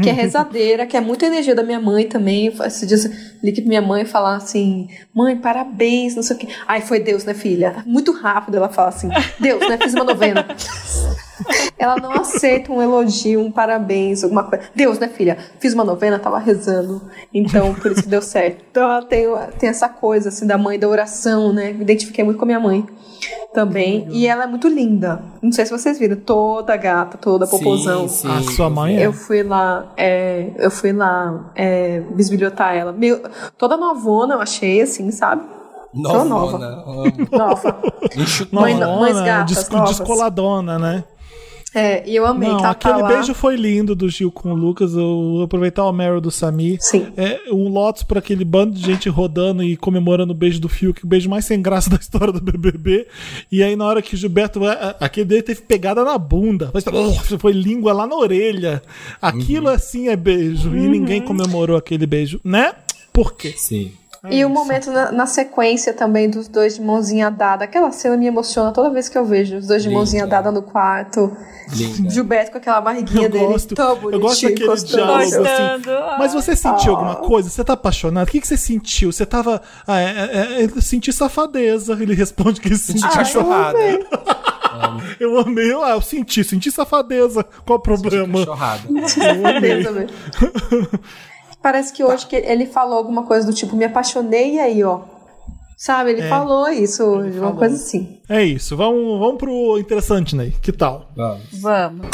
que 0.00 0.08
é 0.08 0.12
rezadeira, 0.12 0.86
que 0.86 0.96
é 0.96 1.00
muita 1.00 1.26
energia 1.26 1.54
da 1.54 1.62
minha 1.62 1.80
mãe 1.80 2.06
também. 2.06 2.46
Esses 2.64 2.86
dias 2.86 3.04
liguei 3.42 3.62
pra 3.62 3.68
minha 3.68 3.82
mãe 3.82 4.02
e 4.02 4.06
falar 4.06 4.36
assim: 4.36 4.88
mãe, 5.14 5.36
parabéns, 5.36 6.14
não 6.14 6.22
sei 6.22 6.36
o 6.36 6.38
quê. 6.38 6.48
Ai, 6.66 6.80
foi 6.80 7.00
Deus, 7.00 7.24
né, 7.24 7.34
filha? 7.34 7.82
Muito 7.86 8.12
rápido 8.12 8.56
ela 8.56 8.68
fala 8.68 8.88
assim: 8.88 9.08
Deus, 9.38 9.60
né? 9.68 9.78
Fiz 9.78 9.94
uma 9.94 10.04
novena. 10.04 10.46
ela 11.78 11.96
não 11.96 12.12
aceita 12.12 12.72
um 12.72 12.80
elogio, 12.80 13.40
um 13.40 13.50
parabéns, 13.50 14.22
alguma 14.22 14.44
coisa. 14.44 14.64
Deus, 14.74 14.98
né, 14.98 15.08
filha? 15.08 15.36
Fiz 15.58 15.74
uma 15.74 15.84
novena, 15.84 16.18
tava 16.18 16.38
rezando. 16.38 17.02
Então, 17.32 17.74
por 17.74 17.92
isso 17.92 18.02
que 18.02 18.08
deu 18.08 18.22
certo. 18.22 18.64
Então, 18.70 18.82
ela 18.84 19.02
tem, 19.02 19.26
tem 19.58 19.68
essa 19.68 19.88
coisa, 19.88 20.28
assim, 20.28 20.46
da 20.46 20.56
mãe 20.56 20.78
da 20.78 20.88
oração, 20.88 21.52
né? 21.52 21.72
Me 21.72 21.82
identifiquei 21.82 22.24
muito 22.24 22.38
com 22.38 22.44
a 22.44 22.46
minha 22.46 22.60
mãe 22.60 22.86
também. 23.52 24.06
E 24.10 24.26
ela 24.26 24.44
é 24.44 24.46
muito 24.46 24.68
linda. 24.68 25.22
Não 25.40 25.52
sei 25.52 25.66
se 25.66 25.70
vocês 25.70 25.98
viram, 25.98 26.16
toda 26.16 26.76
gata, 26.76 27.18
toda 27.18 27.46
popozão. 27.46 28.08
Sim, 28.08 28.28
sim. 28.28 28.28
A 28.28 28.42
sua 28.42 28.70
mãe 28.70 28.96
é? 28.96 29.06
Eu 29.06 29.12
fui 29.12 29.42
lá, 29.42 29.81
é, 29.96 30.50
eu 30.56 30.70
fui 30.70 30.92
lá 30.92 31.52
é, 31.54 32.00
bisbilhotar 32.00 32.74
ela. 32.74 32.92
Meu, 32.92 33.22
toda 33.58 33.76
novona 33.76 34.34
eu 34.34 34.40
achei, 34.40 34.80
assim, 34.82 35.10
sabe? 35.10 35.42
Novona, 35.94 36.24
nova. 36.24 36.58
Nova. 37.30 37.82
Mãe, 38.50 38.74
mães 38.74 39.20
gatas, 39.20 39.68
descoladona, 39.68 40.78
né? 40.78 41.04
É, 41.74 42.08
e 42.08 42.14
eu 42.14 42.26
amei. 42.26 42.48
Não, 42.48 42.58
tá, 42.58 42.70
aquele 42.70 43.00
tá 43.00 43.08
beijo 43.08 43.34
foi 43.34 43.56
lindo 43.56 43.94
do 43.94 44.08
Gil 44.08 44.30
com 44.30 44.52
o 44.52 44.54
Lucas. 44.54 44.92
Eu 44.92 45.00
vou 45.00 45.42
aproveitar 45.42 45.84
o 45.84 45.92
Meryl 45.92 46.20
do 46.20 46.30
Sami. 46.30 46.76
Sim. 46.80 47.06
É, 47.16 47.40
um 47.50 47.68
Lotus 47.68 48.02
para 48.02 48.18
aquele 48.18 48.44
bando 48.44 48.72
de 48.72 48.84
gente 48.84 49.08
rodando 49.08 49.62
e 49.62 49.76
comemorando 49.76 50.32
o 50.32 50.36
beijo 50.36 50.60
do 50.60 50.68
Fiuk, 50.68 51.04
o 51.04 51.06
beijo 51.06 51.30
mais 51.30 51.44
sem 51.44 51.60
graça 51.62 51.88
da 51.90 51.96
história 51.96 52.32
do 52.32 52.40
BBB. 52.40 53.06
E 53.50 53.62
aí, 53.62 53.74
na 53.74 53.84
hora 53.84 54.02
que 54.02 54.14
o 54.14 54.18
Gilberto. 54.18 54.60
Aquele 55.00 55.26
dele 55.26 55.42
teve 55.42 55.62
pegada 55.62 56.04
na 56.04 56.18
bunda. 56.18 56.72
Foi 57.38 57.52
língua 57.52 57.92
lá 57.92 58.06
na 58.06 58.16
orelha. 58.16 58.82
Aquilo 59.20 59.68
uhum. 59.68 59.74
assim 59.74 60.08
é 60.08 60.16
beijo. 60.16 60.68
Uhum. 60.68 60.76
E 60.76 60.88
ninguém 60.88 61.22
comemorou 61.22 61.76
aquele 61.76 62.06
beijo, 62.06 62.40
né? 62.44 62.74
Por 63.12 63.34
quê? 63.34 63.54
Sim. 63.56 63.92
É 64.24 64.36
e 64.36 64.44
o 64.44 64.48
momento 64.48 64.88
na, 64.92 65.10
na, 65.10 65.26
sequência 65.26 65.92
também 65.92 66.30
dos 66.30 66.46
dois 66.46 66.76
de 66.76 66.80
mãozinha 66.80 67.28
dada. 67.28 67.64
Aquela 67.64 67.90
cena 67.90 68.16
me 68.16 68.26
emociona 68.26 68.70
toda 68.70 68.88
vez 68.88 69.08
que 69.08 69.18
eu 69.18 69.24
vejo 69.24 69.56
os 69.56 69.66
dois 69.66 69.82
de 69.82 69.88
Linda. 69.88 69.98
mãozinha 69.98 70.26
dada 70.28 70.52
no 70.52 70.62
quarto. 70.62 71.36
Linda. 71.74 72.08
Gilberto 72.08 72.52
com 72.52 72.58
aquela 72.58 72.80
barriguinha 72.80 73.26
eu 73.26 73.30
dele. 73.30 73.46
Gosto. 73.46 73.74
eu 73.76 74.20
gosto 74.20 74.42
daquele 74.42 74.76
diálogo 74.76 75.24
assim. 75.24 75.90
Mas 76.20 76.32
você 76.32 76.54
sentiu 76.54 76.94
ah. 76.94 76.98
alguma 76.98 77.16
coisa? 77.16 77.50
Você 77.50 77.64
tá 77.64 77.72
apaixonado? 77.72 78.28
O 78.28 78.30
que, 78.30 78.40
que 78.40 78.46
você 78.46 78.56
sentiu? 78.56 79.10
Você 79.10 79.26
tava. 79.26 79.60
Ah, 79.84 80.00
é, 80.00 80.04
é, 80.04 80.64
é, 80.64 80.80
senti 80.80 81.12
safadeza. 81.12 81.98
Ele 82.00 82.14
responde 82.14 82.60
que 82.60 82.76
sentiu 82.76 83.08
ah, 83.08 83.10
cachorrada. 83.10 83.78
Eu 85.18 85.38
amei. 85.38 85.72
Eu, 85.72 85.82
ah, 85.82 85.90
eu 85.90 86.00
senti, 86.00 86.44
senti 86.44 86.70
safadeza. 86.70 87.44
Qual 87.66 87.78
o 87.80 87.82
problema? 87.82 88.38
Senti 88.38 88.46
cachorrada. 88.46 89.08
Safadeza 89.08 89.90
mesmo. 89.90 90.10
Parece 91.62 91.92
que 91.92 92.02
hoje 92.02 92.26
que 92.26 92.34
ele 92.34 92.66
falou 92.66 92.98
alguma 92.98 93.22
coisa 93.22 93.46
do 93.46 93.52
tipo, 93.54 93.76
me 93.76 93.84
apaixonei 93.84 94.54
e 94.54 94.58
aí, 94.58 94.82
ó. 94.82 95.00
Sabe, 95.76 96.10
ele 96.10 96.22
é, 96.22 96.28
falou 96.28 96.68
isso 96.68 97.04
hoje, 97.04 97.38
uma 97.38 97.54
coisa 97.54 97.74
assim. 97.76 98.20
É 98.28 98.42
isso. 98.42 98.76
Vamos, 98.76 99.18
vamos 99.18 99.36
pro 99.36 99.78
interessante, 99.78 100.34
Ney. 100.36 100.52
Que 100.62 100.72
tal? 100.72 101.08
Vamos. 101.16 101.60
Vamos. 101.60 102.06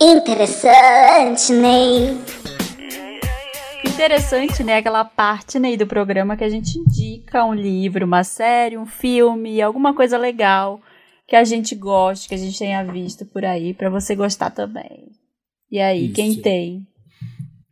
Interessante, 0.00 1.52
Ney. 1.52 2.18
Interessante, 3.84 4.62
né? 4.62 4.76
Aquela 4.76 5.04
parte, 5.04 5.58
Ney, 5.58 5.76
do 5.76 5.86
programa 5.86 6.36
que 6.36 6.44
a 6.44 6.50
gente 6.50 6.78
indica 6.78 7.44
um 7.44 7.54
livro, 7.54 8.04
uma 8.04 8.24
série, 8.24 8.76
um 8.76 8.86
filme, 8.86 9.62
alguma 9.62 9.94
coisa 9.94 10.18
legal 10.18 10.80
que 11.26 11.34
a 11.34 11.44
gente 11.44 11.74
goste, 11.74 12.28
que 12.28 12.34
a 12.34 12.38
gente 12.38 12.58
tenha 12.58 12.84
visto 12.84 13.24
por 13.24 13.44
aí, 13.44 13.74
para 13.74 13.90
você 13.90 14.14
gostar 14.14 14.50
também. 14.50 15.08
E 15.70 15.80
aí, 15.80 16.06
Isso. 16.06 16.14
quem 16.14 16.34
tem? 16.36 16.86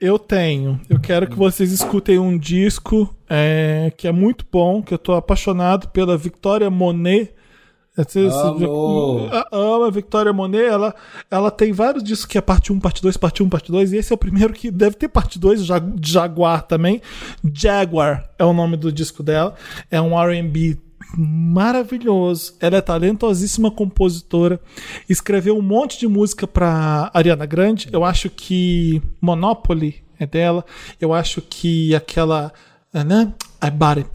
Eu 0.00 0.18
tenho. 0.18 0.80
Eu 0.90 1.00
quero 1.00 1.26
que 1.28 1.36
vocês 1.36 1.72
escutem 1.72 2.18
um 2.18 2.36
disco 2.36 3.14
é, 3.30 3.92
que 3.96 4.08
é 4.08 4.12
muito 4.12 4.44
bom, 4.50 4.82
que 4.82 4.92
eu 4.92 4.98
tô 4.98 5.12
apaixonado 5.12 5.88
pela 5.88 6.16
Victoria 6.16 6.68
Monet. 6.68 7.32
Amo. 7.96 9.30
Ama 9.52 9.86
a 9.86 9.90
Victoria 9.90 10.32
Monet, 10.32 10.66
ela, 10.66 10.92
ela 11.30 11.48
tem 11.48 11.72
vários 11.72 12.02
discos 12.02 12.26
que 12.26 12.36
é 12.36 12.40
parte 12.40 12.72
1, 12.72 12.80
parte 12.80 13.00
2, 13.00 13.16
parte 13.16 13.42
1, 13.42 13.48
parte 13.48 13.70
2, 13.70 13.92
e 13.92 13.96
esse 13.98 14.12
é 14.12 14.14
o 14.14 14.18
primeiro 14.18 14.52
que 14.52 14.68
deve 14.68 14.96
ter 14.96 15.08
parte 15.08 15.38
2, 15.38 15.64
Jaguar 16.02 16.66
também. 16.66 17.00
Jaguar 17.52 18.28
é 18.36 18.44
o 18.44 18.52
nome 18.52 18.76
do 18.76 18.90
disco 18.90 19.22
dela. 19.22 19.54
É 19.88 20.00
um 20.00 20.18
RB 20.18 20.76
maravilhoso. 21.16 22.54
Ela 22.60 22.76
é 22.76 22.80
talentosíssima 22.80 23.70
compositora. 23.70 24.60
Escreveu 25.08 25.56
um 25.56 25.62
monte 25.62 25.98
de 25.98 26.08
música 26.08 26.46
para 26.46 27.10
Ariana 27.14 27.46
Grande. 27.46 27.88
Eu 27.92 28.04
acho 28.04 28.30
que 28.30 29.02
Monopoly 29.20 30.02
é 30.18 30.26
dela. 30.26 30.64
Eu 31.00 31.12
acho 31.12 31.40
que 31.42 31.94
aquela. 31.94 32.52
Né? 32.92 33.32
I 33.62 33.70
bought 33.70 34.00
it. 34.00 34.10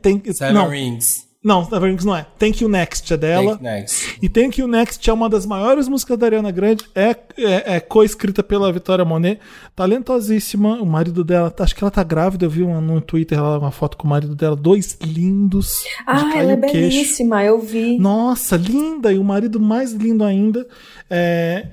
Tem, 0.00 0.22
Seven 0.32 0.54
não. 0.54 0.68
Rings. 0.68 1.26
Não, 1.44 1.68
Neverings 1.70 2.06
não 2.06 2.16
é. 2.16 2.26
Thank 2.38 2.62
You 2.62 2.70
Next 2.70 3.12
é 3.12 3.16
dela. 3.18 3.58
Thank 3.58 3.62
Next. 3.62 4.18
E 4.22 4.30
Thank 4.30 4.58
You 4.58 4.66
Next 4.66 5.10
é 5.10 5.12
uma 5.12 5.28
das 5.28 5.44
maiores 5.44 5.86
músicas 5.88 6.16
da 6.16 6.24
Ariana 6.24 6.50
Grande. 6.50 6.86
É, 6.94 7.14
é, 7.36 7.76
é 7.76 7.80
co-escrita 7.80 8.42
pela 8.42 8.72
Vitória 8.72 9.04
Monet. 9.04 9.38
Talentosíssima. 9.76 10.80
O 10.80 10.86
marido 10.86 11.22
dela, 11.22 11.54
acho 11.58 11.76
que 11.76 11.84
ela 11.84 11.90
tá 11.90 12.02
grávida. 12.02 12.46
Eu 12.46 12.50
vi 12.50 12.62
uma, 12.62 12.80
no 12.80 12.98
Twitter 12.98 13.36
ela, 13.36 13.58
uma 13.58 13.70
foto 13.70 13.98
com 13.98 14.06
o 14.06 14.10
marido 14.10 14.34
dela. 14.34 14.56
Dois 14.56 14.96
lindos. 15.02 15.84
Ah, 16.06 16.32
ela 16.34 16.52
é 16.52 16.56
belíssima. 16.56 17.44
Eu 17.44 17.60
vi. 17.60 17.98
Nossa, 17.98 18.56
linda. 18.56 19.12
E 19.12 19.18
o 19.18 19.24
marido 19.24 19.60
mais 19.60 19.92
lindo 19.92 20.24
ainda. 20.24 20.66
É, 21.10 21.66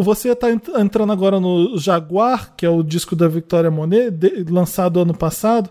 você 0.00 0.28
está 0.28 0.48
entrando 0.52 1.12
agora 1.12 1.40
no 1.40 1.76
Jaguar, 1.76 2.54
que 2.56 2.64
é 2.64 2.70
o 2.70 2.84
disco 2.84 3.16
da 3.16 3.26
Victoria 3.26 3.72
Monet, 3.72 4.12
de, 4.12 4.44
lançado 4.48 5.00
ano 5.00 5.14
passado. 5.14 5.68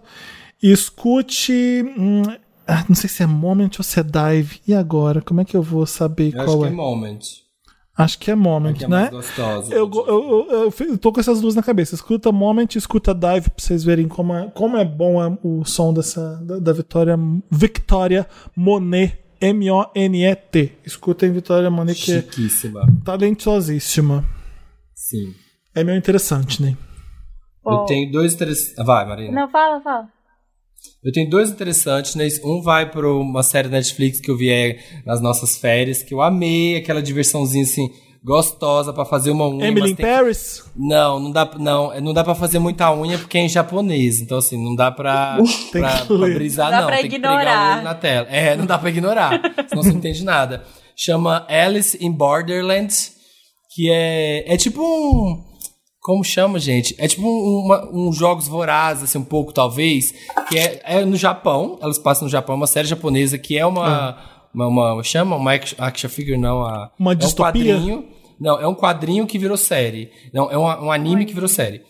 E 0.62 0.74
escute. 0.74 1.86
Hum, 1.97 2.24
ah, 2.68 2.86
não 2.88 2.95
sei 2.95 3.09
se 3.09 3.24
é 3.24 3.26
Moment 3.26 3.70
ou 3.78 3.84
se 3.84 3.99
é 3.99 4.03
Dive. 4.03 4.59
E 4.68 4.74
agora? 4.74 5.22
Como 5.22 5.41
é 5.41 5.45
que 5.45 5.55
eu 5.55 5.63
vou 5.63 5.86
saber 5.86 6.34
eu 6.36 6.43
qual 6.43 6.57
acho 6.57 6.65
é? 6.65 6.68
Que 6.68 6.74
é 6.74 6.76
Moment. 6.76 7.20
Acho 7.97 8.20
que 8.20 8.30
é 8.30 8.36
Moment, 8.36 8.74
que 8.74 8.86
é 8.86 8.88
né? 8.88 9.09
Gostosa, 9.09 9.74
eu, 9.74 9.89
eu, 9.91 10.47
eu, 10.51 10.74
eu, 10.88 10.97
tô 10.99 11.11
com 11.11 11.20
essas 11.20 11.41
duas 11.41 11.55
na 11.55 11.63
cabeça. 11.63 11.95
Escuta 11.95 12.32
Moment 12.32 12.68
e 12.76 12.78
escuta 12.78 13.13
Dive 13.13 13.49
pra 13.49 13.53
vocês 13.57 13.84
verem 13.84 14.07
como 14.07 14.36
é, 14.36 14.51
como 14.51 14.78
é 14.78 14.86
bom 14.86 15.18
o 15.43 15.65
som 15.65 15.91
dessa, 15.91 16.36
da, 16.43 16.59
da 16.59 16.74
Vitória, 16.74 17.18
Victoria 17.49 18.28
Monet. 18.55 19.24
M-O-N-E-T. 19.39 20.80
Escutem 20.84 21.32
Vitória 21.32 21.70
Monet, 21.70 22.03
que 22.03 22.11
é 22.11 22.24
talentosíssima. 23.05 24.26
Sim. 24.95 25.36
É 25.76 25.84
meio 25.84 25.95
interessante, 25.95 26.59
né? 26.59 26.76
Eu 27.63 27.86
tenho 27.86 28.11
dois 28.11 28.34
interessantes. 28.34 28.84
Vai, 28.84 29.05
Marina. 29.05 29.32
Não, 29.32 29.47
fala, 29.47 29.80
fala. 29.82 30.09
Eu 31.03 31.11
tenho 31.11 31.30
dois 31.30 31.49
interessantes, 31.49 32.15
né? 32.15 32.28
Um 32.43 32.61
vai 32.61 32.89
para 32.89 33.07
uma 33.07 33.43
série 33.43 33.69
Netflix 33.69 34.19
que 34.19 34.30
eu 34.30 34.38
vi 34.38 34.49
é, 34.49 34.80
nas 35.05 35.21
nossas 35.21 35.57
férias, 35.57 36.03
que 36.03 36.13
eu 36.13 36.21
amei, 36.21 36.75
aquela 36.75 37.01
diversãozinha 37.01 37.63
assim 37.63 37.89
gostosa 38.28 38.91
para 38.91 39.05
fazer 39.05 39.32
uma 39.32 39.47
unha. 39.47 39.67
Emily 39.67 39.91
in 39.91 39.95
Paris? 39.95 40.61
Que... 40.61 40.69
Não, 40.75 41.17
não 41.17 41.32
dá, 41.32 41.49
não, 41.57 42.01
não 42.01 42.13
dá 42.13 42.23
para 42.25 42.36
fazer 42.36 42.59
muita 42.59 42.93
unha 42.93 43.17
porque 43.17 43.38
é 43.38 43.41
em 43.41 43.49
japonês. 43.49 44.19
Então 44.19 44.38
assim, 44.38 44.61
não 44.61 44.75
dá 44.75 44.91
para 44.91 45.38
pra, 45.71 46.03
pra 46.05 46.28
brisar 46.28 46.69
dá 46.69 46.82
não, 46.82 46.88
pra 46.88 46.97
tem 46.97 47.05
ignorar. 47.05 47.78
que 47.78 47.84
na 47.84 47.95
tela. 47.95 48.28
É, 48.30 48.55
não 48.57 48.65
dá 48.65 48.78
para 48.78 48.89
ignorar, 48.89 49.41
senão 49.69 49.82
você 49.82 49.89
não 49.91 49.97
entende 49.97 50.23
nada. 50.25 50.65
Chama 50.95 51.45
Alice 51.47 51.97
in 52.03 52.11
Borderland, 52.11 52.93
que 53.74 53.89
é 53.89 54.54
é 54.54 54.58
tipo 54.58 54.82
um 54.82 55.46
como 56.08 56.24
chama, 56.24 56.58
gente? 56.58 56.96
É 56.97 57.05
tipo 57.05 57.28
um, 57.28 58.08
um 58.08 58.13
jogos 58.13 58.47
vorazes, 58.47 59.04
assim, 59.04 59.17
um 59.17 59.25
pouco, 59.25 59.51
talvez. 59.51 60.13
Que 60.47 60.58
é, 60.58 60.82
é, 60.86 61.05
no 61.05 61.17
Japão. 61.17 61.78
Elas 61.82 61.97
passam 62.00 62.28
no 62.28 62.32
Japão, 62.32 62.55
uma 62.55 62.66
série 62.66 62.88
japonesa 62.88 63.38
que 63.38 63.58
é 63.58 63.66
uma. 63.66 63.86
Ah. 63.86 64.17
Uma, 64.54 64.67
uma, 64.93 65.04
chama? 65.04 65.36
Uma 65.36 65.51
action 65.51 66.09
figure, 66.09 66.38
não. 66.38 66.62
A, 66.62 66.89
uma 66.97 67.12
é 67.12 67.25
um 67.25 67.32
quadrinho. 67.32 68.05
Não, 68.39 68.58
é 68.58 68.66
um 68.66 68.74
quadrinho 68.74 69.28
que 69.28 69.38
virou 69.38 69.58
série. 69.58 70.09
Não, 70.34 70.50
é 70.50 70.58
um, 70.58 70.86
um 70.86 70.92
anime 70.93 71.25
que 71.25 71.34
virou 71.34 71.50
série. 71.50 71.82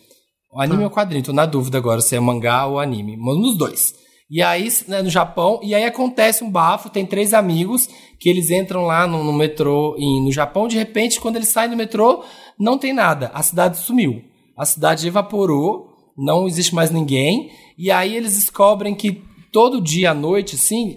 O 0.52 0.60
anime 0.60 0.82
ah. 0.82 0.86
é 0.86 0.88
um 0.88 0.90
quadrinho, 0.90 1.22
tô 1.22 1.32
na 1.32 1.46
dúvida 1.46 1.78
agora 1.78 2.00
se 2.00 2.16
é 2.16 2.18
mangá 2.18 2.66
ou 2.66 2.80
anime. 2.80 3.16
Um 3.16 3.40
dos 3.40 3.56
dois. 3.56 3.94
E 4.30 4.42
aí, 4.42 4.68
né, 4.86 5.00
no 5.00 5.08
Japão, 5.08 5.58
e 5.62 5.74
aí 5.74 5.84
acontece 5.84 6.44
um 6.44 6.50
bafo, 6.50 6.90
tem 6.90 7.06
três 7.06 7.32
amigos 7.32 7.88
que 8.20 8.28
eles 8.28 8.50
entram 8.50 8.82
lá 8.82 9.06
no, 9.06 9.24
no 9.24 9.32
metrô 9.32 9.96
em, 9.98 10.22
no 10.22 10.30
Japão, 10.30 10.68
de 10.68 10.76
repente, 10.76 11.20
quando 11.20 11.36
eles 11.36 11.48
saem 11.48 11.70
do 11.70 11.76
metrô, 11.76 12.22
não 12.58 12.76
tem 12.76 12.92
nada. 12.92 13.30
A 13.32 13.42
cidade 13.42 13.78
sumiu. 13.78 14.22
A 14.56 14.66
cidade 14.66 15.06
evaporou, 15.06 15.88
não 16.16 16.46
existe 16.46 16.74
mais 16.74 16.90
ninguém. 16.90 17.50
E 17.78 17.90
aí 17.90 18.14
eles 18.14 18.34
descobrem 18.34 18.94
que 18.94 19.22
todo 19.50 19.80
dia 19.80 20.10
à 20.10 20.14
noite, 20.14 20.56
assim, 20.56 20.96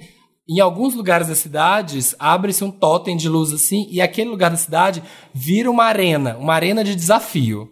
em 0.49 0.59
alguns 0.59 0.93
lugares 0.93 1.27
das 1.27 1.37
cidades, 1.37 2.13
abre-se 2.19 2.63
um 2.63 2.71
totem 2.71 3.15
de 3.15 3.29
luz 3.29 3.53
assim, 3.53 3.87
e 3.89 4.01
aquele 4.01 4.29
lugar 4.29 4.51
da 4.51 4.57
cidade 4.57 5.01
vira 5.33 5.71
uma 5.71 5.85
arena, 5.85 6.35
uma 6.37 6.53
arena 6.53 6.83
de 6.83 6.95
desafio. 6.95 7.71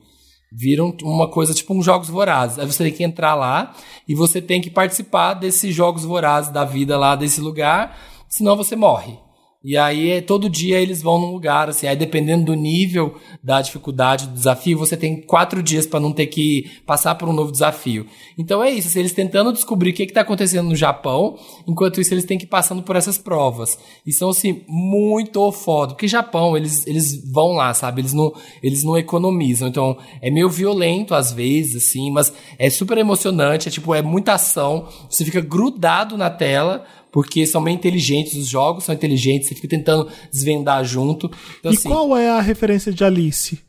Vira 0.51 0.83
uma 0.83 1.29
coisa 1.29 1.53
tipo 1.53 1.73
uns 1.73 1.85
jogos 1.85 2.09
vorazes. 2.09 2.57
Aí 2.57 2.65
você 2.65 2.83
tem 2.85 2.93
que 2.93 3.03
entrar 3.03 3.35
lá 3.35 3.75
e 4.07 4.15
você 4.15 4.41
tem 4.41 4.61
que 4.61 4.69
participar 4.69 5.35
desses 5.35 5.73
jogos 5.75 6.03
vorazes 6.03 6.51
da 6.51 6.65
vida 6.65 6.97
lá 6.97 7.15
desse 7.15 7.39
lugar, 7.39 7.97
senão 8.27 8.57
você 8.57 8.75
morre. 8.75 9.28
E 9.61 9.75
aí, 9.75 10.21
todo 10.21 10.49
dia 10.49 10.79
eles 10.79 11.01
vão 11.01 11.19
num 11.19 11.33
lugar, 11.33 11.67
assim, 11.67 11.85
aí 11.85 11.93
dependendo 11.93 12.45
do 12.45 12.53
nível 12.53 13.19
da 13.43 13.61
dificuldade 13.61 14.25
do 14.25 14.33
desafio, 14.33 14.77
você 14.77 14.95
tem 14.95 15.19
quatro 15.19 15.61
dias 15.61 15.85
para 15.85 15.99
não 15.99 16.13
ter 16.13 16.27
que 16.27 16.71
passar 16.85 17.15
por 17.15 17.27
um 17.27 17.33
novo 17.33 17.51
desafio. 17.51 18.05
Então 18.37 18.63
é 18.63 18.71
isso, 18.71 18.87
assim, 18.87 18.99
eles 18.99 19.11
tentando 19.11 19.51
descobrir 19.51 19.89
o 19.89 19.93
que 19.93 20.03
está 20.03 20.21
acontecendo 20.21 20.69
no 20.69 20.77
Japão, 20.77 21.37
enquanto 21.67 21.99
isso 21.99 22.13
eles 22.13 22.23
têm 22.23 22.37
que 22.37 22.45
ir 22.45 22.47
passando 22.47 22.81
por 22.81 22.95
essas 22.95 23.17
provas. 23.17 23.77
E 24.05 24.13
são, 24.13 24.29
assim, 24.29 24.61
muito 24.65 25.51
foda, 25.51 25.93
porque 25.93 26.07
Japão, 26.07 26.55
eles, 26.55 26.87
eles 26.87 27.29
vão 27.29 27.51
lá, 27.51 27.73
sabe? 27.73 27.99
Eles 27.99 28.13
não, 28.13 28.33
eles 28.63 28.85
não 28.85 28.97
economizam. 28.97 29.67
Então, 29.67 29.97
é 30.21 30.31
meio 30.31 30.49
violento 30.49 31.13
às 31.13 31.33
vezes, 31.33 31.83
assim, 31.89 32.09
mas 32.11 32.31
é 32.57 32.69
super 32.69 32.97
emocionante, 32.97 33.67
é 33.67 33.71
tipo, 33.71 33.93
é 33.93 34.01
muita 34.01 34.35
ação, 34.35 34.87
você 35.09 35.25
fica 35.25 35.41
grudado 35.41 36.15
na 36.15 36.29
tela, 36.29 36.85
porque 37.11 37.45
são 37.45 37.63
bem 37.63 37.75
inteligentes, 37.75 38.35
os 38.35 38.47
jogos 38.47 38.83
são 38.83 38.93
inteligentes, 38.93 39.47
você 39.47 39.55
fica 39.55 39.67
tentando 39.67 40.07
desvendar 40.31 40.83
junto. 40.83 41.29
Então, 41.59 41.71
e 41.71 41.75
assim, 41.75 41.89
qual 41.89 42.15
é 42.15 42.29
a 42.29 42.41
referência 42.41 42.91
de 42.91 43.03
Alice? 43.03 43.59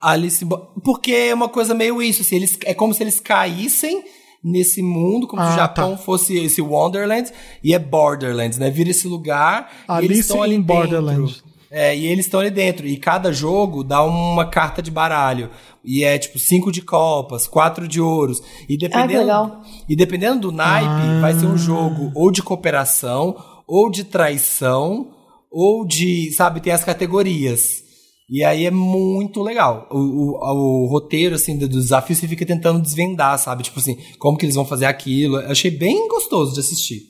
Alice, 0.00 0.46
porque 0.82 1.12
é 1.12 1.34
uma 1.34 1.48
coisa 1.48 1.74
meio 1.74 2.02
isso, 2.02 2.22
assim, 2.22 2.36
eles, 2.36 2.58
é 2.64 2.72
como 2.72 2.94
se 2.94 3.02
eles 3.02 3.20
caíssem 3.20 4.02
nesse 4.42 4.82
mundo, 4.82 5.26
como 5.26 5.42
ah, 5.42 5.48
se 5.48 5.52
o 5.52 5.56
Japão 5.56 5.90
tá. 5.92 5.98
fosse 5.98 6.36
esse 6.38 6.62
Wonderland, 6.62 7.30
e 7.62 7.74
é 7.74 7.78
Borderlands, 7.78 8.58
né? 8.58 8.70
Vira 8.70 8.90
esse 8.90 9.06
lugar 9.06 9.70
Alice 9.86 10.02
e 10.02 10.06
eles 10.06 10.18
estão 10.20 10.42
ali 10.42 10.58
Borderlands. 10.58 11.42
É, 11.70 11.96
e 11.96 12.06
eles 12.06 12.26
estão 12.26 12.40
ali 12.40 12.50
dentro. 12.50 12.86
E 12.86 12.96
cada 12.96 13.32
jogo 13.32 13.84
dá 13.84 14.02
uma 14.02 14.44
carta 14.44 14.82
de 14.82 14.90
baralho. 14.90 15.50
E 15.84 16.02
é 16.02 16.18
tipo 16.18 16.38
cinco 16.38 16.72
de 16.72 16.82
copas, 16.82 17.46
quatro 17.46 17.86
de 17.86 18.00
ouros. 18.00 18.42
E 18.68 18.76
dependendo, 18.76 19.30
ah, 19.30 19.62
e 19.88 19.94
dependendo 19.94 20.40
do 20.40 20.52
naipe, 20.52 20.88
ah. 20.88 21.20
vai 21.20 21.32
ser 21.32 21.46
um 21.46 21.56
jogo 21.56 22.10
ou 22.14 22.30
de 22.30 22.42
cooperação, 22.42 23.36
ou 23.66 23.88
de 23.88 24.02
traição, 24.02 25.12
ou 25.50 25.86
de. 25.86 26.32
Sabe, 26.32 26.60
tem 26.60 26.72
as 26.72 26.84
categorias. 26.84 27.84
E 28.28 28.44
aí 28.44 28.64
é 28.64 28.70
muito 28.70 29.42
legal. 29.42 29.88
O, 29.90 29.98
o, 29.98 30.84
o, 30.84 30.86
roteiro, 30.86 31.34
assim, 31.34 31.56
do 31.56 31.68
desafio, 31.68 32.14
você 32.14 32.28
fica 32.28 32.46
tentando 32.46 32.80
desvendar, 32.80 33.36
sabe? 33.38 33.64
Tipo 33.64 33.80
assim, 33.80 33.98
como 34.20 34.38
que 34.38 34.44
eles 34.44 34.54
vão 34.54 34.64
fazer 34.64 34.86
aquilo. 34.86 35.38
Eu 35.38 35.50
achei 35.50 35.70
bem 35.70 36.06
gostoso 36.08 36.54
de 36.54 36.60
assistir. 36.60 37.02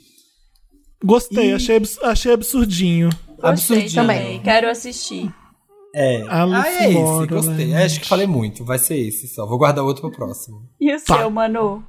Gostei, 1.05 1.51
e... 1.51 1.53
achei, 1.53 1.81
achei 2.03 2.33
absurdinho. 2.33 3.11
Gostei 3.41 3.89
também, 3.89 4.41
quero 4.41 4.69
assistir. 4.69 5.33
É, 5.95 6.25
ah, 6.29 6.47
é 6.67 6.93
esse, 6.93 7.27
gostei. 7.27 7.67
Né? 7.67 7.85
acho 7.85 8.01
que 8.01 8.09
falei 8.09 8.27
muito, 8.27 8.65
vai 8.65 8.79
ser 8.79 8.97
esse 8.97 9.27
só. 9.27 9.45
Vou 9.47 9.59
guardar 9.59 9.85
outro 9.85 10.03
pro 10.03 10.13
próximo. 10.13 10.69
E 10.81 10.95
o 10.95 11.05
tá. 11.05 11.19
seu, 11.19 11.31
Manu? 11.31 11.83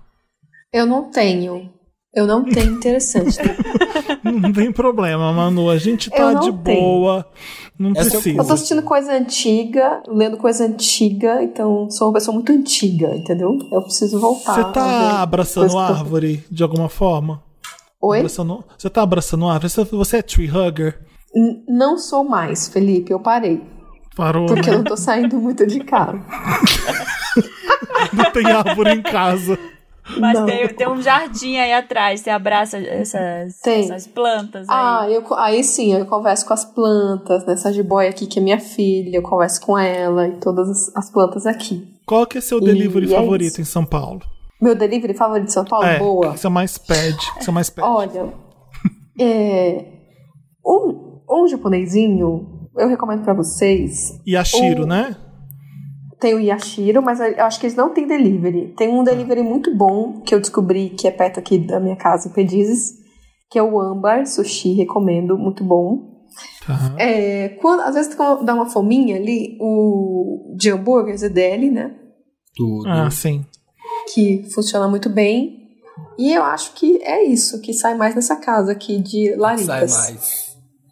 Eu 0.73 0.85
não 0.85 1.11
tenho. 1.11 1.69
Eu 2.13 2.25
não 2.25 2.43
tenho 2.43 2.73
interessante. 2.73 3.37
não 4.23 4.51
tem 4.51 4.71
problema, 4.71 5.31
Manu. 5.31 5.69
A 5.69 5.77
gente 5.77 6.09
tá 6.09 6.33
de 6.33 6.51
tenho. 6.51 6.81
boa. 6.81 7.25
Não 7.77 7.91
Essa 7.91 8.11
precisa. 8.11 8.41
Eu 8.41 8.45
tô 8.45 8.53
assistindo 8.53 8.81
coisa 8.81 9.13
antiga, 9.13 10.03
lendo 10.07 10.37
coisa 10.37 10.65
antiga, 10.65 11.41
então 11.43 11.89
sou 11.89 12.07
uma 12.07 12.13
pessoa 12.13 12.33
muito 12.33 12.51
antiga, 12.51 13.15
entendeu? 13.15 13.57
Eu 13.71 13.81
preciso 13.83 14.19
voltar. 14.19 14.55
Você 14.55 14.73
tá 14.73 15.21
abraçando 15.21 15.77
árvore 15.77 16.43
de 16.49 16.63
alguma 16.63 16.89
forma? 16.89 17.43
Oi? 18.01 18.17
Abraçando... 18.17 18.63
Você 18.77 18.89
tá 18.89 19.03
abraçando 19.03 19.47
árvore? 19.47 19.71
Você 19.91 20.17
é 20.17 20.21
tree 20.21 20.49
hugger? 20.49 20.99
N 21.33 21.63
não 21.67 21.97
sou 21.97 22.23
mais, 22.23 22.67
Felipe, 22.67 23.11
eu 23.11 23.19
parei. 23.19 23.61
Parou. 24.15 24.45
Porque 24.45 24.69
eu 24.69 24.79
não 24.79 24.83
tô 24.83 24.97
saindo 24.97 25.37
muito 25.39 25.65
de 25.65 25.79
casa. 25.79 26.19
não 28.11 28.31
tem 28.31 28.45
árvore 28.51 28.91
em 28.91 29.01
casa. 29.01 29.57
Mas 30.17 30.43
tem, 30.43 30.67
tem, 30.67 30.89
um 30.89 31.01
jardim 31.01 31.57
aí 31.57 31.71
atrás, 31.73 32.19
você 32.19 32.29
abraça 32.29 32.77
essas, 32.77 33.65
essas 33.65 34.07
plantas 34.07 34.67
aí. 34.67 34.75
Ah, 34.75 35.07
eu, 35.09 35.23
aí 35.35 35.63
sim, 35.63 35.93
eu 35.93 36.05
converso 36.05 36.45
com 36.45 36.53
as 36.53 36.65
plantas, 36.65 37.45
nessa 37.45 37.69
né? 37.69 37.75
jiboia 37.75 38.09
aqui 38.09 38.25
que 38.25 38.39
é 38.39 38.41
minha 38.41 38.59
filha, 38.59 39.17
eu 39.17 39.21
converso 39.21 39.61
com 39.61 39.77
ela 39.77 40.27
e 40.27 40.37
todas 40.39 40.69
as, 40.69 40.95
as 40.95 41.09
plantas 41.11 41.45
aqui. 41.45 41.87
Qual 42.05 42.25
que 42.25 42.39
é 42.39 42.41
seu 42.41 42.59
delivery 42.59 43.07
e 43.07 43.13
é 43.13 43.17
favorito 43.17 43.59
é 43.59 43.61
em 43.61 43.65
São 43.65 43.85
Paulo? 43.85 44.21
Meu 44.59 44.75
delivery 44.75 45.13
favorito 45.13 45.47
em 45.47 45.53
São 45.53 45.65
Paulo? 45.65 45.85
É, 45.85 45.99
Boa. 45.99 46.33
que 46.33 46.39
você 46.39 46.49
mais 46.49 46.77
pede? 46.77 47.33
Que 47.37 47.45
você 47.45 47.51
mais 47.51 47.69
pede? 47.69 47.87
Olha, 47.87 48.33
é, 49.19 49.85
um, 50.65 51.10
um 51.31 51.47
japonesinho, 51.47 52.69
eu 52.77 52.87
recomendo 52.87 53.23
para 53.23 53.33
vocês. 53.33 54.19
Yashiro, 54.27 54.83
um, 54.83 54.87
né? 54.87 55.15
Tem 56.19 56.35
o 56.35 56.39
Yashiro, 56.39 57.01
mas 57.01 57.19
eu 57.19 57.43
acho 57.45 57.59
que 57.59 57.65
eles 57.65 57.75
não 57.75 57.93
têm 57.93 58.07
delivery. 58.07 58.73
Tem 58.77 58.89
um 58.89 59.03
delivery 59.03 59.41
muito 59.41 59.75
bom 59.75 60.21
que 60.21 60.35
eu 60.35 60.39
descobri 60.39 60.89
que 60.89 61.07
é 61.07 61.11
perto 61.11 61.39
aqui 61.39 61.57
da 61.57 61.79
minha 61.79 61.95
casa, 61.95 62.29
em 62.29 62.31
Pedizes, 62.31 62.93
que 63.49 63.57
é 63.57 63.63
o 63.63 63.79
Ambar 63.79 64.25
Sushi, 64.27 64.73
recomendo, 64.73 65.37
muito 65.37 65.63
bom. 65.63 66.11
Uhum. 66.69 66.97
É, 66.97 67.49
quando, 67.61 67.81
às 67.81 67.95
vezes 67.95 68.15
dá 68.15 68.53
uma 68.53 68.69
fominha 68.69 69.15
ali, 69.15 69.57
o 69.59 70.55
de 70.55 70.69
hambúrgueres 70.69 71.23
é 71.23 71.29
dele, 71.29 71.71
né? 71.71 71.95
Tudo. 72.55 72.87
Ah, 72.87 73.09
sim. 73.09 73.45
Que 74.13 74.43
funciona 74.53 74.87
muito 74.87 75.09
bem. 75.09 75.59
E 76.17 76.31
eu 76.31 76.43
acho 76.43 76.73
que 76.73 77.01
é 77.03 77.23
isso 77.23 77.59
que 77.61 77.73
sai 77.73 77.95
mais 77.95 78.13
nessa 78.13 78.35
casa 78.35 78.71
aqui 78.71 78.99
de 78.99 79.35
Laricas. 79.35 79.91
Sai 79.91 80.13
mais. 80.13 80.50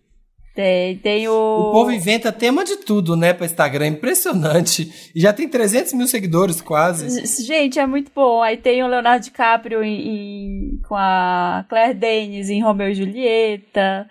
Tem, 0.55 0.97
tem 0.97 1.27
o. 1.27 1.31
O 1.33 1.71
povo 1.73 1.91
inventa 1.91 2.31
tema 2.31 2.63
de 2.63 2.77
tudo, 2.77 3.15
né, 3.17 3.33
para 3.33 3.45
Instagram. 3.45 3.87
Impressionante. 3.87 5.11
E 5.13 5.19
já 5.19 5.33
tem 5.33 5.49
300 5.49 5.93
mil 5.93 6.07
seguidores 6.07 6.61
quase. 6.61 7.25
Gente, 7.45 7.77
é 7.77 7.85
muito 7.85 8.09
bom. 8.15 8.41
Aí 8.41 8.55
tem 8.55 8.81
o 8.81 8.87
Leonardo 8.87 9.25
DiCaprio 9.25 9.83
em, 9.83 10.07
em, 10.07 10.81
com 10.87 10.95
a 10.95 11.65
Claire 11.67 11.93
Danes 11.93 12.49
em 12.49 12.63
Romeo 12.63 12.89
e 12.89 12.93
Julieta. 12.95 14.09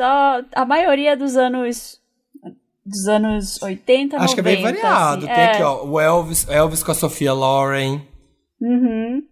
Só 0.00 0.42
a 0.54 0.64
maioria 0.64 1.14
dos 1.14 1.36
anos 1.36 2.00
dos 2.86 3.06
anos 3.06 3.60
80, 3.62 4.16
Acho 4.16 4.34
90, 4.34 4.34
que 4.34 4.40
é 4.40 4.42
bem 4.42 4.62
variado. 4.62 5.26
Assim, 5.26 5.34
Tem 5.34 5.44
é. 5.44 5.50
aqui, 5.52 5.62
ó, 5.62 5.84
o 5.84 6.00
Elvis, 6.00 6.48
Elvis 6.48 6.82
com 6.82 6.90
a 6.90 6.94
Sofia 6.94 7.34
Loren. 7.34 8.00
Uhum. 8.58 9.22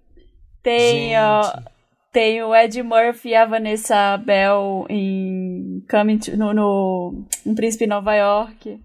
Tem, 0.63 1.19
ó, 1.19 1.51
tem 2.13 2.43
o 2.43 2.55
Ed 2.55 2.83
Murphy 2.83 3.31
e 3.31 3.35
a 3.35 3.47
Vanessa 3.47 4.19
Bell 4.19 4.85
em 4.91 5.83
Coming 5.91 6.19
to, 6.19 6.37
no, 6.37 6.53
no 6.53 7.25
um 7.47 7.55
Príncipe 7.55 7.87
Nova 7.87 8.15
York. 8.15 8.79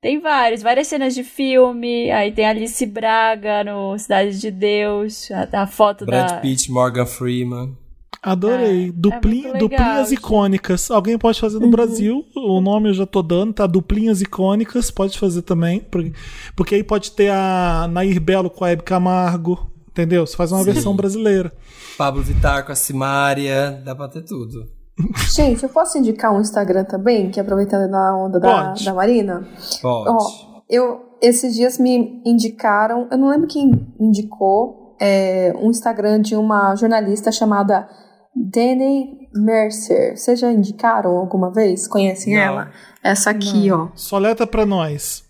Tem 0.00 0.20
vários, 0.20 0.62
várias 0.62 0.86
cenas 0.86 1.12
de 1.12 1.24
filme. 1.24 2.08
Aí 2.12 2.30
tem 2.30 2.46
Alice 2.46 2.86
Braga 2.86 3.64
no 3.64 3.98
Cidade 3.98 4.38
de 4.38 4.52
Deus, 4.52 5.28
a, 5.32 5.62
a 5.62 5.66
foto 5.66 6.06
Brad 6.06 6.30
da 6.30 6.36
Pitt, 6.36 6.70
Morgan 6.70 7.04
Freeman. 7.04 7.76
Adorei. 8.22 8.88
É, 8.88 8.92
Dupli, 8.92 9.46
é 9.46 9.58
duplinhas 9.58 10.12
icônicas. 10.12 10.90
Alguém 10.90 11.18
pode 11.18 11.40
fazer 11.40 11.58
no 11.58 11.66
uhum. 11.66 11.70
Brasil. 11.70 12.24
O 12.36 12.60
nome 12.60 12.90
eu 12.90 12.94
já 12.94 13.06
tô 13.06 13.22
dando, 13.22 13.52
tá? 13.52 13.66
Duplinhas 13.66 14.20
icônicas. 14.20 14.90
Pode 14.90 15.18
fazer 15.18 15.42
também. 15.42 15.80
Porque, 15.80 16.12
porque 16.56 16.74
aí 16.74 16.84
pode 16.84 17.12
ter 17.12 17.30
a 17.30 17.88
Nair 17.90 18.20
Belo 18.20 18.50
com 18.50 18.64
a 18.64 18.70
Hebe 18.70 18.82
Camargo. 18.82 19.70
Entendeu? 19.88 20.26
Você 20.26 20.36
faz 20.36 20.52
uma 20.52 20.62
Sim. 20.62 20.72
versão 20.72 20.94
brasileira. 20.94 21.52
Pablo 21.96 22.22
Vittar 22.22 22.64
com 22.64 22.72
a 22.72 22.76
Simária. 22.76 23.82
Dá 23.84 23.94
pra 23.94 24.08
ter 24.08 24.22
tudo. 24.22 24.66
Gente, 25.34 25.62
eu 25.62 25.68
posso 25.68 25.98
indicar 25.98 26.32
um 26.32 26.40
Instagram 26.40 26.84
também, 26.84 27.30
que 27.30 27.40
aproveitando 27.40 27.90
na 27.90 28.16
onda 28.16 28.40
da, 28.40 28.72
da 28.72 28.94
Marina? 28.94 29.46
Pode. 29.80 30.10
Ó, 30.10 30.62
eu, 30.68 31.00
esses 31.22 31.54
dias 31.54 31.78
me 31.78 32.20
indicaram, 32.24 33.08
eu 33.10 33.18
não 33.18 33.28
lembro 33.28 33.46
quem 33.46 33.86
indicou, 33.98 34.96
é, 35.00 35.54
um 35.60 35.70
Instagram 35.70 36.20
de 36.20 36.34
uma 36.36 36.74
jornalista 36.74 37.30
chamada 37.30 37.88
Danny 38.34 39.28
Mercer. 39.34 40.16
Vocês 40.16 40.40
já 40.40 40.50
indicaram 40.52 41.10
alguma 41.16 41.52
vez? 41.52 41.86
Conhecem 41.88 42.34
não. 42.34 42.40
ela? 42.40 42.72
Essa 43.02 43.30
aqui, 43.30 43.68
não. 43.68 43.90
ó. 43.92 43.96
Soleta 43.96 44.46
pra 44.46 44.64
nós. 44.66 45.24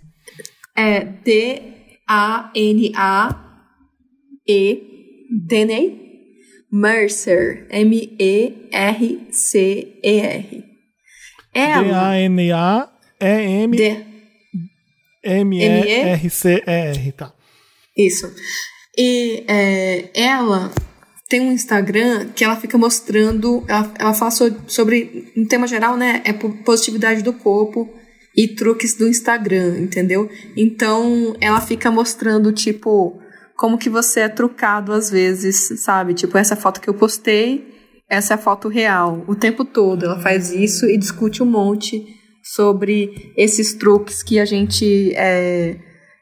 É 0.76 1.04
D-A-N-A-E 1.04 1.68
Danny 5.46 6.08
Mercer. 6.70 7.66
M-E-R-C-E-R. 7.70 8.68
Ela. 11.54 11.82
D-A-N-A-E-M. 11.82 13.76
M-E-R-C-E-R, 15.24 17.12
tá. 17.12 17.32
Isso. 17.96 18.32
E 18.96 19.44
é, 19.48 20.10
ela 20.14 20.70
tem 21.28 21.40
um 21.40 21.52
Instagram 21.52 22.28
que 22.34 22.42
ela 22.42 22.56
fica 22.56 22.78
mostrando, 22.78 23.62
ela, 23.68 23.92
ela 23.98 24.14
fala 24.14 24.30
sobre, 24.66 25.30
no 25.36 25.46
tema 25.46 25.66
geral, 25.66 25.96
né, 25.96 26.22
é 26.24 26.32
positividade 26.32 27.22
do 27.22 27.34
corpo 27.34 27.88
e 28.34 28.48
truques 28.48 28.94
do 28.94 29.06
Instagram, 29.06 29.78
entendeu? 29.78 30.30
Então, 30.56 31.36
ela 31.40 31.60
fica 31.60 31.90
mostrando, 31.90 32.50
tipo, 32.52 33.20
como 33.56 33.76
que 33.76 33.90
você 33.90 34.20
é 34.20 34.28
trucado 34.28 34.92
às 34.92 35.10
vezes, 35.10 35.82
sabe? 35.82 36.14
Tipo, 36.14 36.38
essa 36.38 36.56
foto 36.56 36.80
que 36.80 36.88
eu 36.88 36.94
postei, 36.94 37.76
essa 38.09 38.34
é 38.34 38.36
a 38.36 38.38
foto 38.38 38.68
real, 38.68 39.24
o 39.26 39.34
tempo 39.34 39.64
todo. 39.64 40.06
Ela 40.06 40.20
faz 40.20 40.50
isso 40.50 40.86
e 40.86 40.96
discute 40.96 41.42
um 41.42 41.46
monte 41.46 42.06
sobre 42.42 43.32
esses 43.36 43.74
truques 43.74 44.22
que 44.22 44.38
a 44.38 44.44
gente 44.44 45.12
é, 45.14 45.76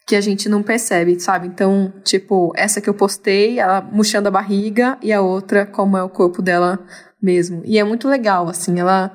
que 0.07 0.15
a 0.15 0.21
gente 0.21 0.49
não 0.49 0.63
percebe, 0.63 1.19
sabe? 1.19 1.49
Então, 1.49 1.93
tipo, 2.05 2.53
essa 2.57 2.81
que 2.81 2.89
eu 2.89 2.95
postei, 2.95 3.59
ela 3.59 3.81
murchando 3.81 4.29
a 4.29 4.31
barriga, 4.31 4.97
e 5.03 5.13
a 5.13 5.21
outra, 5.21 5.67
como 5.67 5.97
é 5.97 6.03
o 6.03 6.09
corpo 6.09 6.41
dela 6.41 6.79
mesmo. 7.21 7.63
E 7.65 7.77
é 7.77 7.83
muito 7.83 8.09
legal, 8.09 8.49
assim, 8.49 8.79
ela, 8.79 9.11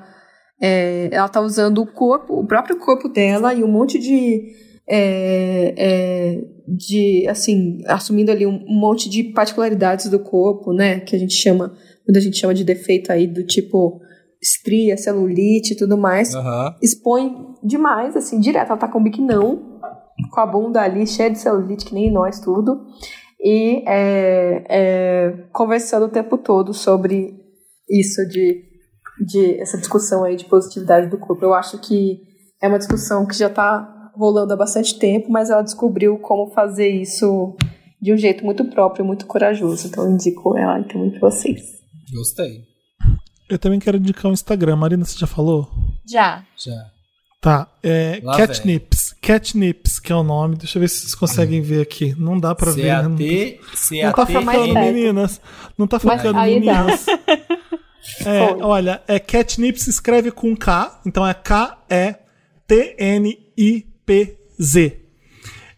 é, 0.60 1.08
ela 1.10 1.30
tá 1.30 1.40
usando 1.40 1.78
o 1.78 1.86
corpo, 1.86 2.34
o 2.34 2.46
próprio 2.46 2.78
corpo 2.78 3.08
dela 3.08 3.54
e 3.54 3.64
um 3.64 3.72
monte 3.72 3.98
de. 3.98 4.60
É, 4.86 5.74
é, 5.78 6.40
de, 6.68 7.26
assim, 7.28 7.78
assumindo 7.86 8.30
ali 8.30 8.46
um, 8.46 8.62
um, 8.68 8.78
monte 8.78 9.08
de 9.08 9.24
particularidades 9.24 10.10
do 10.10 10.18
corpo, 10.18 10.72
né? 10.74 11.00
Que 11.00 11.16
a 11.16 11.18
gente 11.18 11.34
chama, 11.34 11.72
quando 12.04 12.16
a 12.16 12.20
gente 12.20 12.36
chama 12.36 12.52
de 12.52 12.64
defeito 12.64 13.10
aí, 13.10 13.26
do 13.26 13.46
tipo 13.46 14.00
estria, 14.42 14.96
celulite 14.96 15.72
e 15.72 15.76
tudo 15.76 15.96
mais. 15.96 16.34
Uhum. 16.34 16.74
Expõe 16.82 17.32
demais, 17.62 18.16
assim, 18.16 18.40
direto. 18.40 18.70
Ela 18.70 18.76
tá 18.76 18.88
com 18.88 19.02
biquinão 19.02 19.71
com 20.30 20.40
a 20.40 20.46
bunda 20.46 20.80
ali 20.80 21.06
cheia 21.06 21.30
de 21.30 21.38
celulite, 21.38 21.84
que 21.84 21.94
nem 21.94 22.10
nós 22.10 22.40
tudo, 22.40 22.86
e 23.40 23.82
é, 23.86 24.64
é, 24.68 25.30
conversando 25.52 26.06
o 26.06 26.10
tempo 26.10 26.38
todo 26.38 26.72
sobre 26.72 27.34
isso 27.88 28.26
de, 28.28 28.62
de 29.26 29.60
essa 29.60 29.76
discussão 29.76 30.24
aí 30.24 30.36
de 30.36 30.44
positividade 30.44 31.08
do 31.08 31.18
corpo. 31.18 31.44
Eu 31.44 31.54
acho 31.54 31.78
que 31.78 32.20
é 32.62 32.68
uma 32.68 32.78
discussão 32.78 33.26
que 33.26 33.36
já 33.36 33.48
está 33.48 34.10
rolando 34.14 34.52
há 34.52 34.56
bastante 34.56 34.98
tempo, 34.98 35.30
mas 35.30 35.50
ela 35.50 35.62
descobriu 35.62 36.18
como 36.18 36.52
fazer 36.52 36.88
isso 36.88 37.56
de 38.00 38.12
um 38.12 38.16
jeito 38.16 38.44
muito 38.44 38.64
próprio, 38.66 39.04
muito 39.04 39.26
corajoso. 39.26 39.88
Então 39.88 40.04
eu 40.04 40.12
indico 40.12 40.56
ela 40.56 40.80
e 40.80 40.84
também 40.84 41.10
para 41.10 41.30
vocês. 41.30 41.60
Gostei. 42.12 42.62
Eu 43.48 43.58
também 43.58 43.80
quero 43.80 43.96
indicar 43.96 44.30
um 44.30 44.34
Instagram. 44.34 44.76
Marina, 44.76 45.04
você 45.04 45.18
já 45.18 45.26
falou? 45.26 45.68
Já. 46.06 46.44
Já. 46.56 46.91
Tá. 47.42 47.66
É, 47.82 48.22
Catnips. 48.36 49.16
Catnips, 49.20 49.98
que 49.98 50.12
é 50.12 50.14
o 50.14 50.22
nome. 50.22 50.54
Deixa 50.54 50.78
eu 50.78 50.80
ver 50.80 50.88
se 50.88 51.00
vocês 51.00 51.14
conseguem 51.16 51.60
ver 51.60 51.82
aqui. 51.82 52.14
Não 52.16 52.38
dá 52.38 52.54
pra 52.54 52.70
ver. 52.70 52.84
Né? 52.84 53.02
Não, 53.02 53.16
tá, 53.16 53.24
não 54.04 54.12
tá 54.12 54.26
focando, 54.26 54.74
meninas. 54.74 55.40
Não 55.76 55.88
tá 55.88 55.98
focando, 55.98 56.38
meninas. 56.40 57.04
É, 58.26 58.56
olha, 58.64 59.00
é 59.06 59.20
Catnips 59.20 59.86
escreve 59.86 60.32
com 60.32 60.56
K, 60.56 61.00
então 61.06 61.24
é 61.24 61.32
K-E-T-N-I-P-Z 61.32 62.22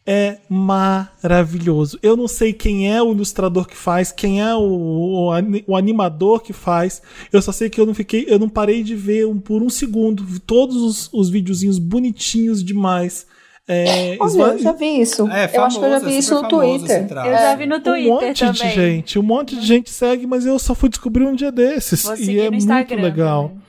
é 0.06 0.36
maravilhoso. 0.48 1.98
Eu 2.02 2.16
não 2.16 2.28
sei 2.28 2.52
quem 2.52 2.92
é 2.92 3.02
o 3.02 3.12
ilustrador 3.12 3.66
que 3.66 3.76
faz, 3.76 4.12
quem 4.12 4.42
é 4.42 4.54
o, 4.54 4.60
o, 4.60 5.30
o, 5.66 5.76
animador 5.76 6.42
que 6.42 6.52
faz. 6.52 7.00
Eu 7.32 7.40
só 7.40 7.52
sei 7.52 7.70
que 7.70 7.80
eu 7.80 7.86
não 7.86 7.94
fiquei, 7.94 8.26
eu 8.28 8.38
não 8.38 8.48
parei 8.48 8.82
de 8.82 8.94
ver 8.94 9.26
um, 9.26 9.38
por 9.38 9.62
um 9.62 9.70
segundo 9.70 10.24
todos 10.40 10.76
os, 10.76 11.10
os 11.12 11.30
videozinhos 11.30 11.78
bonitinhos 11.78 12.62
demais. 12.62 13.26
É, 13.66 14.18
Olha, 14.20 14.52
eu 14.52 14.58
já 14.58 14.72
vi 14.72 15.00
isso. 15.00 15.26
É, 15.28 15.48
famoso, 15.48 15.56
eu 15.56 15.64
acho 15.64 15.78
que 15.78 15.84
eu 15.86 15.90
já 15.90 15.98
vi 16.00 16.14
é 16.14 16.18
isso 16.18 16.34
no 16.34 16.48
Twitter. 16.48 17.06
Eu 17.10 17.32
já 17.32 17.56
vi 17.56 17.66
no 17.66 17.80
Twitter 17.80 18.12
um 18.12 18.14
monte 18.14 18.38
também. 18.40 18.52
de 18.52 18.74
gente, 18.74 19.18
um 19.18 19.22
monte 19.22 19.56
de 19.56 19.66
gente 19.66 19.90
segue, 19.90 20.26
mas 20.26 20.44
eu 20.44 20.58
só 20.58 20.74
fui 20.74 20.90
descobrir 20.90 21.24
um 21.24 21.34
dia 21.34 21.50
desses. 21.50 22.02
Vou 22.02 22.14
e 22.18 22.40
é 22.40 22.50
muito 22.50 22.94
legal. 22.96 23.48
Também. 23.48 23.64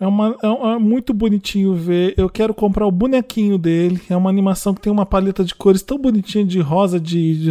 É, 0.00 0.06
uma, 0.06 0.36
é, 0.42 0.46
é, 0.46 0.78
muito 0.78 1.14
bonitinho 1.14 1.74
ver. 1.74 2.14
Eu 2.16 2.28
quero 2.28 2.52
comprar 2.52 2.86
o 2.86 2.90
bonequinho 2.90 3.56
dele. 3.56 4.00
É 4.10 4.16
uma 4.16 4.28
animação 4.28 4.74
que 4.74 4.80
tem 4.80 4.92
uma 4.92 5.06
paleta 5.06 5.44
de 5.44 5.54
cores 5.54 5.82
tão 5.82 5.96
bonitinha 5.98 6.44
de 6.44 6.60
rosa, 6.60 6.98
de, 6.98 7.44
de, 7.44 7.50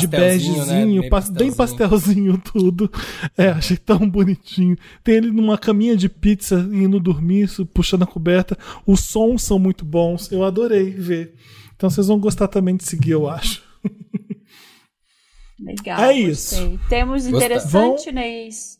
de 0.00 0.06
begezinho, 0.06 0.66
né? 0.66 1.00
bem, 1.00 1.10
pastelzinho. 1.10 1.38
bem 1.38 1.56
pastelzinho 1.56 2.42
tudo. 2.44 2.90
É, 3.38 3.50
achei 3.50 3.76
tão 3.76 3.98
bonitinho. 4.08 4.76
Tem 5.04 5.16
ele 5.16 5.30
numa 5.30 5.56
caminha 5.56 5.96
de 5.96 6.08
pizza 6.08 6.56
indo 6.72 6.98
dormir, 6.98 7.48
puxando 7.72 8.02
a 8.02 8.06
coberta. 8.06 8.58
Os 8.84 9.00
sons 9.00 9.42
são 9.42 9.58
muito 9.58 9.84
bons. 9.84 10.30
Eu 10.32 10.42
adorei 10.44 10.90
ver. 10.90 11.34
Então 11.76 11.88
vocês 11.88 12.08
vão 12.08 12.18
gostar 12.18 12.48
também 12.48 12.76
de 12.76 12.84
seguir, 12.84 13.12
eu 13.12 13.28
acho. 13.28 13.62
Legal. 15.58 16.00
É 16.00 16.06
gostei. 16.08 16.30
isso. 16.30 16.80
Temos 16.88 17.26
interessante, 17.26 18.06
Vão... 18.06 18.14
Neis. 18.14 18.79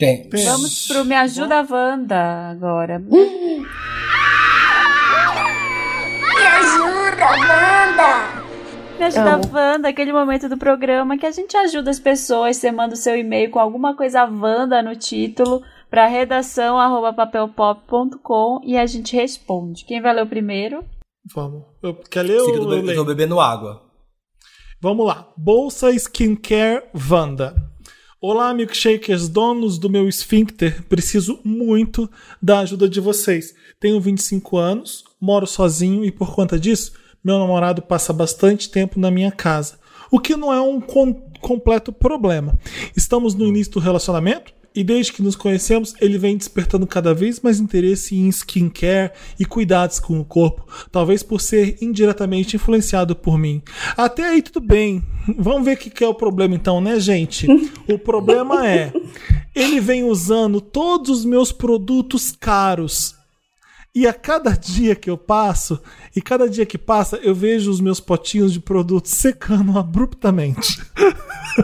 Tem. 0.00 0.30
Vamos 0.46 0.86
pro 0.86 1.04
Me 1.04 1.14
Ajuda 1.14 1.62
Wanda 1.70 2.50
agora. 2.50 2.98
Me 2.98 3.66
ajuda, 6.56 7.26
Wanda! 7.36 8.40
Me 8.98 9.04
ajuda 9.04 9.34
Amo. 9.34 9.44
Wanda, 9.52 9.88
aquele 9.90 10.10
momento 10.10 10.48
do 10.48 10.56
programa 10.56 11.18
que 11.18 11.26
a 11.26 11.30
gente 11.30 11.54
ajuda 11.54 11.90
as 11.90 12.00
pessoas. 12.00 12.56
Você 12.56 12.72
manda 12.72 12.94
o 12.94 12.96
seu 12.96 13.14
e-mail 13.14 13.50
com 13.50 13.58
alguma 13.58 13.94
coisa 13.94 14.24
Wanda 14.24 14.82
no 14.82 14.96
título 14.96 15.62
para 15.90 16.06
redação 16.06 16.78
papelpop.com 17.14 18.62
e 18.64 18.78
a 18.78 18.86
gente 18.86 19.14
responde. 19.14 19.84
Quem 19.84 20.00
vai 20.00 20.14
ler 20.14 20.22
o 20.22 20.26
primeiro? 20.26 20.82
Vamos. 21.34 21.64
Eu, 21.82 21.94
quer 21.94 22.22
ler 22.22 22.40
ou 22.40 22.72
eu, 22.72 22.86
eu 22.86 22.94
tô 22.94 23.04
bebendo 23.04 23.38
água. 23.38 23.82
Vamos 24.80 25.06
lá. 25.06 25.30
Bolsa 25.36 25.90
Skincare 25.90 26.84
Wanda. 27.10 27.69
Olá, 28.22 28.52
milkshakers, 28.52 29.30
donos 29.30 29.78
do 29.78 29.88
meu 29.88 30.06
esfíncter, 30.06 30.84
preciso 30.90 31.40
muito 31.42 32.06
da 32.40 32.58
ajuda 32.58 32.86
de 32.86 33.00
vocês. 33.00 33.54
Tenho 33.80 33.98
25 33.98 34.58
anos, 34.58 35.04
moro 35.18 35.46
sozinho 35.46 36.04
e 36.04 36.12
por 36.12 36.34
conta 36.34 36.60
disso, 36.60 36.92
meu 37.24 37.38
namorado 37.38 37.80
passa 37.80 38.12
bastante 38.12 38.68
tempo 38.68 39.00
na 39.00 39.10
minha 39.10 39.32
casa, 39.32 39.78
o 40.10 40.20
que 40.20 40.36
não 40.36 40.52
é 40.52 40.60
um 40.60 40.82
com 40.82 41.14
completo 41.40 41.94
problema. 41.94 42.60
Estamos 42.94 43.34
no 43.34 43.46
início 43.46 43.72
do 43.72 43.80
relacionamento 43.80 44.52
e 44.74 44.84
desde 44.84 45.12
que 45.12 45.22
nos 45.22 45.34
conhecemos, 45.34 45.94
ele 46.00 46.16
vem 46.16 46.36
despertando 46.36 46.86
cada 46.86 47.12
vez 47.12 47.40
mais 47.40 47.58
interesse 47.58 48.14
em 48.14 48.28
skincare 48.28 49.12
e 49.38 49.44
cuidados 49.44 49.98
com 49.98 50.20
o 50.20 50.24
corpo, 50.24 50.66
talvez 50.92 51.22
por 51.22 51.40
ser 51.40 51.76
indiretamente 51.80 52.56
influenciado 52.56 53.16
por 53.16 53.36
mim. 53.36 53.62
Até 53.96 54.28
aí 54.28 54.42
tudo 54.42 54.60
bem. 54.60 55.02
Vamos 55.36 55.64
ver 55.64 55.74
o 55.74 55.76
que 55.76 56.04
é 56.04 56.08
o 56.08 56.14
problema 56.14 56.54
então, 56.54 56.80
né, 56.80 57.00
gente? 57.00 57.46
O 57.88 57.98
problema 57.98 58.66
é, 58.66 58.92
ele 59.54 59.80
vem 59.80 60.04
usando 60.04 60.60
todos 60.60 61.20
os 61.20 61.24
meus 61.24 61.50
produtos 61.50 62.32
caros. 62.32 63.18
E 63.92 64.06
a 64.06 64.12
cada 64.12 64.52
dia 64.52 64.94
que 64.94 65.10
eu 65.10 65.18
passo, 65.18 65.80
e 66.14 66.22
cada 66.22 66.48
dia 66.48 66.64
que 66.64 66.78
passa, 66.78 67.16
eu 67.16 67.34
vejo 67.34 67.68
os 67.72 67.80
meus 67.80 67.98
potinhos 67.98 68.52
de 68.52 68.60
produtos 68.60 69.10
secando 69.10 69.76
abruptamente. 69.78 70.80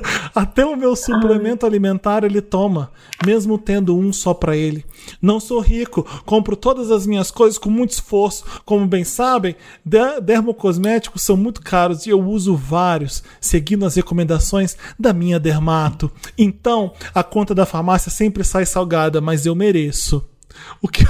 Até 0.34 0.64
o 0.64 0.76
meu 0.76 0.94
suplemento 0.96 1.66
alimentar 1.66 2.24
ele 2.24 2.40
toma, 2.40 2.90
mesmo 3.24 3.58
tendo 3.58 3.96
um 3.96 4.12
só 4.12 4.34
para 4.34 4.56
ele. 4.56 4.84
Não 5.20 5.40
sou 5.40 5.60
rico, 5.60 6.06
compro 6.24 6.56
todas 6.56 6.90
as 6.90 7.06
minhas 7.06 7.30
coisas 7.30 7.58
com 7.58 7.70
muito 7.70 7.90
esforço. 7.90 8.44
Como 8.64 8.86
bem 8.86 9.04
sabem, 9.04 9.56
dermocosméticos 10.22 11.22
são 11.22 11.36
muito 11.36 11.60
caros 11.60 12.06
e 12.06 12.10
eu 12.10 12.20
uso 12.20 12.56
vários, 12.56 13.22
seguindo 13.40 13.86
as 13.86 13.94
recomendações 13.94 14.76
da 14.98 15.12
minha 15.12 15.38
dermato. 15.38 16.10
Então, 16.36 16.92
a 17.14 17.22
conta 17.22 17.54
da 17.54 17.66
farmácia 17.66 18.10
sempre 18.10 18.44
sai 18.44 18.66
salgada, 18.66 19.20
mas 19.20 19.46
eu 19.46 19.54
mereço. 19.54 20.26
O 20.80 20.88
que 20.88 21.04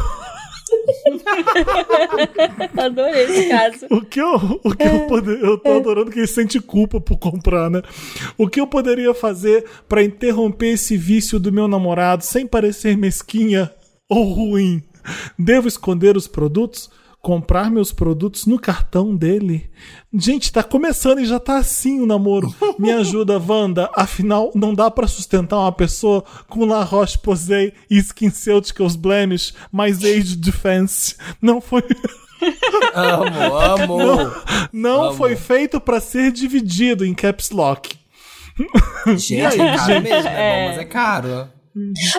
Adorei 2.76 3.24
esse 3.24 3.48
caso. 3.48 3.86
O 3.90 4.00
que 4.00 4.20
eu, 4.20 4.60
o 4.62 4.74
que 4.74 4.82
eu, 4.86 4.96
é. 4.96 5.06
poder, 5.06 5.42
eu 5.42 5.58
tô 5.58 5.72
adorando 5.72 6.10
que 6.10 6.18
ele 6.18 6.26
sente 6.26 6.60
culpa 6.60 7.00
por 7.00 7.18
comprar, 7.18 7.70
né? 7.70 7.82
O 8.36 8.48
que 8.48 8.60
eu 8.60 8.66
poderia 8.66 9.14
fazer 9.14 9.64
para 9.88 10.02
interromper 10.02 10.72
esse 10.72 10.96
vício 10.96 11.38
do 11.38 11.52
meu 11.52 11.68
namorado 11.68 12.24
sem 12.24 12.46
parecer 12.46 12.96
mesquinha 12.96 13.70
ou 14.08 14.32
ruim? 14.32 14.82
Devo 15.38 15.68
esconder 15.68 16.16
os 16.16 16.26
produtos? 16.26 16.90
Comprar 17.26 17.72
meus 17.72 17.90
produtos 17.90 18.46
no 18.46 18.56
cartão 18.56 19.16
dele. 19.16 19.68
Gente, 20.14 20.52
tá 20.52 20.62
começando 20.62 21.18
e 21.18 21.26
já 21.26 21.40
tá 21.40 21.58
assim 21.58 22.00
o 22.00 22.06
namoro. 22.06 22.54
Me 22.78 22.92
ajuda, 22.94 23.36
Wanda. 23.36 23.90
Afinal, 23.96 24.52
não 24.54 24.72
dá 24.72 24.88
para 24.92 25.08
sustentar 25.08 25.58
uma 25.58 25.72
pessoa 25.72 26.22
com 26.48 26.64
La 26.64 26.84
Roche-Posay 26.84 27.72
e 27.90 27.98
SkinCeuticals 27.98 28.94
Blemish 28.94 29.54
mais 29.72 30.04
Age 30.04 30.36
Defense. 30.36 31.16
Não 31.42 31.60
foi... 31.60 31.82
amo, 32.94 33.56
amo. 33.56 33.98
Não, 33.98 34.32
não 34.72 35.02
amo. 35.06 35.14
foi 35.14 35.34
feito 35.34 35.80
para 35.80 35.98
ser 35.98 36.30
dividido 36.30 37.04
em 37.04 37.12
caps 37.12 37.50
lock. 37.50 37.98
Gente, 39.16 39.60
é 39.60 39.76
caro 39.76 40.00
mesmo, 40.00 40.28
é 40.28 40.60
bom, 40.60 40.68
mas 40.68 40.78
é 40.78 40.84
caro. 40.84 41.48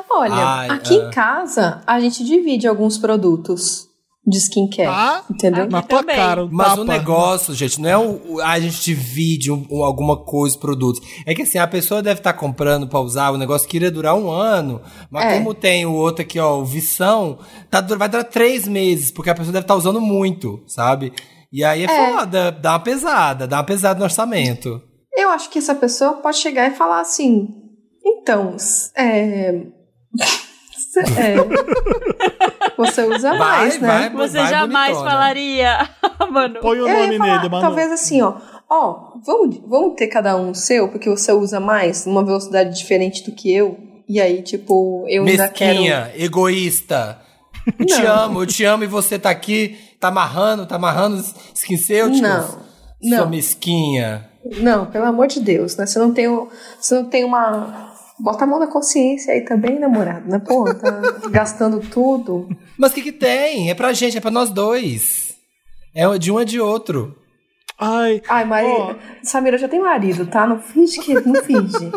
Olha, 0.10 0.34
Ai, 0.34 0.70
aqui 0.70 0.96
em 0.96 1.10
casa 1.12 1.82
a 1.88 1.98
gente 1.98 2.26
divide 2.26 2.68
alguns 2.68 2.98
produtos 2.98 3.87
de 4.28 4.38
skincare. 4.40 4.90
Ah, 4.90 5.24
entendeu? 5.32 5.70
Na 5.70 5.82
tua 5.82 6.04
cara. 6.04 6.46
Mas 6.52 6.68
tapa. 6.68 6.82
o 6.82 6.84
negócio, 6.84 7.56
gente, 7.56 7.80
não 7.80 7.90
é 7.90 7.98
o, 7.98 8.42
a 8.42 8.60
gente 8.60 8.84
divide 8.84 9.50
um, 9.50 9.66
um, 9.72 9.84
alguma 9.84 10.18
coisa, 10.18 10.58
produtos. 10.58 11.02
É 11.26 11.34
que 11.34 11.44
assim, 11.44 11.58
a 11.58 11.66
pessoa 11.66 12.04
deve 12.04 12.20
estar 12.20 12.34
tá 12.34 12.38
comprando 12.38 12.88
pra 12.88 13.00
usar 13.00 13.32
o 13.32 13.38
negócio 13.38 13.68
que 13.68 13.78
iria 13.78 13.90
durar 13.90 14.16
um 14.16 14.30
ano. 14.30 14.82
Mas 15.10 15.32
é. 15.32 15.38
como 15.38 15.54
tem 15.54 15.86
o 15.86 15.94
outro 15.94 16.24
aqui, 16.24 16.38
ó, 16.38 16.60
o 16.60 16.66
Vissão, 16.66 17.40
tá, 17.72 17.80
vai 17.80 18.10
durar 18.10 18.26
três 18.26 18.68
meses, 18.68 19.12
porque 19.12 19.30
a 19.30 19.36
pessoa 19.36 19.54
deve 19.54 19.64
estar 19.64 19.74
tá 19.74 19.78
usando 19.78 20.02
muito, 20.02 20.62
sabe? 20.68 21.14
E 21.52 21.64
aí 21.64 21.86
é, 21.86 21.86
é 21.86 22.12
foda, 22.12 22.52
dá 22.52 22.74
uma 22.74 22.80
pesada, 22.80 23.48
dá 23.48 23.58
uma 23.58 23.64
pesada 23.64 23.98
no 23.98 24.04
orçamento. 24.04 24.82
Eu 25.16 25.30
acho 25.30 25.50
que 25.50 25.58
essa 25.58 25.74
pessoa 25.74 26.16
pode 26.16 26.38
chegar 26.38 26.70
e 26.70 26.76
falar 26.76 27.00
assim: 27.00 27.48
então, 28.06 28.58
é. 28.94 29.64
É. 30.98 31.36
Você 32.78 33.04
usa 33.04 33.30
vai, 33.30 33.40
mais, 33.40 33.82
né? 33.82 33.88
Vai, 33.88 34.28
Você 34.28 34.38
vai 34.38 34.50
jamais 34.50 34.92
bonitona. 34.92 35.10
falaria, 35.12 35.90
mano. 36.32 36.60
Põe 36.62 36.80
o 36.80 36.88
nome 36.88 37.18
falar, 37.18 37.38
nele, 37.38 37.50
mano. 37.50 37.62
Talvez 37.62 37.92
assim, 37.92 38.22
ó. 38.22 38.36
Ó, 38.70 39.14
vamos, 39.26 39.60
vamos 39.66 39.96
ter 39.96 40.08
cada 40.08 40.36
um 40.36 40.54
seu, 40.54 40.90
porque 40.90 41.10
você 41.10 41.32
usa 41.32 41.60
mais, 41.60 42.06
numa 42.06 42.24
velocidade 42.24 42.78
diferente 42.78 43.24
do 43.24 43.32
que 43.32 43.54
eu. 43.54 43.78
E 44.08 44.22
aí, 44.22 44.42
tipo, 44.42 45.06
eu 45.10 45.24
Mesquinha, 45.24 45.98
ainda 45.98 46.10
quero... 46.10 46.24
egoísta. 46.24 47.20
Eu 47.78 47.86
te 47.86 48.06
amo, 48.06 48.42
eu 48.42 48.46
te 48.46 48.64
amo 48.64 48.84
e 48.84 48.88
você 48.88 49.20
tá 49.20 49.30
aqui, 49.30 49.78
tá 50.00 50.08
amarrando, 50.08 50.66
tá 50.66 50.76
amarrando 50.76 51.22
skincêuticos? 51.54 52.22
Não, 52.22 52.60
não. 53.02 53.18
Sua 53.18 53.26
mesquinha. 53.26 54.30
Não, 54.60 54.86
pelo 54.86 55.06
amor 55.06 55.28
de 55.28 55.42
Deus, 55.42 55.76
né? 55.76 55.86
Você 55.86 56.00
não 56.00 56.14
tem, 56.14 56.28
você 56.80 56.96
não 56.96 57.06
tem 57.06 57.26
uma 57.26 57.87
Bota 58.20 58.44
a 58.44 58.48
mão 58.48 58.60
na 58.60 58.68
consciência 58.68 59.34
aí 59.34 59.42
também, 59.42 59.80
namorado, 59.80 60.28
né? 60.30 60.40
Pô, 60.40 60.66
tá 60.74 61.02
gastando 61.30 61.80
tudo. 61.80 62.50
Mas 62.78 62.92
o 62.92 62.96
que, 62.96 63.04
que 63.04 63.12
tem? 63.12 63.70
É 63.70 63.76
pra 63.76 63.94
gente, 63.94 64.18
é 64.18 64.22
pra 64.22 64.32
nós 64.32 64.50
dois. 64.50 65.36
É 65.94 66.18
de 66.18 66.32
um 66.32 66.40
é 66.40 66.46
de 66.46 66.60
outro. 66.60 67.16
Ai. 67.80 68.22
Ai, 68.28 68.46
Maria. 68.46 68.70
Oh. 68.70 68.96
Samira 69.24 69.58
já 69.58 69.68
tem 69.68 69.80
marido, 69.80 70.26
tá? 70.26 70.48
Não 70.48 70.60
finge 70.60 71.00
que. 71.00 71.14
Não 71.14 71.44
finge. 71.44 71.92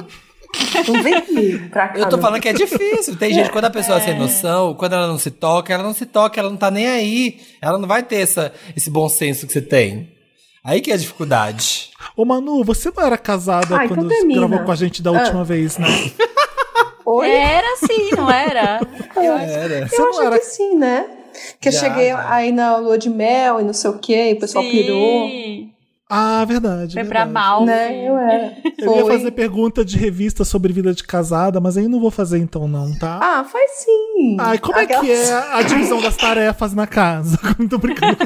Não 0.89 1.03
vem 1.03 1.21
comigo 1.23 1.71
pra 1.71 1.89
cá. 1.89 1.99
Eu 1.99 2.09
tô 2.09 2.19
falando 2.19 2.41
que 2.41 2.49
é 2.49 2.53
difícil. 2.53 3.17
Tem 3.17 3.33
gente, 3.33 3.51
quando 3.51 3.67
a 3.67 3.71
pessoa 3.71 3.99
é. 3.99 4.01
sem 4.01 4.19
noção, 4.19 4.75
quando 4.75 4.95
ela 4.95 5.07
não 5.07 5.19
se 5.19 5.31
toca, 5.31 5.73
ela 5.73 5.83
não 5.83 5.95
se 5.95 6.05
toca, 6.05 6.39
ela 6.39 6.51
não 6.51 6.57
tá 6.57 6.71
nem 6.71 6.87
aí. 6.87 7.41
Ela 7.63 7.79
não 7.79 7.89
vai 7.89 8.03
ter 8.03 8.17
essa, 8.17 8.53
esse 8.77 8.91
bom 8.91 9.09
senso 9.09 9.47
que 9.47 9.53
você 9.53 9.63
tem. 9.63 10.20
Aí 10.63 10.81
que 10.81 10.91
é 10.91 10.95
a 10.95 10.99
dificuldade. 10.99 11.91
Ô 12.15 12.25
Manu, 12.25 12.63
você 12.63 12.93
não 12.95 13.05
era 13.05 13.17
casada 13.17 13.77
Ai, 13.77 13.89
quando 13.89 14.13
então 14.13 14.29
gravou 14.29 14.65
com 14.65 14.73
a 14.73 14.77
gente 14.77 15.03
da 15.03 15.11
última 15.11 15.41
ah. 15.41 15.45
vez, 15.45 15.79
né? 15.79 15.87
Oi? 17.05 17.31
Era 17.31 17.77
sim, 17.77 18.11
não 18.15 18.31
era? 18.31 18.81
Eu, 19.17 19.37
era. 19.37 19.89
Você 19.89 20.01
eu 20.01 20.11
não 20.11 20.23
era... 20.23 20.39
que 20.39 20.45
sim, 20.45 20.77
né? 20.77 21.07
Que 21.61 21.71
já, 21.71 21.79
eu 21.79 21.81
cheguei 21.81 22.09
já. 22.11 22.33
aí 22.33 22.53
na 22.53 22.77
lua 22.77 22.99
de 22.99 23.09
mel 23.09 23.61
e 23.61 23.65
não 23.65 23.73
sei 23.73 23.91
o 23.91 23.99
que, 23.99 24.33
o 24.33 24.41
pessoal 24.41 24.63
sim. 24.63 24.71
pirou. 24.71 25.29
Ah, 26.13 26.45
verdade. 26.45 26.95
Foi 26.95 27.05
verdade. 27.05 27.09
pra 27.09 27.41
mal. 27.41 27.65
Né? 27.65 28.09
Eu 28.09 28.19
era. 28.19 28.57
Eu 28.79 28.97
ia 28.97 29.07
fazer 29.07 29.31
pergunta 29.31 29.85
de 29.85 29.97
revista 29.97 30.45
sobre 30.45 30.73
vida 30.73 30.93
de 30.93 31.05
casada, 31.05 31.61
mas 31.61 31.77
aí 31.77 31.87
não 31.87 32.01
vou 32.01 32.11
fazer 32.11 32.39
então, 32.39 32.67
não, 32.67 32.93
tá? 32.99 33.19
Ah, 33.23 33.45
faz 33.45 33.71
sim. 33.77 34.37
Ai, 34.39 34.59
como 34.59 34.77
Aquelas... 34.77 35.05
é 35.05 35.07
que 35.07 35.13
é 35.13 35.33
a 35.55 35.63
divisão 35.63 36.03
das 36.03 36.17
tarefas 36.17 36.75
na 36.75 36.87
casa? 36.87 37.39
Não 37.59 37.69
tô 37.69 37.79
brincando 37.79 38.17
com 38.17 38.25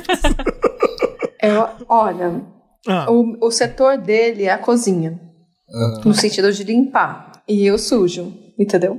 eu, 1.48 1.68
olha, 1.88 2.42
ah. 2.86 3.10
o, 3.10 3.46
o 3.46 3.50
setor 3.50 3.98
dele 3.98 4.44
é 4.44 4.52
a 4.52 4.58
cozinha. 4.58 5.20
Uhum. 5.68 6.00
No 6.06 6.14
sentido 6.14 6.52
de 6.52 6.64
limpar. 6.64 7.32
E 7.48 7.66
eu 7.66 7.78
sujo, 7.78 8.32
entendeu? 8.58 8.92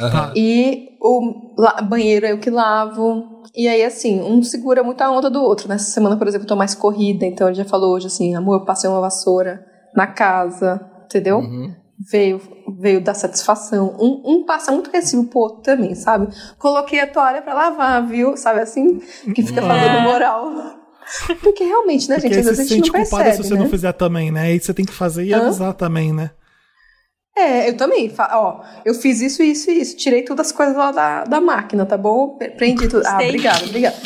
Uhum. 0.00 0.32
E 0.36 0.88
o 1.00 1.54
la, 1.58 1.80
banheiro 1.82 2.26
é 2.26 2.34
o 2.34 2.38
que 2.38 2.50
lavo. 2.50 3.42
E 3.54 3.66
aí, 3.66 3.82
assim, 3.82 4.20
um 4.20 4.42
segura 4.42 4.82
muito 4.82 5.00
a 5.00 5.10
onda 5.10 5.30
do 5.30 5.42
outro. 5.42 5.68
Nessa 5.68 5.90
semana, 5.90 6.16
por 6.16 6.26
exemplo, 6.26 6.44
eu 6.44 6.48
tô 6.48 6.56
mais 6.56 6.74
corrida, 6.74 7.24
então 7.24 7.48
ele 7.48 7.56
já 7.56 7.64
falou 7.64 7.94
hoje 7.94 8.06
assim: 8.06 8.34
amor, 8.34 8.60
eu 8.60 8.64
passei 8.64 8.88
uma 8.88 9.00
vassoura 9.00 9.64
na 9.94 10.06
casa, 10.06 10.80
entendeu? 11.04 11.38
Uhum. 11.38 11.74
Veio, 12.10 12.40
veio 12.78 13.02
dar 13.02 13.14
satisfação. 13.14 13.96
Um, 13.98 14.22
um 14.24 14.44
passa 14.44 14.72
muito 14.72 14.90
recibo 14.90 15.24
pro 15.24 15.40
outro 15.40 15.62
também, 15.62 15.94
sabe? 15.94 16.28
Coloquei 16.58 17.00
a 17.00 17.06
toalha 17.06 17.42
pra 17.42 17.54
lavar, 17.54 18.06
viu? 18.06 18.36
Sabe 18.36 18.60
assim? 18.60 18.98
Que 19.34 19.42
fica 19.42 19.62
falando 19.62 19.98
é. 19.98 20.02
moral. 20.02 20.81
Porque 21.42 21.64
realmente, 21.64 22.08
né, 22.08 22.18
gente? 22.20 22.38
Às 22.38 22.46
vezes 22.46 22.70
a 22.70 22.74
gente 22.74 22.86
não 22.86 22.92
percebe, 22.92 23.32
se 23.32 23.44
você 23.44 23.54
né? 23.54 23.60
não 23.60 23.68
fizer 23.68 23.92
também, 23.92 24.30
né? 24.30 24.42
Aí 24.42 24.60
você 24.60 24.72
tem 24.74 24.84
que 24.84 24.92
fazer 24.92 25.24
e 25.24 25.32
Hã? 25.32 25.46
avisar 25.46 25.74
também, 25.74 26.12
né? 26.12 26.30
É, 27.36 27.70
eu 27.70 27.76
também. 27.76 28.12
Ó, 28.18 28.60
eu 28.84 28.94
fiz 28.94 29.20
isso, 29.20 29.42
isso 29.42 29.70
e 29.70 29.80
isso. 29.80 29.96
Tirei 29.96 30.22
todas 30.22 30.48
as 30.48 30.52
coisas 30.52 30.76
lá 30.76 30.92
da, 30.92 31.24
da 31.24 31.40
máquina, 31.40 31.86
tá 31.86 31.96
bom? 31.96 32.36
Prendi 32.56 32.88
tudo. 32.88 33.06
Ah, 33.06 33.14
obrigada, 33.22 33.64
obrigada. 33.64 33.96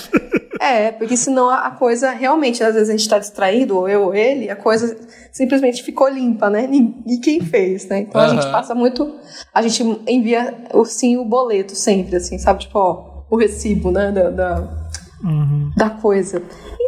É, 0.61 0.91
porque 0.93 1.17
senão 1.17 1.51
a 1.51 1.71
coisa 1.71 2.11
realmente, 2.11 2.63
às 2.63 2.75
vezes 2.75 2.89
a 2.89 2.93
gente 2.97 3.09
tá 3.09 3.19
distraído, 3.19 3.77
ou 3.77 3.89
eu 3.89 4.05
ou 4.05 4.15
ele, 4.15 4.49
a 4.49 4.57
coisa 4.57 4.97
simplesmente 5.31 5.83
ficou 5.83 6.09
limpa, 6.09 6.49
né? 6.49 6.69
E 7.07 7.19
quem 7.19 7.41
fez, 7.41 7.87
né? 7.89 8.01
Então 8.01 8.21
uhum. 8.21 8.27
a 8.27 8.31
gente 8.31 8.51
passa 8.51 8.75
muito. 8.75 9.17
A 9.53 9.61
gente 9.61 9.83
envia 10.07 10.55
sim 10.87 11.17
o 11.17 11.25
boleto 11.25 11.75
sempre, 11.75 12.17
assim, 12.17 12.39
sabe? 12.39 12.61
Tipo, 12.61 12.79
ó, 12.79 13.25
o 13.29 13.37
recibo, 13.37 13.91
né? 13.91 14.11
Da, 14.11 14.31
da, 14.31 14.89
uhum. 15.23 15.73
da 15.77 15.91
coisa. 15.91 16.43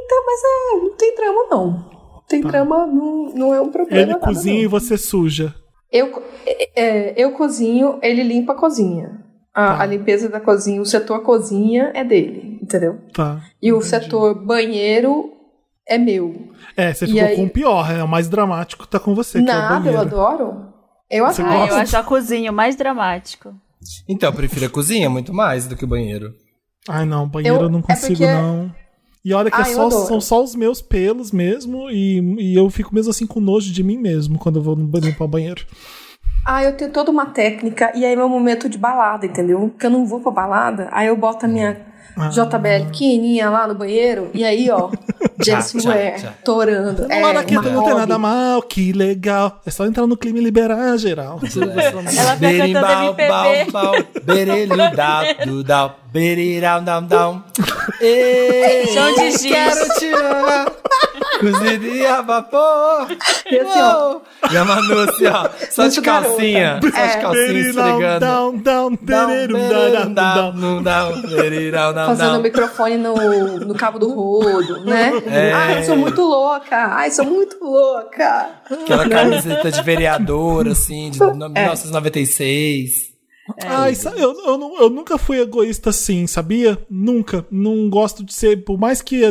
Então, 0.09 0.25
mas 0.25 0.41
é, 0.43 0.85
não 0.85 0.97
tem 0.97 1.15
trama, 1.15 1.47
não. 1.51 1.91
Tem 2.27 2.43
tá. 2.43 2.49
trama, 2.49 2.87
não, 2.87 3.35
não 3.35 3.55
é 3.55 3.61
um 3.61 3.71
problema. 3.71 4.13
Ele 4.13 4.19
cozinha 4.19 4.55
não. 4.55 4.63
e 4.63 4.67
você 4.67 4.97
suja. 4.97 5.55
Eu, 5.93 6.23
é, 6.75 7.13
eu 7.23 7.33
cozinho, 7.33 7.99
ele 8.03 8.23
limpa 8.23 8.55
a 8.55 8.57
cozinha. 8.57 9.23
A, 9.53 9.77
tá. 9.77 9.83
a, 9.83 9.87
limpeza 9.87 10.31
da 10.31 10.41
cozinha, 10.41 10.81
o 10.81 10.87
setor 10.87 11.23
cozinha 11.23 11.93
é 11.95 12.03
dele, 12.05 12.59
entendeu? 12.63 13.01
Tá. 13.13 13.43
E 13.61 13.69
entendi. 13.69 13.73
o 13.73 13.83
setor 13.83 14.35
banheiro 14.35 15.31
é 15.87 15.99
meu. 15.99 16.53
É, 16.75 16.95
você 16.95 17.07
ficou 17.07 17.23
aí... 17.23 17.37
com 17.37 17.45
o 17.45 17.51
pior, 17.51 17.91
é 17.91 18.03
o 18.03 18.09
mais 18.09 18.29
dramático 18.31 18.87
tá 18.87 18.99
com 18.99 19.15
você. 19.15 19.43
Nada, 19.43 19.91
é 19.91 19.95
eu 19.95 20.01
adoro. 20.01 20.73
Eu 21.11 21.27
adoro. 21.27 21.49
Ah, 21.49 21.67
eu 21.67 21.75
acho 21.77 21.97
a 21.97 22.03
cozinha 22.03 22.51
o 22.51 22.55
mais 22.55 22.77
dramático. 22.77 23.55
Então, 24.09 24.31
eu 24.31 24.35
prefiro 24.35 24.67
a 24.67 24.71
cozinha 24.71 25.11
muito 25.11 25.35
mais 25.35 25.67
do 25.67 25.77
que 25.77 25.85
o 25.85 25.89
banheiro. 25.89 26.35
Ai, 26.89 27.05
não, 27.05 27.29
banheiro 27.29 27.57
eu, 27.57 27.63
eu 27.63 27.69
não 27.69 27.81
é 27.81 27.83
consigo, 27.83 28.25
é 28.25 28.27
porque... 28.27 28.43
não. 28.43 28.88
E 29.25 29.35
olha 29.35 29.51
que 29.51 29.61
é 29.61 29.65
só, 29.65 29.91
são 29.91 30.21
só 30.21 30.43
os 30.43 30.55
meus 30.55 30.81
pelos 30.81 31.33
mesmo, 31.33 31.91
e, 31.91 32.21
e 32.41 32.55
eu 32.55 32.71
fico 32.71 32.95
mesmo 32.95 33.11
assim 33.11 33.27
com 33.27 33.41
nojo 33.41 33.73
de 33.73 33.83
mim 33.83 33.99
mesmo 33.99 34.39
quando 34.39 34.59
eu 34.59 34.63
vou 34.63 34.75
limpar 34.75 35.25
o 35.25 35.29
banheiro. 35.29 35.67
Ah, 36.47 36.65
eu 36.65 36.77
tenho 36.77 36.91
toda 36.91 37.11
uma 37.11 37.27
técnica, 37.27 37.93
e 37.95 38.05
aí 38.05 38.13
é 38.13 38.17
meu 38.17 38.29
momento 38.29 38.69
de 38.69 38.79
balada, 38.79 39.27
entendeu? 39.27 39.61
Porque 39.69 39.85
eu 39.85 39.91
não 39.91 40.07
vou 40.07 40.21
pra 40.21 40.31
balada, 40.31 40.89
aí 40.93 41.09
eu 41.09 41.17
boto 41.17 41.45
a 41.45 41.49
minha 41.49 41.88
ah. 42.17 42.29
JBL 42.29 42.87
pequenininha 42.87 43.51
lá 43.51 43.67
no 43.67 43.75
banheiro, 43.75 44.31
e 44.35 44.45
aí, 44.45 44.71
ó, 44.71 44.91
Jessie 45.45 45.81
Ware, 45.81 46.31
torando. 46.45 47.07
Não, 47.09 47.17
é, 47.17 47.37
aqui, 47.37 47.55
não 47.55 47.63
tem 47.63 47.95
nada 47.95 48.19
mal, 48.19 48.63
que 48.63 48.93
legal. 48.93 49.61
É 49.65 49.71
só 49.71 49.87
entrar 49.87 50.07
no 50.07 50.17
clima 50.17 50.39
e 50.39 50.43
liberar 50.43 50.97
geral. 50.99 51.41
Ela 52.17 52.37
tá 52.37 52.51
cantando 52.53 53.05
MPB. 53.05 54.21
Berelho, 54.25 54.77
dau, 54.77 55.63
dau, 55.65 55.99
beriram, 56.13 56.83
dam, 56.83 57.03
dam. 57.05 57.45
Chão 58.93 59.15
de 59.15 59.31
giz. 59.33 59.43
Quero 59.43 59.89
te 59.99 60.13
amar. 60.15 60.73
Cozidinha 61.41 62.15
a 62.17 62.23
vapor. 62.23 63.07
E 63.51 63.59
assim, 63.59 63.81
ó. 63.81 64.21
E 64.51 64.57
a 64.57 64.65
Manu 64.65 64.99
assim, 65.01 65.27
ó. 65.27 65.49
Só 65.71 65.87
de 65.87 66.01
calcinha. 66.01 66.81
Só 66.83 66.89
de 66.89 66.97
É. 66.97 67.17
calcinha 67.21 67.61
esfregando. 67.61 68.21
Down, 68.21 68.57
down, 68.57 68.97
tererum, 68.97 69.69
down, 69.69 70.15
down, 70.15 70.83
down. 70.83 71.13
Fazendo 72.07 72.39
o 72.39 72.43
microfone 72.43 72.97
no, 72.97 73.15
no 73.61 73.75
cabo 73.75 73.99
do 73.99 74.11
rodo, 74.13 74.85
né? 74.85 75.13
É. 75.27 75.53
Ai, 75.53 75.85
sou 75.85 75.97
muito 75.97 76.21
louca. 76.23 76.77
Ai, 76.77 77.11
sou 77.11 77.25
muito 77.25 77.57
louca. 77.63 78.51
Aquela 78.71 79.09
camiseta 79.09 79.71
de 79.71 79.83
vereador, 79.83 80.69
assim, 80.69 81.11
de 81.11 81.23
É. 81.23 81.27
1996. 81.27 83.08
Ai, 83.65 83.95
sa- 83.95 84.11
eu, 84.17 84.33
eu, 84.45 84.59
não- 84.59 84.77
eu 84.81 84.91
nunca 84.91 85.17
fui 85.19 85.41
egoísta 85.41 85.91
assim, 85.91 86.27
sabia? 86.27 86.79
Nunca. 86.91 87.47
Não 87.51 87.89
gosto 87.89 88.25
de 88.25 88.33
ser, 88.35 88.65
por 88.65 88.79
mais 88.79 89.01
que 89.03 89.23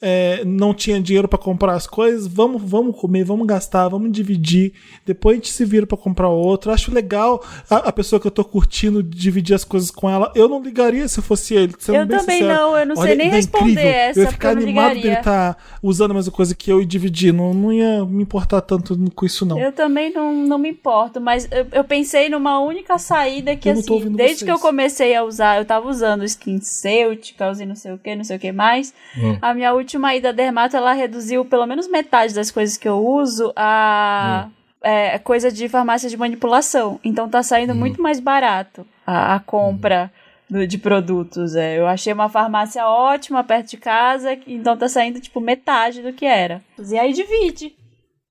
é, 0.00 0.42
não 0.44 0.72
tinha 0.72 1.00
dinheiro 1.00 1.28
pra 1.28 1.38
comprar 1.38 1.74
as 1.74 1.86
coisas, 1.86 2.26
vamos, 2.26 2.62
vamos 2.62 2.96
comer, 2.98 3.24
vamos 3.24 3.46
gastar, 3.46 3.88
vamos 3.88 4.10
dividir. 4.12 4.72
Depois 5.04 5.34
a 5.34 5.36
gente 5.36 5.52
se 5.52 5.64
vira 5.64 5.86
pra 5.86 5.96
comprar 5.96 6.28
outro. 6.28 6.70
Acho 6.72 6.92
legal 6.92 7.42
a, 7.68 7.76
a 7.76 7.92
pessoa 7.92 8.18
que 8.20 8.26
eu 8.26 8.30
tô 8.30 8.44
curtindo 8.44 9.02
dividir 9.02 9.54
as 9.54 9.64
coisas 9.64 9.90
com 9.90 10.08
ela. 10.08 10.32
Eu 10.34 10.48
não 10.48 10.62
ligaria 10.62 11.06
se 11.08 11.20
fosse 11.20 11.54
ele. 11.54 11.72
Eu 11.88 12.06
também 12.08 12.38
sincero. 12.38 12.46
não, 12.48 12.76
eu 12.78 12.86
não 12.86 12.96
sei 12.96 13.04
Olha, 13.04 13.14
nem 13.14 13.26
ele 13.26 13.34
é 13.34 13.36
responder 13.38 13.70
incrível. 13.72 13.90
essa, 13.90 14.20
Eu 14.20 14.24
ia 14.24 14.30
ficar 14.30 14.48
eu 14.48 14.58
animado 14.58 14.88
dele 14.88 15.00
ligaria. 15.00 15.18
estar 15.18 15.56
usando 15.82 16.10
a 16.12 16.14
mesma 16.14 16.32
coisa 16.32 16.54
que 16.54 16.70
eu 16.72 16.80
e 16.80 16.86
dividir. 16.86 17.32
Não, 17.32 17.52
não 17.54 17.72
ia 17.72 18.04
me 18.04 18.22
importar 18.22 18.60
tanto 18.60 18.98
com 19.14 19.26
isso, 19.26 19.44
não. 19.44 19.58
Eu 19.58 19.72
também 19.72 20.12
não, 20.12 20.32
não 20.34 20.58
me 20.58 20.70
importo, 20.70 21.20
mas 21.20 21.48
eu, 21.50 21.66
eu 21.72 21.84
pensei 21.84 22.28
numa 22.28 22.58
única 22.60 22.98
saída 22.98 23.49
que, 23.56 23.72
não 23.72 23.82
tô 23.82 23.98
assim, 23.98 24.12
desde 24.12 24.36
vocês. 24.36 24.42
que 24.42 24.50
eu 24.50 24.58
comecei 24.58 25.14
a 25.14 25.22
usar, 25.24 25.58
eu 25.58 25.64
tava 25.64 25.88
usando 25.88 26.24
SkinCeuticals 26.24 27.60
e 27.60 27.66
não 27.66 27.74
sei 27.76 27.92
o 27.92 27.98
que, 27.98 28.14
não 28.14 28.24
sei 28.24 28.36
o 28.36 28.40
que 28.40 28.52
mais. 28.52 28.92
Hum. 29.16 29.38
A 29.40 29.54
minha 29.54 29.72
última 29.74 30.14
ida 30.14 30.32
dermato, 30.32 30.76
ela 30.76 30.92
reduziu 30.92 31.44
pelo 31.44 31.66
menos 31.66 31.88
metade 31.88 32.34
das 32.34 32.50
coisas 32.50 32.76
que 32.76 32.88
eu 32.88 33.04
uso 33.06 33.52
a 33.56 34.48
é, 34.82 35.18
coisa 35.18 35.50
de 35.52 35.68
farmácia 35.68 36.08
de 36.08 36.16
manipulação. 36.16 36.98
Então 37.04 37.28
tá 37.28 37.42
saindo 37.42 37.74
muito 37.74 38.00
mais 38.00 38.18
barato 38.20 38.86
a, 39.06 39.34
a 39.34 39.40
compra 39.40 40.10
do- 40.48 40.66
de 40.66 40.78
produtos. 40.78 41.54
É. 41.54 41.78
Eu 41.78 41.86
achei 41.86 42.12
uma 42.12 42.28
farmácia 42.28 42.86
ótima 42.86 43.44
perto 43.44 43.70
de 43.70 43.76
casa, 43.76 44.36
então 44.46 44.76
tá 44.76 44.88
saindo 44.88 45.20
tipo 45.20 45.40
metade 45.40 46.02
do 46.02 46.12
que 46.12 46.24
era. 46.24 46.62
E 46.78 46.98
aí 46.98 47.12
divide. 47.12 47.74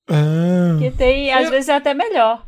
Ah. 0.09 0.71
Porque 0.71 0.89
tem, 0.91 1.31
às 1.31 1.45
Eu- 1.45 1.51
vezes 1.51 1.69
é 1.69 1.75
até 1.75 1.93
melhor. 1.93 2.43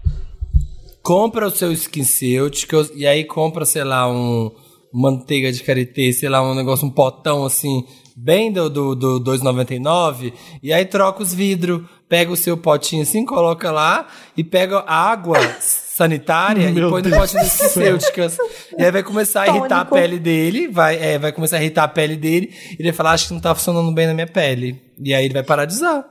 Compra 1.04 1.48
o 1.48 1.52
seu 1.52 1.72
SkinCeuticals 1.72 2.92
e 2.96 3.08
aí 3.08 3.24
compra, 3.24 3.66
sei 3.66 3.84
lá, 3.84 4.08
um 4.10 4.52
manteiga 4.94 5.52
de 5.52 5.64
karité, 5.64 6.12
sei 6.12 6.30
lá, 6.30 6.42
um 6.44 6.54
negócio, 6.54 6.86
um 6.86 6.92
potão 6.92 7.46
assim, 7.46 7.84
bem 8.16 8.52
do, 8.52 8.70
do, 8.70 8.94
do 8.96 9.20
2,99 9.24 10.34
e 10.62 10.72
aí 10.74 10.86
troca 10.86 11.24
os 11.24 11.34
vidros, 11.34 11.82
pega 12.10 12.32
o 12.32 12.36
seu 12.36 12.58
potinho 12.58 13.02
assim, 13.04 13.26
coloca 13.26 13.72
lá 13.72 14.08
e 14.36 14.44
pega 14.44 14.80
a 14.80 15.10
água 15.10 15.38
sanitária 15.62 16.70
e 16.70 16.74
Meu 16.74 16.90
põe 16.90 17.02
no 17.02 17.10
Deus 17.10 17.22
potinho 17.22 17.42
das 17.44 17.54
SkinCeuticals. 17.62 18.38
E 18.78 18.84
aí 18.84 18.92
vai 18.92 19.02
começar 19.02 19.44
a 19.44 19.48
irritar 19.48 19.82
a 19.82 19.86
Tônico. 19.86 19.96
pele 19.96 20.20
dele, 20.20 20.68
vai, 20.68 20.98
é, 20.98 21.18
vai 21.18 21.32
começar 21.32 21.58
a 21.58 21.62
irritar 21.62 21.84
a 21.86 21.88
pele 21.88 22.18
dele 22.18 22.54
e 22.72 22.74
ele 22.82 22.90
vai 22.90 22.94
falar, 22.94 23.12
acho 23.14 23.28
que 23.30 23.34
não 23.34 23.42
tá 23.42 23.56
funcionando 23.56 23.94
bem 23.94 24.08
na 24.08 24.14
minha 24.14 24.28
pele. 24.28 24.80
E 25.04 25.14
aí 25.14 25.24
ele 25.26 25.34
vai 25.34 25.44
parar 25.44 25.66
de 25.66 25.74
usar. 25.74 26.06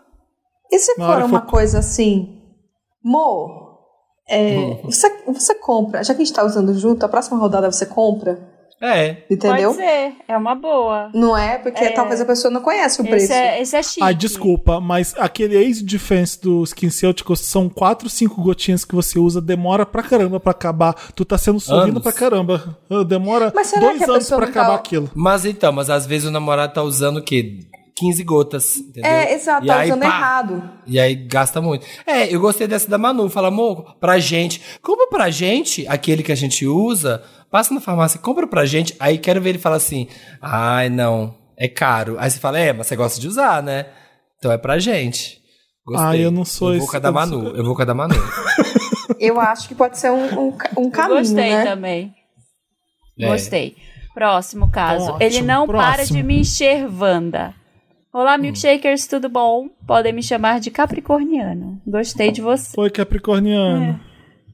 E 0.73 0.79
se 0.79 0.95
for 0.95 1.23
uma 1.23 1.41
for- 1.43 1.47
coisa 1.51 1.79
assim, 1.81 2.41
Mo, 3.05 3.70
é, 4.31 4.81
você, 4.85 5.11
você 5.27 5.55
compra, 5.57 6.03
já 6.05 6.15
que 6.15 6.23
a 6.23 6.25
gente 6.25 6.35
tá 6.35 6.45
usando 6.45 6.73
junto, 6.79 7.05
a 7.05 7.09
próxima 7.09 7.37
rodada 7.39 7.71
você 7.71 7.85
compra, 7.85 8.39
É. 8.81 9.17
entendeu? 9.31 9.75
Pode 9.75 9.83
ser, 9.83 10.13
é 10.27 10.37
uma 10.37 10.55
boa. 10.55 11.11
Não 11.13 11.37
é? 11.37 11.59
Porque 11.59 11.85
É. 11.85 11.91
talvez 11.91 12.21
a 12.21 12.25
pessoa 12.25 12.51
não 12.51 12.63
conhece 12.63 13.01
o 13.01 13.03
Esse 13.03 13.11
preço. 13.11 13.33
é, 13.33 13.61
esse 13.61 13.77
é 13.77 13.83
chique. 13.83 14.03
Ah, 14.03 14.13
desculpa, 14.13 14.81
mas 14.81 15.15
aquele 15.19 15.57
Ace 15.59 15.85
Defense 15.85 16.41
do 16.41 16.63
SkinCeuticals 16.65 17.41
são 17.41 17.69
4, 17.69 18.09
5 18.09 18.41
gotinhas 18.41 18.85
que 18.85 18.95
você 18.95 19.19
usa, 19.19 19.41
demora 19.41 19.85
pra 19.85 20.03
caramba 20.03 20.41
pra 20.41 20.53
acabar. 20.53 20.95
Tu 21.15 21.25
tá 21.25 21.37
sendo 21.37 21.61
sorrindo 21.61 21.99
Anos. 21.99 22.03
pra 22.03 22.13
caramba. 22.13 22.79
Ah, 22.89 23.03
Demora 23.05 23.51
dois 23.53 23.73
anos 24.09 24.29
pra 24.29 24.39
não 24.39 24.45
tá- 24.47 24.51
acabar 24.61 24.75
aquilo. 24.77 25.11
Mas 25.15 25.45
então, 25.45 25.73
mas 25.73 25.91
às 25.91 26.07
vezes 26.07 26.29
o 26.29 26.31
namorado 26.31 26.73
tá 26.73 26.83
usando 26.83 27.19
o 27.19 27.23
quê? 27.23 27.59
15 27.97 28.23
gotas, 28.25 28.77
entendeu? 28.77 29.11
É, 29.11 29.33
exato, 29.35 29.65
E 29.65 29.69
tá 29.69 29.79
aí, 29.79 29.89
usando 29.91 30.01
pá, 30.01 30.07
errado. 30.07 30.71
E 30.87 30.99
aí 31.01 31.15
gasta 31.15 31.61
muito. 31.61 31.85
É, 32.07 32.33
eu 32.35 32.41
gostei 32.41 32.67
dessa 32.67 32.89
da 32.89 32.97
Manu. 32.99 33.29
Fala, 33.29 33.49
amor, 33.49 33.97
pra 34.01 34.19
gente. 34.19 34.61
Compra 34.83 35.07
pra 35.09 35.31
gente 35.31 35.87
aquele 35.89 36.23
que 36.23 36.33
a 36.33 36.37
gente 36.37 36.67
usa. 36.67 37.23
Passa 37.51 37.75
na 37.75 37.81
farmácia, 37.81 38.19
compra 38.21 38.47
pra 38.47 38.65
gente. 38.65 38.95
Aí 39.01 39.19
quero 39.19 39.41
ver 39.41 39.51
ele 39.51 39.59
falar 39.59 39.77
assim: 39.77 40.07
ai, 40.41 40.89
não, 40.89 41.35
é 41.59 41.69
caro. 41.69 42.17
Aí 42.19 42.31
você 42.31 42.39
fala, 42.39 42.59
é, 42.59 42.73
mas 42.73 42.87
você 42.87 42.97
gosta 42.97 43.21
de 43.21 43.27
usar, 43.29 43.63
né? 43.63 43.87
Então 44.39 44.51
é 44.53 44.57
pra 44.59 44.79
gente. 44.79 45.39
Gostei. 45.85 46.07
Ah, 46.07 46.17
eu 46.17 46.31
não 46.31 46.45
sou 46.45 46.69
Eu 46.71 46.75
esse- 46.77 46.81
vou 46.81 46.91
com 46.91 46.97
a 46.97 47.01
da 47.01 47.09
eu 47.09 47.13
não 47.13 47.21
Manu. 47.21 47.43
sou- 47.45 47.57
Eu 47.57 47.65
vou 47.65 47.75
com 47.75 47.83
a 47.83 47.85
da 47.85 47.95
Manu. 47.95 48.15
Eu 49.19 49.39
acho 49.41 49.69
que 49.69 49.75
pode 49.75 49.99
ser 49.99 50.11
um, 50.11 50.25
um, 50.25 50.49
um 50.79 50.85
Eu 50.85 50.91
caminho, 50.91 51.19
gostei 51.19 51.51
né? 51.51 51.65
também. 51.65 52.15
É. 53.19 53.27
Gostei. 53.29 53.77
Próximo 54.15 54.71
caso. 54.71 55.05
Ótimo, 55.13 55.23
Ele 55.23 55.43
não 55.43 55.67
para 55.67 55.95
próximo. 55.97 56.17
de 56.17 56.23
me 56.23 56.41
encher, 56.41 56.87
Wanda. 56.91 57.55
Olá, 58.13 58.37
milkshakers, 58.37 59.07
tudo 59.07 59.29
bom? 59.29 59.69
Podem 59.87 60.13
me 60.13 60.21
chamar 60.21 60.59
de 60.59 60.69
Capricorniano. 60.69 61.81
Gostei 61.87 62.33
de 62.33 62.41
você. 62.41 62.75
Foi 62.75 62.91
Capricorniano. 62.91 64.01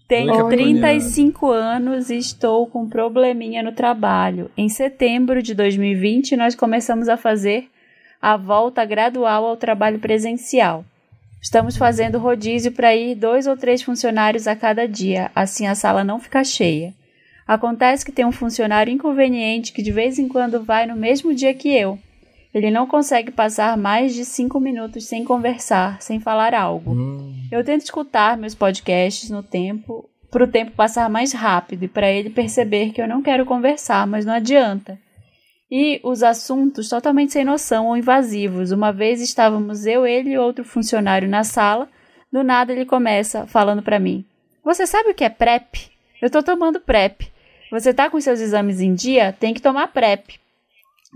Tenho 0.07 0.31
Oi, 0.31 0.37
Capricorniano. 0.37 0.81
35 0.81 1.51
anos 1.51 2.11
e 2.11 2.19
estou 2.19 2.67
com 2.67 2.83
um 2.83 2.89
probleminha 2.89 3.63
no 3.63 3.73
trabalho. 3.73 4.51
Em 4.59 4.69
setembro 4.69 5.43
de 5.43 5.55
2020, 5.55 6.37
nós 6.37 6.55
começamos 6.55 7.09
a 7.09 7.17
fazer 7.17 7.71
a 8.21 8.37
volta 8.37 8.85
gradual 8.85 9.47
ao 9.47 9.57
trabalho 9.57 10.01
presencial. 10.01 10.85
Estamos 11.41 11.79
fazendo 11.79 12.19
rodízio 12.19 12.73
para 12.73 12.95
ir 12.95 13.15
dois 13.15 13.47
ou 13.47 13.57
três 13.57 13.81
funcionários 13.81 14.47
a 14.47 14.55
cada 14.55 14.87
dia, 14.87 15.31
assim 15.35 15.67
a 15.67 15.75
sala 15.75 16.05
não 16.05 16.21
fica 16.21 16.45
cheia. 16.45 16.93
Acontece 17.49 18.05
que 18.05 18.13
tem 18.13 18.27
um 18.27 18.33
funcionário 18.33 18.93
inconveniente 18.93 19.73
que 19.73 19.81
de 19.81 19.93
vez 19.93 20.19
em 20.19 20.29
quando 20.29 20.63
vai 20.63 20.85
no 20.85 20.95
mesmo 20.95 21.33
dia 21.33 21.55
que 21.55 21.75
eu. 21.75 21.99
Ele 22.57 22.71
não 22.71 22.87
consegue 22.87 23.31
passar 23.31 23.77
mais 23.77 24.15
de 24.15 24.25
cinco 24.25 24.59
minutos 24.59 25.05
sem 25.05 25.27
conversar, 25.27 26.01
sem 26.01 26.19
falar 26.19 26.55
algo. 26.55 26.97
Eu 27.53 27.63
tento 27.63 27.83
escutar 27.83 28.39
meus 28.39 28.55
podcasts 28.55 29.29
no 29.29 29.43
tempo, 29.43 30.09
para 30.31 30.43
o 30.43 30.49
tempo 30.49 30.71
passar 30.71 31.11
mais 31.11 31.35
rápido 31.35 31.83
e 31.83 31.89
para 31.89 32.11
ele 32.11 32.31
perceber 32.31 32.93
que 32.93 33.03
eu 33.03 33.07
não 33.07 33.21
quero 33.21 33.45
conversar, 33.45 34.07
mas 34.07 34.25
não 34.25 34.33
adianta. 34.33 34.99
E 35.71 36.01
os 36.03 36.23
assuntos 36.23 36.89
totalmente 36.89 37.35
sem 37.35 37.45
noção 37.45 37.89
ou 37.89 37.97
invasivos. 37.97 38.71
Uma 38.71 38.91
vez 38.91 39.21
estávamos 39.21 39.85
eu, 39.85 40.07
ele 40.07 40.31
e 40.31 40.39
outro 40.39 40.65
funcionário 40.65 41.29
na 41.29 41.45
sala. 41.45 41.87
Do 42.33 42.43
nada 42.43 42.73
ele 42.73 42.87
começa 42.87 43.47
falando 43.47 43.83
para 43.83 43.99
mim: 43.99 44.25
Você 44.65 44.87
sabe 44.87 45.11
o 45.11 45.15
que 45.15 45.25
é 45.25 45.29
PrEP? 45.29 45.91
Eu 46.23 46.31
tô 46.31 46.43
tomando 46.43 46.81
PrEP. 46.81 47.31
Você 47.71 47.93
tá 47.93 48.09
com 48.09 48.19
seus 48.19 48.41
exames 48.41 48.81
em 48.81 48.95
dia? 48.95 49.37
Tem 49.39 49.53
que 49.53 49.61
tomar 49.61 49.89
PrEP. 49.89 50.41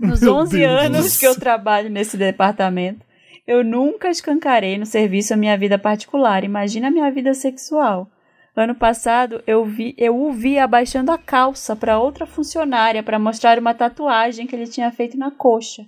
Nos 0.01 0.21
Meu 0.21 0.35
11 0.35 0.57
Deus. 0.57 0.71
anos 0.81 1.17
que 1.17 1.25
eu 1.27 1.39
trabalho 1.39 1.89
nesse 1.89 2.17
departamento, 2.17 3.05
eu 3.47 3.63
nunca 3.63 4.09
escancarei 4.09 4.77
no 4.77 4.85
serviço 4.85 5.33
a 5.33 5.37
minha 5.37 5.57
vida 5.57 5.77
particular. 5.77 6.43
Imagina 6.43 6.87
a 6.87 6.91
minha 6.91 7.09
vida 7.11 7.33
sexual. 7.33 8.07
Ano 8.55 8.75
passado, 8.75 9.41
eu, 9.47 9.63
vi, 9.63 9.93
eu 9.97 10.15
o 10.21 10.31
vi 10.33 10.57
abaixando 10.59 11.11
a 11.11 11.17
calça 11.17 11.75
para 11.75 11.99
outra 11.99 12.25
funcionária 12.25 13.01
para 13.01 13.17
mostrar 13.19 13.57
uma 13.59 13.73
tatuagem 13.73 14.45
que 14.47 14.55
ele 14.55 14.67
tinha 14.67 14.91
feito 14.91 15.17
na 15.17 15.31
coxa. 15.31 15.85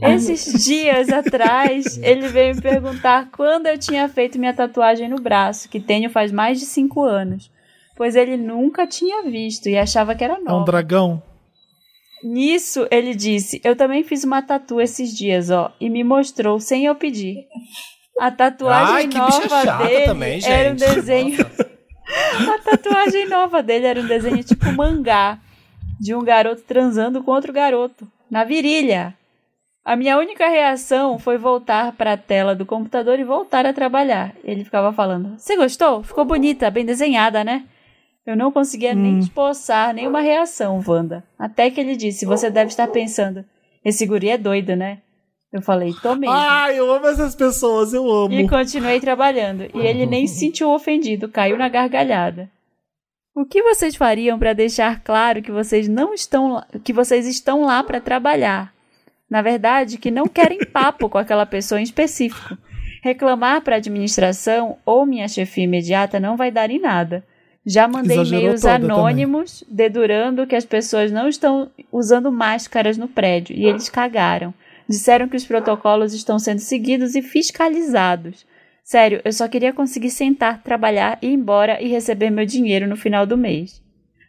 Esses 0.00 0.64
dias 0.64 1.08
atrás, 1.08 1.98
ele 2.02 2.28
veio 2.28 2.54
me 2.56 2.60
perguntar 2.62 3.28
quando 3.30 3.66
eu 3.66 3.78
tinha 3.78 4.08
feito 4.08 4.38
minha 4.38 4.52
tatuagem 4.54 5.08
no 5.08 5.16
braço, 5.20 5.68
que 5.68 5.80
tenho 5.80 6.10
faz 6.10 6.30
mais 6.32 6.58
de 6.60 6.66
cinco 6.66 7.02
anos, 7.02 7.50
pois 7.96 8.14
ele 8.16 8.36
nunca 8.36 8.86
tinha 8.86 9.22
visto 9.24 9.68
e 9.68 9.76
achava 9.76 10.14
que 10.14 10.22
era 10.24 10.34
É 10.34 10.38
um 10.38 10.44
nova. 10.44 10.64
dragão. 10.64 11.22
Nisso, 12.22 12.86
ele 12.90 13.14
disse: 13.14 13.60
Eu 13.64 13.76
também 13.76 14.02
fiz 14.02 14.24
uma 14.24 14.42
tatu 14.42 14.80
esses 14.80 15.16
dias, 15.16 15.50
ó, 15.50 15.72
e 15.80 15.88
me 15.88 16.02
mostrou 16.02 16.58
sem 16.58 16.86
eu 16.86 16.94
pedir. 16.94 17.46
A 18.18 18.30
tatuagem 18.30 18.94
Ai, 18.94 19.06
nova 19.06 19.76
dele 19.78 20.04
também, 20.04 20.40
era 20.44 20.72
um 20.72 20.76
desenho. 20.76 21.38
A 22.08 22.58
tatuagem 22.58 23.28
nova 23.28 23.62
dele 23.62 23.86
era 23.86 24.00
um 24.00 24.06
desenho 24.06 24.42
tipo 24.42 24.72
mangá 24.72 25.38
de 26.00 26.14
um 26.14 26.24
garoto 26.24 26.62
transando 26.62 27.22
com 27.22 27.30
outro 27.30 27.52
garoto 27.52 28.10
na 28.30 28.44
virilha. 28.44 29.14
A 29.84 29.96
minha 29.96 30.18
única 30.18 30.48
reação 30.48 31.18
foi 31.18 31.38
voltar 31.38 31.92
para 31.92 32.12
a 32.12 32.16
tela 32.16 32.54
do 32.54 32.66
computador 32.66 33.18
e 33.18 33.24
voltar 33.24 33.64
a 33.66 33.72
trabalhar. 33.72 34.34
Ele 34.44 34.64
ficava 34.64 34.92
falando: 34.92 35.38
Você 35.38 35.56
gostou? 35.56 36.02
Ficou 36.02 36.24
bonita, 36.24 36.70
bem 36.70 36.84
desenhada, 36.84 37.44
né? 37.44 37.64
Eu 38.28 38.36
não 38.36 38.52
conseguia 38.52 38.94
nem 38.94 39.20
esboçar 39.20 39.94
nenhuma 39.94 40.20
reação, 40.20 40.84
Wanda. 40.86 41.24
Até 41.38 41.70
que 41.70 41.80
ele 41.80 41.96
disse: 41.96 42.26
Você 42.26 42.50
deve 42.50 42.68
estar 42.68 42.86
pensando, 42.88 43.42
esse 43.82 44.04
guri 44.04 44.28
é 44.28 44.36
doido, 44.36 44.76
né? 44.76 44.98
Eu 45.50 45.62
falei: 45.62 45.94
Tô 46.02 46.14
mesmo. 46.14 46.36
Ai, 46.36 46.78
eu 46.78 46.92
amo 46.92 47.06
essas 47.06 47.34
pessoas, 47.34 47.94
eu 47.94 48.06
amo. 48.06 48.34
E 48.34 48.46
continuei 48.46 49.00
trabalhando. 49.00 49.62
E 49.74 49.78
ele 49.78 50.04
nem 50.04 50.26
se 50.26 50.40
sentiu 50.40 50.68
ofendido, 50.68 51.30
caiu 51.30 51.56
na 51.56 51.70
gargalhada. 51.70 52.50
O 53.34 53.46
que 53.46 53.62
vocês 53.62 53.96
fariam 53.96 54.38
para 54.38 54.52
deixar 54.52 55.02
claro 55.02 55.40
que 55.40 55.50
vocês 55.50 55.88
não 55.88 56.12
estão 56.12 56.52
lá, 56.52 56.66
que 56.84 56.92
vocês 56.92 57.26
estão 57.26 57.62
lá 57.62 57.82
para 57.82 57.98
trabalhar? 57.98 58.74
Na 59.30 59.40
verdade, 59.40 59.96
que 59.96 60.10
não 60.10 60.28
querem 60.28 60.58
papo 60.70 61.08
com 61.08 61.16
aquela 61.16 61.46
pessoa 61.46 61.80
em 61.80 61.84
específico. 61.84 62.58
Reclamar 63.02 63.62
para 63.62 63.76
a 63.76 63.78
administração 63.78 64.76
ou 64.84 65.06
minha 65.06 65.28
chefia 65.28 65.64
imediata 65.64 66.20
não 66.20 66.36
vai 66.36 66.50
dar 66.50 66.70
em 66.70 66.78
nada. 66.78 67.24
Já 67.66 67.86
mandei 67.86 68.16
e-mails 68.16 68.64
anônimos 68.64 69.60
também. 69.60 69.76
dedurando 69.76 70.46
que 70.46 70.56
as 70.56 70.64
pessoas 70.64 71.12
não 71.12 71.28
estão 71.28 71.70
usando 71.92 72.32
máscaras 72.32 72.96
no 72.96 73.08
prédio 73.08 73.54
e 73.54 73.66
eles 73.66 73.88
cagaram. 73.88 74.54
Disseram 74.88 75.28
que 75.28 75.36
os 75.36 75.44
protocolos 75.44 76.14
estão 76.14 76.38
sendo 76.38 76.60
seguidos 76.60 77.14
e 77.14 77.20
fiscalizados. 77.20 78.46
Sério, 78.82 79.20
eu 79.22 79.32
só 79.34 79.46
queria 79.46 79.70
conseguir 79.70 80.08
sentar, 80.08 80.62
trabalhar, 80.62 81.18
ir 81.20 81.32
embora 81.32 81.82
e 81.82 81.88
receber 81.88 82.30
meu 82.30 82.46
dinheiro 82.46 82.88
no 82.88 82.96
final 82.96 83.26
do 83.26 83.36
mês. 83.36 83.82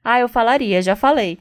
Ah, 0.04 0.20
eu 0.20 0.28
falaria, 0.28 0.82
já 0.82 0.98
falei. 0.98 1.38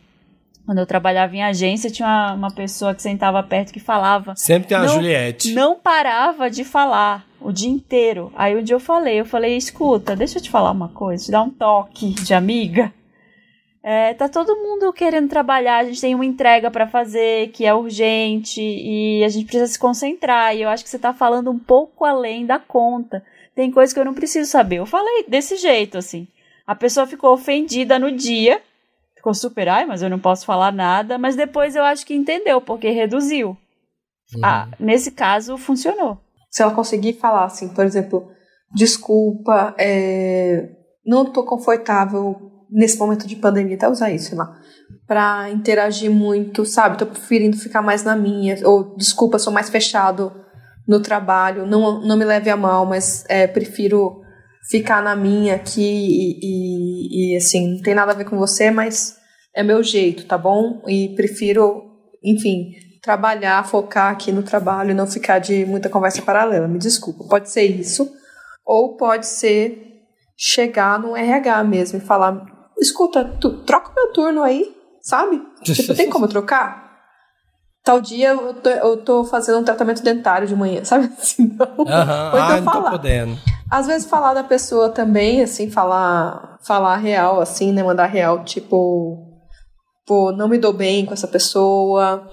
Quando 0.69 0.81
eu 0.81 0.87
trabalhava 0.87 1.35
em 1.35 1.43
agência, 1.43 1.91
tinha 1.91 2.07
uma, 2.07 2.35
uma 2.35 2.51
pessoa 2.51 2.95
que 2.95 3.01
sentava 3.01 3.43
perto 3.43 3.73
que 3.73 3.81
falava. 3.81 4.37
Sempre 4.37 4.69
tem 4.69 4.77
não, 4.77 4.87
Juliette. 4.87 5.55
Não 5.55 5.81
parava 5.81 6.51
de 6.51 6.63
falar 6.63 7.25
o 7.41 7.51
dia 7.51 7.71
inteiro. 7.71 8.31
Aí 8.37 8.55
um 8.55 8.63
dia 8.63 8.77
eu 8.77 8.81
falei, 8.81 9.19
eu 9.19 9.25
falei, 9.25 9.57
escuta, 9.57 10.15
deixa 10.15 10.37
eu 10.37 10.43
te 10.43 10.51
falar 10.51 10.73
uma 10.73 10.91
coisa, 10.91 11.25
te 11.25 11.31
dar 11.31 11.41
um 11.43 11.49
toque 11.49 12.11
de 12.11 12.35
amiga. 12.35 12.93
É, 13.83 14.13
tá 14.13 14.29
todo 14.29 14.57
mundo 14.57 14.93
querendo 14.93 15.31
trabalhar, 15.31 15.79
a 15.79 15.85
gente 15.85 16.03
tem 16.03 16.15
uma 16.15 16.27
entrega 16.27 16.71
para 16.71 16.87
fazer 16.87 17.49
que 17.49 17.65
é 17.65 17.73
urgente 17.73 18.61
e 18.61 19.25
a 19.25 19.29
gente 19.31 19.47
precisa 19.47 19.69
se 19.69 19.79
concentrar. 19.79 20.55
E 20.55 20.61
eu 20.61 20.69
acho 20.69 20.85
que 20.85 20.91
você 20.91 20.99
tá 20.99 21.15
falando 21.15 21.51
um 21.51 21.59
pouco 21.59 22.05
além 22.05 22.45
da 22.45 22.59
conta. 22.59 23.25
Tem 23.55 23.71
coisa 23.71 23.95
que 23.95 23.99
eu 23.99 24.05
não 24.05 24.13
preciso 24.13 24.51
saber. 24.51 24.77
Eu 24.77 24.87
falei 24.87 25.25
desse 25.27 25.57
jeito, 25.57 25.97
assim. 25.97 26.29
A 26.67 26.75
pessoa 26.75 27.07
ficou 27.07 27.33
ofendida 27.33 27.99
no 27.99 28.13
dia, 28.13 28.61
ficou 29.19 29.35
super, 29.35 29.69
ai, 29.69 29.85
mas 29.85 30.01
eu 30.01 30.09
não 30.09 30.19
posso 30.19 30.47
falar 30.47 30.73
nada, 30.73 31.19
mas 31.19 31.37
depois 31.37 31.77
eu 31.77 31.85
acho 31.85 32.07
que 32.07 32.15
entendeu, 32.15 32.61
porque 32.61 32.89
reduziu. 32.91 33.51
Uhum. 34.35 34.41
Ah, 34.43 34.69
nesse 34.79 35.11
caso, 35.11 35.59
funcionou. 35.59 36.19
Se 36.51 36.63
ela 36.63 36.75
conseguir 36.75 37.15
falar 37.15 37.45
assim, 37.45 37.69
por 37.69 37.85
exemplo, 37.85 38.31
desculpa, 38.75 39.75
é, 39.79 40.71
não 41.05 41.25
estou 41.25 41.45
confortável 41.45 42.37
nesse 42.71 42.99
momento 42.99 43.27
de 43.27 43.37
pandemia, 43.37 43.77
até 43.77 43.89
usar 43.89 44.11
isso 44.11 44.37
lá, 44.37 44.57
para 45.07 45.51
interagir 45.51 46.11
muito, 46.11 46.65
sabe? 46.65 46.99
Tô 46.99 47.07
preferindo 47.07 47.57
ficar 47.57 47.83
mais 47.83 48.05
na 48.05 48.15
minha, 48.15 48.57
ou 48.67 48.97
desculpa, 48.97 49.39
sou 49.39 49.53
mais 49.53 49.69
fechado 49.69 50.33
no 50.87 51.01
trabalho, 51.01 51.67
não, 51.67 52.01
não 52.01 52.17
me 52.17 52.25
leve 52.25 52.51
a 52.51 52.57
mal, 52.57 52.87
mas 52.87 53.25
é, 53.29 53.47
prefiro 53.47 54.23
ficar 54.69 55.03
na 55.03 55.17
minha 55.17 55.55
aqui 55.55 55.81
e, 55.81 56.39
e, 56.43 57.33
e, 57.33 57.37
assim, 57.37 57.75
não 57.75 57.83
tem 57.83 57.95
nada 57.95 58.13
a 58.13 58.15
ver 58.15 58.25
com 58.25 58.39
você, 58.39 58.71
mas 58.71 59.17
é 59.55 59.63
meu 59.63 59.83
jeito, 59.83 60.27
tá 60.27 60.37
bom? 60.37 60.83
E 60.87 61.15
prefiro, 61.17 61.83
enfim, 62.23 62.73
trabalhar, 63.03 63.67
focar 63.67 64.13
aqui 64.13 64.31
no 64.31 64.43
trabalho 64.43 64.91
e 64.91 64.95
não 64.95 65.07
ficar 65.07 65.39
de 65.39 65.65
muita 65.65 65.89
conversa 65.89 66.23
paralela. 66.23 66.69
Me 66.69 66.79
desculpa, 66.79 67.25
pode 67.25 67.51
ser 67.51 67.65
isso, 67.65 68.11
ou 68.65 68.97
pode 68.97 69.27
ser 69.27 70.05
chegar 70.37 70.99
no 70.99 71.17
RH 71.17 71.65
mesmo 71.65 71.99
e 71.99 72.03
falar: 72.03 72.45
escuta, 72.79 73.25
tu 73.25 73.65
troca 73.65 73.91
o 73.91 73.95
meu 73.95 74.13
turno 74.13 74.43
aí, 74.43 74.77
sabe? 75.01 75.41
tipo, 75.63 75.95
tem 75.95 76.11
como 76.11 76.29
trocar? 76.29 76.87
Tal 77.83 78.03
dia 78.03 78.31
eu 78.31 78.53
tô, 78.53 78.69
eu 78.69 78.97
tô 78.99 79.25
fazendo 79.25 79.61
um 79.61 79.65
tratamento 79.65 80.03
dentário 80.03 80.47
de 80.47 80.55
manhã, 80.55 80.85
sabe? 80.85 81.11
Assim, 81.19 81.57
não. 81.59 81.67
Uhum. 81.67 81.79
Ou 81.79 81.85
então 81.85 82.39
ah, 82.39 82.63
falar. 82.63 82.63
Não 82.63 82.83
tô 82.83 82.91
podendo. 82.91 83.58
Às 83.71 83.87
vezes 83.87 84.09
falar 84.09 84.33
da 84.35 84.43
pessoa 84.43 84.89
também, 84.89 85.43
assim, 85.43 85.71
falar, 85.71 86.59
falar 86.63 86.97
real, 86.97 87.41
assim, 87.41 87.71
né? 87.71 87.83
Mandar 87.83 88.07
real, 88.07 88.43
tipo, 88.45 89.19
pô, 90.07 90.33
não 90.33 90.49
me 90.49 90.59
dou 90.59 90.73
bem 90.73 91.05
com 91.05 91.13
essa 91.13 91.29
pessoa. 91.29 92.27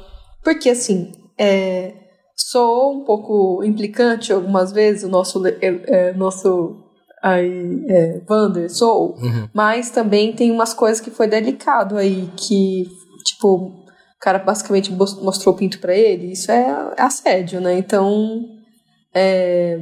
Porque, 0.43 0.69
assim, 0.69 1.11
é, 1.37 1.93
sou 2.35 2.93
um 2.93 3.03
pouco 3.03 3.63
implicante 3.63 4.31
algumas 4.31 4.71
vezes, 4.71 5.03
o 5.03 5.09
nosso, 5.09 5.45
é, 5.45 5.57
é, 5.61 6.13
nosso 6.13 6.83
aí, 7.21 7.85
é, 7.89 8.19
Vander, 8.27 8.73
sou, 8.73 9.15
uhum. 9.17 9.49
mas 9.53 9.89
também 9.89 10.31
tem 10.31 10.51
umas 10.51 10.73
coisas 10.73 11.01
que 11.01 11.11
foi 11.11 11.27
delicado 11.27 11.97
aí, 11.97 12.29
que, 12.37 12.85
tipo, 13.25 13.55
o 13.55 13.85
cara 14.21 14.39
basicamente 14.39 14.91
mostrou 14.93 15.53
o 15.53 15.57
pinto 15.57 15.79
para 15.79 15.95
ele, 15.95 16.31
isso 16.31 16.51
é 16.51 16.93
assédio, 16.97 17.59
né? 17.59 17.77
Então, 17.77 18.45
é 19.13 19.79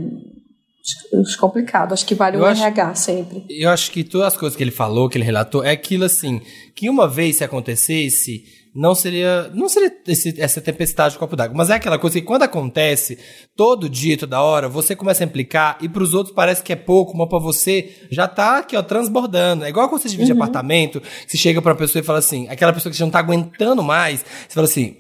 complicado. 1.40 1.94
Acho 1.94 2.06
que 2.06 2.16
vale 2.16 2.38
eu 2.38 2.42
um 2.42 2.46
acho, 2.46 2.62
RH 2.62 2.96
sempre. 2.96 3.46
Eu 3.50 3.70
acho 3.70 3.92
que 3.92 4.04
todas 4.04 4.28
as 4.28 4.38
coisas 4.38 4.56
que 4.56 4.64
ele 4.64 4.72
falou, 4.72 5.10
que 5.10 5.18
ele 5.18 5.26
relatou, 5.26 5.64
é 5.64 5.72
aquilo 5.72 6.04
assim, 6.04 6.42
que 6.76 6.90
uma 6.90 7.08
vez 7.08 7.38
se 7.38 7.44
acontecesse, 7.44 8.44
não 8.76 8.96
seria 8.96 9.52
não 9.54 9.70
seria 9.70 9.96
esse, 10.08 10.42
essa 10.42 10.60
tempestade 10.60 11.14
de 11.14 11.20
copo 11.20 11.36
d'água. 11.36 11.56
Mas 11.56 11.70
é 11.70 11.76
aquela 11.76 12.00
coisa 12.00 12.20
que 12.20 12.26
quando 12.26 12.44
acontece, 12.44 13.18
todo 13.56 13.88
dia, 13.88 14.18
toda 14.18 14.42
hora, 14.42 14.68
você 14.68 14.96
começa 14.96 15.24
a 15.24 15.26
implicar 15.26 15.78
e 15.80 15.88
para 15.88 16.04
os 16.04 16.14
outros 16.14 16.36
parece 16.36 16.64
que 16.64 16.74
é 16.74 16.76
pouco, 16.76 17.16
mas 17.16 17.30
para 17.30 17.40
você 17.40 17.96
já 18.10 18.28
tá 18.28 18.58
aqui, 18.58 18.76
ó, 18.76 18.82
transbordando. 18.82 19.64
É 19.64 19.70
igual 19.70 19.88
quando 19.88 20.02
você 20.02 20.10
divide 20.10 20.32
uhum. 20.32 20.38
apartamento, 20.38 21.02
você 21.28 21.38
chega 21.38 21.62
para 21.62 21.72
uma 21.72 21.78
pessoa 21.78 22.02
e 22.02 22.06
fala 22.06 22.20
assim, 22.20 22.48
aquela 22.50 22.74
pessoa 22.74 22.92
que 22.92 22.98
você 22.98 23.04
não 23.04 23.12
tá 23.12 23.20
aguentando 23.20 23.84
mais, 23.84 24.26
você 24.48 24.54
fala 24.54 24.66
assim, 24.66 24.98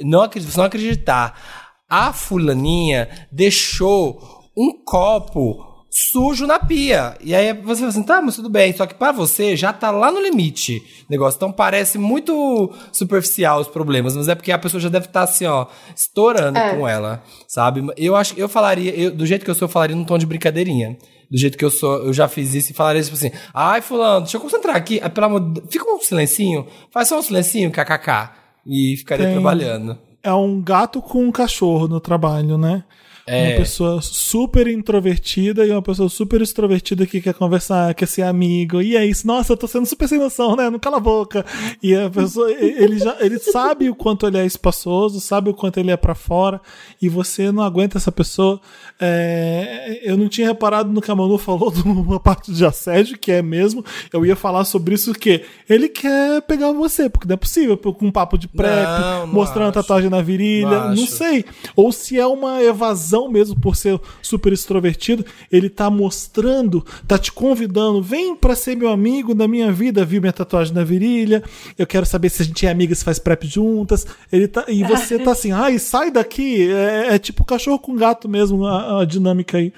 não 0.00 0.22
acredito, 0.22 0.50
você 0.50 0.58
não 0.58 0.66
acreditar. 0.66 1.72
A 1.88 2.12
fulaninha 2.12 3.08
deixou 3.30 4.33
um 4.56 4.72
copo 4.84 5.74
sujo 5.94 6.44
na 6.44 6.58
pia. 6.58 7.16
E 7.20 7.32
aí 7.32 7.52
você 7.52 7.78
fala 7.78 7.90
assim, 7.90 8.02
tá, 8.02 8.20
mas 8.20 8.34
tudo 8.34 8.50
bem. 8.50 8.72
Só 8.76 8.84
que 8.84 8.94
para 8.94 9.12
você 9.12 9.54
já 9.54 9.72
tá 9.72 9.92
lá 9.92 10.10
no 10.10 10.20
limite 10.20 10.82
o 11.08 11.12
negócio. 11.12 11.36
Então 11.36 11.52
parece 11.52 11.98
muito 11.98 12.72
superficial 12.90 13.60
os 13.60 13.68
problemas, 13.68 14.16
mas 14.16 14.28
é 14.28 14.34
porque 14.34 14.50
a 14.50 14.58
pessoa 14.58 14.80
já 14.80 14.88
deve 14.88 15.06
estar 15.06 15.24
tá, 15.24 15.30
assim, 15.30 15.46
ó, 15.46 15.66
estourando 15.94 16.58
é. 16.58 16.74
com 16.74 16.88
ela, 16.88 17.22
sabe? 17.46 17.86
Eu 17.96 18.16
acho 18.16 18.34
que 18.34 18.42
eu 18.42 18.48
falaria, 18.48 18.92
eu, 18.92 19.12
do 19.12 19.24
jeito 19.24 19.44
que 19.44 19.50
eu 19.50 19.54
sou, 19.54 19.66
eu 19.66 19.72
falaria 19.72 19.94
num 19.94 20.04
tom 20.04 20.18
de 20.18 20.26
brincadeirinha. 20.26 20.98
Do 21.30 21.38
jeito 21.38 21.56
que 21.56 21.64
eu 21.64 21.70
sou, 21.70 22.04
eu 22.04 22.12
já 22.12 22.28
fiz 22.28 22.54
isso 22.54 22.72
e 22.72 22.74
falaria 22.74 23.02
tipo 23.02 23.16
assim: 23.16 23.30
ai, 23.52 23.80
fulano, 23.80 24.22
deixa 24.22 24.36
eu 24.36 24.40
concentrar 24.40 24.76
aqui. 24.76 25.00
Ah, 25.02 25.08
pelo 25.08 25.26
amor 25.26 25.40
de 25.40 25.62
Fica 25.70 25.88
um 25.88 26.00
silencinho, 26.00 26.66
faz 26.92 27.08
só 27.08 27.18
um 27.18 27.22
silencinho, 27.22 27.70
kkk. 27.70 28.30
E 28.66 28.96
ficaria 28.96 29.26
Tem... 29.26 29.34
trabalhando. 29.34 29.98
É 30.22 30.32
um 30.32 30.60
gato 30.60 31.02
com 31.02 31.24
um 31.24 31.32
cachorro 31.32 31.86
no 31.86 32.00
trabalho, 32.00 32.56
né? 32.56 32.84
É. 33.26 33.48
Uma 33.48 33.56
pessoa 33.56 34.02
super 34.02 34.66
introvertida 34.66 35.66
e 35.66 35.70
uma 35.70 35.80
pessoa 35.80 36.10
super 36.10 36.42
extrovertida 36.42 37.06
que 37.06 37.22
quer 37.22 37.32
conversar, 37.32 37.94
quer 37.94 38.06
ser 38.06 38.22
amigo. 38.22 38.82
E 38.82 38.96
é 38.96 39.06
isso. 39.06 39.26
Nossa, 39.26 39.52
eu 39.52 39.56
tô 39.56 39.66
sendo 39.66 39.86
super 39.86 40.06
sem 40.06 40.18
noção, 40.18 40.54
né? 40.54 40.68
Não 40.68 40.78
cala 40.78 40.98
a 40.98 41.00
boca. 41.00 41.44
E 41.82 41.94
a 41.94 42.10
pessoa, 42.10 42.52
ele 42.52 42.98
já, 42.98 43.16
ele 43.20 43.38
sabe 43.38 43.88
o 43.88 43.94
quanto 43.94 44.26
ele 44.26 44.36
é 44.36 44.44
espaçoso, 44.44 45.20
sabe 45.20 45.48
o 45.48 45.54
quanto 45.54 45.78
ele 45.78 45.90
é 45.90 45.96
para 45.96 46.14
fora. 46.14 46.60
E 47.00 47.08
você 47.08 47.50
não 47.50 47.62
aguenta 47.62 47.96
essa 47.96 48.12
pessoa. 48.12 48.60
É, 49.00 50.00
eu 50.02 50.18
não 50.18 50.28
tinha 50.28 50.48
reparado 50.48 50.92
no 50.92 51.00
que 51.00 51.10
a 51.10 51.14
Manu 51.14 51.38
falou 51.38 51.70
de 51.70 51.82
uma 51.82 52.20
parte 52.20 52.52
de 52.52 52.64
assédio, 52.64 53.18
que 53.18 53.32
é 53.32 53.40
mesmo. 53.40 53.82
Eu 54.12 54.26
ia 54.26 54.36
falar 54.36 54.66
sobre 54.66 54.94
isso 54.94 55.14
que 55.14 55.42
ele 55.68 55.88
quer 55.88 56.42
pegar 56.42 56.72
você, 56.72 57.08
porque 57.08 57.26
não 57.26 57.34
é 57.34 57.38
possível, 57.38 57.76
com 57.78 58.06
um 58.06 58.12
papo 58.12 58.36
de 58.36 58.48
prep, 58.48 58.84
não, 59.00 59.26
não 59.26 59.34
mostrando 59.34 59.70
acho. 59.70 59.78
a 59.78 59.82
tatuagem 59.82 60.10
na 60.10 60.20
virilha. 60.20 60.88
Não, 60.88 60.94
não 60.94 61.06
sei. 61.06 61.44
Ou 61.74 61.90
se 61.90 62.18
é 62.18 62.26
uma 62.26 62.62
evasão 62.62 63.13
mesmo 63.30 63.58
por 63.58 63.76
ser 63.76 63.98
super 64.22 64.52
extrovertido, 64.52 65.24
ele 65.50 65.68
tá 65.68 65.88
mostrando, 65.90 66.84
tá 67.06 67.18
te 67.18 67.32
convidando, 67.32 68.02
vem 68.02 68.36
para 68.36 68.54
ser 68.54 68.76
meu 68.76 68.88
amigo 68.88 69.34
na 69.34 69.48
minha 69.48 69.72
vida, 69.72 70.04
viu 70.04 70.20
minha 70.20 70.32
tatuagem 70.32 70.74
na 70.74 70.84
virilha, 70.84 71.42
eu 71.78 71.86
quero 71.86 72.06
saber 72.06 72.30
se 72.30 72.42
a 72.42 72.44
gente 72.44 72.66
é 72.66 72.70
amiga, 72.70 72.94
se 72.94 73.04
faz 73.04 73.18
prep 73.18 73.46
juntas, 73.46 74.06
ele 74.32 74.48
tá, 74.48 74.64
e 74.68 74.82
você 74.84 75.18
tá 75.18 75.32
assim, 75.32 75.52
ai, 75.52 75.78
sai 75.78 76.10
daqui, 76.10 76.70
é, 76.70 77.14
é 77.14 77.18
tipo 77.18 77.44
cachorro 77.44 77.78
com 77.78 77.96
gato 77.96 78.28
mesmo, 78.28 78.66
a, 78.66 79.02
a 79.02 79.04
dinâmica 79.04 79.58
aí. 79.58 79.72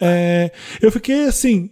É, 0.00 0.52
eu 0.80 0.92
fiquei 0.92 1.24
assim, 1.24 1.70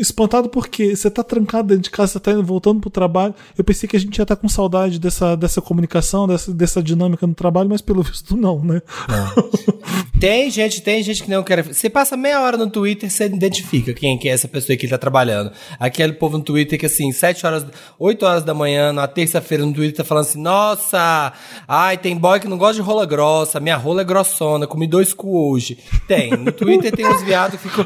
espantado 0.00 0.48
porque 0.48 0.94
você 0.94 1.10
tá 1.10 1.22
trancado 1.22 1.68
dentro 1.68 1.84
de 1.84 1.90
casa, 1.90 2.12
você 2.12 2.20
tá 2.20 2.32
indo, 2.32 2.42
voltando 2.42 2.80
pro 2.80 2.90
trabalho. 2.90 3.34
Eu 3.56 3.64
pensei 3.64 3.88
que 3.88 3.96
a 3.96 4.00
gente 4.00 4.16
ia 4.16 4.22
estar 4.22 4.36
tá 4.36 4.40
com 4.40 4.48
saudade 4.48 4.98
dessa, 4.98 5.36
dessa 5.36 5.60
comunicação, 5.60 6.26
dessa, 6.26 6.52
dessa 6.52 6.82
dinâmica 6.82 7.26
no 7.26 7.34
trabalho, 7.34 7.68
mas 7.68 7.80
pelo 7.80 8.02
visto 8.02 8.36
não, 8.36 8.62
né? 8.62 8.82
Tem 10.22 10.48
gente, 10.50 10.82
tem 10.82 11.02
gente 11.02 11.24
que 11.24 11.28
não 11.28 11.42
quer. 11.42 11.64
Você 11.64 11.90
passa 11.90 12.16
meia 12.16 12.40
hora 12.40 12.56
no 12.56 12.70
Twitter, 12.70 13.10
você 13.10 13.24
identifica 13.24 13.92
quem 13.92 14.16
que 14.16 14.28
é 14.28 14.32
essa 14.32 14.46
pessoa 14.46 14.76
que 14.76 14.86
tá 14.86 14.96
trabalhando. 14.96 15.50
Aquele 15.80 16.12
povo 16.12 16.38
no 16.38 16.44
Twitter 16.44 16.78
que 16.78 16.86
assim, 16.86 17.10
7 17.10 17.44
horas, 17.44 17.66
8 17.98 18.24
horas 18.24 18.44
da 18.44 18.54
manhã, 18.54 18.92
na 18.92 19.08
terça-feira 19.08 19.66
no 19.66 19.74
Twitter 19.74 19.96
tá 19.96 20.04
falando 20.04 20.26
assim: 20.26 20.40
"Nossa, 20.40 21.32
ai, 21.66 21.98
tem 21.98 22.16
boy 22.16 22.38
que 22.38 22.46
não 22.46 22.56
gosta 22.56 22.74
de 22.74 22.82
rola 22.82 23.04
grossa, 23.04 23.58
minha 23.58 23.76
rola 23.76 24.02
é 24.02 24.04
grossona, 24.04 24.64
comi 24.64 24.86
dois 24.86 25.12
cu 25.12 25.50
hoje". 25.50 25.76
Tem. 26.06 26.30
No 26.36 26.52
Twitter 26.52 26.94
tem 26.94 27.04
uns 27.04 27.24
viados 27.24 27.60
que 27.60 27.68
ficam 27.68 27.84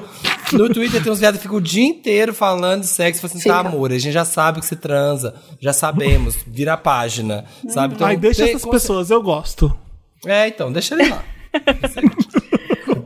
no 0.52 0.72
Twitter 0.72 1.02
tem 1.02 1.12
uns 1.12 1.18
viados 1.18 1.38
que 1.38 1.42
ficam 1.42 1.58
o 1.58 1.60
dia 1.60 1.84
inteiro 1.84 2.32
falando 2.34 2.82
de 2.82 2.86
sexo. 2.86 3.20
Falando 3.20 3.36
assim, 3.36 3.48
tá, 3.48 3.58
amor, 3.58 3.92
a 3.92 3.98
gente 3.98 4.12
já 4.12 4.24
sabe 4.24 4.60
que 4.60 4.66
você 4.66 4.76
transa. 4.76 5.34
Já 5.60 5.72
sabemos. 5.72 6.36
Vira 6.46 6.74
a 6.74 6.76
página, 6.76 7.44
sabe? 7.68 7.94
Então, 7.94 8.06
Ai, 8.06 8.16
deixa 8.16 8.48
essas 8.48 8.64
pessoas, 8.64 9.10
eu 9.10 9.22
gosto. 9.22 9.76
É, 10.24 10.48
então, 10.48 10.72
deixa 10.72 10.94
ele 10.94 11.08
lá. 11.08 11.22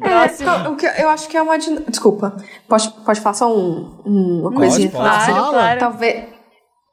É, 0.03 0.69
o 0.69 0.77
que 0.77 0.87
eu 0.87 1.09
acho 1.11 1.29
que 1.29 1.37
é 1.37 1.43
uma. 1.43 1.57
Desculpa. 1.57 2.35
Pode, 2.67 2.91
pode 3.05 3.21
falar 3.21 3.35
só 3.35 3.55
um, 3.55 4.41
uma 4.41 4.53
coisinha? 4.53 4.91
Pode, 4.91 5.05
pode. 5.05 5.27
Claro, 5.27 5.51
claro. 5.51 5.79
Talvez, 5.79 6.25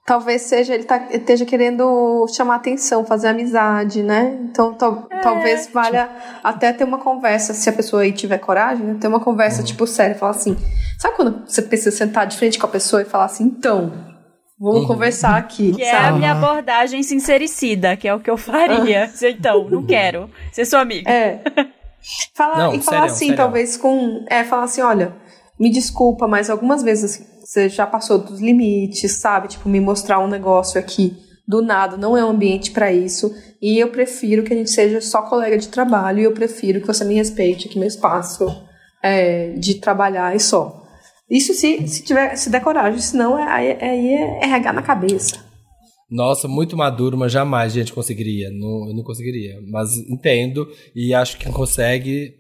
talvez 0.08 0.44
seja 0.44 0.74
ele 0.74 0.86
tá, 0.86 1.06
esteja 1.12 1.46
querendo 1.46 2.26
chamar 2.30 2.56
atenção, 2.56 3.06
fazer 3.06 3.28
amizade, 3.28 4.02
né? 4.02 4.40
Então 4.50 4.74
é, 5.12 5.18
talvez 5.20 5.70
valha 5.72 6.10
até 6.42 6.72
ter 6.72 6.86
uma 6.86 6.98
conversa, 6.98 7.54
se 7.54 7.70
a 7.70 7.74
pessoa 7.74 8.04
aí 8.04 8.14
tiver 8.14 8.38
coragem, 8.38 8.86
né? 8.86 8.98
ter 9.02 9.10
uma 9.10 9.20
conversa 9.20 9.60
uhum. 9.60 9.66
tipo 9.66 9.86
séria, 9.86 10.16
falar 10.16 10.32
assim, 10.32 10.56
sabe 10.98 11.18
quando 11.18 11.46
você 11.46 11.62
precisa 11.62 11.92
sentar 11.92 12.26
de 12.26 12.38
frente 12.38 12.58
com 12.58 12.66
a 12.66 12.70
pessoa 12.70 13.02
e 13.02 13.06
falar 13.06 13.26
assim, 13.26 13.44
então, 13.44 13.92
vamos 14.58 14.84
uhum. 14.84 14.88
conversar 14.88 15.36
aqui. 15.36 15.74
Que 15.74 15.84
sabe? 15.84 15.98
é 15.98 16.08
a 16.08 16.12
minha 16.14 16.32
abordagem 16.32 17.04
sincericida, 17.04 17.98
que 17.98 18.08
é 18.08 18.16
o 18.16 18.20
que 18.22 18.30
eu 18.30 18.38
faria. 18.38 19.12
Ah. 19.14 19.30
então, 19.30 19.70
não 19.70 19.86
quero 19.86 20.30
ser 20.54 20.64
sua 20.64 20.80
amiga. 20.80 21.12
É. 21.12 21.42
Fala, 22.34 22.58
não, 22.60 22.74
e 22.74 22.82
falar 22.82 23.08
assim, 23.08 23.26
sério. 23.26 23.36
talvez 23.36 23.76
com. 23.76 24.24
É, 24.30 24.46
falar 24.46 24.64
assim, 24.64 24.82
olha, 24.82 25.14
me 25.60 25.70
desculpa, 25.70 26.30
mas 26.30 26.50
algumas 26.50 26.82
vezes 26.82 27.28
você 27.48 27.70
já 27.70 27.88
passou 27.88 28.18
dos 28.18 28.42
limites, 28.42 29.14
sabe? 29.14 29.48
Tipo, 29.48 29.70
me 29.70 29.80
mostrar 29.80 30.20
um 30.20 30.28
negócio 30.28 30.78
aqui 30.78 31.16
do 31.48 31.62
nada, 31.62 31.96
não 31.96 32.18
é 32.18 32.26
um 32.26 32.32
ambiente 32.32 32.72
para 32.72 32.92
isso. 32.92 33.34
E 33.62 33.80
eu 33.80 33.88
prefiro 33.88 34.44
que 34.44 34.54
a 34.54 34.58
gente 34.58 34.70
seja 34.70 35.00
só 35.00 35.22
colega 35.22 35.58
de 35.58 35.70
trabalho 35.70 36.20
e 36.20 36.24
eu 36.26 36.34
prefiro 36.34 36.82
que 36.82 36.88
você 36.88 37.06
me 37.06 37.16
respeite 37.16 37.70
aqui 37.70 37.80
meu 37.80 37.88
espaço 37.88 38.46
é, 39.02 39.52
de 39.54 39.76
trabalhar 39.76 40.36
e 40.36 40.42
só. 40.42 40.84
Isso 41.30 41.54
se, 41.54 41.88
se, 41.88 42.04
tiver, 42.04 42.36
se 42.36 42.50
der 42.50 42.60
coragem, 42.60 43.00
senão 43.00 43.40
é, 43.40 43.50
aí 43.50 43.68
é, 44.10 44.40
é 44.42 44.44
RH 44.44 44.74
na 44.74 44.82
cabeça. 44.82 45.40
Nossa, 46.12 46.50
muito 46.50 46.76
maduro, 46.76 47.18
mas 47.18 47.32
jamais 47.32 47.72
a 47.72 47.80
gente 47.80 47.94
conseguiria. 47.94 48.50
Não, 48.52 48.90
eu 48.90 48.94
não 48.94 49.04
conseguiria. 49.04 49.58
Mas 49.72 49.98
entendo 50.10 50.68
e 50.94 51.14
acho 51.14 51.38
que 51.38 51.46
quem 51.46 51.54
consegue 51.54 52.34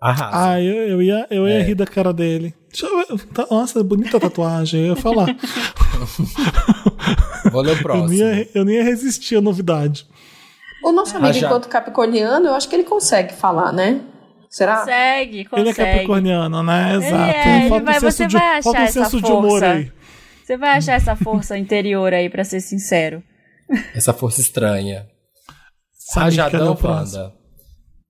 arrasa. 0.00 0.52
Ah, 0.52 0.60
eu, 0.60 0.74
eu 0.74 1.02
ia, 1.02 1.26
eu 1.30 1.48
ia 1.48 1.60
é. 1.60 1.62
rir 1.62 1.74
da 1.74 1.86
cara 1.86 2.12
dele. 2.12 2.54
Eu, 2.80 3.18
tá, 3.18 3.46
nossa, 3.50 3.82
bonita 3.82 4.16
a 4.16 4.20
tatuagem, 4.20 4.80
eu 4.80 4.94
ia 4.94 4.96
falar. 4.96 5.26
Vou 7.50 7.62
ler 7.62 7.76
o 7.76 7.82
próximo. 7.82 8.12
Eu 8.12 8.18
não, 8.26 8.34
ia, 8.34 8.48
eu 8.54 8.64
não 8.64 8.72
ia 8.72 8.84
resistir 8.84 9.36
à 9.36 9.40
novidade. 9.40 10.06
O 10.82 10.92
nosso 10.92 11.16
amigo, 11.16 11.34
ah, 11.34 11.38
enquanto 11.38 11.68
capricorniano, 11.68 12.46
eu 12.46 12.54
acho 12.54 12.68
que 12.68 12.74
ele 12.74 12.84
consegue 12.84 13.34
falar, 13.34 13.72
né? 13.72 14.00
Será? 14.48 14.78
Consegue, 14.78 15.44
consegue. 15.44 15.68
Ele 15.68 15.70
é 15.70 15.74
capricorniano, 15.74 16.62
né? 16.62 16.96
Exato. 16.96 17.14
É, 17.14 17.66
ele 17.66 17.80
vai, 17.80 18.00
você 18.00 18.26
de, 18.26 18.36
vai 18.36 18.58
achar 18.58 18.82
essa 18.82 19.10
força. 19.10 19.92
Você 20.44 20.56
vai 20.56 20.70
achar 20.70 20.94
essa 20.94 21.16
força 21.16 21.58
interior 21.58 22.12
aí, 22.12 22.28
para 22.28 22.42
ser 22.42 22.60
sincero. 22.60 23.22
Essa 23.94 24.12
força 24.12 24.40
estranha. 24.40 25.06
Rajadão 26.14 26.76
Wanda. 26.82 27.39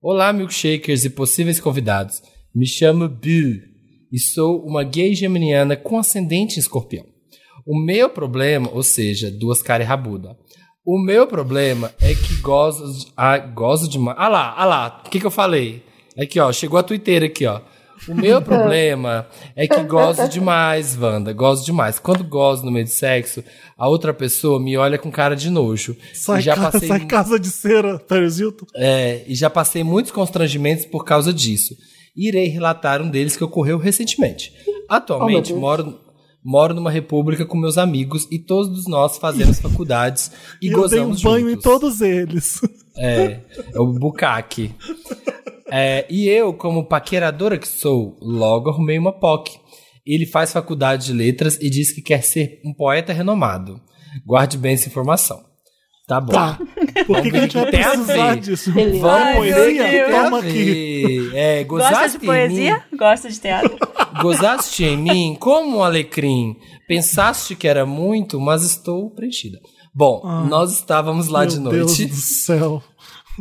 Olá, 0.03 0.33
milkshakers 0.33 1.05
e 1.05 1.11
possíveis 1.11 1.59
convidados. 1.59 2.23
Me 2.55 2.65
chamo 2.65 3.07
Bill 3.07 3.61
e 4.11 4.17
sou 4.17 4.65
uma 4.65 4.83
gay 4.83 5.13
geminiana 5.13 5.77
com 5.77 5.99
ascendente 5.99 6.57
em 6.57 6.59
escorpião. 6.59 7.05
O 7.67 7.77
meu 7.77 8.09
problema, 8.09 8.67
ou 8.73 8.81
seja, 8.81 9.29
duas 9.29 9.61
caras 9.61 9.87
rabuda. 9.87 10.35
O 10.83 10.97
meu 10.97 11.27
problema 11.27 11.93
é 12.01 12.15
que 12.15 12.41
de, 12.41 13.11
ah, 13.15 13.37
gosto 13.37 13.87
demais. 13.87 14.17
Ah 14.19 14.27
lá, 14.27 14.55
ah 14.57 14.65
lá, 14.65 15.03
o 15.05 15.09
que, 15.11 15.19
que 15.19 15.25
eu 15.27 15.29
falei? 15.29 15.83
Aqui, 16.17 16.39
ó, 16.39 16.51
chegou 16.51 16.79
a 16.79 16.83
Twitter 16.83 17.23
aqui, 17.23 17.45
ó. 17.45 17.61
O 18.07 18.15
meu 18.15 18.41
problema 18.43 19.27
é 19.55 19.67
que 19.67 19.83
gosto 19.83 20.27
demais, 20.27 20.97
Wanda, 20.97 21.33
gosto 21.33 21.65
demais. 21.65 21.99
Quando 21.99 22.23
gosto 22.23 22.65
no 22.65 22.71
meio 22.71 22.85
de 22.85 22.91
sexo, 22.91 23.43
a 23.77 23.87
outra 23.87 24.13
pessoa 24.13 24.59
me 24.59 24.77
olha 24.77 24.97
com 24.97 25.11
cara 25.11 25.35
de 25.35 25.49
nojo. 25.49 25.95
Sai, 26.13 26.39
e 26.39 26.41
já 26.41 26.55
passei 26.55 26.87
sai 26.87 27.05
casa 27.05 27.39
de 27.39 27.49
cera, 27.49 27.99
Paris 27.99 28.39
Hilton. 28.39 28.65
É, 28.75 29.23
e 29.27 29.35
já 29.35 29.49
passei 29.49 29.83
muitos 29.83 30.11
constrangimentos 30.11 30.85
por 30.85 31.05
causa 31.05 31.33
disso 31.33 31.75
irei 32.15 32.47
relatar 32.47 33.01
um 33.01 33.09
deles 33.09 33.35
que 33.35 33.43
ocorreu 33.43 33.77
recentemente. 33.77 34.53
Atualmente, 34.89 35.53
oh, 35.53 35.59
moro, 35.59 35.99
moro 36.43 36.73
numa 36.73 36.91
república 36.91 37.45
com 37.45 37.57
meus 37.57 37.77
amigos 37.77 38.27
e 38.31 38.37
todos 38.37 38.87
nós 38.87 39.17
fazemos 39.17 39.59
faculdades 39.59 40.31
e, 40.61 40.67
e 40.67 40.69
gozamos 40.71 41.23
eu 41.23 41.31
banho 41.31 41.49
juntos. 41.49 41.65
em 41.65 41.69
todos 41.69 42.01
eles. 42.01 42.61
É, 42.97 43.39
é 43.73 43.79
o 43.79 43.87
bucaque. 43.87 44.73
É, 45.71 46.05
e 46.09 46.27
eu, 46.27 46.53
como 46.53 46.85
paqueradora 46.85 47.57
que 47.57 47.67
sou, 47.67 48.17
logo 48.21 48.69
arrumei 48.69 48.99
uma 48.99 49.13
POC. 49.13 49.57
Ele 50.05 50.25
faz 50.25 50.51
faculdade 50.51 51.05
de 51.05 51.13
letras 51.13 51.57
e 51.61 51.69
diz 51.69 51.93
que 51.93 52.01
quer 52.01 52.23
ser 52.23 52.59
um 52.65 52.73
poeta 52.73 53.13
renomado. 53.13 53.79
Guarde 54.25 54.57
bem 54.57 54.73
essa 54.73 54.89
informação. 54.89 55.41
Tá 56.07 56.19
bom. 56.19 56.33
Tá. 56.33 56.59
Por 57.07 57.21
que, 57.21 57.31
que 57.31 57.37
a 57.37 57.41
gente 57.41 57.53
vai 57.53 57.71
precisar 57.71 58.35
disso? 58.35 58.73
Vamos, 58.73 59.03
Ai, 59.05 59.35
poesia? 59.35 60.09
Toma 60.09 60.39
aqui. 60.39 61.31
É, 61.33 61.63
Gosta 61.63 62.09
de 62.09 62.19
poesia? 62.19 62.83
Gosta 62.97 63.29
de 63.29 63.39
teatro? 63.39 63.77
Gozaste 64.21 64.83
em 64.83 64.97
mim 64.97 65.37
como 65.39 65.77
um 65.77 65.83
alecrim. 65.83 66.57
Pensaste 66.85 67.55
que 67.55 67.65
era 67.65 67.85
muito, 67.85 68.41
mas 68.41 68.63
estou 68.63 69.09
preenchida. 69.11 69.59
Bom, 69.93 70.21
ah, 70.25 70.43
nós 70.49 70.73
estávamos 70.73 71.27
lá 71.27 71.45
de 71.45 71.59
noite. 71.59 72.05
Deus 72.05 72.11
do 72.11 72.15
céu. 72.15 72.83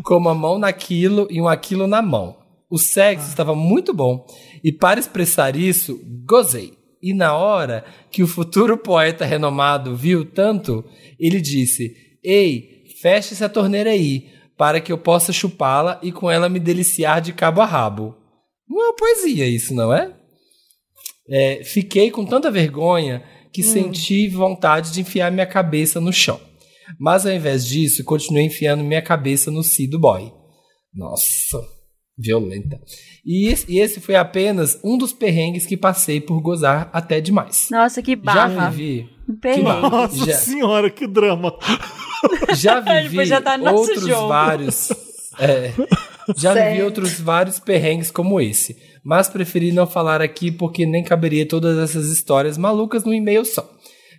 Com 0.02 0.16
uma 0.16 0.34
mão 0.34 0.58
naquilo 0.58 1.26
e 1.30 1.40
um 1.40 1.48
aquilo 1.48 1.86
na 1.86 2.02
mão. 2.02 2.36
O 2.70 2.78
sexo 2.78 3.26
ah. 3.26 3.28
estava 3.28 3.54
muito 3.54 3.92
bom. 3.92 4.26
E 4.62 4.72
para 4.72 5.00
expressar 5.00 5.56
isso, 5.56 6.00
gozei. 6.24 6.78
E 7.02 7.14
na 7.14 7.34
hora 7.34 7.84
que 8.10 8.22
o 8.22 8.26
futuro 8.26 8.76
poeta 8.76 9.24
renomado 9.24 9.96
viu 9.96 10.24
tanto, 10.24 10.84
ele 11.18 11.40
disse: 11.40 11.96
Ei, 12.22 12.84
feche 13.00 13.32
essa 13.32 13.48
torneira 13.48 13.90
aí, 13.90 14.28
para 14.56 14.80
que 14.80 14.92
eu 14.92 14.98
possa 14.98 15.32
chupá-la 15.32 15.98
e 16.02 16.12
com 16.12 16.30
ela 16.30 16.48
me 16.48 16.60
deliciar 16.60 17.20
de 17.20 17.32
cabo 17.32 17.62
a 17.62 17.64
rabo. 17.64 18.14
Não 18.68 18.80
é 18.82 18.84
uma 18.88 18.96
poesia 18.96 19.48
isso, 19.48 19.74
não 19.74 19.92
é? 19.92 20.12
é 21.28 21.64
fiquei 21.64 22.10
com 22.10 22.24
tanta 22.24 22.50
vergonha 22.50 23.24
que 23.52 23.62
hum. 23.62 23.64
senti 23.64 24.28
vontade 24.28 24.92
de 24.92 25.00
enfiar 25.00 25.32
minha 25.32 25.46
cabeça 25.46 26.00
no 26.00 26.12
chão. 26.12 26.38
Mas 26.98 27.26
ao 27.26 27.32
invés 27.32 27.66
disso, 27.66 28.04
continuei 28.04 28.44
enfiando 28.44 28.84
minha 28.84 29.02
cabeça 29.02 29.50
no 29.50 29.62
si 29.62 29.86
do 29.86 29.98
boy. 29.98 30.32
Nossa, 30.94 31.58
violenta. 32.18 32.80
E 33.24 33.48
esse, 33.48 33.70
e 33.70 33.78
esse, 33.78 34.00
foi 34.00 34.16
apenas 34.16 34.78
um 34.82 34.96
dos 34.98 35.12
perrengues 35.12 35.66
que 35.66 35.76
passei 35.76 36.20
por 36.20 36.40
gozar 36.40 36.90
até 36.92 37.20
demais. 37.20 37.68
Nossa, 37.70 38.02
que 38.02 38.16
barra. 38.16 38.48
Já 38.48 38.70
vivi. 38.70 39.08
Que 39.40 39.62
Nossa 39.62 40.26
já, 40.26 40.34
senhora, 40.34 40.90
que 40.90 41.06
drama. 41.06 41.56
Já 42.54 42.80
vivi 43.00 43.24
já 43.24 43.40
tá 43.40 43.56
outros 43.56 44.06
jogo. 44.06 44.28
vários. 44.28 44.90
É, 45.38 45.72
já 46.36 46.52
Sério? 46.52 46.72
vivi 46.72 46.82
outros 46.84 47.18
vários 47.18 47.58
perrengues 47.58 48.10
como 48.10 48.38
esse. 48.40 48.76
Mas 49.02 49.28
preferi 49.28 49.72
não 49.72 49.86
falar 49.86 50.20
aqui 50.20 50.50
porque 50.50 50.84
nem 50.84 51.02
caberia 51.02 51.46
todas 51.48 51.78
essas 51.78 52.10
histórias 52.10 52.58
malucas 52.58 53.04
no 53.04 53.14
e-mail 53.14 53.44
só. 53.46 53.66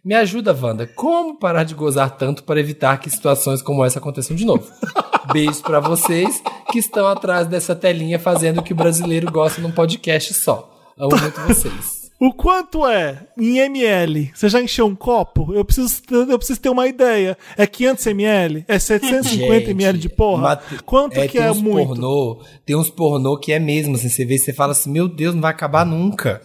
Me 0.03 0.15
ajuda, 0.15 0.57
Wanda. 0.59 0.87
Como 0.87 1.37
parar 1.37 1.63
de 1.63 1.75
gozar 1.75 2.09
tanto 2.17 2.43
para 2.43 2.59
evitar 2.59 2.97
que 2.99 3.09
situações 3.09 3.61
como 3.61 3.85
essa 3.85 3.99
aconteçam 3.99 4.35
de 4.35 4.45
novo? 4.45 4.67
Beijos 5.31 5.61
para 5.61 5.79
vocês 5.79 6.41
que 6.71 6.79
estão 6.79 7.07
atrás 7.07 7.47
dessa 7.47 7.75
telinha 7.75 8.17
fazendo 8.17 8.59
o 8.59 8.63
que 8.63 8.73
o 8.73 8.75
brasileiro 8.75 9.31
gosta 9.31 9.61
num 9.61 9.71
podcast 9.71 10.33
só. 10.33 10.69
Amo 10.97 11.15
muito 11.19 11.39
vocês. 11.41 12.00
O 12.21 12.31
quanto 12.31 12.85
é 12.85 13.17
em 13.35 13.57
ml? 13.57 14.31
Você 14.31 14.47
já 14.47 14.61
encheu 14.61 14.85
um 14.85 14.93
copo? 14.95 15.55
Eu 15.55 15.65
preciso, 15.65 16.03
eu 16.11 16.37
preciso 16.37 16.61
ter 16.61 16.69
uma 16.69 16.87
ideia. 16.87 17.35
É 17.57 17.65
500 17.65 18.05
ml? 18.05 18.63
É 18.67 18.77
750 18.77 19.53
Gente, 19.53 19.71
ml 19.71 19.97
de 19.97 20.07
porra? 20.07 20.43
Mate... 20.43 20.83
Quanto 20.85 21.19
é, 21.19 21.27
que 21.27 21.39
é 21.39 21.51
muito? 21.51 21.87
Pornô, 21.87 22.43
tem 22.63 22.75
uns 22.75 22.91
pornô 22.91 23.39
que 23.39 23.51
é 23.51 23.57
mesmo, 23.57 23.95
assim, 23.95 24.07
você 24.07 24.23
vê, 24.23 24.37
você 24.37 24.53
fala 24.53 24.73
assim, 24.73 24.91
meu 24.91 25.07
Deus, 25.07 25.33
não 25.33 25.41
vai 25.41 25.49
acabar 25.49 25.83
nunca. 25.83 26.43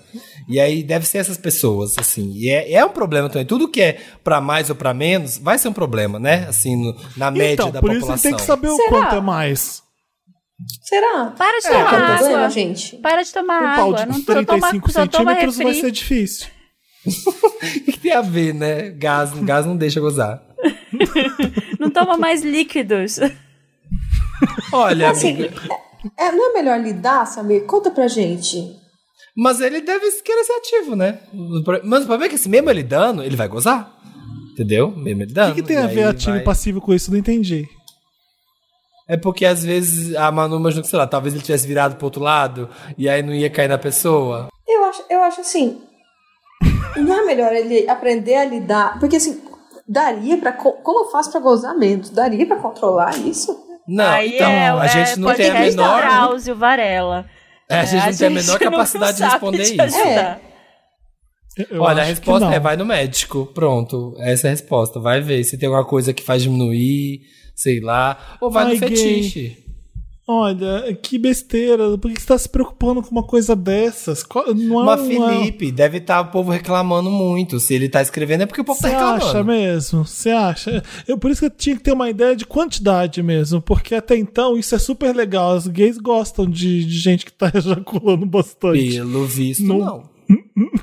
E 0.48 0.59
aí 0.59 0.82
deve 0.82 1.07
ser 1.07 1.19
essas 1.19 1.36
pessoas, 1.36 1.94
assim. 1.98 2.32
E 2.35 2.48
é, 2.48 2.73
é 2.73 2.82
um 2.82 2.89
problema 2.89 3.28
também. 3.28 3.47
Tudo 3.47 3.69
que 3.69 3.82
é 3.82 3.98
para 4.24 4.40
mais 4.40 4.70
ou 4.70 4.77
para 4.77 4.94
menos 4.94 5.36
vai 5.36 5.59
ser 5.59 5.69
um 5.69 5.74
problema, 5.74 6.19
né? 6.19 6.47
Assim, 6.48 6.74
no, 6.74 6.97
na 7.19 7.31
média 7.31 7.53
então, 7.53 7.70
da 7.70 7.81
por 7.82 7.90
população. 7.90 8.15
Isso 8.15 8.23
tem 8.23 8.35
que 8.35 8.40
saber 8.40 8.70
Será? 8.70 8.82
o 8.82 8.89
quanto 8.89 9.16
é 9.16 9.20
mais. 9.20 9.85
Será? 10.83 11.35
Para 11.37 11.61
de 11.61 11.66
é, 11.66 11.70
tomar 11.70 11.95
água. 11.95 12.16
Problema, 12.19 12.51
gente. 12.51 12.97
Para 12.97 13.23
de 13.23 13.33
tomar 13.33 13.62
um 13.62 13.66
água. 13.66 13.77
Pau 13.77 13.93
de 13.95 14.23
35 14.23 14.93
toma, 14.93 15.05
centímetros 15.05 15.57
vai 15.57 15.74
ser 15.74 15.91
difícil. 15.91 16.47
O 17.57 17.93
que 17.93 18.01
tem 18.01 18.12
a 18.12 18.20
ver, 18.20 18.53
né? 18.53 18.91
Gás, 18.91 19.33
gás 19.33 19.65
não 19.65 19.77
deixa 19.77 20.01
gozar. 20.01 20.43
não 21.78 21.89
toma 21.89 22.19
mais 22.19 22.43
líquidos. 22.43 23.20
Olha, 24.73 25.11
assim, 25.11 25.35
amiga. 25.35 25.55
É, 26.19 26.33
não 26.33 26.51
é 26.51 26.53
melhor 26.53 26.81
lidar, 26.81 27.24
Samir? 27.27 27.65
Conta 27.65 27.91
pra 27.91 28.09
gente. 28.09 28.77
Mas 29.37 29.61
ele 29.61 29.81
deve 29.81 30.11
querer 30.23 30.45
ser 30.45 30.53
ativo, 30.55 30.97
né? 30.97 31.20
Mas 31.85 32.03
o 32.03 32.07
problema 32.07 32.24
é 32.24 32.28
que 32.28 32.35
assim, 32.35 32.49
mesmo 32.49 32.70
ele 32.70 32.83
dando, 32.83 33.23
ele 33.23 33.37
vai 33.37 33.49
gozar. 33.49 33.95
Entendeu? 34.53 34.91
Mesmo 34.91 35.23
ele 35.23 35.33
dando. 35.33 35.53
O 35.53 35.55
que, 35.55 35.62
que 35.62 35.69
tem 35.69 35.77
a 35.77 35.87
ver 35.87 36.05
ativo 36.05 36.33
vai... 36.33 36.41
e 36.41 36.45
passivo 36.45 36.81
com 36.81 36.95
isso? 36.95 37.11
Não 37.11 37.19
entendi. 37.19 37.69
É 39.09 39.16
porque 39.16 39.47
às 39.47 39.65
vezes 39.65 40.16
a 40.16 40.31
Manu 40.33 40.62
que, 40.62 40.85
sei 40.85 40.99
lá, 40.99 41.07
talvez 41.07 41.33
ele 41.35 41.43
tivesse 41.43 41.66
virado 41.66 41.97
pro 41.97 42.07
outro 42.07 42.23
lado 42.23 42.69
e 42.99 43.09
aí 43.09 43.23
não 43.23 43.33
ia 43.33 43.49
cair 43.49 43.69
na 43.69 43.78
pessoa. 43.78 44.49
Eu 44.66 44.85
acho, 44.85 45.05
eu 45.09 45.23
acho 45.23 45.41
assim. 45.41 45.81
não 46.97 47.20
é 47.20 47.24
melhor 47.24 47.53
ele 47.53 47.89
aprender 47.89 48.35
a 48.35 48.45
lidar. 48.45 48.99
Porque 48.99 49.16
assim, 49.16 49.41
daria 49.87 50.37
para 50.39 50.53
Como 50.53 51.05
eu 51.05 51.11
faço 51.11 51.31
pra 51.31 51.41
gozar 51.41 51.77
menos? 51.77 52.11
Daria 52.11 52.47
para 52.47 52.57
controlar 52.57 53.16
isso? 53.19 53.65
Não, 53.87 54.05
aí 54.05 54.35
então, 54.35 54.51
é, 54.51 54.69
a 54.69 54.87
gente 54.89 55.12
é, 55.12 55.16
não 55.16 55.35
tem 55.35 55.51
a 55.51 55.61
menor. 55.61 56.01
Drauzio 56.01 56.57
Varela. 56.57 57.27
É, 57.69 57.81
a 57.81 57.85
gente 57.85 58.03
é, 58.03 58.07
não 58.07 58.11
a 58.11 58.16
tem 58.16 58.27
a 58.27 58.31
menor 58.31 58.59
capacidade 58.59 59.16
de 59.19 59.23
responder 59.23 59.62
isso. 59.62 59.99
É. 59.99 60.41
Eu 61.70 61.83
Olha, 61.83 62.03
a 62.03 62.05
resposta 62.05 62.53
é 62.53 62.61
vai 62.61 62.77
no 62.77 62.85
médico. 62.85 63.47
Pronto, 63.47 64.15
essa 64.19 64.49
é 64.49 64.51
a 64.51 64.51
resposta. 64.51 65.01
Vai 65.01 65.20
ver 65.20 65.43
se 65.45 65.57
tem 65.57 65.69
alguma 65.69 65.87
coisa 65.87 66.12
que 66.12 66.23
faz 66.23 66.43
diminuir, 66.43 67.20
sei 67.57 67.81
lá. 67.81 68.37
Ou 68.41 68.51
vai 68.51 68.66
Ai, 68.66 68.73
no 68.74 68.78
fetiche. 68.78 69.41
Gay. 69.41 69.66
Olha, 70.28 70.93
que 71.01 71.19
besteira. 71.19 71.97
Por 71.97 72.12
que 72.12 72.20
você 72.20 72.27
tá 72.27 72.37
se 72.37 72.49
preocupando 72.49 73.01
com 73.01 73.12
uma 73.12 73.23
coisa 73.23 73.55
dessas? 73.55 74.24
Não 74.57 74.83
é 74.83 74.85
Mas, 74.85 75.01
uma... 75.03 75.28
Felipe, 75.31 75.70
deve 75.70 75.99
estar 75.99 76.16
tá 76.24 76.28
o 76.28 76.33
povo 76.33 76.51
reclamando 76.51 77.09
muito. 77.09 77.61
Se 77.61 77.74
ele 77.74 77.89
tá 77.89 78.03
escrevendo 78.03 78.43
é 78.43 78.47
porque 78.47 78.61
o 78.61 78.65
povo 78.65 78.81
Cê 78.81 78.91
tá 78.91 78.97
reclamando. 78.97 79.20
Você 79.20 79.28
acha 79.28 79.45
mesmo? 79.45 80.05
Você 80.05 80.31
acha? 80.31 80.83
Eu, 81.07 81.16
por 81.16 81.31
isso 81.31 81.41
que 81.41 81.47
eu 81.47 81.51
tinha 81.51 81.77
que 81.77 81.83
ter 81.83 81.93
uma 81.93 82.11
ideia 82.11 82.35
de 82.35 82.45
quantidade 82.45 83.23
mesmo. 83.23 83.62
Porque 83.62 83.95
até 83.95 84.16
então 84.16 84.57
isso 84.57 84.74
é 84.74 84.78
super 84.81 85.15
legal. 85.15 85.57
Os 85.57 85.69
gays 85.69 85.97
gostam 85.97 86.45
de, 86.45 86.85
de 86.85 86.99
gente 86.99 87.24
que 87.24 87.33
tá 87.33 87.51
ejaculando 87.55 88.27
bastante. 88.27 88.97
Pelo 88.97 89.27
visto, 89.27 89.62
não. 89.62 89.78
não. 89.78 90.15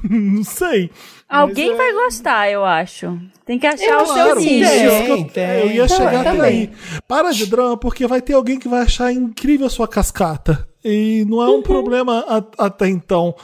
Não 0.09 0.43
sei. 0.43 0.89
Alguém 1.27 1.71
é... 1.71 1.75
vai 1.75 1.93
gostar, 1.93 2.49
eu 2.49 2.63
acho. 2.63 3.17
Tem 3.45 3.59
que 3.59 3.67
achar 3.67 3.99
eu 3.99 4.03
o 4.03 4.05
seu 4.05 4.35
nicho. 4.35 4.69
eu, 4.69 5.41
eu 5.41 5.71
ia 5.71 5.87
chegar 5.87 6.21
até 6.27 6.41
aí. 6.41 6.69
Para 7.07 7.31
de 7.31 7.45
drama, 7.45 7.77
porque 7.77 8.07
vai 8.07 8.21
ter 8.21 8.33
alguém 8.33 8.59
que 8.59 8.67
vai 8.67 8.81
achar 8.81 9.11
incrível 9.11 9.67
a 9.67 9.69
sua 9.69 9.87
cascata. 9.87 10.67
E 10.83 11.25
não 11.27 11.41
é 11.41 11.47
um 11.47 11.55
uhum. 11.55 11.61
problema 11.61 12.25
a, 12.27 12.65
até 12.65 12.87
então. 12.89 13.35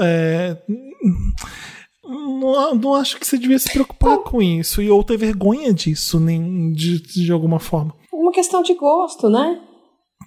É, 0.00 0.56
não, 2.04 2.74
não, 2.74 2.94
acho 2.94 3.18
que 3.18 3.26
você 3.26 3.38
devia 3.38 3.58
se 3.58 3.70
preocupar 3.70 4.18
com 4.18 4.42
isso 4.42 4.82
e 4.82 4.90
ou 4.90 5.02
ter 5.02 5.16
vergonha 5.16 5.72
disso, 5.72 6.20
nem 6.20 6.72
de, 6.72 7.00
de 7.00 7.32
alguma 7.32 7.58
forma. 7.58 7.94
Uma 8.12 8.32
questão 8.32 8.62
de 8.62 8.74
gosto, 8.74 9.28
né? 9.30 9.60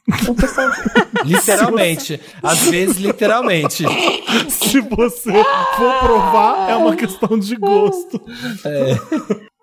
literalmente. 1.25 2.19
Às 2.41 2.59
vezes, 2.67 2.97
literalmente. 2.97 3.83
Se 4.49 4.81
você 4.81 5.31
for 5.77 5.99
provar, 5.99 6.69
é 6.69 6.75
uma 6.75 6.95
questão 6.95 7.37
de 7.39 7.55
gosto. 7.55 8.21
É. 8.65 8.97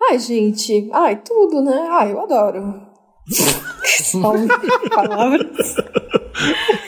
Ai, 0.09 0.19
gente. 0.19 0.89
Ai, 0.91 1.15
tudo, 1.17 1.61
né? 1.61 1.87
Ai, 1.91 2.11
eu 2.11 2.21
adoro. 2.21 2.81
São 3.83 4.21
palavras. 4.89 5.75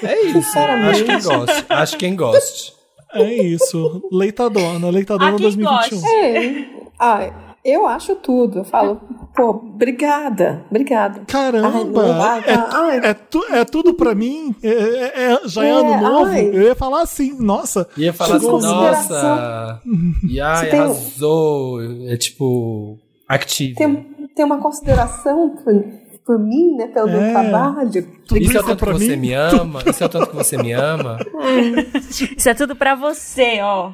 É 0.03 0.22
isso. 0.26 0.60
Acho 0.60 1.06
quem 1.06 1.22
gosta. 1.22 1.65
Acho 1.69 1.98
quem 1.98 2.15
goste. 2.15 2.73
É 3.14 3.34
isso. 3.34 4.02
Leitadona. 4.11 4.90
Leitadona 4.90 5.38
2021. 5.38 6.07
É. 6.07 6.68
Ai, 6.99 7.34
eu 7.65 7.87
acho 7.87 8.15
tudo. 8.15 8.59
Eu 8.59 8.63
falo, 8.63 9.01
pô, 9.35 9.49
obrigada, 9.49 10.63
obrigada. 10.69 11.21
Caramba! 11.27 12.15
Ai, 12.23 12.43
é, 12.45 12.53
ai. 12.53 12.97
É, 13.03 13.13
tu, 13.15 13.43
é, 13.49 13.65
tudo 13.65 13.95
pra 13.95 14.13
mim? 14.13 14.55
É, 14.61 14.69
é, 14.69 15.33
é 15.33 15.47
já 15.47 15.65
é, 15.65 15.71
ano 15.71 15.99
novo? 15.99 16.25
Ai. 16.25 16.47
Eu 16.47 16.61
ia 16.61 16.75
falar 16.75 17.01
assim, 17.01 17.35
nossa. 17.39 17.87
Ia 17.97 18.13
falar 18.13 18.35
assim, 18.35 18.47
nossa. 18.47 19.81
E 20.29 20.39
ai, 20.39 20.69
tem... 20.69 20.79
arrasou. 20.79 21.79
É 22.07 22.15
tipo, 22.17 22.99
activo. 23.27 23.77
Tem, 23.77 23.95
tem 24.35 24.45
uma 24.45 24.59
consideração 24.59 25.55
por, 25.63 25.83
por 26.23 26.37
mim, 26.37 26.75
né? 26.75 26.87
Pelo 26.87 27.07
meu 27.07 27.21
é. 27.21 27.31
trabalho. 27.31 28.07
Isso 28.39 28.57
é 28.57 28.61
o 28.61 28.63
tanto 28.63 28.85
que 28.85 28.93
você 28.93 29.15
mim? 29.15 29.21
me 29.21 29.33
ama? 29.33 29.83
Isso 29.87 30.03
é 30.03 30.05
o 30.05 30.09
tanto 30.09 30.27
que 30.27 30.35
você 30.35 30.57
me 30.57 30.71
ama? 30.71 31.17
Isso 32.37 32.47
é 32.47 32.53
tudo 32.53 32.75
pra 32.75 32.93
você, 32.93 33.59
ó. 33.61 33.91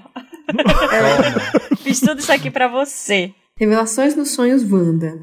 Fiz 1.77 2.01
tudo 2.01 2.19
isso 2.19 2.31
aqui 2.31 2.51
pra 2.51 2.67
você. 2.67 3.33
Revelações 3.61 4.15
nos 4.15 4.31
sonhos 4.31 4.63
Wanda. 4.63 5.19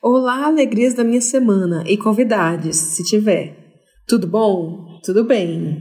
Olá, 0.00 0.46
alegrias 0.46 0.94
da 0.94 1.02
minha 1.02 1.20
semana 1.20 1.82
e 1.84 1.96
convidades, 1.96 2.76
se 2.76 3.02
tiver. 3.02 3.56
Tudo 4.06 4.24
bom? 4.28 5.00
Tudo 5.04 5.24
bem. 5.24 5.80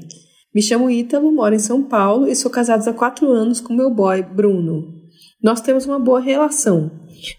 Me 0.51 0.63
chamo 0.63 0.89
Ítalo, 0.89 1.31
moro 1.31 1.53
em 1.53 1.59
São 1.59 1.83
Paulo 1.83 2.27
e 2.27 2.35
sou 2.35 2.49
casado 2.49 2.89
há 2.89 2.91
quatro 2.91 3.29
anos 3.29 3.61
com 3.61 3.75
meu 3.75 3.93
boy, 3.93 4.23
Bruno. 4.23 4.95
Nós 5.43 5.61
temos 5.61 5.85
uma 5.85 5.99
boa 5.99 6.19
relação. 6.19 6.89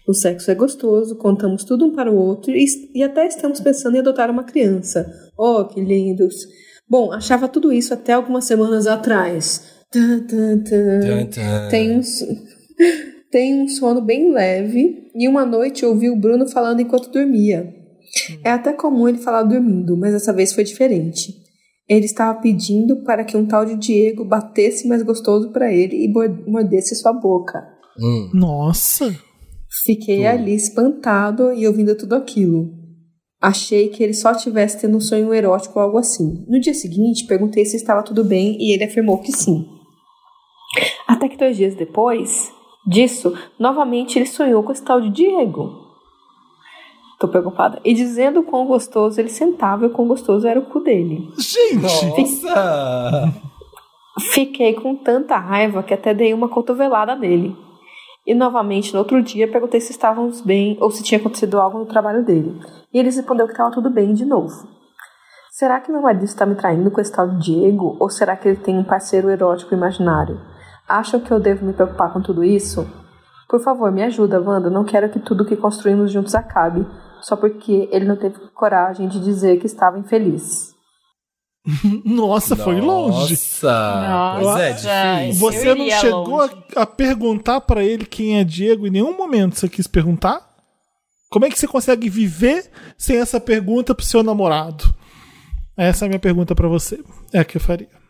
O 0.07 0.13
sexo 0.13 0.49
é 0.49 0.55
gostoso, 0.55 1.17
contamos 1.17 1.65
tudo 1.65 1.87
um 1.87 1.91
para 1.91 2.09
o 2.09 2.15
outro 2.15 2.51
e, 2.51 2.65
e 2.95 3.03
até 3.03 3.27
estamos 3.27 3.59
pensando 3.59 3.97
em 3.97 3.99
adotar 3.99 4.31
uma 4.31 4.45
criança. 4.45 5.11
Oh, 5.37 5.65
que 5.65 5.81
lindos! 5.81 6.35
Bom, 6.87 7.11
achava 7.11 7.49
tudo 7.49 7.73
isso 7.73 7.93
até 7.93 8.13
algumas 8.13 8.45
semanas 8.45 8.87
atrás. 8.87 9.83
Tem 11.69 11.97
uns. 11.97 12.23
Tem 13.33 13.63
um 13.63 13.67
sono 13.67 13.99
bem 13.99 14.31
leve 14.31 15.09
e 15.15 15.27
uma 15.27 15.43
noite 15.43 15.83
ouvi 15.83 16.07
o 16.07 16.15
Bruno 16.15 16.47
falando 16.47 16.81
enquanto 16.81 17.09
dormia. 17.09 17.73
É 18.43 18.51
até 18.51 18.71
comum 18.71 19.09
ele 19.09 19.17
falar 19.17 19.41
dormindo, 19.41 19.97
mas 19.97 20.13
dessa 20.13 20.31
vez 20.31 20.53
foi 20.53 20.63
diferente. 20.63 21.33
Ele 21.89 22.05
estava 22.05 22.39
pedindo 22.39 22.97
para 22.97 23.23
que 23.23 23.35
um 23.35 23.47
tal 23.47 23.65
de 23.65 23.75
Diego 23.75 24.23
batesse 24.23 24.87
mais 24.87 25.01
gostoso 25.01 25.49
para 25.49 25.73
ele 25.73 26.05
e 26.05 26.13
mordesse 26.47 26.93
sua 26.93 27.11
boca. 27.11 27.67
Hum. 27.99 28.29
Nossa! 28.35 29.11
Fiquei 29.83 30.25
hum. 30.25 30.29
ali 30.29 30.53
espantado 30.53 31.51
e 31.53 31.65
ouvindo 31.67 31.97
tudo 31.97 32.13
aquilo. 32.13 32.69
Achei 33.41 33.89
que 33.89 34.03
ele 34.03 34.13
só 34.13 34.35
tivesse 34.35 34.79
tendo 34.79 34.97
um 34.97 35.01
sonho 35.01 35.33
erótico 35.33 35.79
ou 35.79 35.85
algo 35.85 35.97
assim. 35.97 36.45
No 36.47 36.59
dia 36.59 36.75
seguinte, 36.75 37.25
perguntei 37.25 37.65
se 37.65 37.77
estava 37.77 38.03
tudo 38.03 38.23
bem 38.23 38.55
e 38.59 38.75
ele 38.75 38.83
afirmou 38.83 39.17
que 39.17 39.31
sim. 39.31 39.65
Até 41.07 41.27
que 41.27 41.35
dois 41.35 41.57
dias 41.57 41.73
depois, 41.73 42.51
disso, 42.85 43.37
novamente 43.57 44.17
ele 44.17 44.25
sonhou 44.25 44.63
com 44.63 44.71
esse 44.71 44.83
tal 44.83 45.01
de 45.01 45.09
Diego. 45.09 45.83
Tô 47.19 47.27
preocupada. 47.27 47.79
E 47.85 47.93
dizendo 47.93 48.43
quão 48.43 48.65
gostoso 48.65 49.19
ele 49.19 49.29
sentava 49.29 49.85
e 49.85 49.89
quão 49.89 50.07
gostoso 50.07 50.47
era 50.47 50.59
o 50.59 50.65
cu 50.65 50.81
dele. 50.81 51.31
Gente! 51.37 52.43
Nossa! 52.43 53.33
Fiquei 54.33 54.73
com 54.73 54.95
tanta 54.95 55.37
raiva 55.37 55.81
que 55.81 55.93
até 55.93 56.13
dei 56.13 56.33
uma 56.33 56.49
cotovelada 56.49 57.15
nele. 57.15 57.55
E 58.25 58.33
novamente, 58.33 58.93
no 58.93 58.99
outro 58.99 59.21
dia, 59.21 59.47
perguntei 59.47 59.81
se 59.81 59.91
estávamos 59.91 60.41
bem 60.41 60.77
ou 60.79 60.91
se 60.91 61.03
tinha 61.03 61.19
acontecido 61.19 61.59
algo 61.59 61.79
no 61.79 61.85
trabalho 61.85 62.23
dele. 62.23 62.57
E 62.93 62.99
ele 62.99 63.09
respondeu 63.09 63.45
que 63.47 63.53
estava 63.53 63.71
tudo 63.71 63.89
bem 63.89 64.13
de 64.13 64.23
novo. 64.23 64.67
Será 65.51 65.79
que 65.79 65.91
meu 65.91 66.01
marido 66.01 66.23
está 66.23 66.45
me 66.45 66.55
traindo 66.55 66.89
com 66.89 67.01
esse 67.01 67.11
tal 67.11 67.27
de 67.27 67.37
Diego? 67.39 67.97
Ou 67.99 68.09
será 68.09 68.35
que 68.35 68.47
ele 68.47 68.57
tem 68.57 68.77
um 68.77 68.83
parceiro 68.83 69.29
erótico 69.29 69.73
imaginário? 69.73 70.39
Acham 70.93 71.19
que 71.19 71.31
eu 71.31 71.39
devo 71.39 71.65
me 71.65 71.73
preocupar 71.73 72.13
com 72.13 72.21
tudo 72.21 72.43
isso? 72.43 72.87
Por 73.49 73.59
favor, 73.59 73.91
me 73.91 74.03
ajuda, 74.03 74.39
Wanda. 74.39 74.69
Não 74.69 74.83
quero 74.83 75.09
que 75.09 75.17
tudo 75.17 75.43
que 75.43 75.57
construímos 75.57 76.11
juntos 76.11 76.35
acabe, 76.35 76.85
só 77.19 77.35
porque 77.35 77.89
ele 77.91 78.05
não 78.05 78.15
teve 78.15 78.37
coragem 78.53 79.07
de 79.07 79.19
dizer 79.19 79.59
que 79.59 79.65
estava 79.65 79.97
infeliz. 79.97 80.75
Nossa, 82.05 82.55
foi 82.55 82.79
longe. 82.79 83.33
Nossa, 83.33 84.37
pois 84.39 84.85
é, 84.85 85.25
difícil. 85.25 85.39
Você 85.39 85.73
não 85.73 85.89
chegou 85.89 86.41
a, 86.41 86.49
a, 86.75 86.85
perguntar 86.85 87.61
para 87.61 87.83
ele 87.83 88.05
quem 88.05 88.39
é 88.39 88.43
Diego 88.43 88.85
em 88.85 88.91
nenhum 88.91 89.17
momento 89.17 89.55
você 89.57 89.67
quis 89.67 89.87
perguntar? 89.87 90.47
Como 91.31 91.43
é 91.43 91.49
que 91.49 91.57
você 91.57 91.67
consegue 91.67 92.07
viver 92.07 92.69
sem 92.99 93.17
essa 93.17 93.39
pergunta 93.39 93.95
pro 93.95 94.05
seu 94.05 94.21
namorado? 94.21 94.93
Essa 95.75 96.05
é 96.05 96.07
a 96.07 96.09
minha 96.09 96.19
pergunta 96.19 96.53
para 96.53 96.67
você. 96.67 97.03
É 97.33 97.39
a 97.39 97.45
que 97.45 97.57
eu 97.57 97.61
faria. 97.61 98.02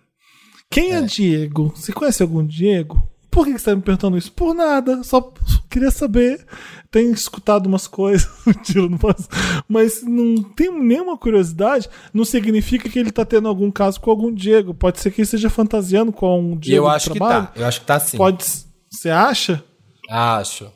Quem 0.74 0.94
é. 0.94 0.98
é 0.98 1.02
Diego? 1.02 1.72
Você 1.76 1.94
conhece 1.94 2.24
algum 2.24 2.45
Diego? 2.45 3.08
Por 3.30 3.45
que 3.45 3.52
você 3.52 3.58
está 3.58 3.76
me 3.76 3.82
perguntando 3.82 4.18
isso? 4.18 4.32
Por 4.32 4.54
nada, 4.54 5.04
só 5.04 5.34
queria 5.70 5.90
saber. 5.90 6.45
Tenho 6.91 7.12
escutado 7.12 7.66
umas 7.66 7.88
coisas, 7.88 8.30
não 8.76 8.98
posso, 9.00 9.28
mas 9.68 10.04
não 10.04 10.44
tenho 10.44 10.78
nenhuma 10.78 11.18
curiosidade. 11.18 11.90
Não 12.14 12.24
significa 12.24 12.88
que 12.88 13.00
ele 13.00 13.10
está 13.10 13.26
tendo 13.26 13.48
algum 13.48 13.72
caso 13.72 14.00
com 14.00 14.12
algum 14.12 14.32
Diego. 14.32 14.76
Pode 14.76 15.00
ser 15.00 15.10
que 15.10 15.22
ele 15.22 15.26
esteja 15.26 15.50
fantasiando 15.50 16.12
com 16.12 16.40
um 16.40 16.58
Diego. 16.58 16.86
Eu 16.86 16.88
acho 16.88 17.10
que 17.10 17.18
tá. 17.18 17.52
Eu 17.56 17.66
acho 17.66 17.80
que 17.80 17.86
tá 17.88 18.00
sim. 18.00 18.18
Pode. 18.18 18.45
Você 18.91 19.10
acha? 19.10 19.64
Acho. 20.08 20.72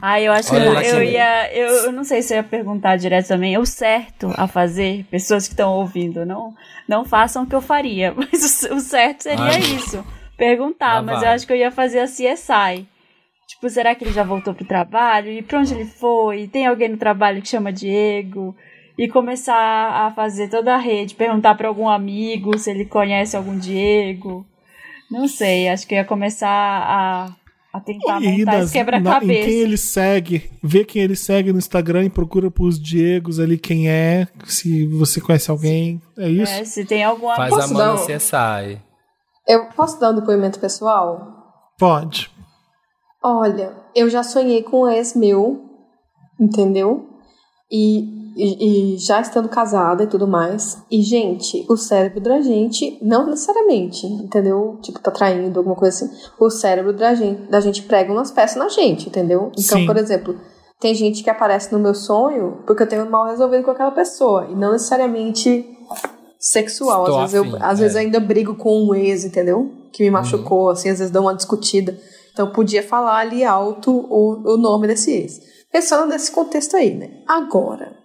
Ah, 0.00 0.20
eu 0.20 0.32
acho 0.32 0.54
Olha, 0.54 0.80
que 0.80 0.88
eu, 0.88 0.96
eu 0.96 1.02
ia. 1.02 1.52
Eu, 1.54 1.68
eu, 1.68 1.92
não 1.92 2.04
sei 2.04 2.22
se 2.22 2.32
eu 2.32 2.38
ia 2.38 2.42
perguntar 2.42 2.96
direto 2.96 3.28
também. 3.28 3.58
O 3.58 3.66
certo 3.66 4.32
a 4.36 4.46
fazer, 4.46 5.04
pessoas 5.10 5.46
que 5.46 5.52
estão 5.52 5.72
ouvindo, 5.74 6.24
não, 6.24 6.54
não 6.88 7.04
façam 7.04 7.44
o 7.44 7.46
que 7.46 7.54
eu 7.54 7.60
faria. 7.60 8.12
Mas 8.16 8.62
o, 8.64 8.74
o 8.74 8.80
certo 8.80 9.22
seria 9.22 9.44
Ai. 9.44 9.60
isso. 9.60 10.04
Perguntar, 10.36 10.96
ah, 10.96 11.02
mas 11.02 11.20
vai. 11.20 11.28
eu 11.28 11.34
acho 11.34 11.46
que 11.46 11.52
eu 11.52 11.56
ia 11.56 11.70
fazer 11.70 11.98
a 11.98 12.06
CSI. 12.06 12.88
Tipo, 13.46 13.68
será 13.68 13.94
que 13.94 14.04
ele 14.04 14.12
já 14.12 14.22
voltou 14.22 14.54
pro 14.54 14.64
trabalho? 14.64 15.30
E 15.30 15.42
pra 15.42 15.58
onde 15.58 15.74
ele 15.74 15.84
foi? 15.84 16.48
Tem 16.48 16.66
alguém 16.66 16.88
no 16.88 16.96
trabalho 16.96 17.42
que 17.42 17.48
chama 17.48 17.70
Diego? 17.70 18.56
E 18.96 19.06
começar 19.06 19.54
a 19.54 20.10
fazer 20.12 20.48
toda 20.48 20.74
a 20.74 20.78
rede, 20.78 21.14
perguntar 21.14 21.56
para 21.56 21.68
algum 21.68 21.90
amigo 21.90 22.56
se 22.56 22.70
ele 22.70 22.86
conhece 22.86 23.36
algum 23.36 23.58
Diego. 23.58 24.46
Não 25.10 25.28
sei, 25.28 25.68
acho 25.68 25.86
que 25.86 25.94
eu 25.94 25.98
ia 25.98 26.04
começar 26.06 26.48
a 26.48 27.28
a 27.72 27.80
tentar 27.80 28.20
e 28.20 28.38
montar 28.38 28.60
esse 28.60 28.72
quebra-cabeça. 28.72 29.32
Em 29.32 29.44
quem 29.44 29.60
ele 29.60 29.76
segue, 29.76 30.50
vê 30.62 30.84
quem 30.84 31.02
ele 31.02 31.16
segue 31.16 31.52
no 31.52 31.58
Instagram 31.58 32.04
e 32.04 32.10
procura 32.10 32.50
pros 32.50 32.80
Diegos 32.80 33.38
ali 33.38 33.56
quem 33.58 33.88
é, 33.88 34.26
se 34.44 34.86
você 34.86 35.20
conhece 35.20 35.50
alguém, 35.50 36.00
é 36.18 36.28
isso? 36.28 36.52
É, 36.52 36.64
se 36.64 36.84
tem 36.84 37.04
alguma... 37.04 37.36
Faz 37.36 37.50
posso 37.50 37.74
a 37.74 37.76
mão 37.76 37.94
um... 37.94 38.20
sai. 38.20 38.82
Eu 39.46 39.66
posso 39.70 39.98
dar 40.00 40.10
um 40.10 40.16
depoimento 40.16 40.58
pessoal? 40.58 41.72
Pode. 41.78 42.30
Olha, 43.22 43.76
eu 43.94 44.08
já 44.08 44.22
sonhei 44.22 44.62
com 44.62 44.82
um 44.82 44.88
ex 44.88 45.14
meu, 45.14 45.64
entendeu? 46.38 47.09
E 47.70 48.20
e, 48.36 48.94
e, 48.94 48.98
já 48.98 49.20
estando 49.20 49.48
casada 49.48 50.04
e 50.04 50.06
tudo 50.06 50.26
mais. 50.26 50.82
E, 50.90 51.02
gente, 51.02 51.66
o 51.68 51.76
cérebro 51.76 52.20
da 52.20 52.40
gente, 52.40 52.98
não 53.02 53.26
necessariamente, 53.26 54.06
entendeu? 54.06 54.78
Tipo, 54.80 55.00
tá 55.00 55.10
traindo, 55.10 55.58
alguma 55.58 55.76
coisa 55.76 56.04
assim. 56.04 56.14
O 56.38 56.48
cérebro 56.48 56.92
da 56.92 57.14
gente, 57.14 57.42
da 57.50 57.60
gente 57.60 57.82
prega 57.82 58.12
umas 58.12 58.30
peças 58.30 58.56
na 58.56 58.68
gente, 58.68 59.08
entendeu? 59.08 59.50
Então, 59.58 59.78
Sim. 59.78 59.86
por 59.86 59.96
exemplo, 59.96 60.36
tem 60.78 60.94
gente 60.94 61.22
que 61.22 61.30
aparece 61.30 61.72
no 61.72 61.78
meu 61.78 61.94
sonho 61.94 62.58
porque 62.66 62.82
eu 62.82 62.88
tenho 62.88 63.10
mal 63.10 63.26
resolvido 63.26 63.64
com 63.64 63.72
aquela 63.72 63.90
pessoa. 63.90 64.46
E 64.50 64.54
não 64.54 64.72
necessariamente 64.72 65.66
sexual. 66.38 67.04
Estou 67.04 67.20
às, 67.20 67.32
vezes, 67.32 67.46
afim, 67.46 67.56
eu, 67.58 67.66
às 67.66 67.78
é. 67.78 67.82
vezes 67.82 67.96
eu 67.96 68.02
ainda 68.02 68.20
brigo 68.20 68.54
com 68.54 68.84
um 68.84 68.94
ex, 68.94 69.24
entendeu? 69.24 69.70
Que 69.92 70.04
me 70.04 70.10
machucou, 70.10 70.64
uhum. 70.64 70.70
assim, 70.70 70.88
às 70.88 70.98
vezes 70.98 71.12
dou 71.12 71.22
uma 71.22 71.34
discutida. 71.34 71.98
Então 72.32 72.46
eu 72.46 72.52
podia 72.52 72.82
falar 72.82 73.18
ali 73.18 73.44
alto 73.44 73.90
o, 73.90 74.54
o 74.54 74.56
nome 74.56 74.86
desse 74.86 75.10
ex. 75.10 75.40
Pensando 75.72 76.06
nesse 76.06 76.32
contexto 76.32 76.76
aí, 76.76 76.94
né? 76.94 77.22
Agora, 77.26 78.00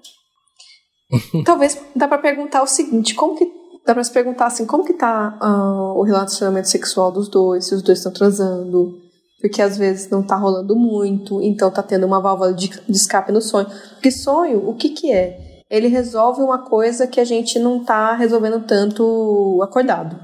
Talvez 1.46 1.80
dá 1.96 2.08
para 2.08 2.18
perguntar 2.18 2.64
o 2.64 2.68
seguinte, 2.68 3.16
como 3.16 3.36
que 3.36 3.46
dá 3.86 3.94
para 3.94 4.04
se 4.04 4.12
perguntar 4.12 4.48
assim, 4.48 4.66
como 4.66 4.84
que 4.84 4.94
tá 4.94 5.38
uh, 5.42 6.00
o 6.00 6.04
relacionamento 6.04 6.68
sexual 6.68 7.12
dos 7.12 7.30
dois, 7.30 7.68
se 7.68 7.76
os 7.76 7.84
dois 7.84 8.00
estão 8.00 8.12
transando, 8.12 9.00
porque 9.40 9.62
às 9.62 9.78
vezes 9.78 10.10
não 10.10 10.24
tá 10.24 10.36
rolando 10.36 10.76
muito, 10.76 11.42
então 11.42 11.70
tá 11.70 11.84
tendo 11.84 12.06
uma 12.06 12.20
válvula 12.20 12.54
de, 12.54 12.70
de 12.70 12.98
escape 12.98 13.32
no 13.32 13.42
sonho. 13.42 13.68
Porque 13.92 14.10
sonho, 14.10 14.68
o 14.68 14.76
que 14.76 14.90
que 14.90 15.12
é? 15.12 15.64
Ele 15.70 15.88
resolve 15.88 16.42
uma 16.42 16.60
coisa 16.60 17.08
que 17.08 17.20
a 17.20 17.26
gente 17.26 17.60
não 17.60 17.84
tá 17.84 18.16
resolvendo 18.16 18.66
tanto 18.66 19.60
acordado, 19.64 20.20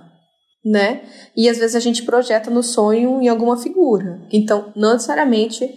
né? 0.66 1.04
E 1.36 1.50
às 1.50 1.58
vezes 1.58 1.76
a 1.76 1.80
gente 1.80 2.04
projeta 2.04 2.50
no 2.50 2.64
sonho 2.64 3.22
em 3.22 3.28
alguma 3.28 3.58
figura. 3.58 4.22
Então, 4.32 4.72
não 4.76 4.94
necessariamente 4.94 5.70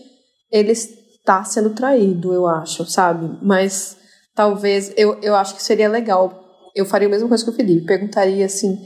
ele 0.51 0.75
está 1.25 1.43
sendo 1.43 1.71
traído, 1.71 2.35
eu 2.35 2.47
acho, 2.47 2.85
sabe? 2.85 3.39
Mas 3.41 3.97
talvez 4.35 4.93
eu, 4.95 5.19
eu 5.23 5.35
acho 5.35 5.55
que 5.55 5.63
seria 5.63 5.89
legal. 5.89 6.45
Eu 6.77 6.85
faria 6.85 7.09
a 7.09 7.11
mesma 7.11 7.29
coisa 7.29 7.43
que 7.43 7.51
o 7.51 7.55
Felipe. 7.55 7.87
Perguntaria 7.87 8.45
assim: 8.45 8.79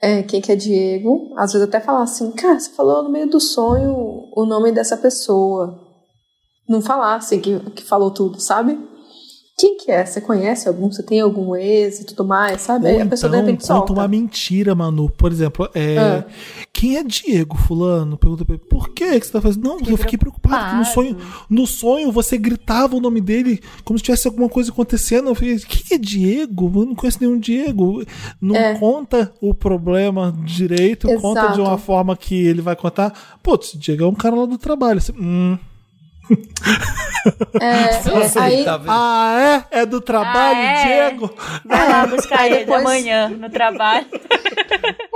é, 0.00 0.22
quem 0.22 0.40
que 0.40 0.52
é 0.52 0.56
Diego? 0.56 1.34
Às 1.36 1.52
vezes 1.52 1.66
até 1.66 1.80
falar 1.80 2.02
assim, 2.02 2.30
cara, 2.32 2.58
você 2.58 2.70
falou 2.70 3.02
no 3.02 3.10
meio 3.10 3.28
do 3.28 3.40
sonho 3.40 4.30
o 4.32 4.46
nome 4.46 4.70
dessa 4.70 4.96
pessoa. 4.96 5.84
Não 6.68 6.80
falar 6.80 7.16
assim 7.16 7.40
que, 7.40 7.58
que 7.70 7.82
falou 7.82 8.12
tudo, 8.12 8.40
sabe? 8.40 8.78
Quem 9.58 9.78
que 9.78 9.90
é? 9.90 10.04
Você 10.04 10.20
conhece 10.20 10.68
algum? 10.68 10.92
Você 10.92 11.02
tem 11.02 11.18
algum 11.18 11.56
ex 11.56 12.00
e 12.00 12.04
tudo 12.04 12.26
mais, 12.26 12.60
sabe? 12.60 12.92
Ou 12.92 13.02
a 13.02 13.06
pessoa 13.06 13.30
então, 13.30 13.40
de 13.40 13.46
repente 13.46 13.66
solta. 13.66 13.90
uma 13.90 14.06
mentira, 14.06 14.74
Manu. 14.74 15.08
Por 15.08 15.32
exemplo, 15.32 15.66
é, 15.74 15.96
ah. 15.98 16.24
quem 16.74 16.98
é 16.98 17.02
Diego 17.02 17.56
fulano? 17.56 18.18
Pergunta 18.18 18.44
pra 18.44 18.56
ele, 18.56 18.64
por 18.68 18.90
que, 18.90 19.18
que 19.18 19.26
você 19.26 19.32
tá 19.32 19.40
fazendo? 19.40 19.64
Não, 19.64 19.80
eu 19.80 19.96
fiquei 19.96 20.18
preocupado, 20.18 20.76
no 20.76 20.84
sonho, 20.84 21.16
no 21.48 21.66
sonho 21.66 22.12
você 22.12 22.36
gritava 22.36 22.96
o 22.96 23.00
nome 23.00 23.18
dele 23.18 23.62
como 23.82 23.98
se 23.98 24.04
tivesse 24.04 24.28
alguma 24.28 24.50
coisa 24.50 24.70
acontecendo. 24.70 25.30
Eu 25.30 25.34
falei, 25.34 25.58
quem 25.60 25.96
é 25.96 25.98
Diego? 25.98 26.70
Eu 26.74 26.84
não 26.84 26.94
conheço 26.94 27.18
nenhum 27.22 27.38
Diego. 27.38 28.04
Não 28.38 28.54
é. 28.54 28.74
conta 28.74 29.32
o 29.40 29.54
problema 29.54 30.38
direito, 30.44 31.08
Exato. 31.08 31.22
conta 31.22 31.48
de 31.54 31.60
uma 31.62 31.78
forma 31.78 32.14
que 32.14 32.34
ele 32.34 32.60
vai 32.60 32.76
contar. 32.76 33.38
Putz, 33.42 33.72
Diego 33.72 34.04
é 34.04 34.06
um 34.06 34.14
cara 34.14 34.36
lá 34.36 34.44
do 34.44 34.58
trabalho. 34.58 35.00
Hum, 35.18 35.56
é, 37.60 37.66
é, 38.38 38.40
aí... 38.40 38.64
Tá 38.64 38.80
ah, 38.86 39.64
é? 39.70 39.80
É 39.80 39.86
do 39.86 40.00
trabalho, 40.00 40.58
ah, 40.58 40.62
é? 40.62 41.10
Diego? 41.10 41.34
Vai 41.64 41.88
lá 41.88 42.06
buscar 42.06 42.46
ele 42.46 42.58
depois... 42.60 42.80
amanhã 42.80 43.28
no 43.28 43.50
trabalho. 43.50 44.06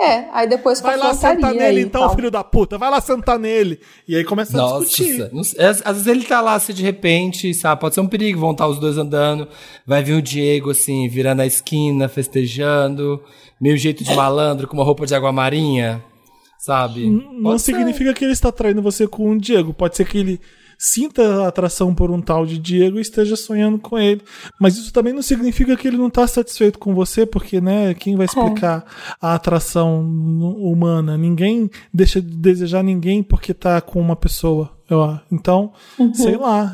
É, 0.00 0.24
aí 0.32 0.48
depois 0.48 0.80
Vai 0.80 0.96
lá 0.96 1.12
sentar 1.12 1.52
nele 1.52 1.82
então, 1.82 2.00
tal. 2.00 2.16
filho 2.16 2.30
da 2.30 2.42
puta. 2.42 2.78
Vai 2.78 2.90
lá 2.90 3.02
sentar 3.02 3.38
nele. 3.38 3.78
E 4.08 4.16
aí 4.16 4.24
começa 4.24 4.56
Nossa, 4.56 4.76
a 4.76 4.80
discutir. 4.80 5.30
Às, 5.62 5.82
às 5.84 5.96
vezes 5.96 6.06
ele 6.06 6.24
tá 6.24 6.40
lá 6.40 6.54
assim 6.54 6.72
de 6.72 6.82
repente, 6.82 7.52
sabe? 7.52 7.80
Pode 7.80 7.94
ser 7.94 8.00
um 8.00 8.08
perigo, 8.08 8.40
vão 8.40 8.52
estar 8.52 8.66
os 8.66 8.78
dois 8.78 8.96
andando. 8.96 9.46
Vai 9.86 10.02
vir 10.02 10.14
o 10.14 10.22
Diego 10.22 10.70
assim, 10.70 11.06
virando 11.06 11.42
a 11.42 11.46
esquina, 11.46 12.08
festejando. 12.08 13.22
Meio 13.60 13.76
jeito 13.76 14.02
de 14.02 14.14
malandro, 14.14 14.66
com 14.66 14.74
uma 14.74 14.84
roupa 14.84 15.04
de 15.04 15.14
água 15.14 15.32
marinha. 15.32 16.02
Sabe? 16.58 17.08
Não 17.08 17.42
Pode 17.42 17.62
significa 17.62 18.14
que 18.14 18.24
ele 18.24 18.32
está 18.32 18.50
traindo 18.50 18.80
você 18.80 19.06
com 19.06 19.30
o 19.30 19.38
Diego. 19.38 19.74
Pode 19.74 19.96
ser 19.96 20.06
que 20.06 20.16
ele 20.16 20.40
sinta 20.82 21.46
atração 21.46 21.94
por 21.94 22.10
um 22.10 22.22
tal 22.22 22.46
de 22.46 22.58
Diego 22.58 22.96
e 22.96 23.02
esteja 23.02 23.36
sonhando 23.36 23.78
com 23.78 23.98
ele. 23.98 24.22
Mas 24.58 24.78
isso 24.78 24.90
também 24.90 25.12
não 25.12 25.20
significa 25.20 25.76
que 25.76 25.86
ele 25.86 25.98
não 25.98 26.08
está 26.08 26.26
satisfeito 26.26 26.78
com 26.78 26.94
você, 26.94 27.26
porque, 27.26 27.60
né, 27.60 27.92
quem 27.92 28.16
vai 28.16 28.24
explicar 28.24 28.86
é. 28.86 29.14
a 29.20 29.34
atração 29.34 30.00
humana? 30.00 31.18
Ninguém 31.18 31.70
deixa 31.92 32.22
de 32.22 32.34
desejar 32.34 32.82
ninguém 32.82 33.22
porque 33.22 33.52
está 33.52 33.78
com 33.82 34.00
uma 34.00 34.16
pessoa. 34.16 34.70
Eu, 34.90 35.20
então, 35.30 35.72
uhum. 35.96 36.12
sei 36.12 36.36
lá. 36.36 36.72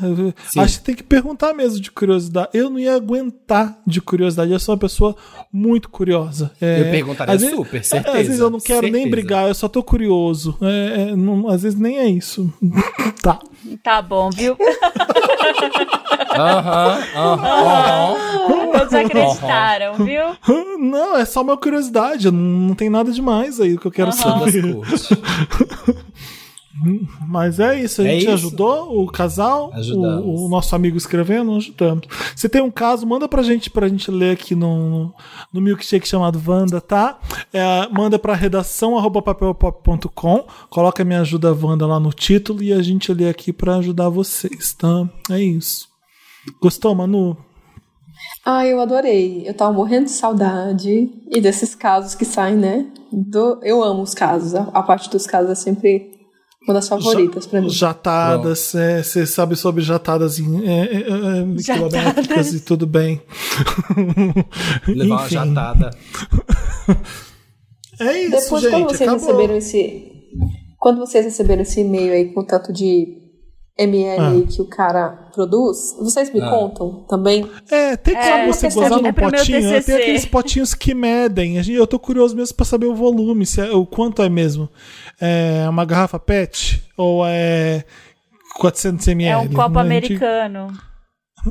Acho 0.57 0.79
que 0.79 0.85
tem 0.85 0.95
que 0.95 1.03
perguntar 1.03 1.53
mesmo 1.53 1.79
de 1.79 1.91
curiosidade. 1.91 2.49
Eu 2.51 2.67
não 2.67 2.79
ia 2.79 2.95
aguentar 2.95 3.79
de 3.85 4.01
curiosidade. 4.01 4.51
Eu 4.51 4.59
sou 4.59 4.73
uma 4.73 4.79
pessoa 4.79 5.15
muito 5.53 5.87
curiosa. 5.87 6.51
É, 6.59 6.81
eu 6.81 6.85
perguntaria 6.91 7.35
às 7.35 7.41
super, 7.41 7.71
vezes, 7.73 7.87
certeza. 7.87 8.17
Às 8.17 8.25
vezes 8.25 8.39
eu 8.39 8.49
não 8.49 8.59
quero 8.59 8.81
certeza. 8.81 9.03
nem 9.03 9.09
brigar, 9.09 9.47
eu 9.47 9.53
só 9.53 9.67
tô 9.67 9.83
curioso. 9.83 10.57
É, 10.61 11.09
é, 11.11 11.15
não, 11.15 11.47
às 11.47 11.61
vezes 11.61 11.79
nem 11.79 11.99
é 11.99 12.09
isso. 12.09 12.51
tá. 13.21 13.37
Tá 13.83 14.01
bom, 14.01 14.31
viu? 14.31 14.57
Aham, 16.37 17.03
aham. 17.15 18.15
Todos 18.87 18.93
acreditaram, 18.93 19.93
viu? 19.95 20.23
Não, 20.79 21.17
é 21.17 21.25
só 21.25 21.41
uma 21.41 21.57
curiosidade. 21.57 22.29
Não, 22.29 22.39
não 22.39 22.75
tem 22.75 22.89
nada 22.89 23.11
demais 23.11 23.59
aí 23.59 23.77
que 23.77 23.85
eu 23.85 23.91
quero 23.91 24.11
saber. 24.11 24.63
Mas 27.27 27.59
é 27.59 27.79
isso, 27.79 28.01
a 28.01 28.05
é 28.05 28.11
gente 28.11 28.23
isso? 28.23 28.31
ajudou 28.31 29.01
o 29.01 29.07
casal, 29.07 29.71
o, 29.73 30.45
o, 30.45 30.49
nosso 30.49 30.75
amigo 30.75 30.97
escrevendo, 30.97 31.55
ajudamos. 31.55 32.07
Se 32.35 32.47
tem 32.47 32.61
um 32.61 32.69
caso, 32.69 33.05
manda 33.05 33.27
pra 33.27 33.41
gente 33.41 33.69
pra 33.69 33.87
gente 33.87 34.11
ler 34.11 34.31
aqui 34.31 34.53
no, 34.53 35.13
no 35.51 35.61
milkshake 35.61 36.07
chamado 36.07 36.41
Wanda, 36.45 36.79
tá? 36.79 37.19
É, 37.51 37.87
manda 37.89 38.19
pra 38.19 38.35
redação 38.35 38.97
arroba 38.97 39.21
papelpop.com, 39.21 40.45
coloca 40.69 41.03
Me 41.03 41.15
Ajuda 41.15 41.53
Wanda 41.53 41.87
lá 41.87 41.99
no 41.99 42.11
título 42.11 42.61
e 42.61 42.71
a 42.71 42.81
gente 42.81 43.11
lê 43.13 43.27
aqui 43.27 43.51
pra 43.51 43.77
ajudar 43.77 44.09
vocês, 44.09 44.73
tá? 44.73 45.09
É 45.31 45.41
isso. 45.41 45.87
Gostou, 46.61 46.93
Manu? 46.93 47.37
Ah, 48.45 48.65
eu 48.65 48.79
adorei. 48.79 49.43
Eu 49.45 49.53
tava 49.53 49.73
morrendo 49.73 50.05
de 50.05 50.11
saudade. 50.11 51.11
E 51.29 51.41
desses 51.41 51.75
casos 51.75 52.15
que 52.15 52.23
saem, 52.23 52.55
né? 52.55 52.85
Do... 53.11 53.59
Eu 53.61 53.83
amo 53.83 54.01
os 54.01 54.13
casos. 54.13 54.55
A, 54.55 54.63
a 54.73 54.81
parte 54.81 55.09
dos 55.09 55.27
casos 55.27 55.51
é 55.51 55.55
sempre 55.55 56.16
uma 56.67 56.73
das 56.73 56.87
favoritas 56.87 57.47
pra 57.47 57.61
mim. 57.61 57.69
Jatadas, 57.69 58.75
é, 58.75 59.01
você 59.01 59.21
é, 59.21 59.25
sabe 59.25 59.55
sobre 59.55 59.81
jatadas 59.81 60.37
em, 60.37 60.67
é, 60.67 60.83
é, 60.83 60.99
é 60.99 61.63
quilométricas 61.63 62.53
e 62.53 62.59
tudo 62.59 62.85
bem. 62.85 63.21
Levar 64.87 65.15
uma 65.15 65.29
jatada. 65.29 65.91
é 67.99 68.21
isso, 68.23 68.31
Depois, 68.31 68.61
gente, 68.61 68.71
quando 68.71 68.89
vocês 68.89 69.09
acabou. 69.09 69.27
receberam 69.27 69.57
esse. 69.57 70.11
Quando 70.77 70.99
vocês 70.99 71.25
receberam 71.25 71.61
esse 71.61 71.79
e-mail 71.81 72.13
aí 72.13 72.33
com 72.33 72.43
tanto 72.43 72.73
de 72.73 73.26
ML 73.77 74.19
ah. 74.19 74.51
que 74.51 74.61
o 74.61 74.65
cara 74.65 75.09
produz, 75.33 75.95
vocês 75.99 76.33
me 76.33 76.41
ah. 76.41 76.49
contam 76.49 77.05
também? 77.07 77.49
É, 77.69 77.95
tem 77.95 78.15
como 78.15 78.27
é, 78.27 78.47
você 78.47 78.69
gozar 78.69 79.01
no 79.01 79.07
é 79.07 79.11
potinho. 79.11 79.83
Tem 79.83 79.95
aqueles 79.95 80.25
potinhos 80.25 80.73
que 80.73 80.93
medem. 80.93 81.57
Eu 81.73 81.85
tô 81.85 81.99
curioso 81.99 82.35
mesmo 82.35 82.55
para 82.55 82.65
saber 82.65 82.87
o 82.87 82.95
volume, 82.95 83.45
se 83.45 83.61
é, 83.61 83.71
o 83.71 83.85
quanto 83.85 84.21
é 84.21 84.29
mesmo 84.29 84.69
é 85.19 85.67
uma 85.69 85.85
garrafa 85.85 86.19
PET 86.19 86.83
ou 86.95 87.25
é 87.25 87.83
400 88.59 89.07
ml? 89.07 89.31
É 89.31 89.37
um 89.37 89.53
copo 89.53 89.75
né? 89.75 89.81
americano. 89.81 90.67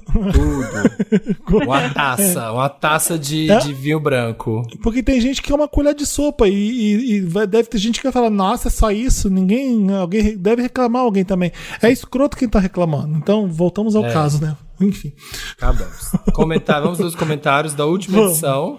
Tudo. 0.01 1.65
Uma 1.65 1.91
taça, 1.91 2.53
uma 2.53 2.69
taça 2.69 3.19
de, 3.19 3.51
é? 3.51 3.59
de 3.59 3.73
vinho 3.73 4.01
branco. 4.01 4.63
Porque 4.83 5.03
tem 5.03 5.21
gente 5.21 5.43
que 5.43 5.53
é 5.53 5.55
uma 5.55 5.69
colher 5.69 5.95
de 5.95 6.07
sopa 6.07 6.49
e, 6.49 6.53
e, 6.55 7.13
e 7.13 7.21
vai, 7.21 7.47
deve 7.47 7.69
ter 7.69 7.79
gente 7.79 7.99
que 7.99 8.05
vai 8.05 8.13
falar, 8.13 8.31
nossa, 8.31 8.69
é 8.69 8.71
só 8.71 8.91
isso? 8.91 9.31
Ninguém, 9.31 9.91
alguém 9.93 10.37
deve 10.37 10.63
reclamar 10.63 11.03
alguém 11.03 11.25
também. 11.25 11.53
É 11.83 11.91
escroto 11.91 12.37
quem 12.37 12.49
tá 12.49 12.59
reclamando. 12.59 13.17
Então, 13.17 13.49
voltamos 13.49 13.95
ao 13.97 14.05
é. 14.05 14.13
caso, 14.13 14.43
né? 14.43 14.57
Enfim. 14.81 15.13
Acabamos. 15.53 16.11
Comentar, 16.33 16.83
vamos 16.83 16.99
nos 16.99 17.15
comentários 17.15 17.75
da 17.75 17.87
última 17.87 18.19
vamos. 18.19 18.33
edição 18.33 18.79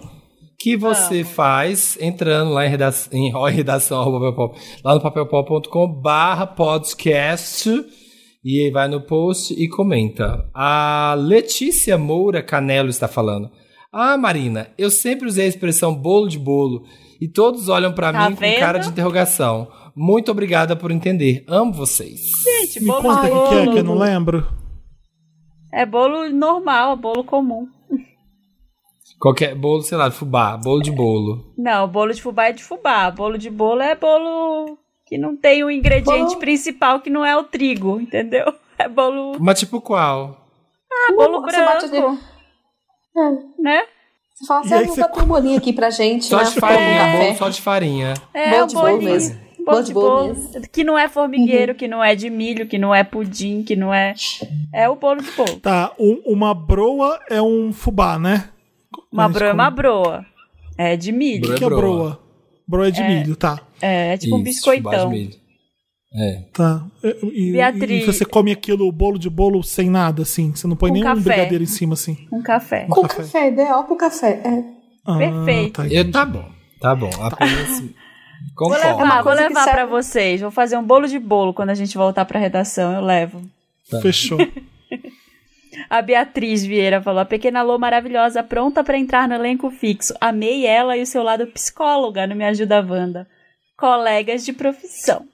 que 0.58 0.76
você 0.76 1.22
faz 1.22 1.96
entrando 2.00 2.50
lá 2.50 2.66
em 2.66 2.68
redação, 2.68 3.12
em, 3.12 3.28
em 3.30 3.52
redação 3.54 4.04
lá 4.84 4.94
no 4.94 5.00
papelpop.com 5.00 5.86
barra 5.86 6.46
podcast 6.46 7.70
e 8.44 8.64
aí 8.64 8.70
vai 8.70 8.88
no 8.88 9.00
post 9.00 9.54
e 9.54 9.68
comenta. 9.68 10.48
A 10.54 11.14
Letícia 11.18 11.98
Moura 11.98 12.42
Canelo 12.42 12.88
está 12.88 13.08
falando. 13.08 13.50
Ah, 13.92 14.16
Marina, 14.16 14.70
eu 14.76 14.90
sempre 14.90 15.26
usei 15.26 15.46
a 15.46 15.48
expressão 15.48 15.94
bolo 15.94 16.28
de 16.28 16.38
bolo 16.38 16.84
e 17.20 17.26
todos 17.26 17.68
olham 17.68 17.92
para 17.92 18.12
tá 18.12 18.30
mim 18.30 18.36
vendo? 18.36 18.54
com 18.54 18.60
cara 18.60 18.78
de 18.78 18.88
interrogação. 18.88 19.68
Muito 19.96 20.30
obrigada 20.30 20.76
por 20.76 20.90
entender. 20.90 21.44
Amo 21.48 21.72
vocês. 21.72 22.20
Gente, 22.44 22.84
bolo 22.84 23.02
Me 23.02 23.08
conta 23.08 23.34
o 23.34 23.48
que 23.48 23.54
é 23.54 23.72
que 23.72 23.78
eu 23.78 23.84
não 23.84 23.98
lembro. 23.98 24.46
É 25.72 25.84
bolo 25.84 26.28
normal, 26.30 26.96
bolo 26.96 27.24
comum. 27.24 27.66
Qualquer 29.18 29.54
bolo, 29.56 29.82
sei 29.82 29.98
lá, 29.98 30.10
fubá, 30.10 30.56
bolo 30.56 30.80
de 30.80 30.92
bolo. 30.92 31.52
Não, 31.58 31.88
bolo 31.88 32.12
de 32.12 32.22
fubá 32.22 32.46
é 32.46 32.52
de 32.52 32.62
fubá. 32.62 33.10
Bolo 33.10 33.36
de 33.36 33.50
bolo 33.50 33.82
é 33.82 33.96
bolo 33.96 34.78
que 35.08 35.16
não 35.18 35.36
tem 35.36 35.64
o 35.64 35.70
ingrediente 35.70 36.26
bolo... 36.28 36.38
principal 36.38 37.00
que 37.00 37.08
não 37.10 37.24
é 37.24 37.36
o 37.36 37.44
trigo, 37.44 38.00
entendeu? 38.00 38.52
É 38.78 38.88
bolo. 38.88 39.36
Mas 39.40 39.58
tipo 39.58 39.80
qual? 39.80 40.46
Ah, 40.92 41.12
bolo 41.12 41.40
Você 41.42 41.64
bate 41.64 41.88
branco. 41.88 42.18
É. 43.16 43.62
Né? 43.62 43.82
Você 44.34 44.46
fala 44.46 44.60
assim, 44.60 44.74
ah, 44.74 44.84
você 44.86 45.00
dar 45.00 45.18
um 45.18 45.26
bolinho 45.26 45.58
aqui 45.58 45.72
pra 45.72 45.90
gente, 45.90 46.26
Só 46.26 46.36
né? 46.38 46.44
de 46.44 46.52
farinha, 46.60 47.04
um 47.04 47.18
bolo 47.24 47.34
só 47.36 47.48
de 47.48 47.60
farinha. 47.60 48.14
É, 48.32 48.50
Bolo 48.50 48.66
de 48.66 48.74
bolo 48.74 49.02
mesmo. 49.02 49.40
Bolo 49.66 49.82
de 49.82 49.92
bolo. 49.92 50.36
Que 50.72 50.84
não 50.84 50.96
é 50.96 51.08
formigueiro, 51.08 51.74
que 51.74 51.88
não 51.88 52.04
é 52.04 52.14
de 52.14 52.30
milho, 52.30 52.66
que 52.68 52.78
não 52.78 52.94
é 52.94 53.02
pudim, 53.02 53.64
que 53.64 53.74
não 53.74 53.92
é. 53.92 54.14
É 54.72 54.88
o 54.88 54.94
bolo 54.94 55.20
de 55.20 55.30
bolo. 55.32 55.58
Tá, 55.58 55.92
um- 55.98 56.22
uma 56.24 56.54
broa 56.54 57.18
é 57.28 57.42
um 57.42 57.72
fubá, 57.72 58.16
né? 58.18 58.48
Uma 59.12 59.28
broa 59.28 59.48
é 59.48 59.52
uma 59.52 59.70
broa. 59.70 60.24
É 60.78 60.96
de 60.96 61.10
milho. 61.10 61.40
Broa 61.48 61.56
que 61.58 61.64
é 61.64 61.66
broa. 61.66 61.80
broa? 61.80 62.20
Broa 62.66 62.88
é 62.88 62.90
de 62.92 63.02
milho, 63.02 63.34
tá. 63.34 63.60
É, 63.80 64.14
é 64.14 64.18
tipo 64.18 64.34
um 64.36 64.38
Isso, 64.38 64.44
de 64.44 64.50
biscoitão. 64.50 65.12
É. 66.14 66.42
Tá. 66.54 66.86
E, 67.04 67.48
e- 67.48 67.52
Beatriz. 67.52 68.02
e 68.02 68.06
você 68.06 68.24
come 68.24 68.50
aquilo, 68.50 68.88
o 68.88 68.92
bolo 68.92 69.18
de 69.18 69.28
bolo 69.28 69.62
sem 69.62 69.90
nada, 69.90 70.22
assim. 70.22 70.54
Você 70.54 70.66
não 70.66 70.74
põe 70.76 70.88
Com 70.90 70.94
nenhum 70.94 71.06
café. 71.06 71.20
brigadeiro 71.20 71.62
em 71.64 71.66
cima, 71.66 71.94
assim. 71.94 72.26
Um 72.32 72.42
café. 72.42 72.86
Com 72.88 73.02
café. 73.02 73.22
café, 73.22 73.48
ideal 73.48 73.84
pro 73.84 73.96
café. 73.96 74.40
É. 74.44 74.64
Ah, 75.06 75.18
Perfeito. 75.18 75.82
tá. 75.82 75.88
Eu, 75.88 76.10
tá 76.10 76.24
bom, 76.24 76.44
tá 76.80 76.94
bom. 76.94 77.10
Apenas. 77.20 77.80
Vou 77.80 78.68
Concordo. 78.70 78.86
levar, 78.86 79.14
vou 79.16 79.22
coisa 79.24 79.42
que 79.42 79.48
levar 79.48 79.64
serve- 79.64 79.76
pra 79.76 79.86
vocês. 79.86 80.40
Vou 80.40 80.50
fazer 80.50 80.76
um 80.78 80.82
bolo 80.82 81.06
de 81.06 81.18
bolo 81.18 81.52
quando 81.52 81.70
a 81.70 81.74
gente 81.74 81.96
voltar 81.96 82.24
pra 82.24 82.38
redação. 82.40 82.92
Eu 82.92 83.00
levo. 83.02 83.42
Fechou. 84.02 84.38
A 85.90 86.02
Beatriz 86.02 86.64
Vieira 86.64 87.00
falou: 87.00 87.20
a 87.20 87.24
pequena 87.24 87.62
Lô 87.62 87.78
maravilhosa, 87.78 88.42
pronta 88.42 88.82
pra 88.82 88.98
entrar 88.98 89.28
no 89.28 89.34
elenco 89.34 89.70
fixo. 89.70 90.12
Amei 90.20 90.66
ela 90.66 90.96
e 90.96 91.02
o 91.02 91.06
seu 91.06 91.22
lado 91.22 91.46
psicóloga 91.48 92.26
no 92.26 92.34
Me 92.34 92.44
Ajuda 92.44 92.80
Wanda. 92.84 93.26
Colegas 93.78 94.44
de 94.44 94.52
profissão. 94.52 95.24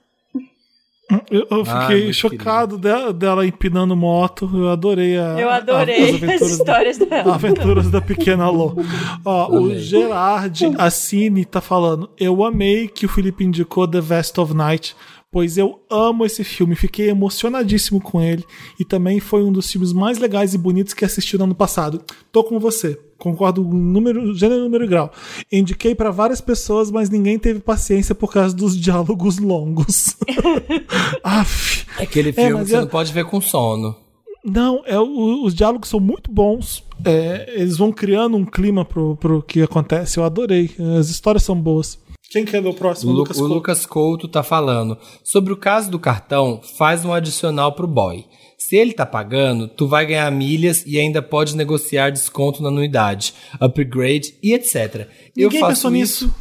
Eu, 1.29 1.45
eu 1.51 1.63
fiquei 1.65 2.11
chocado 2.13 2.77
dela, 2.79 3.13
dela 3.13 3.45
empinando 3.45 3.95
moto. 3.95 4.49
Eu 4.53 4.69
adorei 4.69 5.17
a, 5.17 5.39
Eu 5.39 5.49
a- 5.49 5.57
adorei 5.57 5.95
as 5.97 6.09
as, 6.09 6.15
aventuras 6.23 6.51
histórias 6.51 6.97
da, 6.97 7.05
dela. 7.05 7.35
aventuras 7.35 7.91
da 7.91 8.01
pequena 8.01 8.49
Lô. 8.49 8.75
Ó, 9.23 9.51
o. 9.59 9.75
Gerard 9.77 10.65
Assini 10.79 11.45
tá 11.45 11.61
falando. 11.61 12.09
Eu 12.19 12.43
amei 12.43 12.87
que 12.87 13.05
o 13.05 13.09
Felipe 13.09 13.43
indicou 13.43 13.87
The 13.87 14.01
Vest 14.01 14.37
of 14.39 14.53
Night, 14.55 14.95
pois 15.31 15.59
eu 15.59 15.79
amo 15.91 16.25
esse 16.25 16.43
filme. 16.43 16.75
Fiquei 16.75 17.09
emocionadíssimo 17.09 18.01
com 18.01 18.19
ele. 18.19 18.43
E 18.79 18.83
também 18.85 19.19
foi 19.19 19.43
um 19.43 19.51
dos 19.51 19.71
filmes 19.71 19.93
mais 19.93 20.17
legais 20.17 20.55
e 20.55 20.57
bonitos 20.57 20.95
que 20.95 21.05
assisti 21.05 21.37
no 21.37 21.43
ano 21.43 21.55
passado. 21.55 22.03
Tô 22.31 22.43
com 22.43 22.59
você. 22.59 22.99
Concordo 23.17 23.63
com 23.63 23.73
número, 23.73 24.35
gênero, 24.35 24.63
número 24.63 24.83
e 24.83 24.87
grau. 24.87 25.11
Indiquei 25.51 25.95
pra 25.95 26.11
várias 26.11 26.41
pessoas, 26.41 26.91
mas 26.91 27.09
ninguém 27.09 27.39
teve 27.39 27.59
paciência 27.59 28.13
por 28.13 28.31
causa 28.31 28.55
dos 28.55 28.77
diálogos 28.79 29.37
longos. 29.39 30.15
Aff. 31.23 31.85
Aquele 31.97 32.31
filme 32.33 32.51
mas 32.53 32.63
que 32.63 32.69
você 32.69 32.81
não 32.81 32.87
pode 32.87 33.13
ver 33.13 33.25
com 33.25 33.39
sono. 33.41 33.95
Não, 34.43 34.83
é, 34.85 34.99
o- 34.99 35.43
os 35.43 35.55
diálogos 35.55 35.89
são 35.89 35.99
muito 35.99 36.31
bons. 36.31 36.83
É, 37.03 37.53
eles 37.55 37.77
vão 37.77 37.91
criando 37.91 38.37
um 38.37 38.45
clima 38.45 38.85
pro, 38.85 39.15
pro 39.15 39.41
que 39.41 39.61
acontece. 39.61 40.19
Eu 40.19 40.23
adorei. 40.23 40.69
As 40.99 41.09
histórias 41.09 41.43
são 41.43 41.59
boas. 41.59 41.97
Quem 42.29 42.43
quer 42.45 42.59
ler 42.61 42.67
o 42.67 42.71
O, 42.71 42.75
próximo? 42.75 43.11
Lu- 43.11 43.19
Lucas 43.19 43.37
o 43.37 43.39
Couto. 43.39 43.53
Lucas 43.55 43.85
Couto 43.85 44.27
tá 44.27 44.43
falando. 44.43 44.97
Sobre 45.23 45.51
o 45.53 45.57
caso 45.57 45.89
do 45.89 45.97
cartão, 45.97 46.59
faz 46.77 47.03
um 47.05 47.13
adicional 47.13 47.71
pro 47.73 47.87
boy. 47.87 48.25
Se 48.67 48.75
ele 48.75 48.93
tá 48.93 49.05
pagando, 49.05 49.67
tu 49.67 49.87
vai 49.87 50.07
ganhar 50.07 50.31
milhas 50.31 50.83
e 50.87 50.99
ainda 50.99 51.21
pode 51.21 51.55
negociar 51.55 52.09
desconto 52.09 52.63
na 52.63 52.69
anuidade, 52.69 53.31
upgrade 53.61 54.33
e 54.41 54.55
etc. 54.55 55.07
Eu 55.37 55.49
Ninguém 55.49 55.59
faço 55.59 55.83
pensou 55.83 55.95
isso, 55.95 56.25
nisso. 56.25 56.35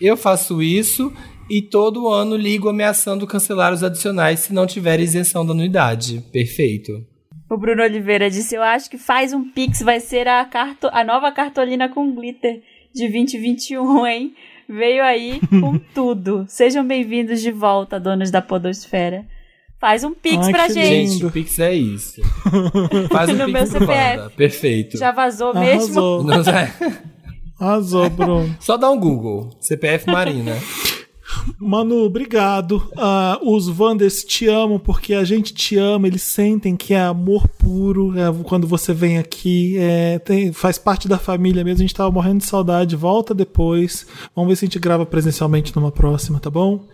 eu 0.00 0.16
faço 0.16 0.60
isso 0.60 1.12
e 1.48 1.62
todo 1.62 2.08
ano 2.08 2.36
ligo 2.36 2.68
ameaçando 2.68 3.24
cancelar 3.24 3.72
os 3.72 3.84
adicionais 3.84 4.40
se 4.40 4.52
não 4.52 4.66
tiver 4.66 4.98
isenção 4.98 5.46
da 5.46 5.52
anuidade. 5.52 6.24
Perfeito. 6.32 6.90
O 7.48 7.56
Bruno 7.56 7.84
Oliveira 7.84 8.28
disse: 8.28 8.56
Eu 8.56 8.62
acho 8.64 8.90
que 8.90 8.98
faz 8.98 9.32
um 9.32 9.48
Pix 9.52 9.78
vai 9.80 10.00
ser 10.00 10.26
a, 10.26 10.44
carto, 10.44 10.88
a 10.92 11.04
nova 11.04 11.30
cartolina 11.30 11.88
com 11.88 12.16
glitter 12.16 12.62
de 12.92 13.08
2021, 13.08 14.04
hein? 14.08 14.34
Veio 14.68 15.04
aí 15.04 15.38
com 15.60 15.78
tudo. 15.94 16.46
Sejam 16.48 16.84
bem-vindos 16.84 17.40
de 17.40 17.52
volta, 17.52 18.00
donos 18.00 18.32
da 18.32 18.42
Podosfera. 18.42 19.24
Faz 19.84 20.02
um 20.02 20.14
Pix 20.14 20.46
Ai, 20.46 20.50
pra 20.50 20.66
gente. 20.68 21.10
Gente, 21.10 21.26
o 21.26 21.30
Pix 21.30 21.58
é 21.58 21.74
isso. 21.74 22.22
Faz 23.12 23.28
um 23.28 23.32
No 23.34 23.38
meu 23.46 23.46
Pix 23.48 23.68
pro 23.68 23.80
CPF. 23.80 24.30
Perfeito. 24.34 24.96
Já 24.96 25.12
vazou 25.12 25.52
mesmo? 25.52 26.00
Arrasou. 26.00 26.24
Não, 26.24 26.34
é- 26.40 26.74
Arrasou, 27.60 28.08
Bruno. 28.08 28.56
Só 28.60 28.78
dá 28.78 28.90
um 28.90 28.98
Google. 28.98 29.50
CPF 29.60 30.10
Marina. 30.10 30.56
Manu, 31.58 31.96
obrigado. 32.04 32.82
Ah, 32.96 33.38
os 33.42 33.68
Wanders 33.68 34.24
te 34.24 34.48
amam 34.48 34.78
porque 34.78 35.12
a 35.12 35.22
gente 35.22 35.52
te 35.52 35.76
ama. 35.76 36.06
Eles 36.06 36.22
sentem 36.22 36.76
que 36.76 36.94
é 36.94 37.02
amor 37.02 37.46
puro 37.46 38.18
é, 38.18 38.32
quando 38.44 38.66
você 38.66 38.94
vem 38.94 39.18
aqui. 39.18 39.76
é, 39.78 40.18
tem- 40.18 40.50
faz 40.50 40.78
parte 40.78 41.06
da 41.06 41.18
família 41.18 41.62
mesmo. 41.62 41.80
A 41.80 41.86
gente 41.86 41.94
tava 41.94 42.10
morrendo 42.10 42.38
de 42.38 42.46
saudade. 42.46 42.96
Volta 42.96 43.34
depois. 43.34 44.06
Vamos 44.34 44.48
ver 44.48 44.56
se 44.56 44.64
a 44.64 44.66
gente 44.66 44.78
grava 44.78 45.04
presencialmente 45.04 45.76
numa 45.76 45.92
próxima, 45.92 46.40
tá 46.40 46.48
bom? 46.48 46.86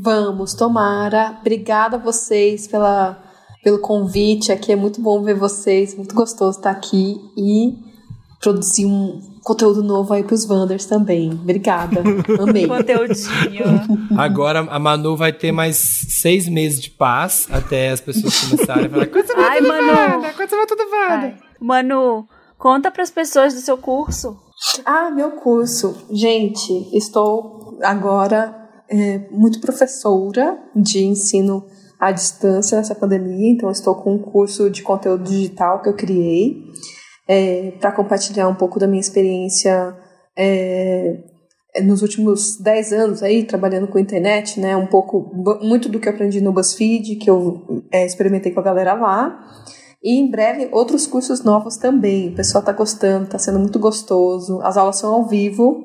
Vamos, 0.00 0.54
tomara. 0.54 1.36
Obrigada 1.40 1.96
a 1.96 1.98
vocês 1.98 2.66
pela, 2.66 3.22
pelo 3.62 3.78
convite. 3.80 4.52
Aqui 4.52 4.72
é 4.72 4.76
muito 4.76 5.00
bom 5.00 5.22
ver 5.22 5.34
vocês, 5.34 5.94
muito 5.94 6.14
gostoso 6.14 6.58
estar 6.58 6.70
aqui 6.70 7.20
e 7.36 7.74
produzir 8.40 8.86
um 8.86 9.20
conteúdo 9.42 9.82
novo 9.82 10.12
aí 10.14 10.22
pros 10.22 10.48
Wanders 10.48 10.86
também. 10.86 11.30
Obrigada. 11.32 12.02
Amei. 12.40 12.68
Conteúdinho. 12.68 13.64
Agora 14.16 14.60
a 14.60 14.78
Manu 14.78 15.16
vai 15.16 15.32
ter 15.32 15.50
mais 15.50 15.76
seis 15.76 16.48
meses 16.48 16.80
de 16.80 16.90
paz 16.90 17.48
até 17.50 17.90
as 17.90 18.00
pessoas 18.00 18.48
começarem 18.48 18.86
a 18.86 18.90
falar. 18.90 19.06
Coisa 19.06 19.34
vai 19.34 19.44
Ai, 19.44 19.58
tudo 19.58 19.68
Manu. 19.68 19.86
Wanda, 19.88 20.32
coisa 20.34 20.56
vai 20.56 20.66
tudo. 20.66 20.82
Manu, 21.60 22.28
conta 22.56 22.90
pras 22.90 23.10
pessoas 23.10 23.54
do 23.54 23.60
seu 23.60 23.76
curso. 23.76 24.38
Ah, 24.84 25.10
meu 25.10 25.32
curso. 25.32 25.96
Gente, 26.10 26.88
estou 26.96 27.78
agora 27.82 28.67
é, 28.88 29.18
muito 29.30 29.60
professora 29.60 30.58
de 30.74 31.04
ensino 31.04 31.66
à 31.98 32.10
distância 32.12 32.78
nessa 32.78 32.94
pandemia, 32.94 33.50
então 33.50 33.70
estou 33.70 33.94
com 33.96 34.14
um 34.14 34.18
curso 34.18 34.70
de 34.70 34.82
conteúdo 34.82 35.24
digital 35.24 35.82
que 35.82 35.88
eu 35.88 35.94
criei 35.94 36.64
para 37.78 37.92
compartilhar 37.92 38.48
um 38.48 38.54
pouco 38.54 38.78
da 38.78 38.86
minha 38.86 39.00
experiência 39.00 39.94
é, 40.34 41.18
nos 41.82 42.02
últimos 42.02 42.56
10 42.56 42.92
anos 42.92 43.22
aí 43.22 43.44
trabalhando 43.44 43.88
com 43.88 43.98
internet, 43.98 44.60
né? 44.60 44.76
Um 44.76 44.86
pouco, 44.86 45.30
muito 45.62 45.88
do 45.88 45.98
que 45.98 46.08
eu 46.08 46.12
aprendi 46.12 46.40
no 46.40 46.52
BuzzFeed, 46.52 47.16
que 47.16 47.28
eu 47.28 47.84
é, 47.92 48.06
experimentei 48.06 48.52
com 48.52 48.60
a 48.60 48.62
galera 48.62 48.94
lá. 48.94 49.38
E 50.02 50.18
em 50.18 50.30
breve 50.30 50.68
outros 50.72 51.06
cursos 51.06 51.42
novos 51.42 51.76
também. 51.76 52.28
O 52.28 52.34
pessoal 52.34 52.64
tá 52.64 52.72
gostando, 52.72 53.28
tá 53.28 53.38
sendo 53.38 53.58
muito 53.58 53.78
gostoso. 53.78 54.60
As 54.62 54.76
aulas 54.76 54.96
são 54.96 55.12
ao 55.12 55.26
vivo. 55.26 55.84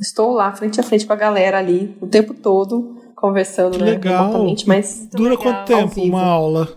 Estou 0.00 0.32
lá 0.32 0.52
frente 0.52 0.80
a 0.80 0.82
frente 0.82 1.06
com 1.06 1.12
a 1.12 1.16
galera 1.16 1.58
ali 1.58 1.96
o 2.00 2.06
tempo 2.06 2.32
todo 2.34 2.96
conversando, 3.14 3.72
Que 3.76 3.84
né, 3.84 3.90
legal. 3.92 4.32
mas 4.66 5.06
Dura 5.12 5.30
legal. 5.30 5.42
quanto 5.42 5.66
tempo 5.66 5.94
vivo. 5.94 6.16
uma 6.16 6.22
aula? 6.24 6.68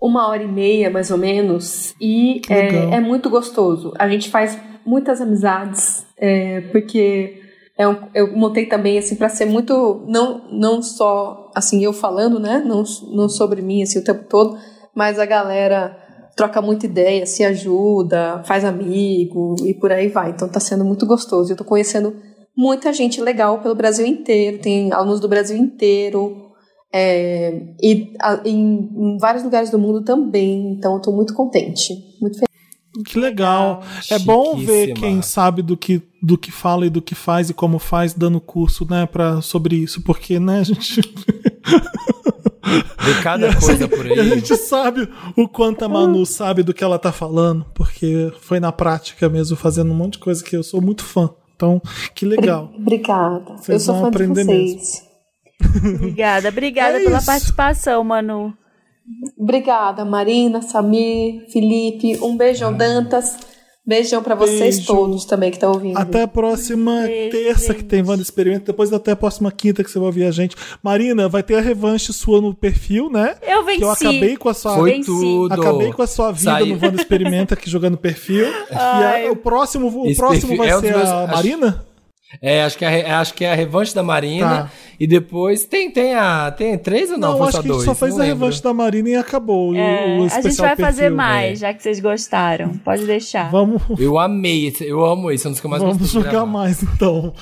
uma 0.00 0.28
hora 0.28 0.42
e 0.42 0.46
meia, 0.48 0.90
mais 0.90 1.10
ou 1.10 1.18
menos, 1.18 1.94
e 2.00 2.40
é, 2.48 2.96
é 2.96 3.00
muito 3.00 3.28
gostoso. 3.30 3.92
A 3.98 4.08
gente 4.08 4.28
faz 4.30 4.56
muitas 4.84 5.20
amizades, 5.20 6.06
é, 6.16 6.60
porque 6.70 7.40
é 7.76 7.88
um- 7.88 7.96
eu 8.14 8.36
montei 8.36 8.66
também 8.66 8.98
assim 8.98 9.16
para 9.16 9.28
ser 9.28 9.46
muito 9.46 10.04
não 10.06 10.42
não 10.52 10.80
só 10.82 11.50
assim 11.54 11.82
eu 11.82 11.92
falando, 11.92 12.38
né, 12.38 12.62
não, 12.64 12.84
não 13.10 13.28
sobre 13.28 13.62
mim 13.62 13.82
assim 13.82 13.98
o 13.98 14.04
tempo 14.04 14.24
todo, 14.28 14.56
mas 14.94 15.18
a 15.18 15.26
galera 15.26 15.96
troca 16.36 16.60
muita 16.60 16.84
ideia, 16.86 17.24
se 17.26 17.42
ajuda, 17.42 18.42
faz 18.44 18.62
amigo 18.64 19.56
e 19.64 19.72
por 19.74 19.90
aí 19.90 20.08
vai. 20.08 20.30
Então 20.30 20.48
tá 20.48 20.60
sendo 20.60 20.84
muito 20.84 21.06
gostoso. 21.06 21.50
Eu 21.52 21.56
tô 21.56 21.64
conhecendo 21.64 22.14
muita 22.56 22.92
gente 22.92 23.20
legal 23.20 23.60
pelo 23.60 23.74
Brasil 23.74 24.06
inteiro, 24.06 24.58
tem 24.58 24.92
alunos 24.92 25.18
do 25.20 25.28
Brasil 25.28 25.56
inteiro, 25.56 26.44
é, 26.92 27.62
e 27.82 28.12
a- 28.20 28.40
em, 28.44 28.88
em 28.96 29.18
vários 29.18 29.42
lugares 29.44 29.70
do 29.70 29.78
mundo 29.78 30.02
também. 30.04 30.72
Então, 30.72 30.94
eu 30.94 31.00
tô 31.00 31.10
muito 31.12 31.34
contente. 31.34 31.92
Muito 32.20 32.34
feliz. 32.38 32.46
Que 33.06 33.18
legal. 33.18 33.82
É 34.10 34.18
bom 34.18 34.56
ver 34.56 34.94
quem 34.94 35.20
sabe 35.20 35.60
do 35.60 35.76
que, 35.76 36.00
do 36.22 36.38
que 36.38 36.50
fala 36.50 36.86
e 36.86 36.90
do 36.90 37.02
que 37.02 37.14
faz 37.14 37.50
e 37.50 37.54
como 37.54 37.78
faz 37.78 38.14
dando 38.14 38.40
curso, 38.40 38.86
né, 38.88 39.04
pra, 39.04 39.42
sobre 39.42 39.76
isso, 39.76 40.02
porque, 40.02 40.38
né, 40.40 40.60
a 40.60 40.62
gente, 40.64 41.00
Vê 42.98 43.22
cada 43.22 43.54
coisa 43.54 43.88
por 43.88 44.06
a 44.06 44.10
aí. 44.10 44.28
gente 44.30 44.56
sabe 44.56 45.08
o 45.36 45.48
quanto 45.48 45.84
a 45.84 45.88
Manu 45.88 46.24
sabe 46.26 46.62
do 46.62 46.74
que 46.74 46.82
ela 46.84 46.98
tá 46.98 47.12
falando, 47.12 47.64
porque 47.74 48.32
foi 48.40 48.58
na 48.60 48.72
prática 48.72 49.28
mesmo, 49.28 49.56
fazendo 49.56 49.90
um 49.92 49.94
monte 49.94 50.14
de 50.14 50.18
coisa 50.20 50.42
que 50.42 50.56
eu 50.56 50.62
sou 50.62 50.80
muito 50.80 51.04
fã. 51.04 51.30
Então, 51.54 51.80
que 52.14 52.26
legal. 52.26 52.70
Obrigada. 52.76 53.56
Vocês 53.56 53.68
eu 53.68 53.80
sou 53.80 53.94
vão 53.94 54.04
fã 54.04 54.10
de 54.10 54.16
aprender 54.16 54.44
vocês. 54.44 55.06
Obrigada, 55.94 56.48
obrigada 56.50 56.98
É 57.00 57.04
pela 57.04 57.18
isso. 57.18 57.26
participação, 57.26 58.04
Manu. 58.04 58.52
Obrigada, 59.38 60.04
Marina, 60.04 60.60
Samir, 60.60 61.46
Felipe. 61.50 62.18
Um 62.22 62.36
beijão, 62.36 62.72
Dantas. 62.76 63.36
Beijão 63.86 64.20
para 64.20 64.34
vocês 64.34 64.76
Beijo. 64.76 64.86
todos 64.86 65.24
também 65.24 65.50
que 65.50 65.56
estão 65.56 65.70
ouvindo. 65.72 65.96
Até 65.96 66.22
a 66.22 66.28
próxima 66.28 67.02
Beijo, 67.02 67.30
terça 67.30 67.68
gente. 67.68 67.76
que 67.76 67.84
tem 67.84 68.02
Wanda 68.02 68.20
Experimento. 68.20 68.66
Depois 68.66 68.92
até 68.92 69.12
a 69.12 69.16
próxima 69.16 69.52
quinta 69.52 69.84
que 69.84 69.90
você 69.90 69.98
vai 69.98 70.06
ouvir 70.06 70.24
a 70.24 70.32
gente. 70.32 70.56
Marina, 70.82 71.28
vai 71.28 71.42
ter 71.42 71.54
a 71.54 71.60
revanche 71.60 72.12
sua 72.12 72.40
no 72.40 72.52
perfil, 72.52 73.08
né? 73.08 73.36
Eu 73.40 73.64
venci. 73.64 73.78
Que 73.78 73.84
eu 73.84 73.90
acabei 73.90 74.36
com 74.36 74.48
a 74.48 74.54
sua 74.54 74.74
Foi 74.74 75.00
tudo. 75.02 75.54
Acabei 75.54 75.92
com 75.92 76.02
a 76.02 76.06
sua 76.08 76.32
vida 76.32 76.58
no 76.66 76.74
Wanda 76.74 76.96
Experimenta 76.96 77.54
aqui 77.54 77.70
jogando 77.70 77.96
perfil. 77.96 78.46
Ai. 78.72 79.06
E 79.06 79.28
a, 79.28 79.32
o 79.32 79.36
próximo, 79.36 79.88
o 79.88 80.16
próximo 80.16 80.56
vai 80.56 80.68
é 80.68 80.80
ser 80.80 80.96
meus, 80.96 81.08
a 81.08 81.26
Marina? 81.26 81.85
É, 82.42 82.64
acho 82.64 82.76
que 82.76 82.84
é, 82.84 83.10
acho 83.10 83.34
que 83.34 83.44
é 83.44 83.52
a 83.52 83.54
revanche 83.54 83.94
da 83.94 84.02
Marina. 84.02 84.64
Tá. 84.64 84.70
E 84.98 85.06
depois 85.06 85.64
tem, 85.64 85.90
tem 85.90 86.14
a. 86.14 86.50
Tem 86.50 86.76
três 86.76 87.10
ou 87.10 87.18
não? 87.18 87.38
Não, 87.38 87.44
acho 87.44 87.62
que 87.62 87.70
a 87.70 87.72
gente 87.72 87.84
só 87.84 87.94
fez 87.94 88.18
a 88.18 88.24
revanche 88.24 88.62
da 88.62 88.74
Marina 88.74 89.10
e 89.10 89.14
acabou. 89.14 89.74
É, 89.74 90.18
o, 90.18 90.24
a 90.24 90.40
gente 90.40 90.56
vai 90.56 90.76
fazer 90.76 91.02
perfil. 91.02 91.16
mais, 91.16 91.52
é. 91.52 91.54
já 91.56 91.74
que 91.74 91.82
vocês 91.82 92.00
gostaram. 92.00 92.76
Pode 92.78 93.06
deixar. 93.06 93.50
Vamos. 93.50 93.82
Eu 93.98 94.18
amei, 94.18 94.74
eu 94.80 95.04
amo 95.04 95.30
isso, 95.30 95.46
é 95.46 95.48
um 95.48 95.52
dos 95.52 95.60
que 95.60 95.66
eu 95.66 95.70
mais 95.70 95.82
Vamos 95.82 96.10
jogar 96.10 96.44
mais, 96.44 96.82
então. 96.82 97.32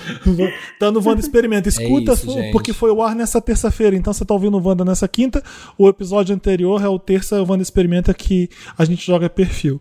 tá 0.78 0.90
no 0.90 1.00
Wanda 1.06 1.20
Experimento. 1.20 1.68
É 1.68 1.70
Escuta, 1.70 2.12
é 2.12 2.14
isso, 2.14 2.52
porque 2.52 2.72
foi 2.72 2.90
o 2.90 3.02
ar 3.02 3.14
nessa 3.16 3.40
terça-feira. 3.40 3.96
Então 3.96 4.12
você 4.12 4.24
tá 4.24 4.34
ouvindo 4.34 4.58
o 4.58 4.68
Wanda 4.68 4.84
nessa 4.84 5.08
quinta. 5.08 5.42
O 5.78 5.88
episódio 5.88 6.34
anterior 6.34 6.82
é 6.84 6.88
o 6.88 6.98
terça, 6.98 7.42
o 7.42 7.50
Wanda 7.50 7.62
Experimenta 7.62 8.12
que 8.12 8.48
a 8.76 8.84
gente 8.84 9.04
joga 9.04 9.30
perfil. 9.30 9.80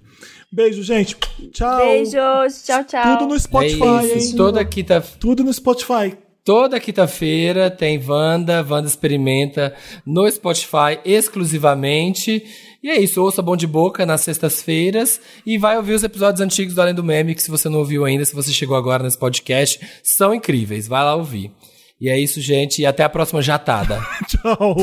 Beijo, 0.54 0.84
gente. 0.84 1.18
Tchau. 1.52 1.78
Beijos. 1.80 2.64
Tchau, 2.64 2.84
tchau. 2.84 3.18
Tudo 3.18 3.34
no 3.34 3.40
Spotify, 3.40 4.12
é 4.12 4.20
hein? 4.20 4.36
Toda 4.38 4.64
quinta... 4.64 5.02
Tudo 5.02 5.44
no 5.44 5.52
Spotify. 5.52 6.16
Toda 6.46 6.80
quinta-feira 6.80 7.72
tem 7.72 8.00
Wanda, 8.06 8.64
Wanda 8.70 8.88
Experimenta 8.88 9.74
no 10.06 10.30
Spotify 10.30 11.00
exclusivamente. 11.04 12.46
E 12.84 12.90
é 12.90 13.00
isso, 13.00 13.20
ouça 13.24 13.42
Bom 13.42 13.56
de 13.56 13.66
Boca 13.66 14.06
nas 14.06 14.22
sextas-feiras 14.22 15.20
e 15.44 15.58
vai 15.58 15.76
ouvir 15.76 15.94
os 15.94 16.04
episódios 16.04 16.42
antigos 16.42 16.76
do 16.76 16.82
Além 16.82 16.94
do 16.94 17.04
Meme, 17.04 17.34
que 17.34 17.42
se 17.42 17.50
você 17.50 17.68
não 17.68 17.80
ouviu 17.80 18.06
ainda, 18.06 18.24
se 18.24 18.36
você 18.36 18.52
chegou 18.52 18.78
agora 18.78 19.02
nesse 19.02 19.18
podcast, 19.18 19.80
são 20.04 20.36
incríveis. 20.36 20.88
Vai 20.88 21.04
lá 21.04 21.16
ouvir. 21.16 21.52
E 22.00 22.10
é 22.10 22.20
isso, 22.20 22.40
gente, 22.40 22.80
e 22.80 22.86
até 22.86 23.04
a 23.04 23.10
próxima 23.10 23.42
jatada. 23.42 24.00
Tchau. 24.30 24.76